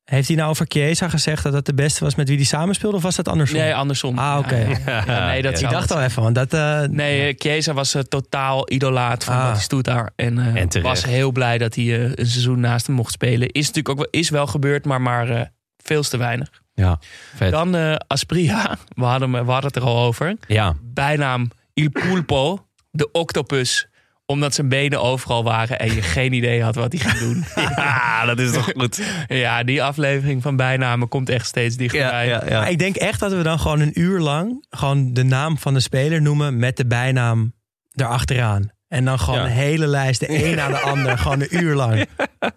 Heeft 0.04 0.28
hij 0.28 0.36
nou 0.36 0.50
over 0.50 0.66
Chiesa 0.68 1.08
gezegd 1.08 1.42
dat 1.42 1.52
het 1.52 1.64
de 1.66 1.74
beste 1.74 2.04
was 2.04 2.14
met 2.14 2.28
wie 2.28 2.36
hij 2.36 2.46
samenspeelde? 2.46 2.96
Of 2.96 3.02
was 3.02 3.16
dat 3.16 3.28
andersom? 3.28 3.58
Nee, 3.58 3.74
andersom. 3.74 4.18
Ah, 4.18 4.38
oké. 4.38 4.56
Ja, 4.56 5.02
ja, 5.06 5.26
nee, 5.26 5.42
dat 5.42 5.60
ik 5.60 5.70
dacht 5.70 5.88
het 5.88 5.98
al 5.98 6.02
even, 6.04 6.22
want 6.22 6.34
dat... 6.34 6.52
eh, 6.54 6.80
Nee, 6.80 7.34
Chiesa 7.38 7.72
was 7.72 7.94
eh, 7.94 8.02
totaal 8.02 8.72
idolaat 8.72 9.24
van 9.24 9.34
Ah. 9.34 9.42
Batistuta. 9.46 10.10
En, 10.16 10.38
eh, 10.38 10.60
En 10.76 10.82
was 10.82 11.04
heel 11.04 11.32
blij 11.32 11.58
dat 11.58 11.74
hij 11.74 11.84
eh, 11.84 12.02
een 12.02 12.26
seizoen 12.26 12.60
naast 12.60 12.86
hem 12.86 12.96
mocht 12.96 13.12
spelen. 13.12 13.48
Is 13.48 13.66
natuurlijk 13.66 13.88
ook 13.88 13.96
wel, 13.96 14.20
is 14.20 14.30
wel 14.30 14.46
gebeurd, 14.46 14.84
maar, 14.84 15.00
maar 15.00 15.28
eh, 15.28 15.40
veel 15.76 16.02
te 16.02 16.16
weinig. 16.16 16.48
Ja, 16.74 16.98
vet. 17.34 17.50
Dan 17.50 17.74
eh, 17.76 17.94
Aspria. 18.06 18.76
We 18.94 19.04
hadden, 19.04 19.30
we 19.30 19.36
hadden 19.36 19.66
het 19.66 19.76
er 19.76 19.82
al 19.82 19.98
over. 20.06 20.36
Ja, 20.46 20.74
Bijnaam 20.82 21.50
Il 21.74 21.90
Pulpo, 21.90 22.66
de 22.90 23.10
octopus 23.10 23.86
omdat 24.32 24.54
zijn 24.54 24.68
benen 24.68 25.00
overal 25.02 25.44
waren 25.44 25.78
en 25.78 25.94
je 25.94 26.02
geen 26.16 26.32
idee 26.32 26.62
had 26.62 26.74
wat 26.74 26.92
hij 26.92 27.00
ging 27.10 27.18
doen. 27.18 27.44
ja, 27.76 28.24
dat 28.24 28.38
is 28.38 28.52
toch 28.52 28.70
goed. 28.78 29.02
ja, 29.28 29.62
die 29.62 29.82
aflevering 29.82 30.42
van 30.42 30.56
bijnamen 30.56 31.08
komt 31.08 31.28
echt 31.28 31.46
steeds 31.46 31.76
dichterbij. 31.76 32.26
Ja, 32.26 32.42
ja, 32.44 32.48
ja. 32.48 32.60
Maar 32.60 32.70
ik 32.70 32.78
denk 32.78 32.96
echt 32.96 33.20
dat 33.20 33.32
we 33.32 33.42
dan 33.42 33.58
gewoon 33.58 33.80
een 33.80 34.00
uur 34.00 34.20
lang 34.20 34.66
gewoon 34.70 35.12
de 35.12 35.22
naam 35.22 35.58
van 35.58 35.74
de 35.74 35.80
speler 35.80 36.22
noemen 36.22 36.56
met 36.56 36.76
de 36.76 36.86
bijnaam 36.86 37.52
erachteraan. 37.94 38.70
En 38.88 39.04
dan 39.04 39.18
gewoon 39.18 39.38
Ja. 39.40 39.46
een 39.46 39.52
hele 39.52 39.86
lijst, 39.86 40.20
de 40.20 40.44
een 40.44 40.54
na 40.56 40.68
de 40.68 40.78
ander, 40.78 41.18
gewoon 41.18 41.40
een 41.40 41.56
uur 41.62 41.74
lang. 41.74 42.06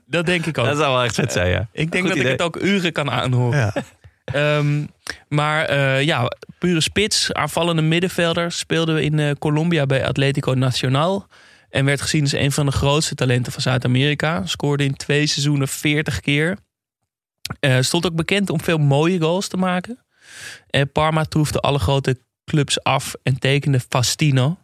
Dat 0.05 0.25
denk 0.25 0.45
ik 0.45 0.57
ook. 0.57 0.65
Dat 0.65 0.77
zou 0.77 0.93
wel 0.93 1.03
echt 1.03 1.15
vet 1.15 1.31
zijn, 1.31 1.49
ja. 1.49 1.67
Ik 1.71 1.91
denk 1.91 2.03
Goed 2.03 2.07
dat 2.07 2.17
idee. 2.23 2.31
ik 2.33 2.39
het 2.39 2.47
ook 2.47 2.61
uren 2.61 2.91
kan 2.91 3.11
aanhoren. 3.11 3.57
Ja. 3.59 3.73
Ehm, 4.25 4.83
maar 5.27 5.65
eh, 5.65 6.01
ja, 6.03 6.31
pure 6.59 6.81
spits, 6.81 7.33
aanvallende 7.33 7.81
middenvelder. 7.81 8.51
Speelde 8.51 8.93
we 8.93 9.03
in 9.03 9.19
eh, 9.19 9.31
Colombia 9.39 9.85
bij 9.85 10.05
Atletico 10.07 10.51
Nacional. 10.51 11.27
En 11.75 11.85
werd 11.85 12.01
gezien 12.01 12.21
als 12.21 12.31
een 12.31 12.51
van 12.51 12.65
de 12.65 12.71
grootste 12.71 13.15
talenten 13.15 13.51
van 13.51 13.61
Zuid-Amerika. 13.61 14.45
Scoorde 14.45 14.83
in 14.83 14.95
twee 14.95 15.27
seizoenen 15.27 15.67
40 15.67 16.19
keer. 16.19 16.57
Eh, 17.59 17.77
stond 17.81 18.05
ook 18.05 18.15
bekend 18.15 18.49
om 18.49 18.61
veel 18.61 18.77
mooie 18.77 19.19
goals 19.19 19.47
te 19.47 19.57
maken. 19.57 20.05
En 20.69 20.91
Parma 20.91 21.23
troefde 21.23 21.59
alle 21.59 21.79
grote 21.79 22.17
clubs 22.45 22.83
af 22.83 23.13
en 23.23 23.39
tekende 23.39 23.79
Fastino. 23.89 24.57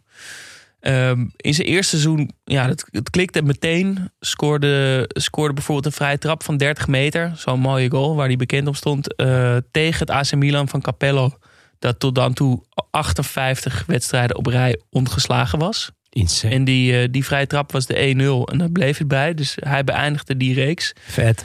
Ehm, 0.80 1.26
in 1.36 1.54
zijn 1.54 1.66
eerste 1.66 1.90
seizoen, 1.98 2.30
ja, 2.44 2.68
het, 2.68 3.10
klikte 3.10 3.42
meteen. 3.42 4.10
Scoorde, 4.20 5.04
scoorde 5.08 5.54
bijvoorbeeld 5.54 5.86
een 5.86 5.92
vrije 5.92 6.18
trap 6.18 6.42
van 6.42 6.56
30 6.56 6.86
meter. 6.86 7.32
Zo'n 7.36 7.60
mooie 7.60 7.90
goal 7.90 8.14
waar 8.14 8.26
hij 8.26 8.36
bekend 8.36 8.68
op 8.68 8.76
stond. 8.76 9.16
eh, 9.16 9.56
tegen 9.70 9.98
het 9.98 10.10
AC 10.10 10.34
Milan 10.34 10.68
van 10.68 10.80
Capello. 10.80 11.38
Dat 11.78 11.98
tot 12.00 12.14
dan 12.14 12.32
toe 12.32 12.62
58 12.90 13.84
wedstrijden 13.86 14.36
op 14.36 14.46
rij 14.46 14.80
ongeslagen 14.90 15.58
was. 15.58 15.90
Insane. 16.12 16.54
En 16.54 16.64
die, 16.64 16.98
eh, 17.02 17.08
die 17.10 17.24
vrije 17.24 17.46
trap 17.46 17.72
was 17.72 17.86
de 17.86 17.98
1-0. 18.02 18.48
En 18.52 18.58
daar 18.58 18.70
bleef 18.70 18.98
het 18.98 19.08
bij. 19.08 19.34
Dus 19.34 19.56
hij 19.60 19.84
beëindigde 19.84 20.36
die 20.36 20.54
reeks. 20.54 20.92
Vet. 21.06 21.44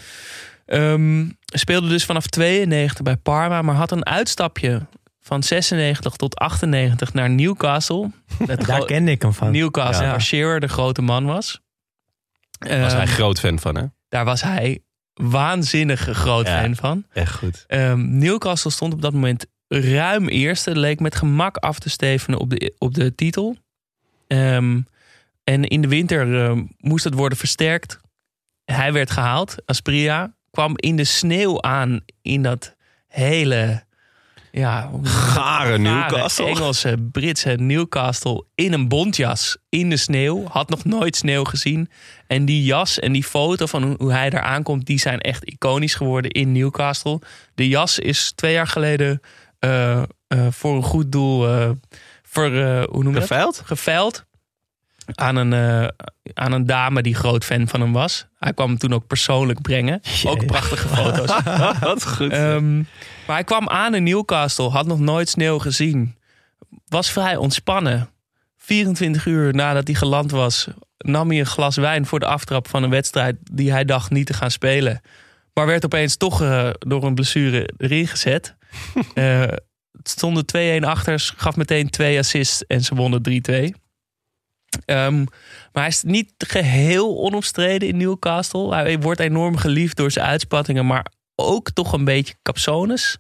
Ehm, 0.65 1.25
speelde 1.45 1.87
dus 1.87 2.05
vanaf 2.05 2.27
92 2.27 3.01
bij 3.03 3.17
Parma, 3.17 3.61
maar 3.61 3.75
had 3.75 3.91
een 3.91 4.05
uitstapje 4.05 4.85
van 5.19 5.43
96 5.43 6.15
tot 6.15 6.35
98 6.35 7.13
naar 7.13 7.29
Newcastle. 7.29 8.11
Daar 8.65 8.85
kende 8.85 9.11
ik 9.11 9.21
hem 9.21 9.33
van. 9.33 9.51
Newcastle, 9.51 10.05
Ja. 10.05 10.11
waar 10.11 10.21
Shearer 10.21 10.59
de 10.59 10.67
grote 10.67 11.01
man 11.01 11.25
was. 11.25 11.61
Daar 12.59 12.79
was 12.79 12.91
Ehm, 12.91 12.97
hij 13.01 13.07
groot 13.07 13.39
fan 13.39 13.59
van, 13.59 13.75
hè? 13.75 13.83
daar 14.09 14.25
was 14.25 14.41
hij 14.41 14.79
waanzinnig 15.13 15.99
groot 15.99 16.47
Ja. 16.47 16.61
fan 16.61 16.75
van. 16.75 17.05
Echt 17.13 17.33
goed. 17.35 17.63
Ehm, 17.67 18.17
Newcastle 18.17 18.71
stond 18.71 18.93
op 18.93 19.01
dat 19.01 19.13
moment 19.13 19.45
ruim 19.67 20.27
eerste. 20.27 20.75
Leek 20.75 20.99
met 20.99 21.15
gemak 21.15 21.57
af 21.57 21.79
te 21.79 21.89
stevenen 21.89 22.39
op 22.39 22.49
de, 22.49 22.73
op 22.77 22.93
de 22.93 23.15
titel. 23.15 23.57
Ehm, 24.27 24.79
en 25.43 25.63
in 25.63 25.81
de 25.81 25.87
winter 25.87 26.43
ehm, 26.45 26.63
moest 26.77 27.03
het 27.03 27.13
worden 27.13 27.37
versterkt. 27.37 27.97
Hij 28.65 28.93
werd 28.93 29.11
gehaald. 29.11 29.55
Aspria 29.65 30.33
kwam 30.51 30.71
in 30.75 30.95
de 30.95 31.03
sneeuw 31.03 31.61
aan 31.61 31.99
in 32.21 32.41
dat 32.43 32.75
hele... 33.07 33.85
Ja, 34.51 34.91
Gare 35.03 35.77
Newcastle. 35.77 36.45
Engelse, 36.45 37.07
Britse 37.11 37.49
Newcastle 37.49 38.43
in 38.55 38.73
een 38.73 38.87
bontjas 38.87 39.57
in 39.69 39.89
de 39.89 39.97
sneeuw. 39.97 40.43
Had 40.45 40.69
nog 40.69 40.85
nooit 40.85 41.15
sneeuw 41.15 41.43
gezien. 41.43 41.89
En 42.27 42.45
die 42.45 42.63
jas 42.63 42.99
en 42.99 43.11
die 43.11 43.23
foto 43.23 43.65
van 43.65 43.95
hoe- 43.99 44.11
hij 44.11 44.29
daar 44.29 44.41
aankomt, 44.41 44.85
die 44.85 44.99
zijn 44.99 45.19
echt 45.19 45.45
iconisch 45.45 45.95
geworden 45.95 46.31
in 46.31 46.51
Newcastle. 46.51 47.19
De 47.55 47.67
jas 47.67 47.99
is 47.99 48.31
twee 48.35 48.53
jaar 48.53 48.67
geleden 48.67 49.21
eh, 49.59 49.97
eh, 50.27 50.47
voor 50.49 50.75
een 50.75 50.83
goed 50.83 51.11
doel 51.11 51.47
voor, 52.29 52.53
eh, 52.53 52.83
hoe 52.83 53.03
noem 53.03 53.13
je 53.13 53.19
dat? 53.19 53.29
Geveild? 53.29 53.61
geveild 53.65 54.25
aan 55.15 55.35
een, 55.35 55.53
eh, 55.53 55.87
aan 56.33 56.51
een 56.51 56.65
dame 56.65 57.01
die 57.01 57.15
groot 57.15 57.45
fan 57.45 57.67
van 57.67 57.81
hem 57.81 57.93
was. 57.93 58.27
Hij 58.39 58.53
kwam 58.53 58.67
hem 58.67 58.77
toen 58.77 58.93
ook 58.93 59.07
persoonlijk 59.07 59.61
brengen. 59.61 60.01
Ook 60.25 60.45
prachtige 60.45 60.87
foto's. 60.87 61.43
Wat 61.79 62.07
goed. 62.07 62.31
Ehm, 62.31 62.77
maar 62.77 63.35
hij 63.35 63.43
kwam 63.43 63.69
aan 63.69 63.95
in 63.95 64.03
Newcastle, 64.03 64.69
had 64.69 64.85
nog 64.85 64.99
nooit 64.99 65.29
sneeuw 65.29 65.59
gezien. 65.59 66.15
Was 66.87 67.11
vrij 67.11 67.35
ontspannen. 67.35 68.09
24 68.57 69.25
uur 69.25 69.53
nadat 69.53 69.87
hij 69.87 69.95
geland 69.95 70.31
was, 70.31 70.67
nam 70.97 71.29
hij 71.29 71.39
een 71.39 71.45
glas 71.45 71.75
wijn 71.75 72.05
voor 72.05 72.19
de 72.19 72.25
aftrap 72.25 72.67
van 72.67 72.83
een 72.83 72.89
wedstrijd 72.89 73.35
die 73.51 73.71
hij 73.71 73.85
dacht 73.85 74.11
niet 74.11 74.25
te 74.25 74.33
gaan 74.33 74.51
spelen. 74.51 75.01
Maar 75.53 75.65
werd 75.65 75.85
opeens 75.85 76.17
toch 76.17 76.41
eh, 76.41 76.69
door 76.79 77.03
een 77.03 77.15
blessure 77.15 77.69
erin 77.77 78.07
gezet. 78.07 78.55
Eh, 79.13 79.43
stonden 80.03 80.45
2-1 80.81 80.85
achter, 80.85 81.33
gaf 81.37 81.55
meteen 81.55 81.89
twee 81.89 82.17
assists 82.17 82.65
en 82.65 82.81
ze 82.81 82.95
wonnen 82.95 83.21
3-2. 83.21 83.73
Ehm, 84.85 85.17
maar 85.71 85.83
hij 85.83 85.87
is 85.87 86.03
niet 86.03 86.33
geheel 86.37 87.17
onomstreden 87.17 87.87
in 87.87 87.97
Newcastle. 87.97 88.73
Hij 88.73 88.99
wordt 88.99 89.19
enorm 89.19 89.57
geliefd 89.57 89.97
door 89.97 90.11
zijn 90.11 90.25
uitspattingen, 90.25 90.85
maar 90.85 91.05
ook 91.35 91.71
toch 91.71 91.93
een 91.93 92.03
beetje 92.03 92.35
capsones. 92.41 93.17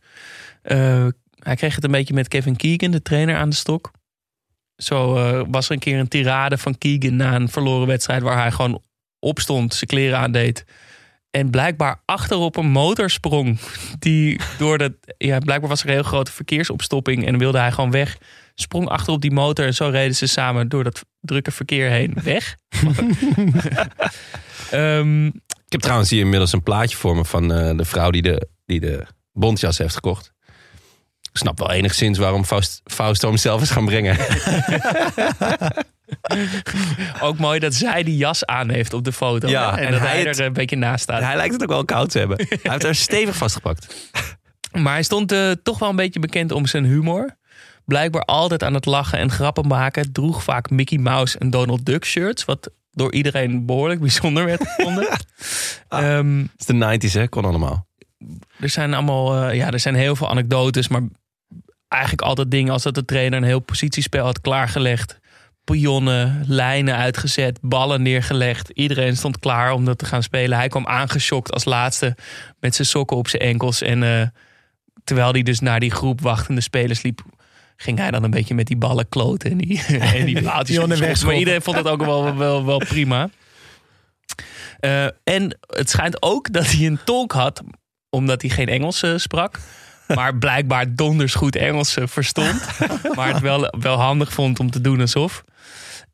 Eh, 0.61 1.07
hij 1.39 1.55
kreeg 1.55 1.75
het 1.75 1.83
een 1.83 1.91
beetje 1.91 2.13
met 2.13 2.27
Kevin 2.27 2.55
Keegan, 2.55 2.91
de 2.91 3.01
trainer, 3.01 3.35
aan 3.35 3.49
de 3.49 3.55
stok. 3.55 3.91
Zo 4.75 5.15
eh, 5.15 5.45
was 5.49 5.65
er 5.65 5.71
een 5.71 5.79
keer 5.79 5.99
een 5.99 6.07
tirade 6.07 6.57
van 6.57 6.77
Keegan 6.77 7.15
na 7.15 7.35
een 7.35 7.49
verloren 7.49 7.87
wedstrijd... 7.87 8.21
waar 8.21 8.37
hij 8.37 8.51
gewoon 8.51 8.81
opstond, 9.19 9.73
zijn 9.73 9.89
kleren 9.89 10.19
aandeed... 10.19 10.65
en 11.37 11.49
blijkbaar 11.49 12.01
achterop 12.05 12.55
een 12.55 12.69
motor 12.69 13.09
sprong. 13.09 13.59
Die 13.99 14.39
door 14.57 14.77
de, 14.77 14.97
ja, 15.17 15.39
blijkbaar 15.39 15.69
was 15.69 15.81
er 15.81 15.87
een 15.87 15.93
heel 15.93 16.03
grote 16.03 16.31
verkeersopstopping... 16.31 17.25
en 17.25 17.37
wilde 17.37 17.57
hij 17.57 17.71
gewoon 17.71 17.91
weg. 17.91 18.17
Sprong 18.55 18.87
achterop 18.87 19.21
die 19.21 19.31
motor 19.31 19.65
en 19.65 19.73
zo 19.73 19.89
reden 19.89 20.15
ze 20.15 20.27
samen... 20.27 20.69
door 20.69 20.83
dat 20.83 21.05
drukke 21.21 21.51
verkeer 21.51 21.89
heen 21.89 22.17
weg. 22.23 22.55
Ehm, 24.71 25.25
Ik 25.25 25.73
heb 25.73 25.81
trouwens 25.81 26.09
hier 26.09 26.19
inmiddels 26.19 26.53
een 26.53 26.63
plaatje 26.63 26.97
voor 26.97 27.15
me 27.15 27.25
van 27.25 27.53
eh, 27.53 27.77
de 27.77 27.85
vrouw 27.85 28.09
die 28.09 28.21
de, 28.21 28.47
die 28.65 28.79
de 28.79 29.05
bontjas 29.31 29.77
heeft 29.77 29.93
gekocht. 29.93 30.33
Ik 31.21 31.37
snap 31.43 31.59
wel 31.59 31.71
enigszins 31.71 32.17
waarom 32.17 32.45
Faust, 32.45 32.81
Fausto 32.83 33.27
hem 33.27 33.37
zelf 33.37 33.61
is 33.61 33.69
gaan 33.69 33.85
brengen. 33.85 34.17
Ook 37.21 37.37
mooi 37.37 37.59
dat 37.59 37.73
zij 37.73 38.03
die 38.03 38.17
jas 38.17 38.45
aan 38.45 38.69
heeft 38.69 38.93
op 38.93 39.03
de 39.03 39.11
foto. 39.13 39.47
Ja, 39.47 39.77
en, 39.77 39.85
en 39.85 39.91
dat 39.91 39.99
hij 39.99 40.09
hij 40.09 40.19
het- 40.23 40.39
er 40.39 40.45
een 40.45 40.53
beetje 40.53 40.75
naast 40.75 41.03
staat. 41.03 41.21
Hij 41.21 41.35
lijkt 41.35 41.53
het 41.53 41.63
ook 41.63 41.69
wel 41.69 41.85
koud 41.85 42.09
te 42.09 42.19
hebben. 42.19 42.37
Hij 42.49 42.57
heeft 42.61 42.83
haar 42.83 42.95
stevig 42.95 43.35
vastgepakt. 43.35 44.11
Maar 44.71 44.93
hij 44.93 45.03
stond 45.03 45.31
eh, 45.31 45.51
toch 45.63 45.79
wel 45.79 45.89
een 45.89 45.95
beetje 45.95 46.19
bekend 46.19 46.51
om 46.51 46.65
zijn 46.65 46.85
humor. 46.85 47.35
Blijkbaar 47.85 48.21
altijd 48.21 48.63
aan 48.63 48.73
het 48.73 48.85
lachen 48.85 49.19
en 49.19 49.31
grappen 49.31 49.67
maken. 49.67 50.11
Droeg 50.11 50.43
vaak 50.43 50.69
Mickey 50.69 50.97
Mouse 50.97 51.37
en 51.37 51.49
Donald 51.49 51.85
Duck 51.85 52.05
shirts. 52.05 52.45
Wat 52.45 52.69
door 52.91 53.13
iedereen 53.13 53.65
behoorlijk 53.65 53.99
bijzonder 53.99 54.45
werd 54.45 54.61
gevonden. 54.67 55.07
Ehm, 55.89 56.39
Het 56.39 56.49
is 56.59 56.65
de 56.65 57.07
90s, 57.09 57.13
hè? 57.13 57.27
Kon 57.27 57.45
allemaal. 57.45 57.87
er 58.59 58.69
zijn 58.69 58.93
allemaal, 58.93 59.43
eh, 59.49 59.55
ja, 59.55 59.71
er 59.71 59.79
zijn 59.79 59.95
heel 59.95 60.15
veel 60.15 60.29
anekdotes. 60.29 60.87
Maar 60.87 61.01
eigenlijk 61.87 62.21
altijd 62.21 62.51
dingen 62.51 62.73
als 62.73 62.83
dat 62.83 62.95
de 62.95 63.05
trainer 63.05 63.37
een 63.37 63.45
heel 63.45 63.59
positiespel 63.59 64.23
had 64.25 64.41
klaargelegd. 64.41 65.19
Pionnen, 65.71 66.43
lijnen 66.47 66.95
uitgezet, 66.95 67.59
ballen 67.61 68.01
neergelegd. 68.01 68.69
Iedereen 68.69 69.17
stond 69.17 69.39
klaar 69.39 69.71
om 69.71 69.85
dat 69.85 69.97
te 69.97 70.05
gaan 70.05 70.23
spelen. 70.23 70.57
Hij 70.57 70.67
kwam 70.67 70.87
aangeschokt 70.87 71.51
als 71.51 71.65
laatste 71.65 72.15
met 72.59 72.75
zijn 72.75 72.87
sokken 72.87 73.17
op 73.17 73.27
zijn 73.27 73.41
enkels. 73.41 73.81
En 73.81 74.03
eh, 74.03 74.27
terwijl 75.03 75.31
hij 75.31 75.43
dus 75.43 75.59
naar 75.59 75.79
die 75.79 75.91
groep 75.91 76.21
wachtende 76.21 76.61
spelers 76.61 77.01
liep... 77.01 77.21
ging 77.75 77.97
hij 77.97 78.11
dan 78.11 78.23
een 78.23 78.31
beetje 78.31 78.53
met 78.53 78.67
die 78.67 78.77
ballen 78.77 79.09
kloten 79.09 79.51
en 79.51 79.57
die, 79.57 79.83
en 80.15 80.25
die. 80.25 80.41
Pionnen 80.63 80.99
maar 80.99 81.35
iedereen 81.35 81.61
vond 81.61 81.75
dat 81.75 81.87
ook 81.87 82.05
wel, 82.05 82.35
wel, 82.35 82.65
wel 82.65 82.77
prima. 82.77 83.29
Eh, 84.79 85.05
en 85.23 85.57
het 85.67 85.89
schijnt 85.89 86.21
ook 86.21 86.53
dat 86.53 86.71
hij 86.71 86.85
een 86.85 86.99
tolk 87.03 87.31
had, 87.31 87.61
omdat 88.09 88.41
hij 88.41 88.49
geen 88.49 88.67
Engels 88.67 89.03
eh, 89.03 89.13
sprak. 89.15 89.59
Maar 90.15 90.35
blijkbaar 90.37 90.95
donders 90.95 91.33
goed 91.33 91.55
Engels 91.55 91.97
verstond. 92.01 92.67
maar 93.15 93.33
het 93.33 93.41
wel, 93.41 93.73
wel 93.79 93.99
handig 93.99 94.33
vond 94.33 94.59
om 94.59 94.71
te 94.71 94.81
doen 94.81 95.01
alsof. 95.01 95.43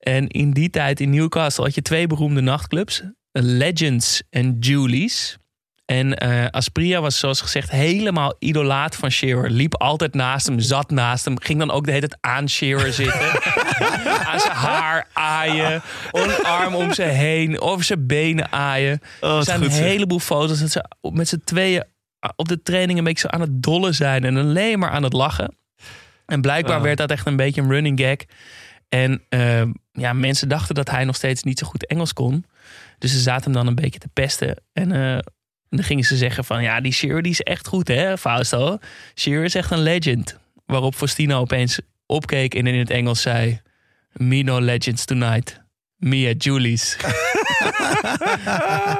En 0.04 0.28
in 0.28 0.51
die 0.51 0.70
tijd 0.70 0.99
in 0.99 1.10
Newcastle 1.10 1.64
had 1.64 1.76
je 1.76 1.82
twee 1.82 2.08
beroemde 2.08 2.41
nachtclubs. 2.41 3.04
Legends 3.32 4.24
en 4.30 4.58
Julie's. 4.60 5.38
En 5.86 6.18
eh, 6.18 6.45
Aspria 6.49 7.01
was 7.01 7.20
zoals 7.20 7.41
gezegd 7.41 7.72
helemaal 7.72 8.36
idolaat 8.39 8.95
van 8.95 9.12
Shearer. 9.12 9.49
Liep 9.49 9.76
altijd 9.76 10.14
naast 10.14 10.45
hem, 10.45 10.60
zat 10.60 10.91
naast 10.91 11.26
hem. 11.26 11.39
Ging 11.39 11.60
dan 11.60 11.72
ook 11.72 11.86
de 11.86 11.91
hele 11.91 12.08
tijd 12.08 12.22
aan 12.22 12.49
Shearer 12.49 12.93
zitten. 12.93 13.32
aan 14.30 14.39
zijn 14.39 14.54
haar 14.54 15.08
aaien. 15.14 15.82
Een 16.12 16.43
arm 16.43 16.76
om 16.76 16.93
ze 16.93 17.04
heen. 17.04 17.60
Over 17.60 17.86
zijn 17.86 18.08
benen 18.08 18.51
aaien. 18.51 19.01
Oh, 19.22 19.38
er 19.38 19.43
zijn 19.43 19.64
een 19.64 19.70
heleboel 19.70 20.20
foto's 20.20 20.60
dat 20.60 20.72
ze 20.72 20.86
met 21.12 21.28
z'n 21.28 21.41
tweeën 21.43 21.84
op 22.36 22.47
de 22.47 22.62
training 22.62 22.97
een 22.97 23.04
beetje 23.04 23.28
zo 23.30 23.36
aan 23.36 23.41
het 23.41 23.64
dollen 23.64 23.95
zijn. 23.95 24.24
En 24.24 24.38
alleen 24.38 24.80
maar 24.80 24.89
aan 24.89 25.04
het 25.04 25.14
lachen. 25.14 25.58
En 26.26 26.41
blijkbaar 26.41 26.82
werd 26.82 26.97
dat 26.97 27.12
echt 27.12 27.26
een 27.26 27.36
beetje 27.36 27.62
een 27.62 27.70
running 27.70 27.99
gag. 27.99 28.18
En 28.93 29.21
eh, 29.29 29.63
ja, 29.91 30.13
mensen 30.13 30.49
dachten 30.49 30.75
dat 30.75 30.89
hij 30.89 31.05
nog 31.05 31.15
steeds 31.15 31.43
niet 31.43 31.59
zo 31.59 31.67
goed 31.67 31.87
Engels 31.87 32.13
kon. 32.13 32.45
Dus 32.97 33.11
ze 33.11 33.20
zaten 33.20 33.43
hem 33.43 33.53
dan 33.53 33.67
een 33.67 33.75
beetje 33.75 33.99
te 33.99 34.09
pesten. 34.13 34.61
En 34.74 34.91
eh, 34.91 35.20
dan 35.70 35.83
gingen 35.83 36.03
ze 36.03 36.17
zeggen 36.17 36.45
van... 36.45 36.63
ja, 36.63 36.82
die 36.82 36.91
Shearer 36.91 37.21
die 37.21 37.32
is 37.32 37.41
echt 37.41 37.67
goed 37.67 37.87
hè, 37.87 38.17
Fausto? 38.17 38.78
Shearer 39.15 39.43
is 39.43 39.55
echt 39.55 39.71
een 39.71 39.82
legend. 39.82 40.37
Waarop 40.65 40.95
Faustino 40.95 41.39
opeens 41.39 41.79
opkeek 42.05 42.55
en 42.55 42.67
in 42.67 42.79
het 42.79 42.89
Engels 42.89 43.21
zei... 43.21 43.61
Me 44.13 44.41
no 44.41 44.61
legends 44.61 45.05
tonight. 45.05 45.61
Me 45.97 46.29
at 46.36 46.43
Julie's. 46.43 46.97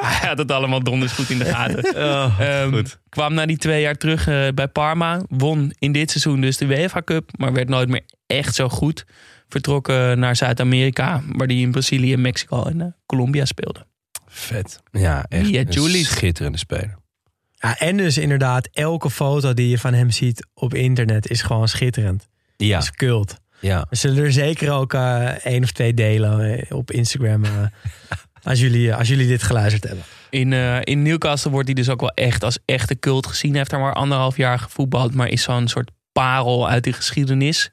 Hij 0.02 0.28
had 0.28 0.38
het 0.38 0.52
allemaal 0.52 0.84
donders 0.84 1.12
goed 1.12 1.30
in 1.30 1.38
de 1.38 1.46
gaten. 1.46 1.84
Ehm, 1.84 2.84
kwam 3.10 3.34
na 3.34 3.46
die 3.46 3.58
twee 3.58 3.82
jaar 3.82 3.96
terug 3.96 4.28
eh, 4.28 4.48
bij 4.56 4.68
Parma. 4.68 5.22
Won 5.30 5.74
in 5.80 5.92
dit 5.92 6.12
seizoen 6.12 6.42
dus 6.42 6.58
de 6.58 6.66
UEFA 6.66 7.02
Cup. 7.02 7.30
Maar 7.38 7.54
werd 7.54 7.70
nooit 7.70 7.90
meer 7.90 8.04
echt 8.28 8.56
zo 8.56 8.70
goed. 8.70 9.06
Vertrokken 9.54 10.20
naar 10.20 10.36
Zuid-Amerika. 10.36 11.22
Waar 11.32 11.48
hij 11.48 11.56
in 11.60 11.72
Brazilië, 11.72 12.18
Mexico 12.18 12.64
en 12.64 12.82
eh, 12.82 12.88
Colombia 13.06 13.46
speelde. 13.46 13.86
Vet. 14.28 14.80
Ja, 14.92 15.26
echt 15.30 15.48
Ja, 15.50 15.60
een 15.60 15.70
Julie. 15.70 16.06
schitterende 16.06 16.58
speler. 16.58 16.96
Ja, 17.52 17.80
en 17.80 17.98
dus 17.98 18.18
inderdaad, 18.18 18.70
elke 18.72 19.10
foto 19.10 19.54
die 19.54 19.70
je 19.70 19.78
van 19.78 19.94
hem 19.94 20.10
ziet 20.12 20.48
op 20.54 20.74
internet 20.74 21.30
is 21.30 21.42
gewoon 21.42 21.68
schitterend. 21.68 22.28
Ja, 22.58 22.78
is 22.78 22.92
cult. 22.92 23.40
ja. 23.60 23.86
We 23.90 23.96
zullen 23.96 24.24
er 24.24 24.32
zeker 24.32 24.72
ook 24.72 24.94
eh 24.94 25.46
één 25.46 25.64
of 25.64 25.72
twee 25.72 25.94
delen 25.94 26.60
eh, 26.60 26.76
op 26.78 26.92
Instagram. 26.92 27.44
eh, 27.44 27.52
als, 28.50 28.60
jullie, 28.60 28.94
als 28.96 29.08
jullie 29.08 29.28
dit 29.28 29.44
geluisterd 29.44 29.84
hebben. 29.84 30.04
In, 30.30 30.54
eh, 30.54 30.78
in 30.84 31.02
Newcastle 31.02 31.52
wordt 31.52 31.66
hij 31.68 31.76
dus 31.76 31.90
ook 31.90 32.00
wel 32.00 32.12
echt 32.16 32.44
als 32.44 32.60
echte 32.66 33.00
cult 33.00 33.28
gezien. 33.28 33.50
Hij 33.50 33.60
heeft 33.60 33.72
daar 33.72 33.80
maar 33.80 33.94
anderhalf 33.94 34.38
jaar 34.38 34.60
gevoetbald. 34.60 35.14
Maar 35.14 35.28
is 35.28 35.42
zo'n 35.44 35.68
soort 35.68 35.92
parel 36.12 36.70
uit 36.70 36.84
die 36.84 36.94
geschiedenis. 36.94 37.70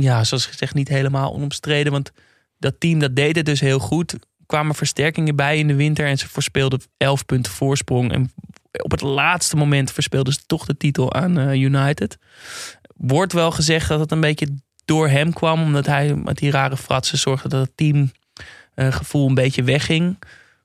Ja, 0.00 0.24
zoals 0.24 0.46
gezegd 0.46 0.74
niet 0.74 0.88
helemaal 0.88 1.32
onomstreden. 1.32 1.92
Want 1.92 2.12
dat 2.58 2.80
team 2.80 2.98
dat 2.98 3.16
deed 3.16 3.36
het 3.36 3.46
dus 3.46 3.60
heel 3.60 3.78
goed. 3.78 4.16
Kwamen 4.46 4.74
versterkingen 4.74 5.36
bij 5.36 5.58
in 5.58 5.66
de 5.66 5.74
winter 5.74 6.06
en 6.06 6.18
ze 6.18 6.28
verspeelden 6.28 6.80
11 6.96 7.26
punten 7.26 7.52
voorsprong. 7.52 8.12
En 8.12 8.32
op 8.82 8.90
het 8.90 9.00
laatste 9.00 9.56
moment 9.56 9.92
verspeelden 9.92 10.32
ze 10.32 10.40
toch 10.46 10.66
de 10.66 10.76
titel 10.76 11.14
aan 11.14 11.38
eh, 11.38 11.52
United. 11.52 12.18
Wordt 12.96 13.32
wel 13.32 13.50
gezegd 13.50 13.88
dat 13.88 14.00
het 14.00 14.12
een 14.12 14.20
beetje 14.20 14.54
door 14.84 15.08
hem 15.08 15.32
kwam, 15.32 15.62
omdat 15.62 15.86
hij 15.86 16.14
met 16.14 16.38
die 16.38 16.50
rare 16.50 16.76
fratsen 16.76 17.18
zorgde 17.18 17.48
dat 17.48 17.66
het 17.66 17.76
teamgevoel 18.74 19.28
een 19.28 19.34
beetje 19.34 19.62
wegging. 19.62 20.22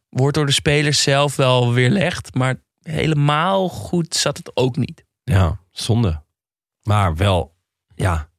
Wordt 0.09 0.35
door 0.35 0.45
de 0.45 0.51
spelers 0.51 1.01
zelf 1.01 1.35
wel 1.35 1.73
weerlegd, 1.73 2.33
maar 2.33 2.55
helemaal 2.81 3.69
goed 3.69 4.15
zat 4.15 4.37
het 4.37 4.51
ook 4.53 4.77
niet. 4.77 5.05
Ja, 5.23 5.59
zonde. 5.71 6.21
Maar 6.83 7.15
wel, 7.15 7.55
ja, 7.95 8.30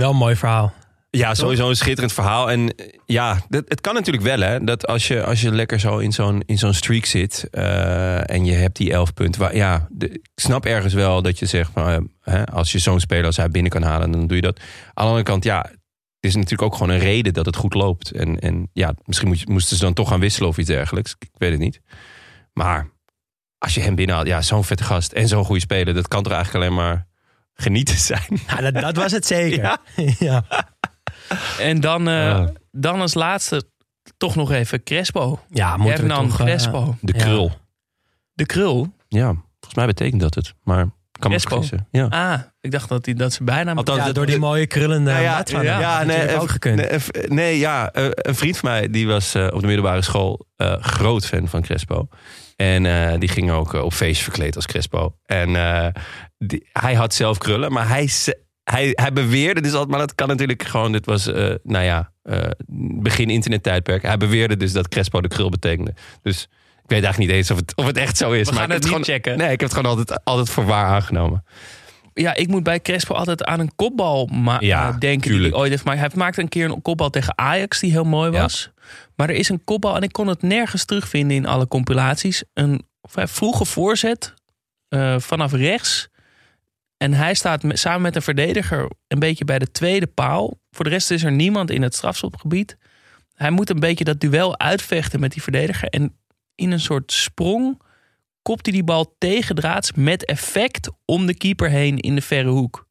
Wel 0.00 0.10
een 0.10 0.16
mooi 0.16 0.36
verhaal. 0.36 0.72
Ja, 1.10 1.34
sowieso 1.34 1.68
een 1.68 1.76
schitterend 1.76 2.12
verhaal. 2.12 2.50
En 2.50 2.74
eh, 2.76 2.86
ja, 3.06 3.38
dat, 3.48 3.64
het 3.68 3.80
kan 3.80 3.94
natuurlijk 3.94 4.24
wel, 4.24 4.40
hè. 4.40 4.64
Dat 4.64 4.86
als 4.86 5.08
je, 5.08 5.24
als 5.24 5.40
je 5.40 5.52
lekker 5.52 5.80
zo 5.80 5.98
in 5.98 6.12
zo'n, 6.12 6.42
in 6.46 6.58
zo'n 6.58 6.74
streak 6.74 7.04
zit 7.04 7.48
eh, 7.50 8.30
en 8.30 8.44
je 8.44 8.52
hebt 8.52 8.76
die 8.76 8.92
elf 8.92 9.14
punten. 9.14 9.40
Waar, 9.40 9.56
ja, 9.56 9.86
de- 9.90 10.10
ik 10.10 10.20
snap 10.34 10.64
ergens 10.66 10.94
wel 10.94 11.22
dat 11.22 11.38
je 11.38 11.46
zegt, 11.46 11.70
van, 11.74 11.88
eh, 11.88 11.98
hè, 12.34 12.46
als 12.46 12.72
je 12.72 12.78
zo'n 12.78 13.00
speler 13.00 13.24
als 13.24 13.36
hij 13.36 13.48
binnen 13.48 13.70
kan 13.72 13.82
halen, 13.82 14.10
dan 14.10 14.26
doe 14.26 14.36
je 14.36 14.42
dat. 14.42 14.58
Aan 14.58 14.64
de 14.94 15.00
andere 15.02 15.22
kant, 15.22 15.44
ja, 15.44 15.60
het 16.20 16.30
is 16.30 16.34
natuurlijk 16.34 16.62
ook 16.62 16.72
gewoon 16.76 16.88
een 16.94 16.98
reden 16.98 17.32
dat 17.32 17.46
het 17.46 17.56
goed 17.56 17.74
loopt. 17.74 18.10
En, 18.10 18.38
en 18.38 18.70
ja, 18.72 18.94
misschien 19.04 19.28
moet 19.28 19.40
je, 19.40 19.46
moesten 19.50 19.76
ze 19.76 19.82
dan 19.84 19.94
toch 19.94 20.08
gaan 20.08 20.20
wisselen 20.20 20.48
of 20.48 20.58
iets 20.58 20.68
dergelijks. 20.68 21.14
Ik 21.18 21.28
weet 21.38 21.50
het 21.50 21.60
niet. 21.60 21.80
Maar 22.52 22.90
als 23.58 23.74
je 23.74 23.80
hem 23.80 23.94
binnenhaalt, 23.94 24.26
ja, 24.28 24.42
zo'n 24.42 24.64
vette 24.64 24.84
gast 24.84 25.12
en 25.12 25.28
zo'n 25.28 25.44
goede 25.44 25.60
speler, 25.60 25.94
dat 25.94 26.08
kan 26.08 26.22
toch 26.22 26.32
eigenlijk 26.32 26.64
alleen 26.64 26.76
maar 26.78 27.08
genieten 27.60 27.96
zijn. 27.96 28.40
Ja, 28.46 28.70
dat, 28.70 28.74
dat 28.82 28.96
was 28.96 29.12
het 29.12 29.26
zeker. 29.26 29.62
Ja. 29.68 29.78
ja. 30.18 30.44
En 31.58 31.80
dan, 31.80 32.08
eh, 32.08 32.14
Ja. 32.14 32.52
dan 32.70 33.00
als 33.00 33.14
laatste 33.14 33.62
toch 34.16 34.34
nog 34.36 34.52
even 34.52 34.82
Crespo. 34.82 35.40
Ja, 35.50 35.76
moeten 35.76 36.04
we 36.04 36.12
Hernan 36.12 36.28
toch... 36.28 36.38
eh, 36.40 36.44
Crespo. 36.46 36.96
De 37.00 37.12
Ja. 37.16 37.24
krul. 37.24 37.52
De 38.32 38.46
krul. 38.46 38.94
Ja, 39.08 39.26
volgens 39.26 39.74
mij 39.74 39.86
betekent 39.86 40.20
dat 40.20 40.34
het. 40.34 40.54
Maar 40.64 40.86
kan 41.18 41.30
Crespo. 41.30 41.64
Ja. 41.90 42.04
Ah, 42.04 42.40
ik 42.60 42.70
dacht 42.70 42.88
dat, 42.88 43.04
die, 43.04 43.14
dat 43.14 43.32
ze 43.32 43.44
bijna... 43.44 43.74
Althans, 43.74 44.06
ja, 44.06 44.12
door 44.12 44.26
die 44.26 44.38
mooie 44.38 44.66
krullende 44.66 45.10
Nou 45.10 45.22
ja, 45.22 45.36
had 45.36 46.06
nee, 46.06 46.38
ook 46.40 46.50
gekund. 46.50 46.76
Nee, 46.76 47.00
nee, 47.28 47.58
ja, 47.58 47.92
eh, 47.92 48.04
een 48.10 48.34
vriend 48.34 48.56
van 48.58 48.70
mij 48.70 48.90
die 48.90 49.06
was 49.06 49.34
eh, 49.34 49.46
op 49.52 49.60
de 49.60 49.66
middelbare 49.66 50.02
school 50.02 50.46
eh, 50.56 50.74
groot 50.80 51.26
fan 51.26 51.48
van 51.48 51.62
Crespo. 51.62 52.08
En 52.60 52.86
eh, 52.86 53.18
die 53.18 53.28
ging 53.28 53.50
ook 53.50 53.74
eh, 53.74 53.82
op 53.82 53.92
feestje 53.92 54.22
verkleed 54.24 54.56
als 54.56 54.66
Crespo. 54.66 55.14
En 55.26 55.56
eh, 55.56 55.86
die- 56.38 56.68
hij 56.72 56.94
had 56.94 57.14
zelf 57.14 57.38
krullen, 57.38 57.72
maar 57.72 57.88
hij, 57.88 58.08
hij, 58.64 58.90
hij 58.94 59.12
beweerde 59.12 59.60
dus 59.60 59.70
altijd, 59.72 59.90
maar 59.90 59.98
dat 59.98 60.14
kan 60.14 60.28
natuurlijk 60.28 60.62
gewoon, 60.62 60.92
dit 60.92 61.06
was, 61.06 61.24
nou 61.62 61.84
ja, 61.84 62.12
begin 63.02 63.30
internettijdperk. 63.30 64.02
Hij 64.02 64.16
beweerde 64.16 64.56
dus 64.56 64.72
dat 64.72 64.88
Crespo 64.88 65.20
de 65.20 65.28
krul 65.28 65.48
betekende. 65.50 65.94
Dus 66.22 66.42
ik 66.82 66.96
weet 66.96 67.02
eigenlijk 67.04 67.18
niet 67.18 67.30
eens 67.30 67.50
of 67.50 67.56
het, 67.56 67.76
of 67.76 67.86
het 67.86 67.96
echt 67.96 68.16
zo 68.16 68.30
is. 68.32 68.46
We 68.48 68.52
maar 68.54 68.60
gaan 68.62 68.70
ik 68.70 68.76
het 68.76 68.86
gewoon, 68.86 69.04
checken. 69.04 69.38
Nee, 69.38 69.52
ik 69.52 69.60
heb 69.60 69.68
het 69.70 69.78
gewoon 69.78 69.96
altijd, 69.98 70.24
altijd 70.24 70.50
voor 70.50 70.64
waar 70.64 70.86
aangenomen. 70.86 71.44
Ja, 72.14 72.34
ik 72.34 72.48
moet 72.48 72.62
bij 72.62 72.80
Crespo 72.80 73.14
altijd 73.14 73.44
aan 73.44 73.60
een 73.60 73.72
kopbal 73.76 74.26
ma- 74.32 74.60
Ja, 74.60 74.92
denken 74.92 75.30
die 75.30 75.56
ooit 75.56 75.70
heeft 75.70 75.82
gemaakt. 75.82 76.00
Hij 76.00 76.10
maakte 76.14 76.40
een 76.40 76.48
keer 76.48 76.70
een 76.70 76.82
kopbal 76.82 77.10
tegen 77.10 77.38
Ajax 77.38 77.80
die 77.80 77.90
heel 77.90 78.04
mooi 78.04 78.32
Ja. 78.32 78.48
Maar 79.20 79.28
er 79.28 79.34
is 79.34 79.48
een 79.48 79.64
kopbal 79.64 79.96
en 79.96 80.02
ik 80.02 80.12
kon 80.12 80.26
het 80.26 80.42
nergens 80.42 80.84
terugvinden 80.84 81.36
in 81.36 81.46
alle 81.46 81.68
compilaties. 81.68 82.44
Een 82.52 82.86
vroege 83.08 83.64
voorzet 83.64 84.34
eh, 84.88 85.18
vanaf 85.18 85.52
rechts. 85.52 86.08
En 86.96 87.12
hij 87.12 87.34
staat 87.34 87.62
samen 87.68 88.02
met 88.02 88.16
een 88.16 88.22
verdediger 88.22 88.90
een 89.08 89.18
beetje 89.18 89.44
bij 89.44 89.58
de 89.58 89.70
tweede 89.70 90.06
paal. 90.06 90.58
Voor 90.70 90.84
de 90.84 90.90
rest 90.90 91.10
is 91.10 91.24
er 91.24 91.32
niemand 91.32 91.70
in 91.70 91.82
het 91.82 91.94
strafschopgebied. 91.94 92.76
Hij 93.34 93.50
moet 93.50 93.70
een 93.70 93.80
beetje 93.80 94.04
dat 94.04 94.20
duel 94.20 94.58
uitvechten 94.58 95.20
met 95.20 95.32
die 95.32 95.42
verdediger. 95.42 95.88
En 95.88 96.16
in 96.54 96.70
een 96.70 96.80
soort 96.80 97.12
sprong 97.12 97.82
kopt 98.42 98.66
hij 98.66 98.74
die 98.74 98.84
bal 98.84 99.14
tegendraads 99.18 99.92
met 99.92 100.24
effect 100.24 100.90
om 101.04 101.26
de 101.26 101.34
keeper 101.34 101.68
heen 101.68 101.98
in 101.98 102.14
de 102.14 102.22
verre 102.22 102.50
hoek. 102.50 102.88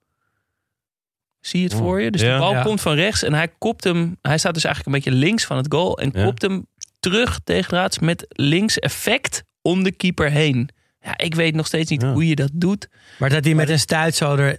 Zie 1.42 1.60
je 1.60 1.66
het 1.66 1.74
Oh, 1.76 1.82
voor 1.82 2.02
je? 2.02 2.12
Dus 2.12 2.22
ja. 2.22 2.34
de 2.34 2.40
bal 2.40 2.52
Ja. 2.54 2.62
komt 2.62 2.82
van 2.82 2.94
rechts 2.96 3.24
en 3.24 3.34
hij 3.34 3.48
kopt 3.58 3.84
hem. 3.84 4.18
Hij 4.22 4.38
staat 4.38 4.54
dus 4.54 4.64
eigenlijk 4.64 4.96
een 4.96 5.02
beetje 5.04 5.20
links 5.28 5.46
van 5.46 5.58
het 5.58 5.66
goal 5.74 5.98
en 6.00 6.10
Ja. 6.14 6.24
kopt 6.26 6.42
hem 6.42 6.66
terug 7.00 7.40
tegendraads 7.44 8.00
met 8.00 8.26
links 8.30 8.80
effect 8.80 9.44
om 9.62 9.84
de 9.84 9.92
keeper 9.92 10.32
heen. 10.32 10.70
Ja, 11.02 11.18
ik 11.18 11.36
weet 11.36 11.56
nog 11.56 11.66
steeds 11.68 11.90
niet 11.90 12.02
Ja. 12.02 12.12
hoe 12.14 12.28
je 12.28 12.36
dat 12.36 12.52
doet. 12.54 12.88
Maar 13.20 13.30
dat 13.30 13.44
hij 13.46 13.54
met 13.54 13.70
een 13.70 13.80
stuit 13.80 14.16
zo 14.16 14.36
er... 14.36 14.58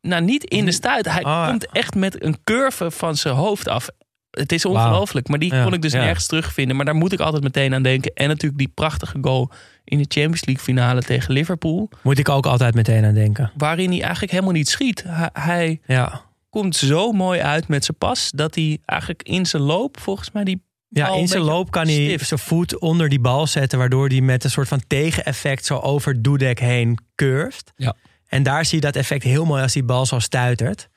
Nou, 0.00 0.22
niet 0.22 0.44
in 0.44 0.64
de 0.64 0.72
stuit. 0.72 1.04
Hij 1.10 1.22
Ah. 1.22 1.48
komt 1.48 1.70
echt 1.72 1.94
met 1.94 2.22
een 2.24 2.36
curve 2.44 2.90
van 2.90 3.16
zijn 3.16 3.34
hoofd 3.34 3.68
af. 3.68 3.88
Het 4.34 4.52
is 4.52 4.64
ongelooflijk, 4.64 5.28
maar 5.28 5.38
die 5.38 5.54
Ja. 5.54 5.62
kon 5.62 5.72
ik 5.72 5.82
dus 5.82 5.92
Ja. 5.92 5.98
nergens 6.04 6.26
terugvinden. 6.26 6.76
Maar 6.76 6.84
daar 6.84 6.94
moet 6.94 7.12
ik 7.12 7.20
altijd 7.20 7.42
meteen 7.42 7.74
aan 7.74 7.82
denken. 7.82 8.10
En 8.14 8.28
natuurlijk 8.28 8.58
die 8.58 8.72
prachtige 8.74 9.18
goal 9.20 9.50
in 9.84 9.98
de 9.98 10.04
Champions 10.08 10.44
League 10.44 10.64
finale 10.64 11.02
tegen 11.02 11.32
Liverpool. 11.32 11.88
Moet 12.02 12.18
ik 12.18 12.28
ook 12.28 12.46
altijd 12.46 12.74
meteen 12.74 13.04
aan 13.04 13.14
denken. 13.14 13.52
Waarin 13.56 13.90
hij 13.90 14.00
eigenlijk 14.02 14.32
helemaal 14.32 14.52
niet 14.52 14.68
schiet. 14.68 15.04
Hij, 15.32 15.80
Ja. 15.86 16.20
komt 16.50 16.76
zo 16.76 17.12
mooi 17.12 17.40
uit 17.40 17.68
met 17.68 17.84
zijn 17.84 17.98
pas. 17.98 18.30
Dat 18.34 18.54
hij 18.54 18.78
eigenlijk 18.84 19.22
in 19.22 19.46
zijn 19.46 19.62
loop, 19.62 20.00
volgens 20.00 20.30
mij, 20.30 20.44
die 20.44 20.62
Ja, 20.88 21.08
in 21.14 21.28
zijn 21.28 21.42
loop 21.42 21.70
kan 21.70 21.84
hij 21.86 22.04
stift. 22.04 22.26
zijn 22.28 22.40
voet 22.40 22.78
onder 22.78 23.08
die 23.08 23.20
bal 23.20 23.46
zetten, 23.46 23.78
waardoor 23.78 24.08
hij 24.08 24.20
met 24.20 24.44
een 24.44 24.50
soort 24.50 24.68
van 24.68 24.80
tegeneffect 24.86 25.64
zo 25.66 25.78
over 25.78 26.22
Dudek 26.22 26.58
heen 26.60 26.98
curft. 27.14 27.72
Ja. 27.76 27.94
En 28.28 28.42
daar 28.42 28.64
zie 28.64 28.74
je 28.74 28.80
dat 28.84 28.96
effect 28.96 29.22
heel 29.22 29.44
mooi 29.44 29.62
als 29.62 29.72
die 29.72 29.82
bal 29.82 30.06
zo 30.06 30.18
stuitert. 30.18 30.88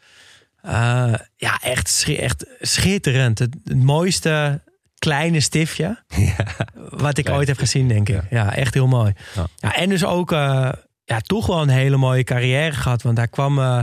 Eh, 0.68 1.14
ja, 1.36 1.60
echt, 1.62 2.06
echt 2.18 2.46
schitterend. 2.60 3.40
Het, 3.40 3.56
het 3.64 3.84
mooiste 3.84 4.62
kleine 5.00 5.40
stiftje 5.40 6.04
wat 6.90 7.18
ik 7.18 7.24
Klein 7.24 7.40
ooit 7.40 7.48
heb 7.48 7.58
gezien, 7.58 7.88
denk 7.88 8.10
ik. 8.10 8.22
Ja, 8.30 8.56
echt 8.56 8.74
heel 8.74 8.88
mooi. 8.88 9.14
Ja. 9.36 9.48
Ja. 9.56 9.76
en 9.76 9.90
dus 9.90 10.06
ook 10.06 10.32
eh, 10.32 10.70
ja, 11.04 11.20
toch 11.20 11.46
wel 11.46 11.62
een 11.62 11.70
hele 11.70 11.98
mooie 11.98 12.24
carrière 12.24 12.76
gehad. 12.76 13.02
Want 13.02 13.18
hij 13.18 13.28
kwam 13.28 13.60
eh, 13.60 13.80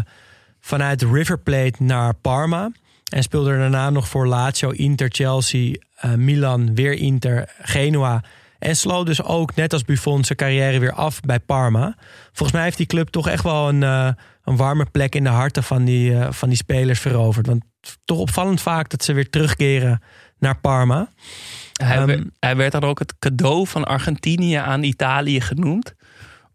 vanuit 0.60 1.02
River 1.02 1.38
Plate 1.38 1.82
naar 1.82 2.14
Parma. 2.14 2.70
En 3.12 3.22
speelde 3.22 3.58
daarna 3.58 3.90
nog 3.90 4.08
voor 4.08 4.26
Lazio, 4.26 4.70
Inter, 4.70 5.08
Chelsea, 5.12 5.74
Milan, 6.16 6.74
weer 6.74 6.92
Inter, 6.92 7.48
Genua. 7.60 8.22
En 8.58 8.76
sloot 8.76 9.06
dus 9.06 9.22
ook, 9.22 9.54
net 9.54 9.72
als 9.72 9.84
Buffon, 9.84 10.24
zijn 10.24 10.38
carrière 10.38 10.78
weer 10.78 10.92
af 10.92 11.20
bij 11.20 11.40
Parma. 11.40 11.96
Volgens 12.32 12.52
mij 12.52 12.62
heeft 12.62 12.76
die 12.76 12.86
club 12.86 13.08
toch 13.08 13.28
echt 13.28 13.42
wel 13.42 13.68
een, 13.68 14.16
een 14.44 14.56
warme 14.56 14.86
plek 14.90 15.14
in 15.14 15.24
de 15.24 15.30
harten 15.30 15.62
van 15.62 15.84
die, 15.84 16.18
eh, 16.18 16.32
van 16.32 16.48
die 16.48 16.58
spelers 16.58 17.00
veroverd. 17.00 17.46
Want 17.46 17.64
toch 18.04 18.18
opvallend 18.18 18.60
vaak 18.60 18.88
dat 18.88 19.04
ze 19.04 19.12
weer 19.12 19.30
terugkeren 19.30 20.02
naar 20.38 20.58
Parma. 20.60 21.08
Hij, 21.72 21.96
Ehm, 21.96 22.06
werd, 22.06 22.22
hij 22.38 22.56
werd 22.56 22.72
dan 22.72 22.84
ook 22.84 22.98
het 22.98 23.18
cadeau 23.18 23.66
van 23.66 23.84
Argentinië 23.84 24.54
aan 24.54 24.82
Italië 24.82 25.40
genoemd. 25.40 25.94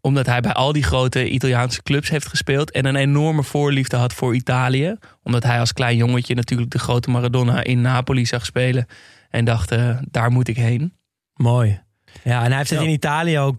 Omdat 0.00 0.26
hij 0.26 0.40
bij 0.40 0.52
al 0.52 0.72
die 0.72 0.82
grote 0.82 1.30
Italiaanse 1.30 1.82
clubs 1.82 2.08
heeft 2.08 2.26
gespeeld. 2.26 2.70
En 2.70 2.84
een 2.84 2.96
enorme 2.96 3.42
voorliefde 3.42 3.96
had 3.96 4.12
voor 4.12 4.34
Italië. 4.34 4.96
Omdat 5.22 5.42
hij 5.42 5.60
als 5.60 5.72
klein 5.72 5.96
jongetje 5.96 6.34
natuurlijk 6.34 6.70
de 6.70 6.78
grote 6.78 7.10
Maradona 7.10 7.62
in 7.62 7.80
Napoli 7.80 8.26
zag 8.26 8.46
spelen. 8.46 8.86
En 9.30 9.44
dacht, 9.44 9.70
eh, 9.70 9.98
daar 10.10 10.30
moet 10.30 10.48
ik 10.48 10.56
heen. 10.56 10.94
Mooi. 11.34 11.80
Ja, 12.22 12.42
en 12.42 12.48
hij 12.48 12.56
heeft 12.56 12.70
het 12.70 12.80
in 12.80 12.88
Italië 12.88 13.38
ook 13.38 13.56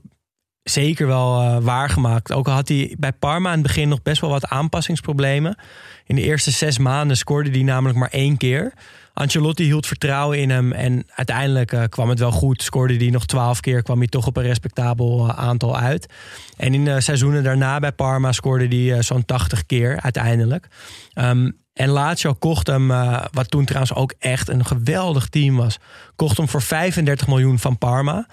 zeker 0.63 1.07
wel 1.07 1.41
eh, 1.41 1.57
waargemaakt. 1.61 2.31
Ook 2.31 2.47
al 2.47 2.53
had 2.53 2.67
hij 2.67 2.95
bij 2.99 3.11
Parma 3.11 3.49
in 3.49 3.57
het 3.57 3.67
begin 3.67 3.89
nog 3.89 4.01
best 4.01 4.21
wel 4.21 4.29
wat 4.29 4.47
aanpassingsproblemen. 4.47 5.57
In 6.05 6.15
de 6.15 6.21
eerste 6.21 6.51
zes 6.51 6.77
maanden 6.77 7.17
scoorde 7.17 7.49
hij 7.49 7.61
namelijk 7.61 7.99
maar 7.99 8.09
één 8.09 8.37
keer. 8.37 8.73
Ancelotti 9.13 9.63
hield 9.63 9.87
vertrouwen 9.87 10.39
in 10.39 10.49
hem 10.49 10.71
en 10.71 11.03
uiteindelijk 11.15 11.71
eh, 11.71 11.83
kwam 11.89 12.09
het 12.09 12.19
wel 12.19 12.31
goed. 12.31 12.61
Scoorde 12.61 12.95
hij 12.95 13.09
nog 13.09 13.25
twaalf 13.25 13.59
keer, 13.59 13.83
kwam 13.83 13.97
hij 13.97 14.07
toch 14.07 14.27
op 14.27 14.37
een 14.37 14.43
respectabel 14.43 15.27
eh, 15.27 15.37
aantal 15.37 15.77
uit. 15.77 16.13
En 16.57 16.73
in 16.73 16.85
de 16.85 17.01
seizoenen 17.01 17.43
daarna 17.43 17.79
bij 17.79 17.91
Parma 17.91 18.31
scoorde 18.31 18.67
hij 18.67 19.01
zo'n 19.03 19.25
80 19.25 19.65
keer 19.65 20.01
uiteindelijk. 20.01 20.67
Ehm, 21.13 21.51
en 21.73 21.89
Lazio 21.89 22.33
kocht 22.33 22.67
hem, 22.67 22.87
wat 23.31 23.49
toen 23.49 23.65
trouwens 23.65 23.93
ook 23.93 24.13
echt 24.19 24.49
een 24.49 24.65
geweldig 24.65 25.27
team 25.27 25.55
was, 25.55 25.77
kocht 26.15 26.37
hem 26.37 26.47
voor 26.47 26.61
35 26.61 27.27
miljoen 27.27 27.59
van 27.59 27.77
Parma. 27.77 28.27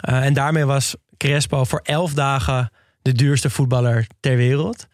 En 0.00 0.32
daarmee 0.32 0.64
was 0.64 0.96
Crespo 1.20 1.64
voor 1.64 1.80
11 1.82 2.12
dagen 2.14 2.70
de 3.02 3.12
duurste 3.12 3.50
voetballer 3.50 4.06
ter 4.20 4.36
wereld. 4.36 4.86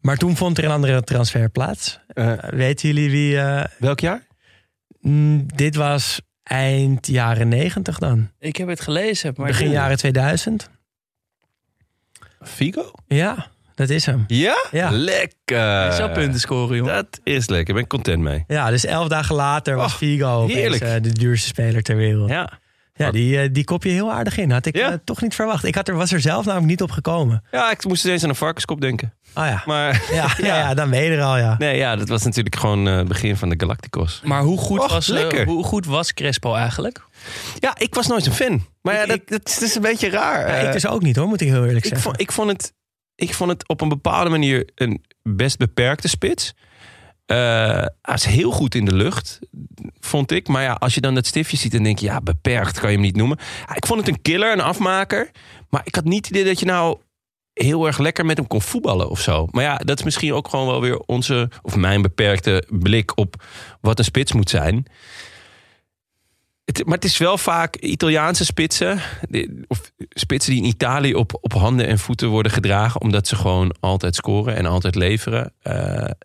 Maar 0.00 0.16
toen 0.16 0.36
vond 0.36 0.58
er 0.58 0.64
een 0.64 0.70
andere 0.70 1.02
transfer 1.02 1.48
plaats. 1.50 1.98
Eh, 2.08 2.32
Eh, 2.32 2.38
weten 2.50 2.88
jullie 2.88 3.10
wie? 3.10 3.38
eh, 3.38 3.64
welk 3.78 4.00
jaar? 4.00 4.26
mm, 5.00 5.46
dit 5.54 5.74
was 5.74 6.20
eind 6.42 7.06
jaren 7.06 7.48
90 7.48 7.98
dan. 7.98 8.30
Ik 8.38 8.56
heb 8.56 8.68
het 8.68 8.80
gelezen. 8.80 9.32
Maar 9.36 9.46
Begin 9.46 9.70
jaren 9.70 9.96
2000. 9.96 10.70
Figo? 12.42 12.90
Ja, 13.06 13.46
dat 13.74 13.88
is 13.90 14.06
hem. 14.06 14.24
Ja? 14.26 14.66
Ja. 14.70 14.90
Lekker. 14.90 15.58
Hij 15.60 15.90
zou 15.90 16.12
punten 16.12 16.40
scoren, 16.40 16.76
joh. 16.76 16.86
Dat 16.86 17.20
is 17.22 17.48
lekker. 17.48 17.68
Ik 17.68 17.74
ben 17.80 17.86
content 17.86 18.22
mee. 18.22 18.44
Ja, 18.46 18.70
dus 18.70 18.84
elf 18.84 19.08
dagen 19.08 19.34
later 19.34 19.76
was 19.76 19.92
Oh, 19.92 19.98
Figo 19.98 20.42
opeens, 20.42 20.78
eh, 20.78 20.92
de 21.02 21.12
duurste 21.12 21.46
speler 21.46 21.82
ter 21.82 21.96
wereld. 21.96 22.28
Ja. 22.28 22.60
Ja, 22.94 23.10
die, 23.10 23.38
eh, 23.40 23.48
die 23.52 23.64
kop 23.64 23.82
je 23.84 23.90
heel 23.90 24.12
aardig 24.12 24.38
in. 24.38 24.50
Had 24.50 24.66
ik 24.66 24.76
Ja? 24.76 24.90
eh, 24.90 24.96
toch 25.04 25.20
niet 25.22 25.34
verwacht. 25.34 25.64
Ik 25.64 25.74
had 25.74 25.88
er, 25.88 25.94
was 25.94 26.12
er 26.12 26.20
zelf 26.20 26.44
namelijk 26.44 26.70
niet 26.70 26.82
op 26.82 26.90
gekomen. 26.90 27.44
Ja, 27.50 27.70
ik 27.70 27.84
moest 27.84 28.04
eens 28.04 28.22
aan 28.22 28.28
een 28.28 28.34
varkenskop 28.34 28.80
denken. 28.80 29.14
Oh 29.34 29.44
ja. 29.46 29.62
Maar 29.66 30.02
Ja, 30.12 30.26
ja. 30.38 30.46
ja, 30.58 30.74
dan 30.74 30.90
ben 30.90 31.02
je 31.02 31.10
er 31.10 31.22
al, 31.22 31.36
ja. 31.38 31.54
nee, 31.58 31.76
ja, 31.76 31.96
dat 31.96 32.08
was 32.08 32.22
natuurlijk 32.22 32.56
gewoon 32.56 32.88
eh, 32.88 32.96
het 32.96 33.08
begin 33.08 33.36
van 33.36 33.48
de 33.48 33.54
Galacticos. 33.58 34.20
Maar 34.24 34.42
hoe 34.42 34.58
goed, 34.58 34.80
Och, 34.80 34.90
was, 34.92 35.06
hoe 35.44 35.64
goed 35.64 35.86
was 35.86 36.14
Crespo 36.14 36.54
eigenlijk? 36.54 37.04
Ja, 37.58 37.74
ik 37.78 37.94
was 37.94 38.06
nooit 38.06 38.26
een 38.26 38.32
fan. 38.32 38.66
Maar 38.82 38.94
ja, 38.94 39.02
Ik- 39.02 39.08
dat, 39.08 39.20
dat, 39.28 39.48
is- 39.48 39.54
dat 39.54 39.68
is 39.68 39.74
een 39.74 39.82
beetje 39.82 40.10
raar. 40.10 40.48
Ja, 40.48 40.54
ik 40.66 40.72
dus 40.72 40.86
ook 40.86 41.02
niet 41.02 41.16
hoor, 41.16 41.26
moet 41.28 41.40
ik 41.40 41.48
heel 41.48 41.56
eerlijk 41.64 41.76
ik, 41.76 41.84
zeggen. 41.84 42.00
vond, 42.02 42.20
ik, 42.20 42.32
vond 42.32 42.50
het, 42.50 42.72
ik 43.14 43.34
vond 43.34 43.50
het 43.50 43.68
op 43.68 43.80
een 43.80 43.88
bepaalde 43.88 44.30
manier 44.30 44.68
een 44.74 45.04
best 45.22 45.58
beperkte 45.58 46.08
spits. 46.08 46.54
Eh, 47.32 47.86
hij 48.02 48.14
is 48.14 48.24
heel 48.24 48.50
goed 48.50 48.74
in 48.74 48.84
de 48.84 48.94
lucht, 48.94 49.38
vond 50.00 50.30
ik. 50.30 50.48
Maar 50.48 50.62
ja, 50.62 50.72
als 50.72 50.94
je 50.94 51.00
dan 51.00 51.14
dat 51.14 51.26
stiftje 51.26 51.56
ziet, 51.56 51.72
dan 51.72 51.82
denk 51.82 51.98
je... 51.98 52.06
ja, 52.06 52.20
beperkt 52.20 52.80
kan 52.80 52.90
je 52.90 52.96
hem 52.96 53.04
niet 53.04 53.16
noemen. 53.16 53.38
Ik 53.74 53.86
vond 53.86 54.00
het 54.00 54.08
een 54.08 54.22
killer, 54.22 54.52
een 54.52 54.60
afmaker. 54.60 55.30
Maar 55.68 55.80
ik 55.84 55.94
had 55.94 56.04
niet 56.04 56.26
het 56.26 56.34
idee 56.36 56.44
dat 56.44 56.60
je 56.60 56.66
nou 56.66 56.98
heel 57.52 57.86
erg 57.86 57.98
lekker 57.98 58.26
met 58.26 58.36
hem 58.36 58.46
kon 58.46 58.62
voetballen 58.62 59.10
of 59.10 59.20
zo. 59.20 59.46
Maar 59.50 59.62
ja, 59.62 59.76
dat 59.76 59.98
is 59.98 60.04
misschien 60.04 60.32
ook 60.32 60.48
gewoon 60.48 60.66
wel 60.66 60.80
weer 60.80 60.98
onze... 60.98 61.50
of 61.62 61.76
mijn 61.76 62.02
beperkte 62.02 62.64
blik 62.68 63.18
op 63.18 63.44
wat 63.80 63.98
een 63.98 64.04
spits 64.04 64.32
moet 64.32 64.50
zijn... 64.50 64.86
Het, 66.78 66.86
maar 66.86 66.94
het 66.94 67.04
is 67.04 67.18
wel 67.18 67.38
vaak 67.38 67.76
Italiaanse 67.76 68.44
spitsen. 68.44 69.00
Of 69.66 69.92
spitsen 70.08 70.52
die 70.52 70.62
in 70.62 70.68
Italië 70.68 71.14
op, 71.14 71.38
op 71.40 71.52
handen 71.52 71.86
en 71.86 71.98
voeten 71.98 72.28
worden 72.28 72.52
gedragen. 72.52 73.00
Omdat 73.00 73.26
ze 73.28 73.36
gewoon 73.36 73.74
altijd 73.80 74.14
scoren 74.14 74.56
en 74.56 74.66
altijd 74.66 74.94
leveren. 74.94 75.52
Eh, 75.62 75.74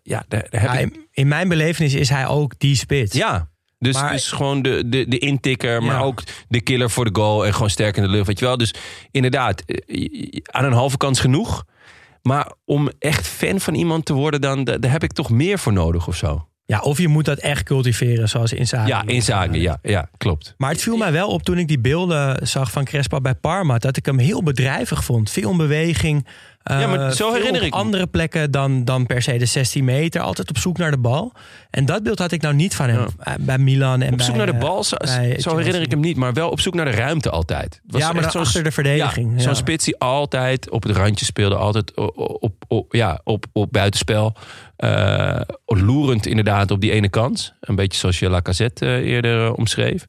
ja, 0.02 0.24
daar, 0.28 0.46
daar 0.50 0.60
heb 0.60 0.72
Ja, 0.72 0.78
ik- 0.78 1.06
in, 1.12 1.28
mijn 1.28 1.48
belevenis 1.48 1.94
is 1.94 2.08
hij 2.08 2.26
ook 2.26 2.54
die 2.58 2.76
spits. 2.76 3.14
ja. 3.16 3.48
Dus, 3.78 3.94
Maar- 3.94 4.12
dus 4.12 4.30
gewoon 4.32 4.62
de, 4.62 4.88
de, 4.88 5.08
de 5.08 5.18
intikker, 5.18 5.82
maar 5.82 5.94
Ja. 5.96 6.02
ook 6.02 6.22
de 6.48 6.60
killer 6.60 6.90
voor 6.90 7.04
de 7.04 7.20
goal. 7.20 7.46
En 7.46 7.52
gewoon 7.54 7.70
sterk 7.70 7.96
in 7.96 8.02
de 8.02 8.08
lucht, 8.08 8.26
weet 8.26 8.38
je 8.38 8.44
wel. 8.44 8.56
Dus 8.56 8.74
inderdaad, 9.10 9.60
eh, 9.60 10.40
aan 10.44 10.64
een 10.64 10.72
halve 10.72 10.96
kans 10.96 11.20
genoeg. 11.20 11.64
Maar 12.22 12.52
om 12.64 12.90
echt 12.98 13.26
fan 13.26 13.60
van 13.60 13.74
iemand 13.74 14.04
te 14.04 14.12
worden, 14.12 14.40
dan 14.40 14.64
da- 14.64 14.78
daar 14.78 14.90
heb 14.90 15.02
ik 15.02 15.12
toch 15.12 15.30
meer 15.30 15.58
voor 15.58 15.72
nodig 15.72 16.08
of 16.08 16.16
zo. 16.16 16.48
Ja, 16.70 16.80
of 16.80 16.98
je 16.98 17.08
moet 17.08 17.24
dat 17.24 17.38
echt 17.38 17.62
cultiveren, 17.62 18.28
zoals 18.28 18.52
Inzaghi. 18.52 18.88
Ja, 18.88 19.02
inzagen, 19.06 19.60
ja, 19.60 19.78
ja, 19.82 20.08
klopt. 20.16 20.54
Maar 20.56 20.70
het 20.70 20.82
viel 20.82 20.96
mij 20.96 21.12
wel 21.12 21.28
op 21.28 21.42
toen 21.42 21.58
ik 21.58 21.68
die 21.68 21.78
beelden 21.78 22.46
zag 22.46 22.70
van 22.70 22.84
Crespo 22.84 23.20
bij 23.20 23.34
Parma... 23.34 23.78
dat 23.78 23.96
ik 23.96 24.06
hem 24.06 24.18
heel 24.18 24.42
bedrijvig 24.42 25.04
vond. 25.04 25.30
Veel 25.30 25.50
in 25.50 25.56
beweging. 25.56 26.26
Eh, 26.62 26.80
Ja, 26.80 26.86
maar 26.86 27.12
zo 27.12 27.24
veel 27.26 27.34
herinner 27.36 27.60
op 27.60 27.66
ik 27.66 27.72
me. 27.72 27.78
andere 27.80 28.06
plekken 28.06 28.50
dan, 28.50 28.84
dan 28.84 29.06
per 29.06 29.22
se 29.22 29.36
de 29.38 29.46
16 29.46 29.84
meter. 29.84 30.20
Altijd 30.20 30.48
op 30.48 30.58
zoek 30.58 30.78
naar 30.78 30.90
de 30.90 30.98
bal. 30.98 31.32
En 31.70 31.84
dat 31.84 32.02
beeld 32.02 32.18
had 32.18 32.32
ik 32.32 32.42
nou 32.42 32.54
niet 32.54 32.74
van 32.74 32.88
hem. 32.88 33.06
eh, 33.18 33.34
Bij 33.40 33.58
Milan 33.58 34.02
en 34.02 34.12
Op 34.12 34.20
zoek 34.20 34.28
bij, 34.36 34.44
naar 34.44 34.46
de 34.46 34.58
eh, 34.58 34.68
bal, 34.68 34.84
zo, 34.84 34.96
zo 35.38 35.56
herinner 35.56 35.82
ik 35.82 35.90
hem 35.90 36.00
niet. 36.00 36.16
Maar 36.16 36.32
wel 36.32 36.48
op 36.50 36.60
zoek 36.60 36.74
naar 36.74 36.84
de 36.84 36.90
ruimte 36.90 37.30
altijd. 37.30 37.80
Was 37.86 38.00
Ja, 38.00 38.12
maar 38.12 38.24
echt 38.24 38.36
achter 38.36 38.64
de 38.64 38.70
verdediging, 38.72 39.32
Ja, 39.34 39.40
Zo'n 39.40 39.48
ja. 39.50 39.56
spits 39.56 39.84
die 39.84 39.98
altijd 39.98 40.70
op 40.70 40.82
het 40.82 40.96
randje 40.96 41.24
speelde. 41.24 41.54
Altijd 41.56 41.96
op, 41.96 42.18
op, 42.42 42.54
op- 42.68 42.94
ja, 42.94 43.20
op, 43.24 43.44
op 43.52 43.72
buitenspel. 43.72 44.34
Eh, 44.76 45.40
loerend 45.66 46.26
inderdaad 46.26 46.70
op 46.70 46.80
die 46.80 46.90
ene 46.92 47.08
kans. 47.08 47.52
Een 47.60 47.74
beetje 47.74 47.98
zoals 47.98 48.18
je 48.18 48.28
Lacazette 48.28 48.86
eh, 48.86 48.92
eerder 48.96 49.44
eh, 49.46 49.52
omschreef. 49.56 50.06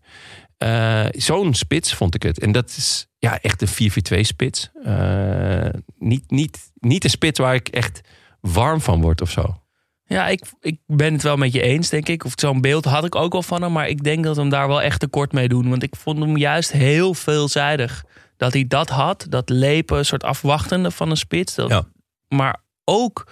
Eh, 0.60 1.06
Zo'n 1.12 1.54
spits 1.54 1.94
vond 1.94 2.16
ik 2.16 2.24
het. 2.24 2.40
En 2.40 2.52
dat 2.52 2.70
is 2.70 3.08
ja, 3.18 3.40
echt 3.42 3.62
een 3.62 3.92
4-4-2 4.18 4.20
spits. 4.22 4.70
Eh, 4.84 5.70
niet, 5.98 6.32
niet, 6.32 6.72
niet 6.74 7.04
een 7.04 7.10
spits 7.10 7.40
waar 7.40 7.56
ik 7.56 7.68
echt 7.68 8.02
warm 8.42 8.82
van 8.82 9.02
word 9.02 9.22
of 9.22 9.32
zo. 9.32 9.62
Ja, 10.06 10.28
ik, 10.28 10.42
ik 10.62 10.80
ben 10.86 11.14
het 11.14 11.24
wel 11.24 11.38
met 11.38 11.54
je 11.54 11.62
eens, 11.62 11.90
denk 11.90 12.08
ik. 12.08 12.26
Of 12.26 12.34
zo'n 12.36 12.62
beeld 12.62 12.86
had 12.86 13.06
ik 13.06 13.16
ook 13.16 13.32
wel 13.32 13.44
van 13.44 13.62
hem. 13.62 13.72
Maar 13.72 13.88
ik 13.88 14.04
denk 14.04 14.24
dat 14.24 14.36
we 14.36 14.42
hem 14.42 14.50
daar 14.50 14.68
wel 14.68 14.82
echt 14.82 15.00
tekort 15.00 15.32
mee 15.32 15.48
doen. 15.48 15.70
Want 15.70 15.84
ik 15.84 15.96
vond 15.96 16.20
hem 16.20 16.38
juist 16.38 16.72
heel 16.72 17.14
veelzijdig. 17.14 18.04
Dat 18.38 18.54
hij 18.54 18.68
dat 18.68 18.90
had. 18.90 19.26
Dat 19.30 19.50
lepen, 19.50 19.98
een 19.98 20.06
soort 20.06 20.24
afwachtende 20.24 20.92
van 20.92 21.10
een 21.10 21.18
spits. 21.18 21.56
Dat, 21.56 21.70
Ja. 21.70 21.86
Maar 22.28 22.62
ook 22.84 23.32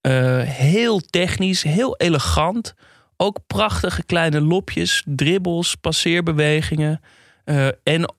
eh, 0.00 0.40
heel 0.40 1.00
technisch, 1.00 1.62
heel 1.62 1.96
elegant. 1.96 2.74
Ook 3.22 3.38
prachtige 3.46 4.04
kleine 4.04 4.40
lopjes, 4.40 5.02
dribbels, 5.06 5.74
passeerbewegingen. 5.74 7.00
eh, 7.44 7.66
en 7.82 8.14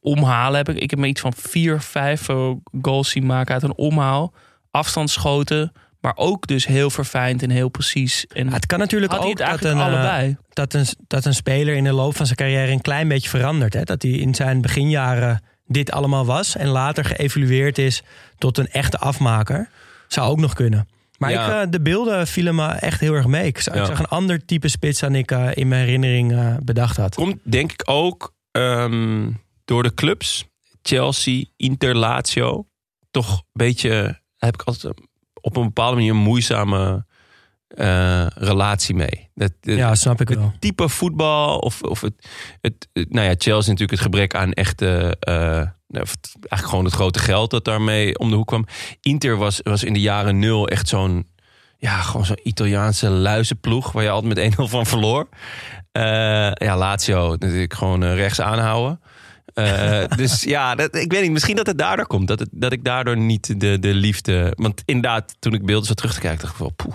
omhalen 0.00 0.56
heb 0.56 0.68
ik. 0.68 0.76
Ik 0.76 0.90
heb 0.90 0.98
me 0.98 1.06
iets 1.06 1.20
van 1.20 1.32
vier, 1.36 1.80
vijf 1.80 2.28
eh, 2.28 2.50
goals 2.82 3.10
zien 3.10 3.26
maken 3.26 3.54
uit 3.54 3.62
een 3.62 3.76
omhaal. 3.76 4.32
Afstandsschoten. 4.70 5.72
Maar 6.00 6.12
ook 6.16 6.46
dus 6.46 6.66
heel 6.66 6.90
verfijnd 6.90 7.42
en 7.42 7.50
heel 7.50 7.68
precies. 7.68 8.26
En 8.26 8.46
Ja, 8.46 8.52
het 8.52 8.66
kan 8.66 8.78
natuurlijk 8.78 9.12
ook 9.12 9.36
dat 9.36 9.64
een, 9.64 9.78
eh, 9.78 9.84
allebei. 9.86 10.36
dat, 10.52 10.74
een, 10.74 10.86
dat 11.06 11.24
een 11.24 11.34
speler 11.34 11.74
in 11.74 11.84
de 11.84 11.92
loop 11.92 12.16
van 12.16 12.26
zijn 12.26 12.38
carrière 12.38 12.72
een 12.72 12.80
klein 12.80 13.08
beetje 13.08 13.28
verandert. 13.28 13.74
Hè? 13.74 13.82
Dat 13.82 14.02
hij 14.02 14.10
in 14.10 14.34
zijn 14.34 14.60
beginjaren 14.60 15.42
dit 15.66 15.90
allemaal 15.90 16.26
was. 16.26 16.56
En 16.56 16.68
later 16.68 17.04
geëvolueerd 17.04 17.78
is 17.78 18.02
tot 18.38 18.58
een 18.58 18.68
echte 18.68 18.98
afmaker. 18.98 19.68
Zou 20.08 20.30
ook 20.30 20.40
nog 20.40 20.52
kunnen. 20.54 20.88
Maar 21.22 21.30
Ja. 21.30 21.46
ik, 21.60 21.64
eh, 21.66 21.70
de 21.70 21.80
beelden 21.80 22.26
vielen 22.26 22.54
me 22.54 22.66
echt 22.68 23.00
heel 23.00 23.14
erg 23.14 23.26
mee. 23.26 23.46
Ik 23.46 23.58
zag, 23.60 23.74
ik 23.74 23.80
Ja. 23.80 23.86
zag 23.86 23.98
een 23.98 24.06
ander 24.06 24.44
type 24.44 24.68
spits 24.68 25.00
dan 25.00 25.14
ik 25.14 25.30
eh, 25.30 25.48
in 25.54 25.68
mijn 25.68 25.84
herinnering 25.84 26.32
eh, 26.32 26.56
bedacht 26.62 26.96
had. 26.96 27.14
Komt 27.14 27.38
denk 27.42 27.72
ik 27.72 27.82
ook 27.84 28.34
ehm, 28.50 29.30
door 29.64 29.82
de 29.82 29.94
clubs. 29.94 30.46
Chelsea, 30.82 31.44
Inter, 31.56 31.96
Lazio. 31.96 32.66
Toch 33.10 33.30
een 33.36 33.42
beetje, 33.52 34.20
heb 34.36 34.54
ik 34.54 34.62
altijd 34.62 34.94
op 35.40 35.56
een 35.56 35.62
bepaalde 35.64 35.96
manier 35.96 36.10
een 36.10 36.16
moeizame 36.16 37.06
eh, 37.74 38.26
relatie 38.34 38.94
mee. 38.94 39.30
Dat, 39.34 39.52
dat- 39.60 39.76
Ja, 39.76 39.94
snap 39.94 40.20
ik 40.20 40.28
wel. 40.28 40.42
het 40.42 40.60
type 40.60 40.88
voetbal 40.88 41.58
of, 41.58 41.82
of 41.82 42.00
het, 42.00 42.28
het, 42.60 42.88
het- 42.92 43.12
nou 43.12 43.26
ja, 43.26 43.34
Chelsea 43.38 43.70
natuurlijk 43.72 43.90
het 43.90 44.00
gebrek 44.00 44.34
aan 44.34 44.52
echte, 44.52 45.16
of 45.88 46.10
het- 46.10 46.32
eigenlijk 46.38 46.66
gewoon 46.68 46.84
het 46.84 46.94
grote 46.94 47.18
geld 47.18 47.50
dat 47.50 47.64
daarmee 47.64 48.18
om 48.18 48.30
de 48.30 48.36
hoek 48.36 48.46
kwam. 48.46 48.66
Inter 49.00 49.36
was, 49.36 49.60
was 49.62 49.84
in 49.84 49.92
de 49.92 50.00
jaren 50.00 50.38
nul 50.38 50.68
echt 50.68 50.88
zo'n, 50.88 51.26
ja, 51.78 52.00
gewoon 52.00 52.26
zo'n 52.26 52.40
Italiaanse 52.42 53.08
luizenploeg 53.08 53.92
waar 53.92 54.02
je 54.02 54.10
altijd 54.10 54.34
met 54.34 54.54
1-0 54.58 54.68
van 54.68 54.86
verloor. 54.86 55.28
Eh, 55.92 56.02
ja, 56.52 56.76
Lazio 56.76 57.36
natuurlijk 57.38 57.74
gewoon 57.74 58.04
rechts 58.04 58.40
aanhouden. 58.40 59.00
Dus 60.16 60.42
ja, 60.42 60.74
dat, 60.74 60.94
ik 60.96 61.12
weet 61.12 61.22
niet, 61.22 61.30
misschien 61.30 61.56
dat 61.56 61.66
het 61.66 61.78
daardoor 61.78 62.06
komt. 62.06 62.28
Dat, 62.28 62.38
het, 62.38 62.48
dat 62.52 62.72
ik 62.72 62.84
daardoor 62.84 63.16
niet 63.16 63.60
de, 63.60 63.78
de 63.78 63.94
liefde... 63.94 64.52
Want 64.56 64.82
inderdaad, 64.84 65.36
toen 65.38 65.54
ik 65.54 65.66
beelden 65.66 65.86
zat 65.86 65.96
terug 65.96 66.14
te 66.14 66.20
kijken, 66.20 66.40
dacht 66.40 66.52
ik 66.52 66.58
wel, 66.58 66.70
poeh. 66.76 66.94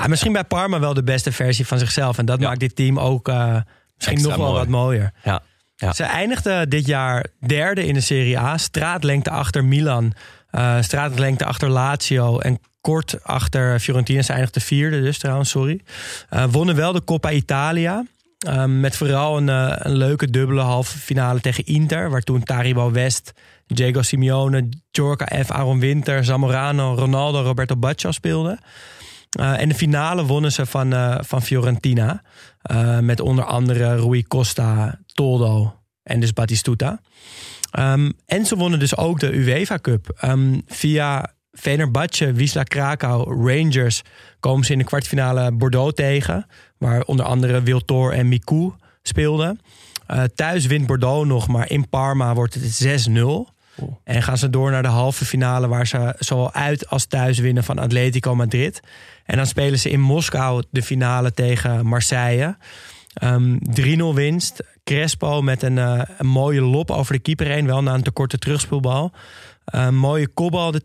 Ja, 0.00 0.06
misschien 0.06 0.32
bij 0.32 0.44
Parma 0.44 0.80
wel 0.80 0.94
de 0.94 1.02
beste 1.02 1.32
versie 1.32 1.66
van 1.66 1.78
zichzelf. 1.78 2.18
En 2.18 2.26
dat 2.26 2.40
Ja. 2.40 2.48
maakt 2.48 2.60
dit 2.60 2.76
team 2.76 2.98
ook 2.98 3.28
eh, 3.28 3.36
misschien 3.94 4.16
Extra 4.16 4.28
nog 4.28 4.36
wel 4.36 4.46
mooi. 4.46 4.58
wat 4.58 4.68
mooier. 4.68 5.12
Ja. 5.24 5.42
Ja. 5.76 5.92
Ze 5.92 6.04
eindigden 6.04 6.68
dit 6.68 6.86
jaar 6.86 7.26
derde 7.46 7.86
in 7.86 7.94
de 7.94 8.00
Serie 8.00 8.38
A. 8.38 8.56
Straatlengte 8.58 9.30
achter 9.30 9.64
Milan. 9.64 10.12
eh, 10.50 10.76
straatlengte 10.80 11.44
achter 11.44 11.68
Lazio. 11.68 12.38
En 12.38 12.58
kort 12.80 13.16
achter 13.22 13.80
Fiorentina. 13.80 14.22
Ze 14.22 14.32
eindigden 14.32 14.62
vierde 14.62 15.00
dus 15.02 15.18
trouwens, 15.18 15.50
sorry. 15.50 15.80
Eh, 16.28 16.44
wonnen 16.50 16.76
wel 16.76 16.92
de 16.92 17.04
Coppa 17.04 17.30
Italia. 17.30 18.04
eh, 18.38 18.64
met 18.64 18.96
vooral 18.96 19.36
een, 19.36 19.48
een 19.86 19.96
leuke 19.96 20.30
dubbele 20.30 20.60
halve 20.60 20.98
finale 20.98 21.40
tegen 21.40 21.64
Inter. 21.66 22.10
Waar 22.10 22.20
toen 22.22 22.42
Taribo 22.42 22.90
West, 22.90 23.32
Diego 23.66 24.02
Simeone, 24.02 24.68
Giorca 24.92 25.42
F, 25.44 25.50
Aaron 25.50 25.80
Winter, 25.80 26.24
Zamorano, 26.24 26.94
Ronaldo, 26.94 27.42
Roberto 27.42 27.76
Baggio 27.76 28.10
speelden. 28.12 28.58
Uh, 29.40 29.60
en 29.60 29.68
de 29.68 29.74
finale 29.74 30.24
wonnen 30.24 30.52
ze 30.52 30.66
van, 30.66 30.94
uh, 30.94 31.16
van 31.20 31.42
Fiorentina. 31.42 32.22
Uh, 32.70 32.98
met 32.98 33.20
onder 33.20 33.44
andere 33.44 33.96
Rui 33.96 34.22
Costa, 34.22 34.98
Toldo 35.06 35.74
en 36.02 36.20
dus 36.20 36.32
Batistuta. 36.32 37.00
Um, 37.78 38.12
en 38.26 38.46
ze 38.46 38.56
wonnen 38.56 38.78
dus 38.78 38.96
ook 38.96 39.20
de 39.20 39.32
UEFA 39.32 39.78
Cup. 39.78 40.18
Um, 40.24 40.62
via 40.66 41.34
Fenerbahce, 41.52 42.32
Wisla 42.32 42.62
Krakau, 42.62 43.48
Rangers 43.48 44.02
komen 44.40 44.64
ze 44.64 44.72
in 44.72 44.78
de 44.78 44.84
kwartfinale 44.84 45.52
Bordeaux 45.52 45.94
tegen. 45.94 46.46
Waar 46.78 47.02
onder 47.02 47.26
andere 47.26 47.62
Wiltor 47.62 48.12
en 48.12 48.28
Miku 48.28 48.72
speelden. 49.02 49.60
Thuis 50.34 50.66
wint 50.66 50.86
Bordeaux 50.86 51.26
nog, 51.26 51.48
maar 51.48 51.70
in 51.70 51.88
Parma 51.88 52.34
wordt 52.34 52.54
het 52.54 53.08
6-0. 53.08 53.54
Oh. 53.76 53.96
En 54.04 54.22
gaan 54.22 54.38
ze 54.38 54.50
door 54.50 54.70
naar 54.70 54.82
de 54.82 54.88
halve 54.88 55.24
finale, 55.24 55.68
waar 55.68 55.86
ze 55.86 56.14
zowel 56.18 56.52
uit 56.52 56.88
als 56.88 57.04
thuis 57.04 57.38
winnen 57.38 57.64
van 57.64 57.78
Atletico 57.78 58.34
Madrid. 58.34 58.80
En 59.26 59.36
dan 59.36 59.46
spelen 59.46 59.78
ze 59.78 59.90
in 59.90 60.00
Moskou 60.00 60.62
de 60.70 60.82
finale 60.82 61.32
tegen 61.32 61.86
Marseille. 61.86 62.56
Um, 63.22 63.58
3-0 63.80 64.14
winst. 64.14 64.62
Crespo 64.84 65.42
met 65.42 65.62
een, 65.62 65.76
uh, 65.76 66.00
een, 66.18 66.26
mooie 66.26 66.60
lop 66.60 66.90
over 66.90 67.12
de 67.12 67.18
keeper 67.18 67.46
heen, 67.46 67.66
wel 67.66 67.82
na 67.82 67.94
een 67.94 68.02
tekorte 68.02 68.38
terugspeelbal. 68.38 69.12
Een 69.64 69.96
mooie 69.96 70.28
kopbal, 70.28 70.70
de 70.70 70.82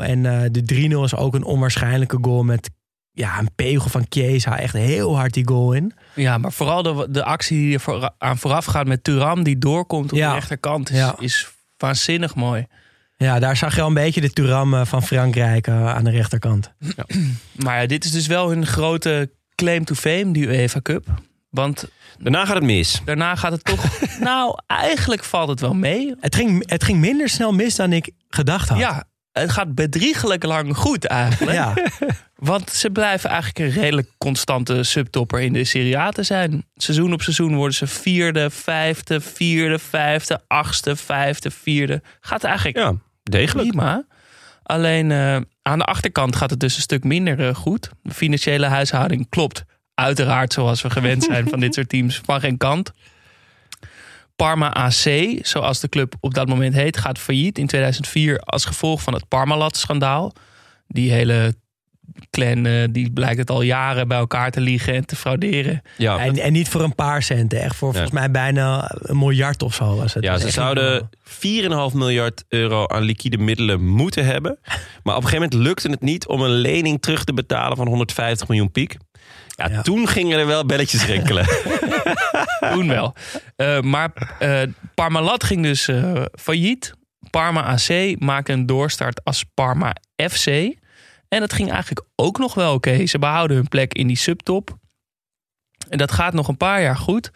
2-0. 0.00 0.04
En 0.04 0.24
uh, 0.24 0.42
de 0.50 0.90
3-0 0.98 1.04
is 1.04 1.16
ook 1.16 1.34
een 1.34 1.44
onwaarschijnlijke 1.44 2.18
goal 2.20 2.42
met 2.42 2.70
ja, 3.12 3.38
een 3.38 3.54
pegel 3.54 3.90
van 3.90 4.06
Chiesa. 4.08 4.58
Echt 4.58 4.74
heel 4.74 5.16
hard 5.16 5.34
die 5.34 5.48
goal 5.48 5.72
in. 5.72 5.92
Ja, 6.14 6.38
maar 6.38 6.52
vooral 6.52 6.82
de, 6.82 7.06
de 7.10 7.24
actie 7.24 7.58
die 7.58 7.74
er 7.74 7.80
voor, 7.80 8.10
aan 8.18 8.38
vooraf 8.38 8.64
gaat 8.64 8.86
met 8.86 9.04
Turam, 9.04 9.42
die 9.42 9.58
doorkomt 9.58 10.12
op 10.12 10.18
ja. 10.18 10.28
de 10.28 10.34
rechterkant, 10.34 10.90
is, 10.90 10.96
ja. 10.96 11.14
is 11.18 11.50
waanzinnig 11.76 12.34
mooi. 12.34 12.66
Ja, 13.22 13.38
daar 13.38 13.56
zag 13.56 13.74
je 13.74 13.80
al 13.80 13.88
een 13.88 13.94
beetje 13.94 14.20
de 14.20 14.32
Turam 14.32 14.86
van 14.86 15.02
Frankrijk 15.02 15.66
uh, 15.66 15.94
aan 15.94 16.04
de 16.04 16.10
rechterkant. 16.10 16.72
Ja. 16.78 17.06
Maar 17.64 17.80
ja, 17.80 17.86
dit 17.86 18.04
is 18.04 18.10
dus 18.10 18.26
wel 18.26 18.48
hun 18.48 18.66
grote 18.66 19.30
claim 19.54 19.84
to 19.84 19.94
fame, 19.94 20.32
die 20.32 20.46
UEFA 20.46 20.80
Cup. 20.82 21.06
Want 21.50 21.90
Daarna 22.18 22.44
gaat 22.44 22.54
het 22.54 22.64
mis. 22.64 23.00
daarna 23.04 23.34
gaat 23.34 23.52
het 23.52 23.64
toch... 23.64 23.84
nou, 24.20 24.58
eigenlijk 24.66 25.24
valt 25.24 25.48
het 25.48 25.60
wel 25.60 25.74
mee. 25.74 26.14
Het 26.20 26.34
ging, 26.34 26.70
het 26.70 26.84
ging 26.84 26.98
minder 26.98 27.28
snel 27.28 27.52
mis 27.52 27.76
dan 27.76 27.92
ik 27.92 28.10
gedacht 28.28 28.68
had. 28.68 28.78
Ja, 28.78 29.04
het 29.32 29.50
gaat 29.50 29.74
bedriegelijk 29.74 30.44
lang 30.44 30.76
goed 30.76 31.04
eigenlijk. 31.04 31.56
Ja. 31.56 31.74
Want 32.36 32.70
ze 32.70 32.90
blijven 32.90 33.30
eigenlijk 33.30 33.58
een 33.58 33.82
redelijk 33.82 34.08
constante 34.18 34.82
subtopper 34.82 35.40
in 35.40 35.52
de 35.52 35.64
Serie 35.64 35.98
A 35.98 36.10
te 36.10 36.22
zijn. 36.22 36.64
Seizoen 36.74 37.12
op 37.12 37.22
seizoen 37.22 37.54
worden 37.54 37.74
ze 37.74 37.86
vierde, 37.86 38.50
vijfde, 38.50 39.20
vierde, 39.20 39.78
vijfde, 39.78 40.40
achtste, 40.46 40.96
vijfde, 40.96 41.50
vierde. 41.50 42.02
Gaat 42.20 42.44
eigenlijk 42.44 42.76
Ja, 42.76 42.94
degelijk. 43.22 43.68
prima. 43.68 44.04
Alleen 44.62 45.10
eh, 45.10 45.36
aan 45.62 45.78
de 45.78 45.84
achterkant 45.84 46.36
gaat 46.36 46.50
het 46.50 46.60
dus 46.60 46.76
een 46.76 46.82
stuk 46.82 47.04
minder 47.04 47.48
eh, 47.48 47.54
goed. 47.54 47.90
De 48.02 48.14
financiële 48.14 48.66
huishouding 48.66 49.28
klopt 49.28 49.64
uiteraard 49.94 50.52
zoals 50.52 50.82
we 50.82 50.90
gewend 50.90 51.24
zijn 51.24 51.48
van 51.48 51.60
dit 51.60 51.74
soort 51.74 51.88
teams 51.88 52.20
van 52.24 52.40
geen 52.40 52.56
kant. 52.56 52.92
Parma 54.36 54.72
AC, 54.72 55.38
zoals 55.42 55.80
de 55.80 55.88
club 55.88 56.14
op 56.20 56.34
dat 56.34 56.48
moment 56.48 56.74
heet, 56.74 56.96
gaat 56.96 57.18
failliet 57.18 57.58
in 57.58 57.66
2004 57.66 58.38
als 58.38 58.64
gevolg 58.64 59.02
van 59.02 59.14
het 59.14 59.28
Parmalat-schandaal. 59.28 60.32
Die 60.86 61.12
hele 61.12 61.54
clan 62.30 62.66
eh, 62.66 62.84
die 62.90 63.10
blijkt 63.12 63.38
het 63.38 63.50
al 63.50 63.62
jaren 63.62 64.08
bij 64.08 64.18
elkaar 64.18 64.50
te 64.50 64.60
liegen 64.60 64.94
en 64.94 65.06
te 65.06 65.16
frauderen. 65.16 65.82
Ja, 65.96 66.18
En, 66.18 66.38
en 66.38 66.52
niet 66.52 66.68
voor 66.68 66.80
een 66.82 66.94
paar 66.94 67.22
centen, 67.22 67.60
echt 67.60 67.76
voor 67.76 67.90
volgens 67.92 68.12
mij 68.12 68.30
bijna 68.30 68.94
een 68.98 69.18
miljard 69.18 69.62
of 69.62 69.74
zo 69.74 69.96
was 69.96 70.14
het. 70.14 70.24
ja 70.24 70.38
ze 70.38 70.50
zouden 70.50 71.10
4,5 71.24 71.94
miljard 71.94 72.44
euro 72.48 72.86
aan 72.86 73.02
liquide 73.02 73.38
middelen 73.38 73.86
moeten 73.86 74.24
hebben. 74.24 74.58
Maar 75.02 75.16
op 75.16 75.22
een 75.22 75.28
gegeven 75.28 75.48
moment 75.50 75.68
lukte 75.68 75.90
het 75.90 76.00
niet 76.00 76.26
om 76.26 76.40
een 76.42 76.50
lening 76.50 77.02
terug 77.02 77.24
te 77.24 77.34
betalen 77.34 77.76
van 77.76 77.86
150 77.86 78.48
miljoen 78.48 78.70
piek. 78.72 78.96
Ja, 79.56 79.68
Ja. 79.68 79.82
toen 79.82 80.08
gingen 80.08 80.38
er 80.38 80.46
wel 80.46 80.66
belletjes 80.66 81.06
rinkelen. 81.06 81.46
Toen 82.72 82.88
wel. 82.88 83.14
Eh, 83.56 83.80
maar 83.80 84.12
eh, 84.38 84.60
Parmalat 84.94 85.44
ging 85.44 85.62
dus 85.62 85.88
eh, 85.88 86.22
failliet. 86.38 86.92
Parma 87.30 87.62
AC 87.62 88.14
maakte 88.20 88.52
een 88.52 88.66
doorstart 88.66 89.24
als 89.24 89.44
Parma 89.54 89.94
FC. 90.30 90.46
En 91.32 91.40
dat 91.40 91.52
ging 91.52 91.70
eigenlijk 91.70 92.06
ook 92.16 92.38
nog 92.38 92.54
wel 92.54 92.74
oké. 92.74 93.06
Ze 93.06 93.18
behouden 93.18 93.56
hun 93.56 93.68
plek 93.68 93.94
in 93.94 94.06
die 94.06 94.16
subtop. 94.16 94.76
En 95.88 95.98
dat 95.98 96.12
gaat 96.12 96.32
nog 96.32 96.48
een 96.48 96.56
paar 96.56 96.82
jaar 96.82 96.96
goed. 96.96 97.30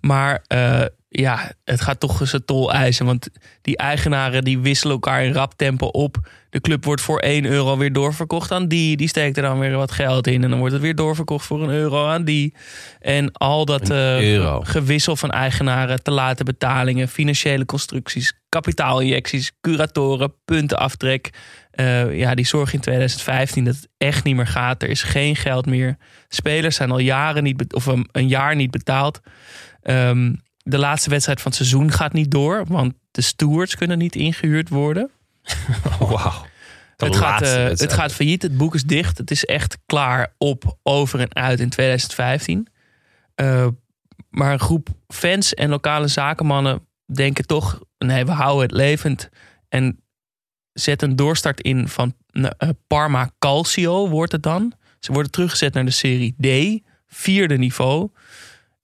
Maar 0.00 0.44
eh, 0.46 0.84
ja, 1.08 1.52
het 1.64 1.80
gaat 1.80 2.00
toch 2.00 2.20
zijn 2.22 2.44
tol 2.44 2.72
eisen. 2.72 3.06
Want 3.06 3.28
die 3.62 3.76
eigenaren 3.76 4.44
die 4.44 4.58
wisselen 4.58 4.92
elkaar 4.92 5.24
in 5.24 5.32
rap 5.32 5.52
tempo 5.56 5.86
op. 5.86 6.30
De 6.50 6.60
club 6.60 6.84
wordt 6.84 7.02
voor 7.02 7.18
1 7.18 7.44
euro 7.44 7.76
weer 7.76 7.92
doorverkocht 7.92 8.50
aan 8.50 8.68
die. 8.68 8.96
Die 8.96 9.08
steekt 9.08 9.36
er 9.36 9.42
dan 9.42 9.58
weer 9.58 9.76
wat 9.76 9.92
geld 9.92 10.26
in. 10.26 10.42
En 10.42 10.50
dan 10.50 10.58
wordt 10.58 10.74
het 10.74 10.82
weer 10.82 10.94
doorverkocht 10.94 11.46
voor 11.46 11.62
een 11.62 11.70
euro 11.70 12.06
aan 12.06 12.24
die. 12.24 12.54
En 13.00 13.32
al 13.32 13.64
dat 13.64 13.90
eh, 13.90 14.58
gewissel 14.62 15.16
van 15.16 15.30
eigenaren, 15.30 16.02
te 16.02 16.10
late 16.10 16.44
betalingen, 16.44 17.08
financiële 17.08 17.64
constructies, 17.64 18.32
kapitaalinjecties, 18.48 19.52
curatoren, 19.60 20.34
puntenaftrek. 20.44 21.30
Eh, 21.72 22.18
ja, 22.18 22.34
die 22.34 22.46
zorgen 22.46 22.74
in 22.74 22.80
2015 22.80 23.64
dat 23.64 23.74
het 23.74 23.88
echt 23.98 24.24
niet 24.24 24.36
meer 24.36 24.46
gaat. 24.46 24.82
Er 24.82 24.88
is 24.88 25.02
geen 25.02 25.36
geld 25.36 25.66
meer. 25.66 25.96
Spelers 26.28 26.76
zijn 26.76 26.90
al 26.90 26.98
jaren 26.98 27.42
niet, 27.42 27.72
of 27.74 27.86
een, 27.86 28.08
een 28.12 28.28
jaar 28.28 28.56
niet 28.56 28.70
betaald. 28.70 29.20
Ehm, 29.82 30.32
de 30.56 30.78
laatste 30.78 31.10
wedstrijd 31.10 31.40
van 31.40 31.50
het 31.50 31.60
seizoen 31.60 31.92
gaat 31.92 32.12
niet 32.12 32.30
door, 32.30 32.64
want 32.66 32.94
de 33.10 33.20
stewards 33.20 33.76
kunnen 33.76 33.98
niet 33.98 34.16
ingehuurd 34.16 34.68
worden. 34.68 35.10
Wauw. 35.98 36.50
Het 36.96 37.16
gaat, 37.16 37.42
eh, 37.42 37.64
het 37.64 37.92
gaat 37.92 38.12
failliet, 38.12 38.42
het 38.42 38.56
boek 38.56 38.74
is 38.74 38.84
dicht. 38.84 39.18
Het 39.18 39.30
is 39.30 39.44
echt 39.44 39.78
klaar 39.86 40.34
op, 40.38 40.78
over 40.82 41.20
en 41.20 41.34
uit 41.34 41.60
in 41.60 41.68
2015. 41.68 42.68
Eh, 43.34 43.66
maar 44.30 44.52
een 44.52 44.60
groep 44.60 44.88
fans 45.08 45.54
en 45.54 45.68
lokale 45.68 46.08
zakenmannen 46.08 46.86
denken 47.14 47.46
toch... 47.46 47.80
nee, 47.98 48.24
we 48.24 48.32
houden 48.32 48.62
het 48.62 48.72
levend. 48.76 49.28
En 49.68 50.02
zetten 50.72 51.10
een 51.10 51.16
doorstart 51.16 51.60
in 51.60 51.88
van 51.88 52.14
eh, 52.30 52.68
Parma 52.86 53.30
Calcio, 53.38 54.08
wordt 54.08 54.32
het 54.32 54.42
dan. 54.42 54.72
Ze 55.00 55.12
worden 55.12 55.30
teruggezet 55.30 55.74
naar 55.74 55.84
de 55.84 55.90
Serie 55.90 56.34
D, 56.40 56.80
vierde 57.06 57.58
niveau. 57.58 58.10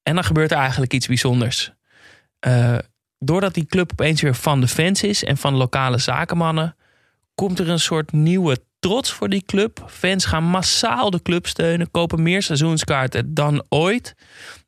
En 0.02 0.14
dan 0.14 0.24
gebeurt 0.24 0.50
er 0.50 0.58
eigenlijk 0.58 0.92
iets 0.92 1.06
bijzonders. 1.06 1.72
Eh, 2.38 2.78
doordat 3.18 3.54
die 3.54 3.66
club 3.66 3.92
opeens 3.92 4.20
weer 4.20 4.34
van 4.34 4.60
de 4.60 4.68
fans 4.68 5.02
is... 5.02 5.24
en 5.24 5.36
van 5.36 5.54
lokale 5.54 5.98
zakenmannen 5.98 6.76
komt 7.34 7.58
er 7.58 7.68
een 7.68 7.80
soort 7.80 8.12
nieuwe 8.12 8.58
trots 8.78 9.12
voor 9.12 9.28
die 9.28 9.42
club. 9.46 9.84
Fans 9.86 10.24
gaan 10.24 10.44
massaal 10.44 11.10
de 11.10 11.22
club 11.22 11.46
steunen, 11.46 11.90
kopen 11.90 12.22
meer 12.22 12.42
seizoenskaarten 12.42 13.34
dan 13.34 13.64
ooit. 13.68 14.14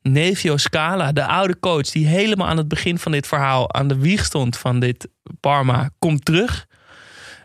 Nevio 0.01 0.57
Scala, 0.57 1.11
de 1.11 1.25
oude 1.25 1.59
coach 1.59 1.89
die 1.89 2.07
helemaal 2.07 2.47
aan 2.47 2.57
het 2.57 2.67
begin 2.67 2.99
van 2.99 3.11
dit 3.11 3.27
verhaal 3.27 3.73
aan 3.73 3.87
de 3.87 3.97
wieg 3.97 4.25
stond 4.25 4.57
van 4.57 4.79
dit 4.79 5.07
Parma, 5.39 5.89
komt 5.99 6.25
terug. 6.25 6.67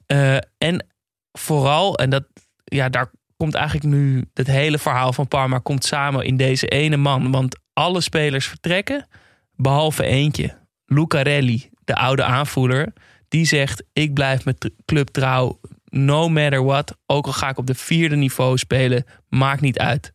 Eh, 0.06 0.36
en 0.58 0.86
vooral, 1.32 1.98
en 1.98 2.10
dat, 2.10 2.24
ja, 2.64 2.88
daar 2.88 3.10
komt 3.36 3.54
eigenlijk 3.54 3.86
nu 3.86 4.24
het 4.34 4.46
hele 4.46 4.78
verhaal 4.78 5.12
van 5.12 5.28
Parma 5.28 5.58
komt 5.58 5.84
samen 5.84 6.24
in 6.24 6.36
deze 6.36 6.66
ene 6.66 6.96
man. 6.96 7.30
Want 7.30 7.58
alle 7.72 8.00
spelers 8.00 8.46
vertrekken, 8.46 9.06
behalve 9.54 10.04
eentje. 10.04 10.58
Lucarelli, 10.84 11.70
de 11.84 11.94
oude 11.94 12.24
aanvoerder, 12.24 12.92
die 13.28 13.44
zegt: 13.44 13.84
Ik 13.92 14.14
blijf 14.14 14.44
mijn 14.44 14.58
t- 14.58 14.70
club 14.84 15.08
trouw, 15.08 15.60
no 15.84 16.28
matter 16.28 16.64
what. 16.64 16.96
Ook 17.06 17.26
al 17.26 17.32
ga 17.32 17.48
ik 17.48 17.58
op 17.58 17.66
de 17.66 17.74
vierde 17.74 18.16
niveau 18.16 18.58
spelen, 18.58 19.04
maakt 19.28 19.60
niet 19.60 19.78
uit. 19.78 20.14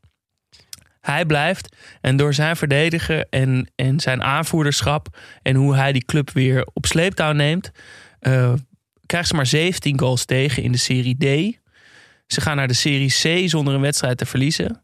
Hij 1.02 1.26
blijft 1.26 1.76
en 2.02 2.18
door 2.18 2.34
zijn 2.34 2.56
verdediger 2.56 3.26
en, 3.30 3.72
en 3.76 4.00
zijn 4.00 4.24
aanvoerderschap 4.24 5.18
en 5.42 5.56
hoe 5.56 5.76
hij 5.76 5.92
die 5.92 6.06
club 6.06 6.30
weer 6.32 6.68
op 6.74 6.86
sleeptouw 6.86 7.32
neemt, 7.32 7.72
eh, 8.20 8.54
krijgt 9.12 9.30
ze 9.30 9.36
maar 9.36 9.46
17 9.46 10.00
goals 10.00 10.26
tegen 10.26 10.64
in 10.64 10.72
de 10.72 10.78
Serie 10.78 11.18
D. 11.18 11.60
Ze 12.28 12.42
gaan 12.42 12.56
naar 12.56 12.68
de 12.68 12.74
Serie 12.74 13.44
C 13.44 13.50
zonder 13.50 13.74
een 13.74 13.82
wedstrijd 13.82 14.18
te 14.18 14.26
verliezen. 14.26 14.84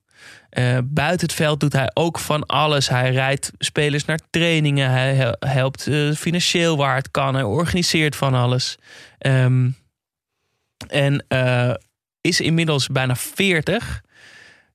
Eh, 0.49 0.77
buiten 0.83 1.27
het 1.27 1.35
veld 1.35 1.59
doet 1.59 1.73
hij 1.73 1.91
ook 1.93 2.19
van 2.19 2.45
alles. 2.45 2.89
Hij 2.89 3.11
rijdt 3.11 3.51
spelers 3.57 4.05
naar 4.05 4.19
trainingen. 4.29 4.91
Hij 4.91 5.13
hel- 5.13 5.35
helpt 5.39 5.87
eh, 5.87 6.11
financieel 6.11 6.77
waar 6.77 6.95
het 6.95 7.11
kan. 7.11 7.33
Hij 7.33 7.43
organiseert 7.43 8.15
van 8.15 8.33
alles. 8.33 8.77
Ehm, 9.17 9.69
en 10.87 11.25
eh, 11.27 11.73
is 12.21 12.41
inmiddels 12.41 12.87
bijna 12.87 13.15
40. 13.15 14.01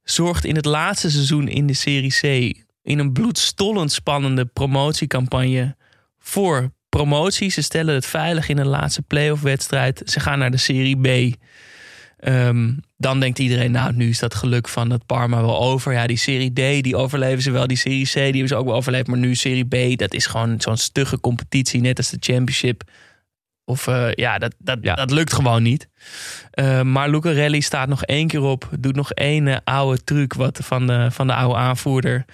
Zorgt 0.03 0.45
in 0.45 0.57
het 0.57 0.65
laatste 0.65 1.11
seizoen 1.11 1.49
in 1.49 1.67
de 1.67 1.75
Serie 1.75 2.15
C... 2.21 2.57
in 2.83 2.99
een 2.99 3.13
bloedstollend 3.13 3.93
spannende 3.93 4.45
promotiecampagne... 4.45 5.77
voor 6.19 6.73
promotie. 6.97 7.51
Ze 7.51 7.63
stellen 7.63 7.95
het 7.95 8.07
veilig 8.07 8.49
in 8.49 8.59
een 8.59 8.67
laatste 8.67 9.03
playoff 9.03 9.43
wedstrijd. 9.43 10.03
Ze 10.05 10.21
gaan 10.21 10.39
naar 10.39 10.51
de 10.51 10.57
Serie 10.57 11.01
B... 11.33 11.37
Ehm, 12.19 12.73
dan 12.97 13.21
denkt 13.21 13.39
iedereen, 13.39 13.71
nou, 13.71 13.93
nu 13.95 14.09
is 14.09 14.19
dat 14.19 14.35
geluk 14.35 14.69
van 14.69 14.91
het 14.91 15.07
Parma 15.07 15.41
wel 15.41 15.61
over. 15.61 15.93
Ja, 15.93 16.07
die 16.07 16.17
Serie 16.17 16.53
D, 16.53 16.83
die 16.83 16.97
overleven 16.97 17.43
ze 17.43 17.51
wel. 17.51 17.67
Die 17.67 17.77
Serie 17.77 18.07
C, 18.07 18.13
die 18.13 18.23
hebben 18.23 18.49
ze 18.49 18.57
ook 18.57 18.67
wel 18.67 18.75
overleefd. 18.75 19.07
Maar 19.07 19.19
nu 19.19 19.35
Serie 19.35 19.65
B, 19.65 19.99
dat 19.99 20.15
is 20.15 20.27
gewoon 20.27 20.61
zo'n 20.61 20.77
stugge 20.77 21.21
competitie. 21.21 21.81
Net 21.81 21.99
als 21.99 22.11
de 22.11 22.17
Championship. 22.21 22.83
Of 23.65 23.87
eh, 23.87 24.13
ja, 24.13 24.39
dat, 24.39 24.55
dat, 24.59 24.79
Ja. 24.83 24.95
dat 24.95 25.11
lukt 25.11 25.33
gewoon 25.33 25.63
niet. 25.63 25.89
Eh, 26.51 26.83
maar 26.83 27.11
Lucarelli 27.11 27.63
staat 27.63 27.89
nog 27.89 28.05
één 28.05 28.27
keer 28.27 28.43
op. 28.43 28.69
Doet 28.79 28.97
nog 28.97 29.13
één 29.13 29.49
eh, 29.49 29.57
oude 29.65 30.05
truc 30.05 30.35
wat 30.35 30.59
van, 30.63 30.87
de, 30.87 31.09
van 31.11 31.27
de 31.27 31.35
oude 31.35 31.59
aanvoerder. 31.59 32.25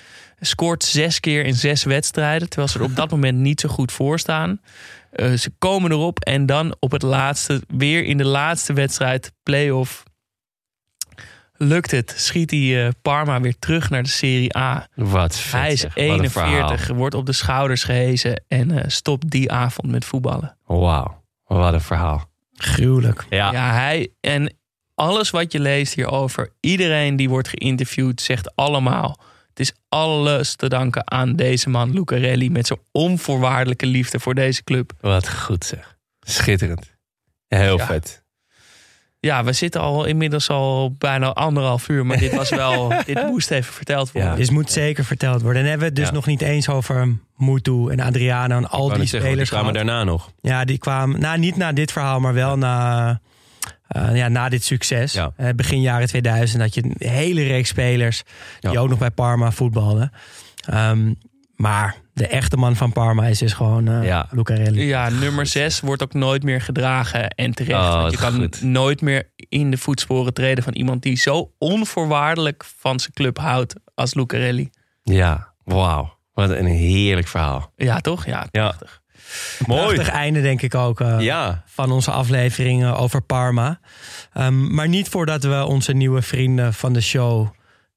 Scoort 0.40 0.84
zes 0.84 1.20
keer 1.20 1.44
in 1.44 1.54
zes 1.54 1.84
wedstrijden. 1.84 2.48
Terwijl 2.48 2.68
ze 2.68 2.78
er 2.78 2.84
op 2.84 2.96
dat 2.96 3.10
moment 3.10 3.38
niet 3.38 3.60
zo 3.60 3.68
goed 3.68 3.92
voor 3.92 4.18
staan. 4.18 4.60
Eh, 5.10 5.32
ze 5.32 5.50
komen 5.58 5.90
erop 5.90 6.20
en 6.20 6.46
dan 6.46 6.76
op 6.78 6.90
het 6.90 7.02
laatste, 7.02 7.62
weer 7.68 8.04
in 8.04 8.16
de 8.18 8.26
laatste 8.26 8.72
wedstrijd, 8.72 9.32
play-off, 9.42 10.02
lukt 11.56 11.90
het. 11.90 12.14
Schiet 12.16 12.50
hij 12.50 12.86
eh, 12.86 12.92
Parma 13.02 13.40
weer 13.40 13.58
terug 13.58 13.90
naar 13.90 14.02
de 14.02 14.08
Serie 14.08 14.56
A. 14.56 14.88
Wat 14.94 15.36
vet, 15.36 15.60
hij 15.60 15.72
is 15.72 15.80
zeg. 15.80 15.94
Wat 15.94 16.18
een 16.18 16.30
verhaal. 16.30 16.50
41, 16.50 16.88
wordt 16.96 17.14
op 17.14 17.26
de 17.26 17.32
schouders 17.32 17.84
gehezen 17.84 18.44
en 18.48 18.70
eh, 18.70 18.84
stopt 18.86 19.30
die 19.30 19.52
avond 19.52 19.90
met 19.90 20.04
voetballen. 20.04 20.56
Wauw, 20.64 21.22
wat 21.44 21.72
een 21.72 21.80
verhaal. 21.80 22.30
Gruwelijk. 22.52 23.26
Ja, 23.30 23.52
Ja, 23.52 23.72
hij 23.72 24.08
en 24.20 24.56
alles 24.94 25.30
wat 25.30 25.52
je 25.52 25.60
leest 25.60 25.94
hierover, 25.94 26.52
iedereen 26.60 27.16
die 27.16 27.28
wordt 27.28 27.48
geïnterviewd, 27.48 28.20
zegt 28.20 28.56
allemaal. 28.56 29.18
Het 29.58 29.66
is 29.68 29.72
alles 29.88 30.54
te 30.56 30.68
danken 30.68 31.10
aan 31.10 31.36
deze 31.36 31.68
man, 31.70 31.92
Lucarelli, 31.92 32.50
met 32.50 32.66
zijn 32.66 32.78
onvoorwaardelijke 32.92 33.86
liefde 33.86 34.20
voor 34.20 34.34
deze 34.34 34.64
club. 34.64 34.92
wat 35.00 35.28
goed 35.28 35.64
zeg. 35.64 35.96
Schitterend. 36.20 36.90
Heel 37.48 37.76
Ja. 37.78 37.86
vet. 37.86 38.22
Ja, 39.20 39.44
we 39.44 39.52
zitten 39.52 39.80
al 39.80 40.04
inmiddels 40.04 40.48
al 40.50 40.92
bijna 40.98 41.32
anderhalf 41.32 41.88
uur, 41.88 42.06
maar 42.06 42.18
dit 42.18 42.34
was 42.34 42.48
wel, 42.50 42.88
dit 43.06 43.22
moest 43.26 43.50
even 43.50 43.72
verteld 43.72 44.12
worden. 44.12 44.30
Ja. 44.30 44.36
Dit 44.36 44.50
moet 44.50 44.70
zeker 44.70 45.04
verteld 45.04 45.42
worden. 45.42 45.62
En 45.62 45.68
hebben 45.68 45.80
we 45.88 45.92
het 45.94 45.96
dus 46.02 46.08
Ja. 46.08 46.14
nog 46.14 46.26
niet 46.26 46.42
eens 46.42 46.68
over 46.68 47.16
Mutu 47.36 47.88
en 47.90 48.00
Adriano 48.00 48.56
en 48.56 48.68
al 48.68 48.88
die 48.88 48.98
net 48.98 49.08
zeggen, 49.08 49.28
spelers 49.30 49.50
die 49.50 49.58
kwamen 49.58 49.74
gehad. 49.80 49.86
daarna 49.88 50.04
nog. 50.10 50.30
Ja, 50.40 50.64
die 50.64 50.78
kwamen, 50.78 51.20
nou 51.20 51.38
niet 51.38 51.56
na 51.56 51.72
dit 51.72 51.92
verhaal, 51.92 52.20
maar 52.20 52.34
wel 52.34 52.58
na, 52.58 53.20
eh, 53.88 54.16
ja, 54.16 54.28
na 54.28 54.48
dit 54.48 54.64
succes. 54.64 55.12
Ja. 55.12 55.32
Eh, 55.36 55.48
begin 55.56 55.80
jaren 55.80 56.06
2000 56.08 56.62
had 56.62 56.74
je 56.74 56.84
een 56.84 57.08
hele 57.08 57.42
reeks 57.42 57.68
spelers 57.68 58.22
die 58.60 58.70
Ja. 58.70 58.80
ook 58.80 58.88
nog 58.88 58.98
bij 58.98 59.10
Parma 59.10 59.50
voetbalden. 59.50 60.10
Ehm, 60.66 61.12
maar 61.56 61.96
de 62.12 62.26
echte 62.26 62.56
man 62.56 62.76
van 62.76 62.92
Parma 62.92 63.26
is 63.26 63.38
dus 63.38 63.52
gewoon 63.52 63.88
eh 63.88 64.04
Ja. 64.04 64.26
Lucarelli. 64.30 64.84
Ja, 64.86 65.08
nummer 65.08 65.46
6 65.46 65.80
wordt 65.80 66.02
ook 66.02 66.14
nooit 66.14 66.42
meer 66.42 66.60
gedragen 66.60 67.28
en 67.30 67.54
terecht. 67.54 67.80
Oh, 67.80 67.92
Want 68.00 68.10
je 68.12 68.18
kan 68.18 68.34
goed. 68.34 68.62
nooit 68.62 69.00
meer 69.00 69.30
in 69.36 69.70
de 69.70 69.76
voetsporen 69.78 70.34
treden 70.34 70.64
van 70.64 70.72
iemand 70.72 71.02
die 71.02 71.16
zo 71.16 71.52
onvoorwaardelijk 71.58 72.64
van 72.78 73.00
zijn 73.00 73.12
club 73.12 73.38
houdt 73.38 73.74
als 73.94 74.14
Lucarelli. 74.14 74.70
Ja, 75.02 75.52
wauw. 75.64 76.16
Wat 76.34 76.50
een 76.50 76.66
heerlijk 76.66 77.26
verhaal. 77.28 77.72
Ja, 77.76 78.00
toch? 78.00 78.26
Ja, 78.26 78.46
Ja, 78.50 78.62
prachtig. 78.62 79.00
Mooi. 79.66 79.80
Prachtig 79.94 80.08
einde 80.14 80.40
denk 80.42 80.62
ik 80.62 80.74
ook 80.74 81.00
eh, 81.00 81.16
Ja, 81.20 81.62
van 81.66 81.90
onze 81.92 82.10
afleveringen 82.10 82.96
over 82.96 83.22
Parma. 83.22 83.80
Ehm, 84.32 84.74
maar 84.74 84.88
niet 84.88 85.08
voordat 85.08 85.42
we 85.42 85.64
onze 85.64 85.92
nieuwe 85.92 86.22
vrienden 86.22 86.74
van 86.74 86.92
de 86.92 87.00
show 87.00 87.48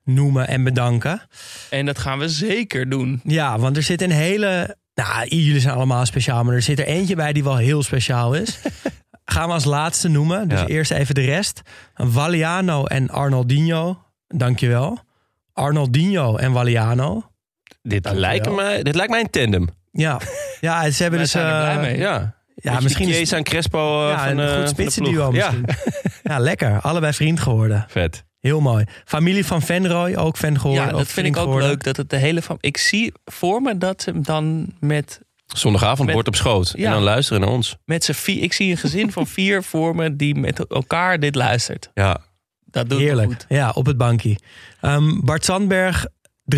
noemen 0.03 0.47
en 0.47 0.63
bedanken. 0.63 1.21
En 1.69 1.85
dat 1.85 1.99
gaan 1.99 2.19
we 2.19 2.29
zeker 2.29 2.89
doen. 2.89 3.21
Ja, 3.23 3.59
want 3.59 3.77
er 3.77 3.83
zit 3.83 4.01
een 4.01 4.11
hele... 4.11 4.75
Nou, 4.93 5.27
jullie 5.27 5.59
zijn 5.59 5.75
allemaal 5.75 6.05
speciaal, 6.05 6.43
maar 6.43 6.53
er 6.55 6.61
zit 6.61 6.79
er 6.79 6.85
eentje 6.85 7.15
bij 7.15 7.33
die 7.33 7.43
wel 7.43 7.57
heel 7.57 7.83
speciaal 7.83 8.33
is. 8.33 8.59
Gaan 9.25 9.47
we 9.47 9.53
als 9.53 9.65
laatste 9.65 10.07
noemen. 10.07 10.47
Dus 10.47 10.59
Ja. 10.59 10.67
eerst 10.67 10.91
even 10.91 11.15
de 11.15 11.21
rest. 11.21 11.61
Valiano 11.93 12.85
en 12.85 13.09
Arnoldinho. 13.09 14.03
Dankjewel. 14.27 14.99
Arnoldinho 15.53 16.35
en 16.37 16.53
Valiano. 16.53 17.23
dit 17.81 18.03
Dankjewel. 18.03 18.19
lijkt, 18.19 18.51
mij, 18.55 18.83
dit 18.83 18.95
lijkt 18.95 19.11
mij 19.11 19.19
een 19.21 19.29
tandem. 19.29 19.67
Ja, 19.91 20.19
ja 20.61 20.91
ze 20.91 21.01
hebben 21.01 21.09
Wij 21.11 21.19
dus... 21.19 21.31
zijn 21.31 21.45
er 21.45 21.59
blij 21.61 21.75
eh, 21.75 21.81
mee. 21.81 21.97
Ja, 21.97 22.35
Ja, 22.55 22.79
misschien 22.79 23.09
is 23.09 23.31
en 23.31 23.43
Crespo 23.43 24.03
eh, 24.07 24.11
ja, 24.11 24.27
van, 24.27 24.37
een 24.37 24.49
eh, 24.49 24.57
goed 24.59 24.69
spitsenduo 24.69 25.31
misschien. 25.31 25.65
Ja, 25.67 25.75
Ja, 26.35 26.39
lekker. 26.39 26.79
Allebei 26.81 27.13
vriend 27.13 27.39
geworden. 27.39 27.85
vet. 27.89 28.23
Heel 28.39 28.59
mooi. 28.61 28.85
Familie 29.05 29.45
van 29.45 29.61
Venrooy, 29.61 30.15
ook 30.15 30.37
fan 30.37 30.59
geworden. 30.59 30.85
Ja, 30.85 30.91
dat 30.91 31.07
vind 31.07 31.27
ik 31.27 31.37
ook 31.37 31.43
geworden. 31.43 31.67
leuk. 31.69 31.83
Dat 31.83 31.97
het 31.97 32.09
de 32.09 32.17
hele 32.17 32.41
van. 32.41 32.57
Ik 32.59 32.77
zie 32.77 33.13
voor 33.25 33.61
me 33.61 33.77
dat 33.77 34.01
ze 34.01 34.09
hem 34.09 34.23
dan 34.23 34.73
met, 34.79 35.19
Zondagavond 35.45 36.05
Met- 36.05 36.13
wordt 36.13 36.27
op 36.27 36.35
schoot. 36.35 36.73
Ja. 36.75 36.85
En 36.85 36.91
dan 36.91 37.01
luisteren 37.03 37.41
naar 37.41 37.49
ons. 37.49 37.77
met 37.85 38.03
z'n 38.03 38.11
vier. 38.11 38.43
Ik 38.43 38.53
zie 38.53 38.71
een 38.71 38.77
gezin 38.77 39.11
van 39.11 39.27
vier 39.27 39.63
voor 39.71 39.95
me 39.95 40.15
die 40.15 40.35
met 40.35 40.67
elkaar 40.67 41.19
dit 41.19 41.35
luistert. 41.35 41.89
Ja, 41.93 42.17
Dat 42.65 42.89
doet 42.89 42.99
Heerlijk. 42.99 43.27
goed. 43.27 43.45
Ja, 43.49 43.69
op 43.73 43.85
het 43.85 43.97
bankje. 43.97 44.39
Ehm, 44.81 45.19
Bart 45.19 45.45
Sandberg, 45.45 46.05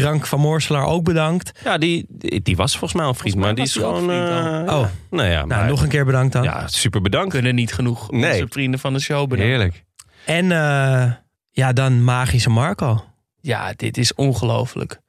Drank 0.01 0.25
van 0.25 0.39
Moorselaar 0.39 0.85
ook 0.85 1.03
bedankt. 1.03 1.59
ja 1.63 1.77
die, 1.77 2.05
die, 2.09 2.41
die 2.41 2.55
was 2.55 2.71
volgens 2.71 2.93
mij 2.93 3.05
al 3.05 3.13
vriend. 3.13 3.35
Maar 3.35 3.55
die 3.55 3.63
is 3.63 3.73
gewoon... 3.73 3.95
vriend 4.03 4.09
eh, 4.29 4.75
Oh, 4.77 4.85
nou 5.09 5.29
ja, 5.29 5.45
nou, 5.45 5.47
maar- 5.47 5.67
nog 5.67 5.81
een 5.81 5.89
keer 5.89 6.05
bedankt 6.05 6.33
dan. 6.33 6.43
Ja, 6.43 6.67
super 6.67 7.01
bedankt. 7.01 7.33
Kunnen 7.33 7.55
niet 7.55 7.73
genoeg 7.73 8.11
Nee. 8.11 8.31
onze 8.33 8.45
vrienden 8.49 8.79
van 8.79 8.93
de 8.93 8.99
show 8.99 9.27
bedanken. 9.29 9.45
Heerlijk. 9.55 9.83
En 10.25 10.51
eh, 10.51 11.11
ja, 11.51 11.73
dan 11.73 12.03
magische 12.03 12.49
Marco. 12.49 13.03
Ja, 13.41 13.73
dit 13.75 13.97
is 13.97 14.13
ongelooflijk. 14.15 14.99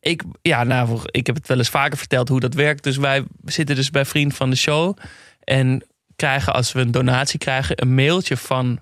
Ik, 0.00 0.22
ja, 0.42 0.64
nou, 0.64 0.98
ik 1.04 1.26
heb 1.26 1.34
het 1.36 1.48
wel 1.48 1.58
eens 1.58 1.68
vaker 1.68 1.98
verteld 1.98 2.28
hoe 2.28 2.40
dat 2.40 2.54
werkt. 2.54 2.82
Dus 2.82 2.96
wij 2.96 3.24
zitten 3.44 3.76
dus 3.76 3.90
bij 3.90 4.04
Vriend 4.04 4.34
van 4.34 4.50
de 4.50 4.56
Show. 4.56 4.96
En 5.44 5.84
krijgen, 6.16 6.54
als 6.54 6.72
we 6.72 6.80
een 6.80 6.90
donatie 6.90 7.38
krijgen, 7.38 7.82
een 7.82 7.94
mailtje 7.94 8.36
van 8.36 8.80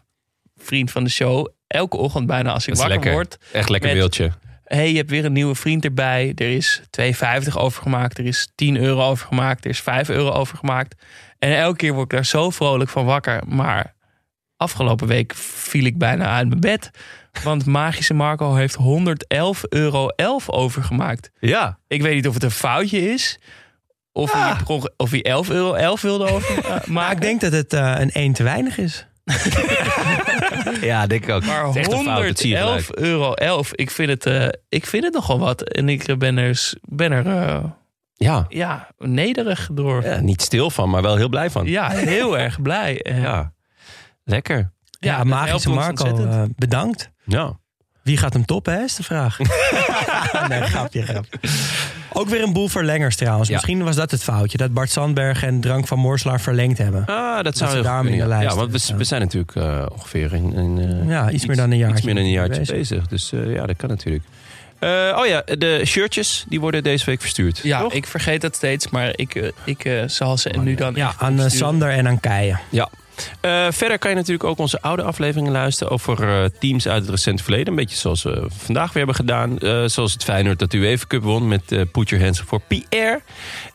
Vriend 0.56 0.90
van 0.90 1.04
de 1.04 1.10
Show. 1.10 1.48
Elke 1.66 1.96
ochtend 1.96 2.26
bijna 2.26 2.52
als 2.52 2.66
ik 2.66 2.74
wakker 2.74 2.92
lekker. 2.94 3.12
word. 3.12 3.38
Echt 3.52 3.68
lekker 3.68 3.88
Met- 3.90 3.98
beeldje. 3.98 4.32
Hey, 4.74 4.90
je 4.90 4.96
hebt 4.96 5.10
weer 5.10 5.24
een 5.24 5.32
nieuwe 5.32 5.54
vriend 5.54 5.84
erbij. 5.84 6.32
Er 6.34 6.50
is 6.54 6.82
2,50 7.00 7.52
overgemaakt. 7.54 8.18
Er 8.18 8.26
is 8.26 8.48
10 8.54 8.76
euro 8.76 9.02
overgemaakt. 9.08 9.64
Er 9.64 9.70
is 9.70 9.80
5 9.80 10.08
euro 10.08 10.30
overgemaakt. 10.30 11.02
En 11.38 11.56
elke 11.56 11.76
keer 11.76 11.92
word 11.92 12.04
ik 12.04 12.10
daar 12.10 12.26
zo 12.26 12.50
vrolijk 12.50 12.90
van 12.90 13.04
wakker. 13.04 13.42
Maar 13.46 13.94
afgelopen 14.56 15.06
week 15.06 15.34
viel 15.34 15.84
ik 15.84 15.98
bijna 15.98 16.26
uit 16.36 16.48
mijn 16.48 16.60
bed. 16.60 16.90
Want 17.42 17.66
Magische 17.66 18.14
Marco 18.14 18.54
heeft 18.54 18.76
111,11 18.76 18.82
euro 19.68 20.08
overgemaakt. 20.46 21.30
Ja. 21.40 21.78
Ik 21.86 22.02
weet 22.02 22.14
niet 22.14 22.28
of 22.28 22.34
het 22.34 22.42
een 22.42 22.50
foutje 22.50 23.12
is. 23.12 23.38
Of, 24.12 24.32
hij, 24.32 24.54
per 24.56 24.66
onge- 24.66 24.94
of 24.96 25.10
hij 25.10 25.22
11 25.22 25.50
euro 25.50 25.72
11 25.74 26.00
wilde 26.00 26.26
overmaken. 26.30 26.92
Maar 26.92 27.12
ik 27.12 27.20
denk 27.20 27.40
dat 27.40 27.52
het 27.52 27.72
eh, 27.72 27.94
een 27.98 28.10
1 28.10 28.32
te 28.32 28.42
weinig 28.42 28.78
is. 28.78 29.06
Ja, 30.80 31.06
denk 31.06 31.24
ik 31.24 31.30
ook. 31.30 31.44
Maar 31.44 31.66
Het 31.66 31.76
is 31.76 31.80
echt 31.86 31.92
een 31.92 32.04
fout, 32.04 32.26
dat 32.26 32.38
zie 32.38 32.48
je 32.50 32.56
111 32.56 32.86
gelijk. 32.86 33.06
euro 33.06 33.32
11. 33.32 33.72
Ik 33.74 33.90
vind 33.90 34.08
het, 34.08 34.26
eh, 34.26 34.48
ik 34.68 34.86
vind 34.86 35.04
het 35.04 35.12
nogal 35.12 35.38
wat. 35.38 35.62
En 35.62 35.88
ik 35.88 36.18
ben 36.18 36.36
er, 36.38 36.72
ben 36.82 37.12
er 37.12 37.26
eh, 37.26 37.64
Ja. 38.14 38.44
ja, 38.48 38.88
nederig 38.98 39.68
door. 39.72 40.04
ja, 40.04 40.20
niet 40.20 40.42
stil 40.42 40.70
van, 40.70 40.90
maar 40.90 41.02
wel 41.02 41.16
heel 41.16 41.28
blij 41.28 41.50
van. 41.50 41.66
Ja, 41.66 41.88
heel 41.90 42.38
erg 42.44 42.62
blij. 42.62 43.02
Eh, 43.02 43.22
Ja. 43.22 43.52
Lekker. 44.24 44.70
Ja, 44.98 45.16
dat 45.16 45.26
magische 45.26 45.70
Marco, 45.70 46.26
eh, 46.26 46.42
bedankt. 46.56 47.10
Ja. 47.24 47.60
Wie 48.02 48.16
gaat 48.16 48.32
hem 48.32 48.44
toppen, 48.44 48.72
hè, 48.74 48.82
is 48.82 48.94
de 48.94 49.02
vraag. 49.02 49.38
nee, 50.48 50.60
grapje, 50.62 51.02
grapje. 51.02 51.38
Ook 52.12 52.28
weer 52.28 52.42
een 52.42 52.52
boel 52.52 52.68
verlengers 52.68 53.16
trouwens. 53.16 53.48
Ja. 53.48 53.54
Misschien 53.54 53.82
was 53.84 53.96
dat 53.96 54.10
het 54.10 54.22
foutje. 54.22 54.58
Dat 54.58 54.72
Bart 54.72 54.90
Sandberg 54.90 55.42
en 55.42 55.60
Drank 55.60 55.86
van 55.86 55.98
Moorselaar 55.98 56.40
verlengd 56.40 56.78
hebben. 56.78 57.06
Ah, 57.06 57.42
dat 57.42 57.56
zou 57.56 57.82
daarom 57.82 58.06
in 58.06 58.12
de 58.12 58.18
ja. 58.18 58.26
lijst 58.26 58.50
Ja, 58.50 58.56
want 58.56 58.92
we, 58.96 59.04
zijn 59.04 59.20
natuurlijk 59.20 59.56
eh, 59.56 59.86
ongeveer 59.92 60.34
in, 60.34 60.52
in, 60.52 60.78
eh, 60.78 61.08
Ja, 61.08 61.30
iets 61.30 61.46
meer 61.46 61.56
dan 61.56 61.70
een 61.70 61.76
jaartje 61.76 61.96
Iets 61.96 62.06
meer 62.06 62.14
dan 62.14 62.24
een 62.24 62.30
jaartje 62.30 62.58
bezig. 62.58 62.76
bezig. 62.76 63.06
Dus 63.06 63.32
eh, 63.32 63.54
ja, 63.54 63.66
dat 63.66 63.76
kan 63.76 63.88
natuurlijk. 63.88 64.24
Eh, 64.78 65.18
oh 65.20 65.26
ja, 65.26 65.42
de 65.58 65.82
shirtjes 65.84 66.44
die 66.48 66.60
worden 66.60 66.82
deze 66.82 67.04
week 67.04 67.20
verstuurd. 67.20 67.60
Ja, 67.62 67.80
toch? 67.80 67.92
ik 67.92 68.06
vergeet 68.06 68.40
dat 68.40 68.54
steeds, 68.54 68.88
maar 68.88 69.12
ik, 69.16 69.52
ik 69.64 69.90
zal 70.06 70.36
ze 70.36 70.48
nu 70.48 70.74
dan. 70.74 70.94
Ja, 70.94 71.14
aan. 71.18 71.50
Sander 71.50 71.90
en 71.90 72.08
aan 72.08 72.20
Keijen. 72.20 72.60
Ja. 72.68 72.88
Eh, 73.40 73.66
verder 73.70 73.98
kan 73.98 74.10
je 74.10 74.16
natuurlijk 74.16 74.44
ook 74.44 74.58
onze 74.58 74.80
oude 74.80 75.02
afleveringen 75.02 75.52
luisteren 75.52 75.92
over 75.92 76.42
eh, 76.42 76.50
teams 76.58 76.88
uit 76.88 77.00
het 77.02 77.10
recente 77.10 77.42
verleden. 77.42 77.66
Een 77.66 77.74
beetje 77.74 77.96
zoals 77.96 78.22
we 78.22 78.46
vandaag 78.48 78.86
weer 78.86 79.04
hebben 79.04 79.14
gedaan. 79.14 79.58
Eh, 79.58 79.84
zoals 79.86 80.12
het 80.12 80.24
Feyenoord 80.24 80.58
dat 80.58 80.70
de 80.70 80.76
UEFA 80.78 81.06
Cup 81.06 81.22
won 81.22 81.48
met 81.48 81.72
eh 81.72 81.80
Put 81.92 82.08
Your 82.08 82.24
Hands 82.24 82.40
voor 82.40 82.60
Pierre. 82.60 83.20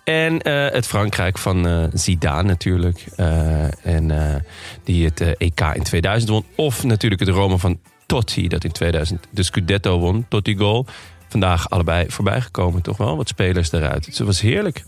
En 0.04 0.42
eh, 0.42 0.72
het 0.72 0.88
Frankrijk 0.88 1.38
van 1.38 1.68
eh, 1.68 1.84
Zidane 1.94 2.48
natuurlijk. 2.48 3.06
Eh, 3.16 3.86
en 3.86 4.12
eh, 4.12 4.36
die 4.84 5.06
het 5.06 5.22
eh, 5.22 5.30
EK 5.38 5.62
in 5.74 5.84
2000 5.84 6.32
won. 6.32 6.46
Of 6.56 6.84
natuurlijk 6.84 7.22
het 7.22 7.30
Rome 7.30 7.58
van 7.58 7.80
Totti 8.06 8.48
dat 8.48 8.64
in 8.64 8.72
2000 8.72 9.28
de 9.30 9.44
Scudetto 9.44 10.00
won. 10.00 10.26
Totti 10.30 10.58
goal. 10.58 10.86
Vandaag 11.30 11.70
allebei 11.70 12.06
voorbij 12.10 12.42
gekomen 12.42 12.82
toch 12.82 12.98
wel. 12.98 13.18
Wat 13.18 13.28
spelers. 13.28 13.70
Dus 13.70 13.90
het 14.02 14.18
was 14.20 14.42
heerlijk. 14.42 14.84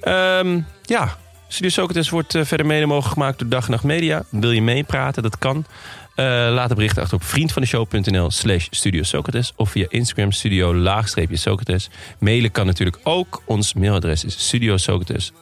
Ehm, 0.00 0.60
ja, 0.82 1.16
Studio 1.52 1.70
Socrates 1.70 2.08
wordt 2.08 2.34
eh, 2.34 2.44
verder 2.44 2.66
mede 2.66 2.86
mogelijk 2.86 3.12
gemaakt 3.12 3.38
door 3.38 3.48
Dag 3.48 3.64
en 3.64 3.70
Nacht 3.70 3.84
Media. 3.84 4.24
Wil 4.28 4.50
je 4.50 4.62
meepraten? 4.62 5.22
Dat 5.22 5.38
kan. 5.38 5.64
Eh, 6.14 6.24
laat 6.26 6.70
een 6.70 6.76
bericht 6.76 6.98
achter 6.98 7.16
op 7.16 7.24
vriendvandeshow.nl 7.24 8.30
slash 8.30 8.66
Studio 8.70 9.02
Socrates. 9.02 9.52
Of 9.56 9.70
via 9.70 9.86
Instagram 9.88 10.32
studio 10.32 10.74
laagstreepje 10.74 11.36
Socrates. 11.36 11.90
Mailen 12.18 12.50
kan 12.50 12.66
natuurlijk 12.66 12.98
ook. 13.02 13.42
Ons 13.44 13.74
mailadres 13.74 14.24
is 14.24 14.46
studio 14.46 14.76
Socrates 14.76 15.32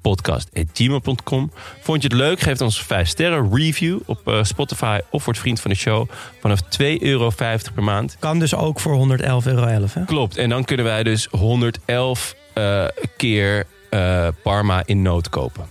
podcast.gmail.com. 0.00 1.50
Vond 1.80 2.02
je 2.02 2.08
het 2.08 2.16
leuk? 2.16 2.40
Geef 2.40 2.60
ons 2.60 2.78
een 2.78 2.84
5 2.84 3.08
sterren 3.08 3.54
review 3.54 3.98
op 4.04 4.28
eh, 4.28 4.44
Spotify 4.44 4.98
of 5.10 5.24
word 5.24 5.38
vriend 5.38 5.60
van 5.60 5.70
de 5.70 5.76
show. 5.76 6.08
Vanaf 6.40 6.60
2,50 6.62 6.68
euro 6.98 7.32
per 7.74 7.82
maand. 7.82 8.16
Kan 8.18 8.38
dus 8.38 8.54
ook 8.54 8.80
voor 8.80 9.18
111,11 9.18 9.24
euro. 9.24 9.66
Hè? 9.66 10.04
Klopt. 10.04 10.36
En 10.36 10.48
dan 10.48 10.64
kunnen 10.64 10.86
wij 10.86 11.02
dus 11.02 11.28
111 11.30 12.34
eh, 12.52 12.84
keer 13.16 13.66
eh, 13.90 14.28
Parma 14.42 14.82
in 14.84 15.02
nood 15.02 15.28
kopen. 15.28 15.66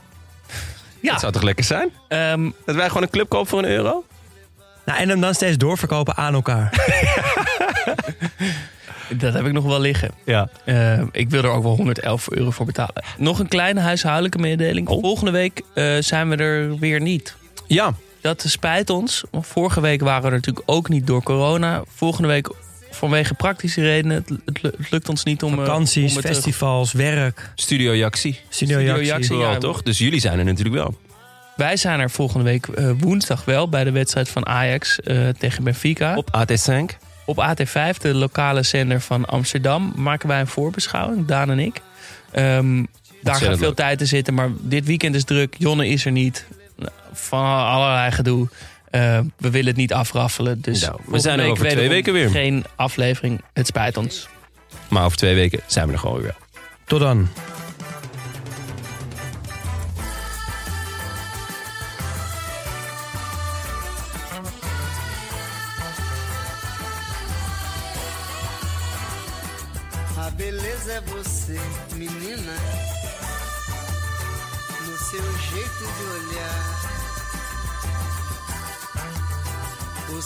Ja. 1.00 1.12
Dat 1.12 1.20
zou 1.20 1.32
toch 1.32 1.42
lekker 1.42 1.66
zijn? 1.66 1.90
Ehm, 2.08 2.50
Dat 2.66 2.76
wij 2.76 2.88
gewoon 2.88 3.04
een 3.04 3.10
club 3.10 3.30
kopen 3.30 3.48
voor 3.48 3.60
een 3.60 3.70
euro? 3.70 4.04
Nou, 4.86 5.00
en 5.00 5.10
hem 5.10 5.22
dan 5.22 5.34
steeds 5.34 5.58
doorverkopen 5.58 6.16
aan 6.16 6.34
elkaar. 6.34 6.70
dat 9.10 9.34
heb 9.34 9.46
ik 9.46 9.52
nog 9.52 9.64
wel 9.64 9.80
liggen. 9.80 10.12
Ja. 10.24 10.50
Eh, 10.66 11.02
ik 11.12 11.30
wil 11.30 11.44
er 11.44 11.50
ook 11.50 11.64
wel 11.64 11.76
111 11.76 12.32
euro 12.32 12.52
voor 12.52 12.66
betalen. 12.66 13.04
Nog 13.18 13.40
een 13.40 13.48
kleine 13.48 13.80
huishoudelijke 13.80 14.38
mededeling. 14.38 14.88
Oh. 14.88 15.02
Volgende 15.02 15.32
week 15.32 15.62
eh, 15.74 15.94
zijn 16.00 16.30
we 16.30 16.36
er 16.36 16.78
weer 16.78 17.02
niet. 17.02 17.36
Ja. 17.68 17.94
Dat 18.22 18.44
spijt 18.48 18.90
ons. 18.90 19.24
Vorige 19.32 19.82
week 19.82 20.02
waren 20.02 20.22
we 20.22 20.28
er 20.28 20.34
natuurlijk 20.34 20.70
ook 20.70 20.90
niet 20.90 21.08
door 21.08 21.24
corona. 21.24 21.84
Volgende 21.96 22.28
week 22.28 22.50
vanwege 22.96 23.34
praktische 23.34 23.82
redenen. 23.82 24.16
Het, 24.18 24.30
het, 24.46 24.62
het 24.78 24.92
lukt 24.92 25.10
ons 25.10 25.24
niet 25.24 25.44
om... 25.44 25.52
eh, 25.52 25.58
Vakanties, 25.58 26.16
om 26.16 26.22
festivals, 26.22 26.92
werk. 26.92 27.52
Studio 27.56 27.96
Jaxi. 27.96 28.40
Studio 28.50 28.76
Studio 28.76 28.94
Jaxi. 28.96 29.08
Jaxi. 29.08 29.28
Vooral 29.28 29.52
ja, 29.52 29.58
toch? 29.58 29.82
Dus 29.82 29.98
jullie 29.98 30.20
zijn 30.20 30.40
er 30.40 30.46
natuurlijk 30.46 30.76
wel. 30.76 30.98
Wij 31.56 31.78
zijn 31.78 32.00
er 32.00 32.10
volgende 32.10 32.44
week 32.46 32.68
eh, 32.68 32.92
woensdag 33.00 33.46
wel 33.46 33.70
bij 33.70 33.84
de 33.84 33.92
wedstrijd 33.92 34.30
van 34.30 34.46
Ajax 34.46 35.00
eh, 35.00 35.28
tegen 35.30 35.64
Benfica. 35.64 36.16
Op 36.16 36.30
AT5. 36.38 36.96
Op 37.26 37.38
AT5, 37.50 37.98
de 38.02 38.14
lokale 38.14 38.64
zender 38.64 39.02
van 39.02 39.26
Amsterdam, 39.26 39.94
maken 39.96 40.28
wij 40.28 40.40
een 40.40 40.48
voorbeschouwing, 40.48 41.26
Daan 41.28 41.50
en 41.52 41.60
ik. 41.60 41.82
Ehm, 42.32 42.84
daar 43.22 43.36
gaat 43.36 43.58
veel 43.58 43.68
leuk. 43.68 43.76
tijd 43.76 44.02
in 44.02 44.08
zitten, 44.08 44.34
maar 44.34 44.50
dit 44.60 44.86
weekend 44.86 45.16
is 45.16 45.24
druk. 45.24 45.56
Jonne 45.58 45.88
is 45.88 46.06
er 46.06 46.12
niet. 46.12 46.46
Van 47.14 47.46
allerlei 47.46 48.12
gedoe. 48.12 48.48
Eh, 48.96 49.20
we 49.38 49.50
willen 49.50 49.68
het 49.68 49.76
niet 49.76 49.94
afraffelen. 49.94 50.62
Dus 50.62 50.82
Nou, 50.82 51.00
we 51.06 51.20
zijn 51.20 51.40
er 51.40 51.50
over 51.50 51.70
twee 51.70 51.90
weken 51.90 52.14
weer. 52.14 52.30
Geen 52.30 52.66
aflevering. 52.76 53.42
Het 53.54 53.68
spijt 53.68 53.98
ons. 53.98 54.28
Maar 54.88 55.06
over 55.06 55.18
twee 55.18 55.36
weken 55.36 55.60
zijn 55.66 55.88
we 55.88 55.94
er 55.94 56.00
gewoon 56.00 56.22
weer. 56.22 56.36
Tot 56.86 57.00
dan. 57.00 57.28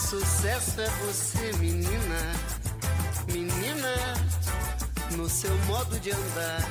Sucesso 0.08 0.80
é 0.80 0.88
você, 1.04 1.52
menina. 1.58 2.32
Menina, 3.32 3.94
no 5.12 5.28
seu 5.28 5.54
modo 5.66 5.98
de 6.00 6.10
andar. 6.10 6.64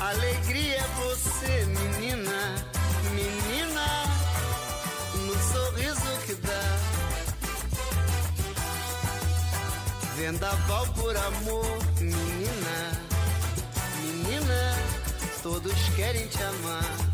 Alegria 0.00 0.76
é 0.76 0.88
você, 0.96 1.66
menina. 1.66 2.54
Menina, 3.14 3.86
no 5.26 5.34
sorriso 5.52 6.26
que 6.26 6.34
dá. 6.36 6.78
Vendaval 10.16 10.86
por 10.94 11.16
amor, 11.16 11.78
menina. 12.00 12.92
Menina, 14.00 14.74
todos 15.42 15.74
querem 15.96 16.26
te 16.28 16.42
amar. 16.42 17.13